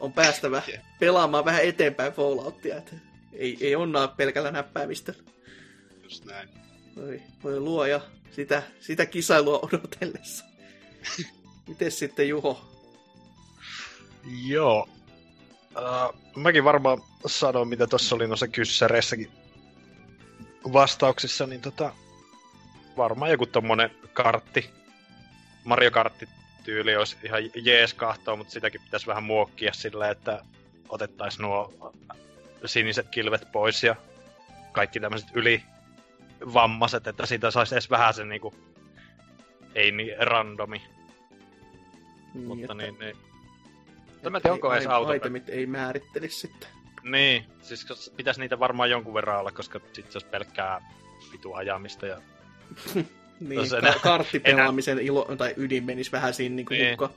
[0.00, 0.62] on päästävä
[0.98, 2.76] pelaamaan vähän eteenpäin Falloutia.
[2.76, 2.96] Että
[3.32, 5.14] ei, ei onnaa pelkällä näppäämistä.
[6.02, 6.48] Just näin.
[6.96, 8.00] Voi, voi luoja
[8.30, 10.44] sitä, sitä kisailua odotellessa.
[11.68, 12.64] Mites sitten Juho?
[14.46, 14.88] Joo.
[15.76, 19.30] Uh, mäkin varmaan sanon, mitä tuossa oli noissa kyssäreissäkin
[20.72, 21.92] vastauksissa, niin tota,
[22.96, 24.70] varmaan joku tommonen kartti,
[25.64, 26.28] Mario Kartti
[26.66, 30.42] tyyli olisi ihan jees kahtoa, mutta sitäkin pitäisi vähän muokkia sillä, että
[30.88, 31.92] otettaisiin nuo
[32.64, 33.96] siniset kilvet pois ja
[34.72, 35.62] kaikki tämmöiset yli
[36.54, 38.54] vammaiset, että siitä saisi edes vähän sen niinku,
[39.74, 40.82] ei niin randomi,
[42.34, 43.16] Niin, mutta että- niin, niin.
[44.12, 45.12] Mutta mä en tiedä, onko edes auto.
[45.12, 46.68] Itemit ei määrittelisi sitten.
[47.02, 50.80] Niin, siis pitäisi niitä varmaan jonkun verran olla, koska sit se olisi pelkkää
[51.32, 52.20] vitu ajamista ja...
[53.40, 56.90] Niin, No ka- enää- karttipelaamisen ilo, tai ydin menisi vähän siinä niin kuin Niin.
[56.90, 57.10] hukka.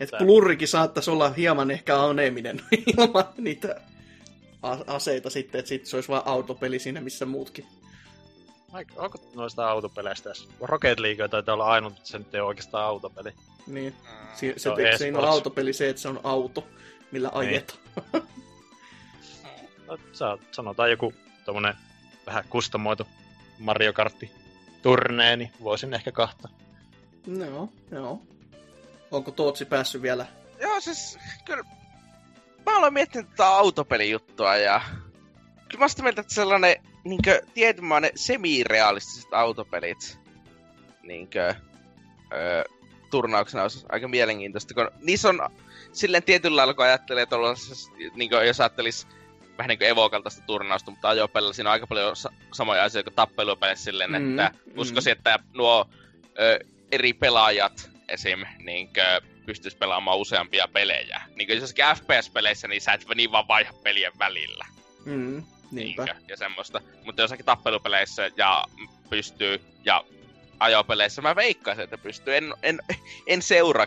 [0.00, 2.60] Et Tää- plurrikin saattaisi olla hieman ehkä aneminen
[2.96, 3.80] ilman niitä
[4.62, 7.66] a- aseita sitten, että sitten se olisi vain autopeli siinä, missä muutkin.
[8.96, 10.48] Onko noista autopeleistä edes?
[10.60, 13.32] Rocket League taitaa olla ainut, että se nyt ei ole oikeastaan autopeli.
[13.66, 13.92] Niin.
[14.02, 14.26] Mm.
[14.34, 16.66] Si- se, Se on se, siinä on autopeli se, että se on auto,
[17.10, 17.38] millä Niin.
[17.38, 17.78] ajetaan.
[19.86, 19.98] No,
[20.52, 21.74] sanotaan joku tommonen
[22.26, 23.06] vähän kustomoitu
[23.58, 24.30] Mario Kartti
[24.84, 26.48] turnee, niin voisin ehkä kahta.
[27.26, 28.22] No, joo.
[29.10, 30.26] Onko Tootsi päässyt vielä?
[30.60, 31.64] Joo, siis kyllä...
[32.66, 34.80] Mä olen miettinyt tätä autopelijuttua ja...
[35.68, 40.18] Kyllä mä oon sitä mieltä, että sellainen niinkö tietynlainen semi-realistiset autopelit
[41.02, 41.54] niinkö
[42.32, 42.64] öö,
[43.10, 45.50] turnauksena olisi aika mielenkiintoista, kun niissä on
[45.92, 49.06] silleen tietyllä lailla, kun ajattelee tuollaisessa, niinkö jos ajattelis
[49.58, 53.16] vähän niin kuin evokaltaista turnausta, mutta ajopelillä siinä on aika paljon sa- samoja asioita kuin
[53.16, 54.72] tappelupeleissä silleen, Mm, että mm.
[54.76, 55.88] uskoisin, että nuo
[56.40, 56.58] ö,
[56.92, 58.44] eri pelaajat esim.
[58.58, 61.22] Niinkö, pystyisi pelaamaan useampia pelejä.
[61.36, 64.66] Niin kuin jossakin FPS-peleissä, niin sä et niin vaan vaiha pelien välillä.
[65.04, 66.04] Mm, niinpä.
[66.04, 66.80] Niinkö, ja semmoista.
[67.04, 68.64] Mutta jossakin tappelupeleissä ja
[69.10, 70.04] pystyy, ja
[70.60, 72.36] ajopeleissä mä veikkaisin, että pystyy.
[72.36, 72.78] En, en,
[73.26, 73.86] en seuraa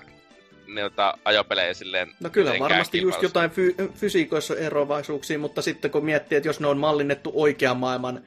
[0.68, 6.36] niiltä ajopelejä silleen No kyllä varmasti just jotain fy- fysiikoissa eroavaisuuksia, mutta sitten kun miettii,
[6.36, 8.22] että jos ne on mallinnettu oikean maailman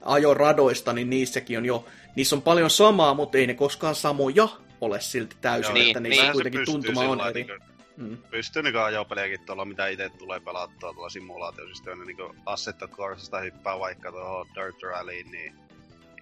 [0.00, 1.84] ajoradoista, niin niissäkin on jo,
[2.16, 4.48] niissä on paljon samaa, mutta ei ne koskaan samoja
[4.80, 6.32] ole silti täysin, Joo, että niin, niissä niin.
[6.32, 7.44] kuitenkin tuntuma on eri.
[7.44, 7.60] Niin
[7.96, 8.16] Mm.
[8.30, 14.12] pystyy niinku ajopelejäkin tuolla, mitä itse tulee pelattua tuolla simulaatiosysteemillä, niinku Assetto Corsasta hyppää vaikka
[14.12, 15.54] tuohon Dirt Rallyin, niin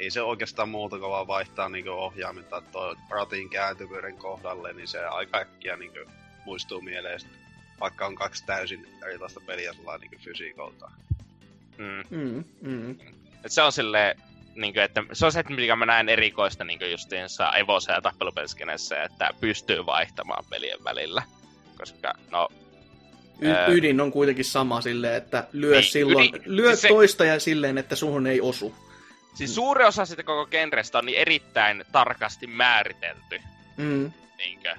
[0.01, 5.05] ei se oikeastaan muuta kuin vaan vaihtaa niinku ohjaiminta tuo ratin kääntyvyyden kohdalle, niin se
[5.07, 5.99] aika äkkiä niinku
[6.45, 7.21] muistuu mieleen,
[7.81, 10.91] vaikka on kaksi täysin erilaista peliä sulla niinku fysiikolta.
[11.79, 12.19] Mm.
[12.19, 12.91] Mm, mm.
[13.45, 14.21] Et se on silleen,
[14.55, 18.01] niin kuin, että se on se, että mikä mä näen erikoista niin justiinsa Evosa ja
[18.03, 21.23] tappelupeliskenessä, että pystyy vaihtamaan pelien välillä.
[21.79, 22.49] Koska, no,
[23.41, 27.25] Y- ydin on kuitenkin sama silleen, että lyö, Niin, silloin, ydin- lyö siis se- toista
[27.25, 28.75] ja silleen, että suhun ei osu.
[29.35, 33.41] Siis suuri osa siitä koko genrestä on niin erittäin tarkasti määritelty.
[33.77, 34.13] Mm.
[34.39, 34.77] Niinkö,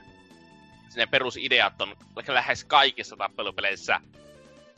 [0.96, 1.96] ne perusideat on
[2.28, 4.02] lähes kaikissa tappelupeleissä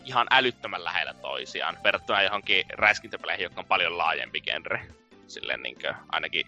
[0.05, 4.87] ihan älyttömän lähellä toisiaan, verrattuna johonkin räiskintäpeleihin, jotka on paljon laajempi genre.
[5.27, 6.47] silleen niinkö, ainakin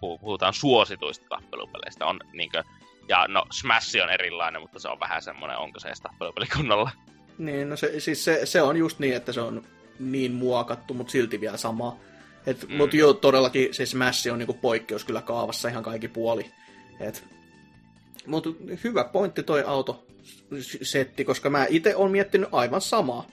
[0.00, 2.62] puhutaan suosituista tappelupeleistä, on niinkö,
[3.08, 6.90] ja no Smash on erilainen, mutta se on vähän semmoinen, onko se edes tappelupeli kunnolla.
[7.38, 9.62] Niin, no se, siis se, se on just niin, että se on
[9.98, 11.96] niin muokattu, mutta silti vielä sama.
[12.46, 12.76] Et, mm.
[12.76, 16.46] Mutta joo, todellakin se Smash on niinku poikkeus kyllä kaavassa ihan kaikki puoli.
[17.00, 17.24] Et,
[18.26, 18.50] mutta
[18.84, 23.26] hyvä pointti toi autosetti, koska mä itse olen miettinyt aivan samaa.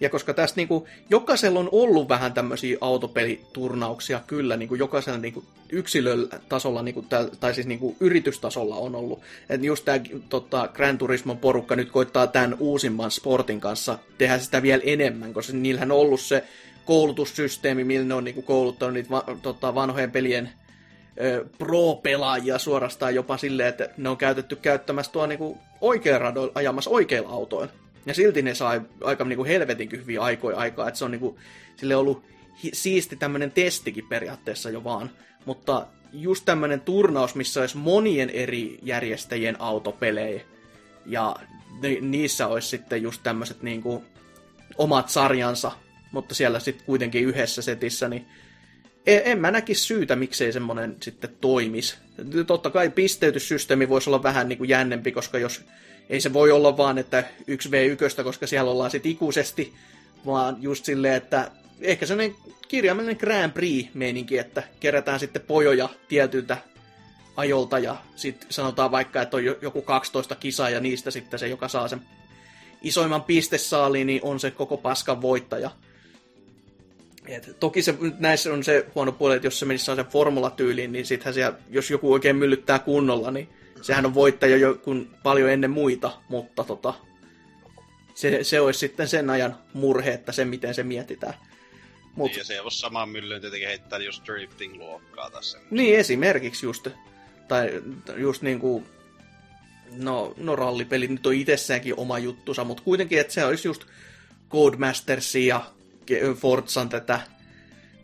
[0.00, 6.82] Ja koska tästä niinku, jokaisella on ollut vähän tämmöisiä autopeliturnauksia kyllä, niinku jokaisella niinku yksilötasolla,
[6.82, 7.04] niinku,
[7.40, 9.22] tai siis niinku yritystasolla on ollut.
[9.48, 14.62] Et just tämä tota, Gran Turismon porukka nyt koittaa tämän uusimman sportin kanssa tehdä sitä
[14.62, 16.44] vielä enemmän, koska niillähän on ollut se
[16.84, 20.50] koulutussysteemi, millä ne on niinku kouluttanut niitä va, tota, vanhojen pelien
[21.20, 26.90] ö, pro-pelaajia suorastaan jopa silleen, että ne on käytetty käyttämässä tuo niinku oikeilla radoilla ajamassa
[26.90, 27.72] oikeilla autoilla.
[28.06, 31.38] Ja silti ne sai aika niinku helvetin hyviä aikoja aikaa, että se on niinku,
[31.76, 32.24] sille ollut
[32.64, 35.10] hi- siisti tämmöinen testikin periaatteessa jo vaan.
[35.44, 40.40] Mutta just tämmöinen turnaus, missä olisi monien eri järjestäjien autopelejä,
[41.06, 41.36] ja
[41.82, 44.04] ni- niissä olisi sitten just tämmöiset niinku
[44.78, 45.72] omat sarjansa,
[46.14, 48.26] mutta siellä sitten kuitenkin yhdessä setissä, niin
[49.06, 51.96] en, en mä näkisi syytä, miksei semmoinen sitten toimisi.
[52.46, 55.64] Totta kai pisteytyssysteemi voisi olla vähän niin kuin jännempi, koska jos
[56.10, 59.74] ei se voi olla vaan, että 1v1, koska siellä ollaan sitten ikuisesti,
[60.26, 62.36] vaan just silleen, että ehkä sellainen
[62.68, 66.56] kirjaimellinen Grand Prix-meininki, että kerätään sitten pojoja tietyltä
[67.36, 71.48] ajolta ja sitten sanotaan vaikka, että on jo- joku 12 kisaa ja niistä sitten se,
[71.48, 72.00] joka saa sen
[72.82, 75.70] isoimman pistesaaliin, niin on se koko paskan voittaja.
[77.28, 81.06] Et toki se, näissä on se huono puoli, että jos se menisi sen formulatyyliin, niin
[81.06, 83.48] sittenhän siellä, jos joku oikein myllyttää kunnolla, niin
[83.82, 86.94] sehän on voittaja jo kun paljon ennen muita, mutta tota,
[88.14, 91.34] se, se olisi sitten sen ajan murhe, että se miten se mietitään.
[92.14, 95.58] Mut, Niin, ja se ei ole samaan myllyyn tietenkin heittää jos drifting-luokkaa tässä.
[95.70, 96.88] niin esimerkiksi just,
[97.48, 97.82] tai
[98.16, 98.86] just niin kuin,
[99.96, 103.84] no, no rallipeli nyt on itsessäänkin oma juttusa, mutta kuitenkin, että se olisi just
[104.50, 105.73] Codemastersia ja
[106.34, 107.20] Forzan tätä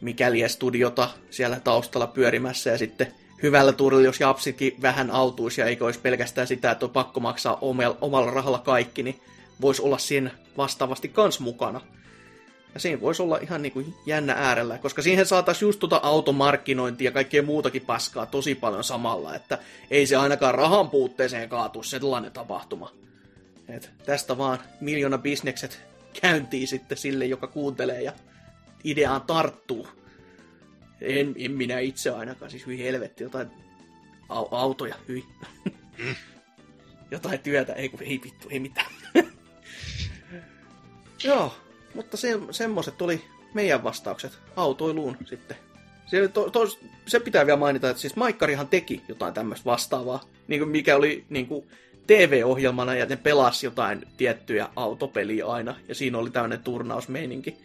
[0.01, 5.85] mikäli studiota siellä taustalla pyörimässä ja sitten hyvällä tuurilla, jos japsitkin vähän autuisi ja eikä
[5.85, 7.59] olisi pelkästään sitä, että on pakko maksaa
[8.01, 9.21] omalla, rahalla kaikki, niin
[9.61, 11.81] voisi olla siinä vastaavasti kans mukana.
[12.75, 17.09] Ja siinä voisi olla ihan niin kuin jännä äärellä, koska siihen saataisiin just tuota automarkkinointia
[17.09, 19.59] ja kaikkea muutakin paskaa tosi paljon samalla, että
[19.91, 22.93] ei se ainakaan rahan puutteeseen kaatu sellainen tapahtuma.
[23.69, 25.90] Et tästä vaan miljoona bisnekset
[26.21, 28.13] käyntiin sitten sille, joka kuuntelee ja
[28.85, 29.89] ideaan tarttuu.
[31.01, 33.49] En, en minä itse ainakaan, siis hyi helvetti, jotain
[34.29, 35.25] au- autoja, hyi.
[37.11, 38.87] jotain työtä, ei kun ei vittu, ei mitään.
[41.25, 41.55] Joo,
[41.95, 43.25] mutta se, semmoset oli
[43.55, 45.57] meidän vastaukset autoiluun sitten.
[46.07, 46.61] Se, to, to,
[47.07, 51.25] se pitää vielä mainita, että siis Maikkarihan teki jotain tämmöistä vastaavaa, niin kuin mikä oli
[51.29, 51.67] niin kuin
[52.07, 57.57] TV-ohjelmana ja ne pelasi jotain tiettyjä autopeliä aina, ja siinä oli tämmöinen turnausmeininki.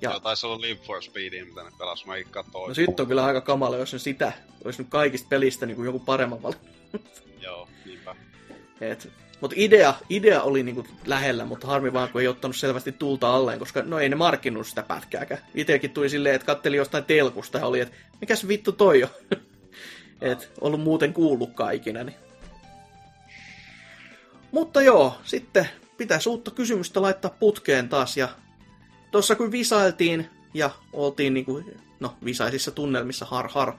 [0.00, 0.10] Ja-.
[0.10, 2.68] Joo, taisi olla Leap for Speedia, mitä ne pelas, mä katsoin.
[2.68, 4.32] No sitten on kyllä aika kamala, jos ne sitä
[4.64, 6.52] olisi nyt kaikista pelistä niin kuin joku paremman val...
[7.44, 8.16] Joo, niinpä.
[8.80, 13.34] Et, mutta idea, idea oli niinku lähellä, mutta harmi vaan, kun ei ottanut selvästi tulta
[13.34, 15.40] alleen, koska no ei ne markkinut sitä pätkääkään.
[15.54, 19.10] Itekin tuli silleen, että katteli jostain telkusta ja oli, että mikäs vittu toi on.
[20.20, 22.04] Et ollut muuten kuullutkaan ikinä.
[22.04, 22.16] Niin.
[24.52, 28.16] Mutta joo, sitten pitäisi uutta kysymystä laittaa putkeen taas.
[28.16, 28.28] Ja
[29.10, 31.62] tuossa kun visailtiin ja oltiin niinku,
[32.00, 33.72] no visaisissa tunnelmissa har har,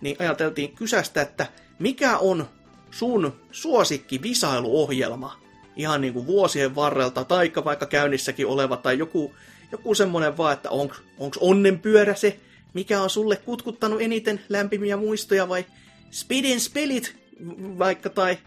[0.00, 1.46] niin ajateltiin kysästä, että
[1.78, 2.48] mikä on
[2.90, 5.40] sun suosikki visailuohjelma
[5.76, 9.34] ihan niin kuin vuosien varrelta, taikka vaikka käynnissäkin oleva, tai joku,
[9.72, 12.40] joku semmoinen vaan, että onko onks onnenpyörä se,
[12.74, 15.64] mikä on sulle kutkuttanut eniten lämpimiä muistoja, vai
[16.10, 17.16] Speedin spelit
[17.78, 18.38] vaikka, tai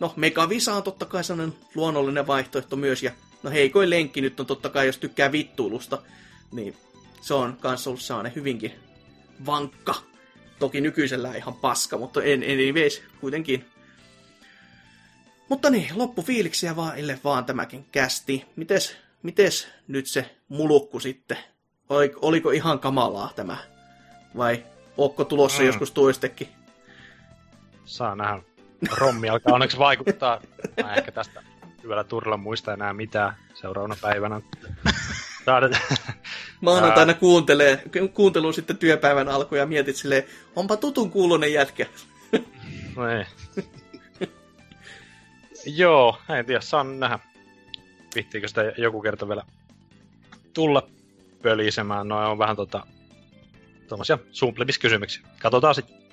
[0.00, 4.46] no Megavisa on totta kai sellainen luonnollinen vaihtoehto myös, ja no heikoin lenkki nyt on
[4.46, 6.02] totta kai, jos tykkää vittuilusta,
[6.52, 6.76] niin
[7.20, 8.72] se on kans ollut sellainen hyvinkin
[9.46, 9.94] vankka.
[10.58, 13.64] Toki nykyisellä ihan paska, mutta en, anyways, kuitenkin
[15.48, 18.44] mutta niin, loppufiiliksiä vaan, ille vaan tämäkin kästi.
[18.56, 21.38] Mites, mites nyt se mulukku sitten?
[21.88, 23.56] Oliko, oliko ihan kamalaa tämä?
[24.36, 24.64] Vai
[24.96, 25.66] onko tulossa mm.
[25.66, 26.48] joskus toistekin?
[27.84, 28.55] Saa nähdä.
[28.98, 30.40] Rommi alkaa onneksi vaikuttaa.
[30.82, 31.42] Mä ehkä tästä
[31.82, 34.40] hyvällä turilla muista enää mitään seuraavana päivänä.
[36.60, 37.82] Maanantaina kuuntelee,
[38.14, 40.24] kuuntelun sitten työpäivän alku ja mietit silleen,
[40.56, 41.86] onpa tutun kuulonen jätkä.
[42.96, 43.24] No ei.
[45.66, 47.18] Joo, en tiedä, saan nähdä.
[48.14, 49.42] Vihtiikö sitä joku kerta vielä
[50.52, 50.88] tulla
[51.42, 52.08] pölisemään.
[52.08, 52.86] No on vähän tota
[53.88, 55.26] tuommoisia sumplebiskysymyksiä.
[55.42, 56.05] Katsotaan sitten.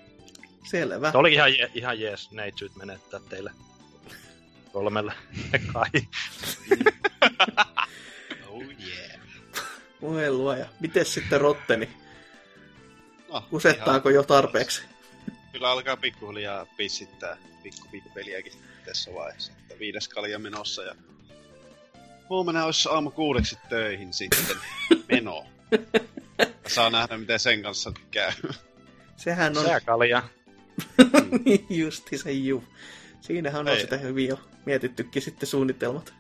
[0.64, 1.12] Selvä.
[1.12, 3.52] Se oli ihan, je, ihan jees neitsyt menettää teille
[4.72, 5.14] kolmelle
[5.74, 5.90] kai.
[8.48, 9.20] Oh yeah.
[10.02, 10.66] Voi luoja.
[10.80, 11.90] Miten sitten Rotteni?
[13.30, 14.82] No, Kusettaako jo tarpeeksi?
[14.82, 14.94] ihan-
[15.52, 18.54] Kyllä alkaa pikkuhiljaa pissittää pikku pikku peliäkin
[18.86, 19.52] tässä vaiheessa.
[19.62, 20.96] Että viides kalja menossa ja
[22.30, 24.58] huomenna olisi aamu kuudeksi töihin sitten
[25.12, 25.46] meno.
[26.68, 28.32] Saa nähdä, miten sen kanssa käy.
[29.18, 30.24] Sehän on Sääkalja.
[31.70, 32.64] justi se juu.
[33.22, 33.82] Siinähän on Ei.
[33.82, 36.14] sitä hyvin jo mietittykin sitten suunnitelmat.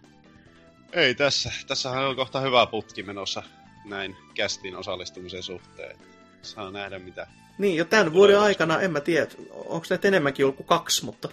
[0.93, 1.51] Ei tässä.
[1.67, 3.43] Tässähän on kohta hyvä putki menossa
[3.85, 5.97] näin kästiin osallistumisen suhteen.
[6.41, 10.57] Saa nähdä, mitä Niin, jo tämän vuoden aikana, en mä tiedä, onko näitä enemmänkin ollut
[10.57, 11.29] kuin kaksi, mutta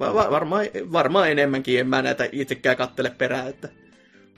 [0.00, 3.68] va- va- varmaan, varmaan enemmänkin, en mä näitä itsekään kattele perään, että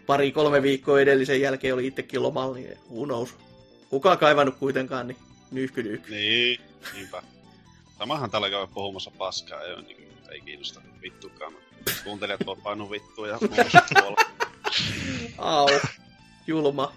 [0.06, 3.36] pari-kolme viikkoa edellisen jälkeen oli itsekin lomalla, niin who knows.
[3.90, 5.16] Kukaan kaivannut kuitenkaan, niin
[5.50, 6.10] nyyhky nyyhky.
[6.10, 6.60] Niin,
[6.94, 7.22] niinpä.
[8.04, 11.52] Samahan täällä käy puhumassa paskaa, ei, niin, ei kiinnosta vittukaan.
[12.04, 13.38] Kuuntelijat voi painua vittua ja.
[15.38, 15.68] Au,
[16.46, 16.92] julma.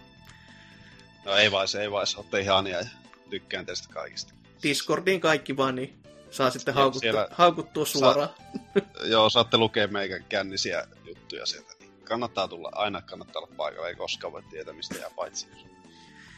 [1.25, 2.85] No ei vai se, ei vai se, ootte ihania ja
[3.29, 4.33] tykkään teistä kaikista.
[4.63, 8.29] Discordiin kaikki vaan, niin saa sitten Joo, haukuttua, siellä- haukuttua suoraan.
[9.11, 11.73] Joo, saatte lukea meidän kännisiä juttuja sieltä.
[12.03, 15.47] Kannattaa tulla, aina kannattaa olla paikalla, ei koskaan voi tietää mistä jää paitsi.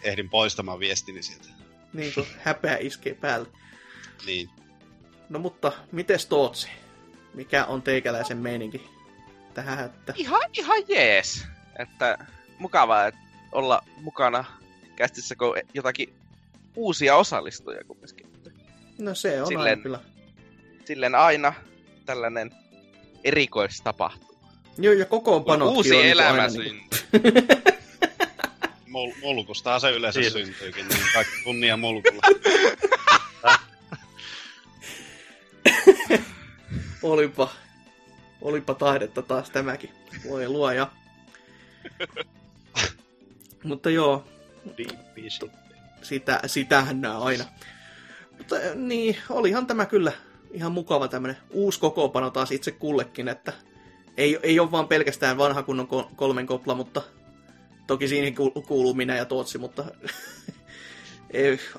[0.03, 1.48] Ehdin poistamaan viestini sieltä.
[1.93, 3.48] Niin kuin häpeä iskee päälle.
[4.25, 4.49] Niin,
[5.30, 6.67] No mutta, mites Tootsi?
[7.33, 8.90] Mikä on teikäläisen meininki
[9.53, 11.45] tähän, että Ihan, ihan jees.
[11.80, 12.17] Että
[12.59, 13.19] mukavaa että
[13.51, 14.45] olla mukana
[14.95, 16.14] kästissä, kun jotakin
[16.75, 18.27] uusia osallistujia kumminkin.
[18.99, 19.99] no se on Silleen- aina kyllä.
[20.85, 21.53] Silleen aina
[22.06, 22.51] tällainen
[23.24, 24.30] erikoistapahtuma.
[24.77, 27.48] Joo, ja kokoonpanotkin Uusi on niinku elämä aina niinku- syntyy.
[28.88, 30.40] mul, mulkustahan se yleensä Siitä.
[30.40, 32.22] syntyykin, niin kaikki kunnia mulkulla.
[37.03, 37.49] Olipa,
[38.41, 39.89] olipa taidetta taas tämäkin.
[40.29, 40.91] Voi luoja.
[43.63, 44.27] Mutta joo,
[46.01, 47.45] sitä, sitähän nää aina.
[48.37, 50.11] Mutta eh, niin, olihan tämä kyllä
[50.51, 53.53] ihan mukava tämmönen uusi kokoonpano taas itse kullekin, että
[54.17, 57.01] ei, ei ole vaan pelkästään vanha kunnon ko- kolmen kopla, mutta
[57.87, 59.85] toki siihen ku- kuuluu minä ja Tootsi, mutta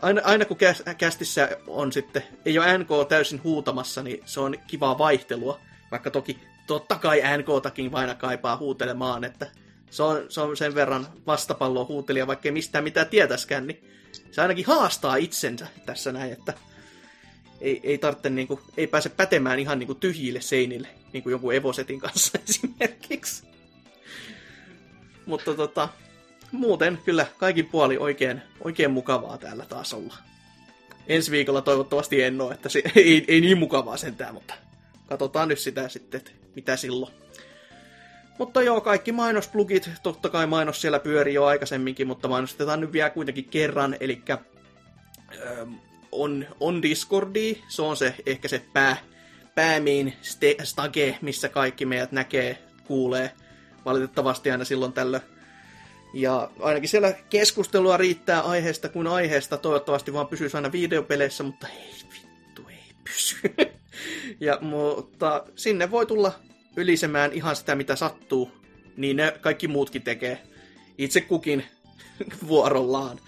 [0.02, 4.54] aina, aina kun käs- kästissä on sitten, ei ole NK täysin huutamassa, niin se on
[4.66, 9.46] kivaa vaihtelua, vaikka toki totta kai NKtakin aina kaipaa huutelemaan, että
[9.90, 13.84] se on, se on sen verran vastapalloa huutelija, vaikka ei mistään mitään tietäskään, niin
[14.30, 16.54] se ainakin haastaa itsensä tässä näin, että
[17.60, 21.30] ei, ei, tarvitse, niin kuin, ei pääse pätemään ihan niin kuin tyhjille seinille, niin kuin
[21.30, 23.42] joku Evosetin kanssa esimerkiksi.
[25.26, 25.88] Mutta tota,
[26.52, 30.14] muuten kyllä kaikin puoli oikein, oikein mukavaa täällä taas olla.
[31.06, 34.54] Ensi viikolla toivottavasti en ole, että se, ei, ei niin mukavaa sentään, mutta
[35.06, 37.12] katsotaan nyt sitä sitten, että mitä silloin.
[38.38, 43.10] Mutta joo, kaikki mainosplugit, totta kai mainos siellä pyörii jo aikaisemminkin, mutta mainostetaan nyt vielä
[43.10, 44.22] kuitenkin kerran, eli
[46.12, 48.96] on, on Discordi, se on se ehkä se pää,
[49.54, 50.14] päämiin
[50.62, 53.32] stage, missä kaikki meidät näkee, kuulee
[53.84, 55.22] valitettavasti aina silloin tällöin.
[56.14, 59.58] Ja ainakin siellä keskustelua riittää aiheesta kuin aiheesta.
[59.58, 63.36] Toivottavasti vaan pysyisi aina videopeleissä, mutta ei vittu, ei pysy.
[64.46, 66.32] ja, mutta sinne voi tulla
[66.76, 68.50] ylisemään ihan sitä, mitä sattuu.
[68.96, 70.42] Niin ne kaikki muutkin tekee.
[70.98, 71.64] Itse kukin
[72.48, 73.18] vuorollaan.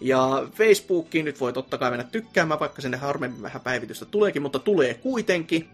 [0.00, 4.58] Ja Facebookiin nyt voi totta kai mennä tykkäämään, vaikka sinne harvemmin vähän päivitystä tuleekin, mutta
[4.58, 5.68] tulee kuitenkin.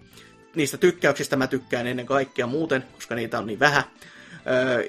[0.54, 3.84] Niistä tykkäyksistä mä tykkään ennen kaikkea muuten, koska niitä on niin vähän.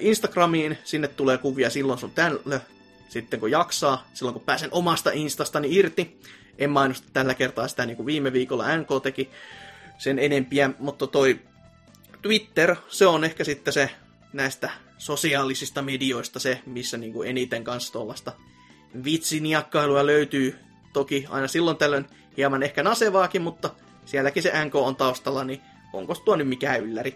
[0.00, 2.60] Instagramiin, sinne tulee kuvia silloin sun tällö,
[3.08, 6.20] sitten kun jaksaa, silloin kun pääsen omasta instastani irti.
[6.58, 9.30] En mainosta tällä kertaa sitä niin kuin viime viikolla NK teki
[9.98, 11.40] sen enempiä, mutta toi
[12.22, 13.90] Twitter, se on ehkä sitten se
[14.32, 18.32] näistä sosiaalisista medioista se, missä niin kuin eniten kanssa tuollaista
[19.04, 20.58] vitsiniakkailua löytyy.
[20.92, 22.06] Toki aina silloin tällöin
[22.36, 23.70] hieman ehkä nasevaakin, mutta
[24.04, 25.60] sielläkin se NK on taustalla, niin
[25.92, 27.14] onko tuo nyt mikään ylläri.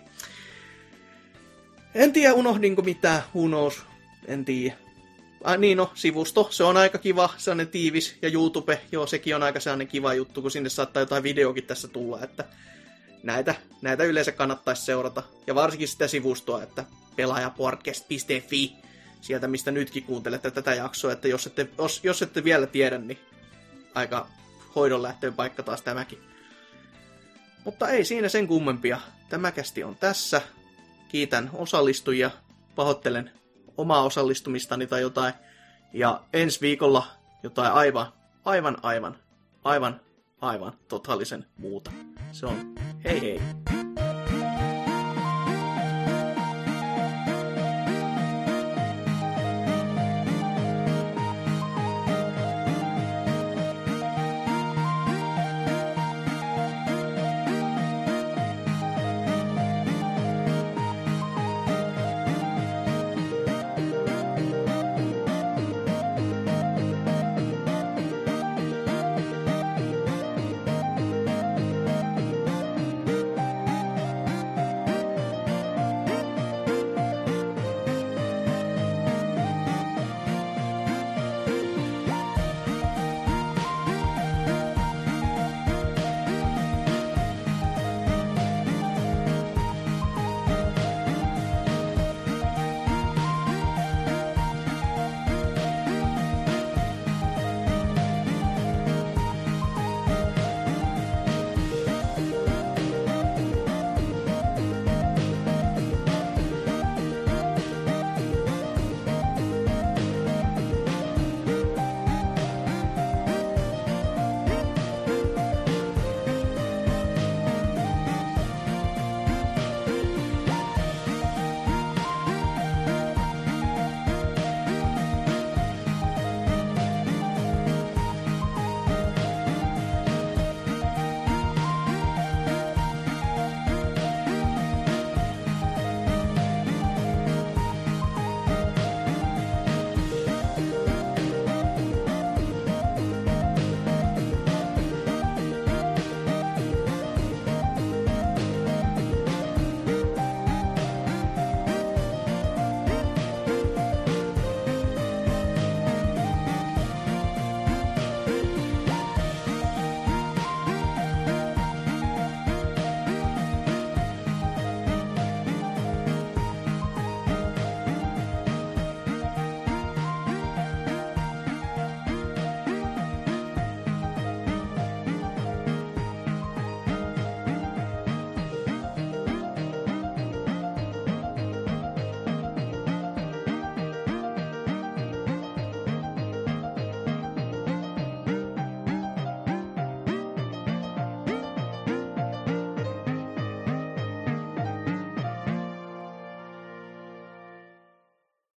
[1.94, 3.82] En tiedä, unohdinko mitään, who knows,
[4.26, 4.76] en tiedä.
[5.44, 9.42] Ah, niin no, sivusto, se on aika kiva, sellainen tiivis, ja YouTube, joo, sekin on
[9.42, 12.44] aika sellainen kiva juttu, kun sinne saattaa jotain videokin tässä tulla, että
[13.22, 16.84] näitä, näitä yleensä kannattaisi seurata, ja varsinkin sitä sivustoa, että
[17.16, 18.72] pelaajapodcast.fi,
[19.20, 23.18] sieltä mistä nytkin kuuntelette tätä jaksoa, että jos ette, jos, jos ette vielä tiedä, niin
[23.94, 24.28] aika
[24.74, 26.18] hoidon lähtöön paikka taas tämäkin.
[27.64, 29.00] Mutta ei siinä sen kummempia.
[29.28, 30.40] Tämä kästi on tässä.
[31.14, 32.30] Kiitän osallistujia,
[32.74, 33.30] pahoittelen
[33.76, 35.34] omaa osallistumistani tai jotain.
[35.92, 37.06] Ja ensi viikolla
[37.42, 38.06] jotain aivan,
[38.44, 39.16] aivan, aivan,
[39.64, 40.00] aivan,
[40.40, 41.92] aivan totaalisen muuta.
[42.32, 43.40] Se on hei hei.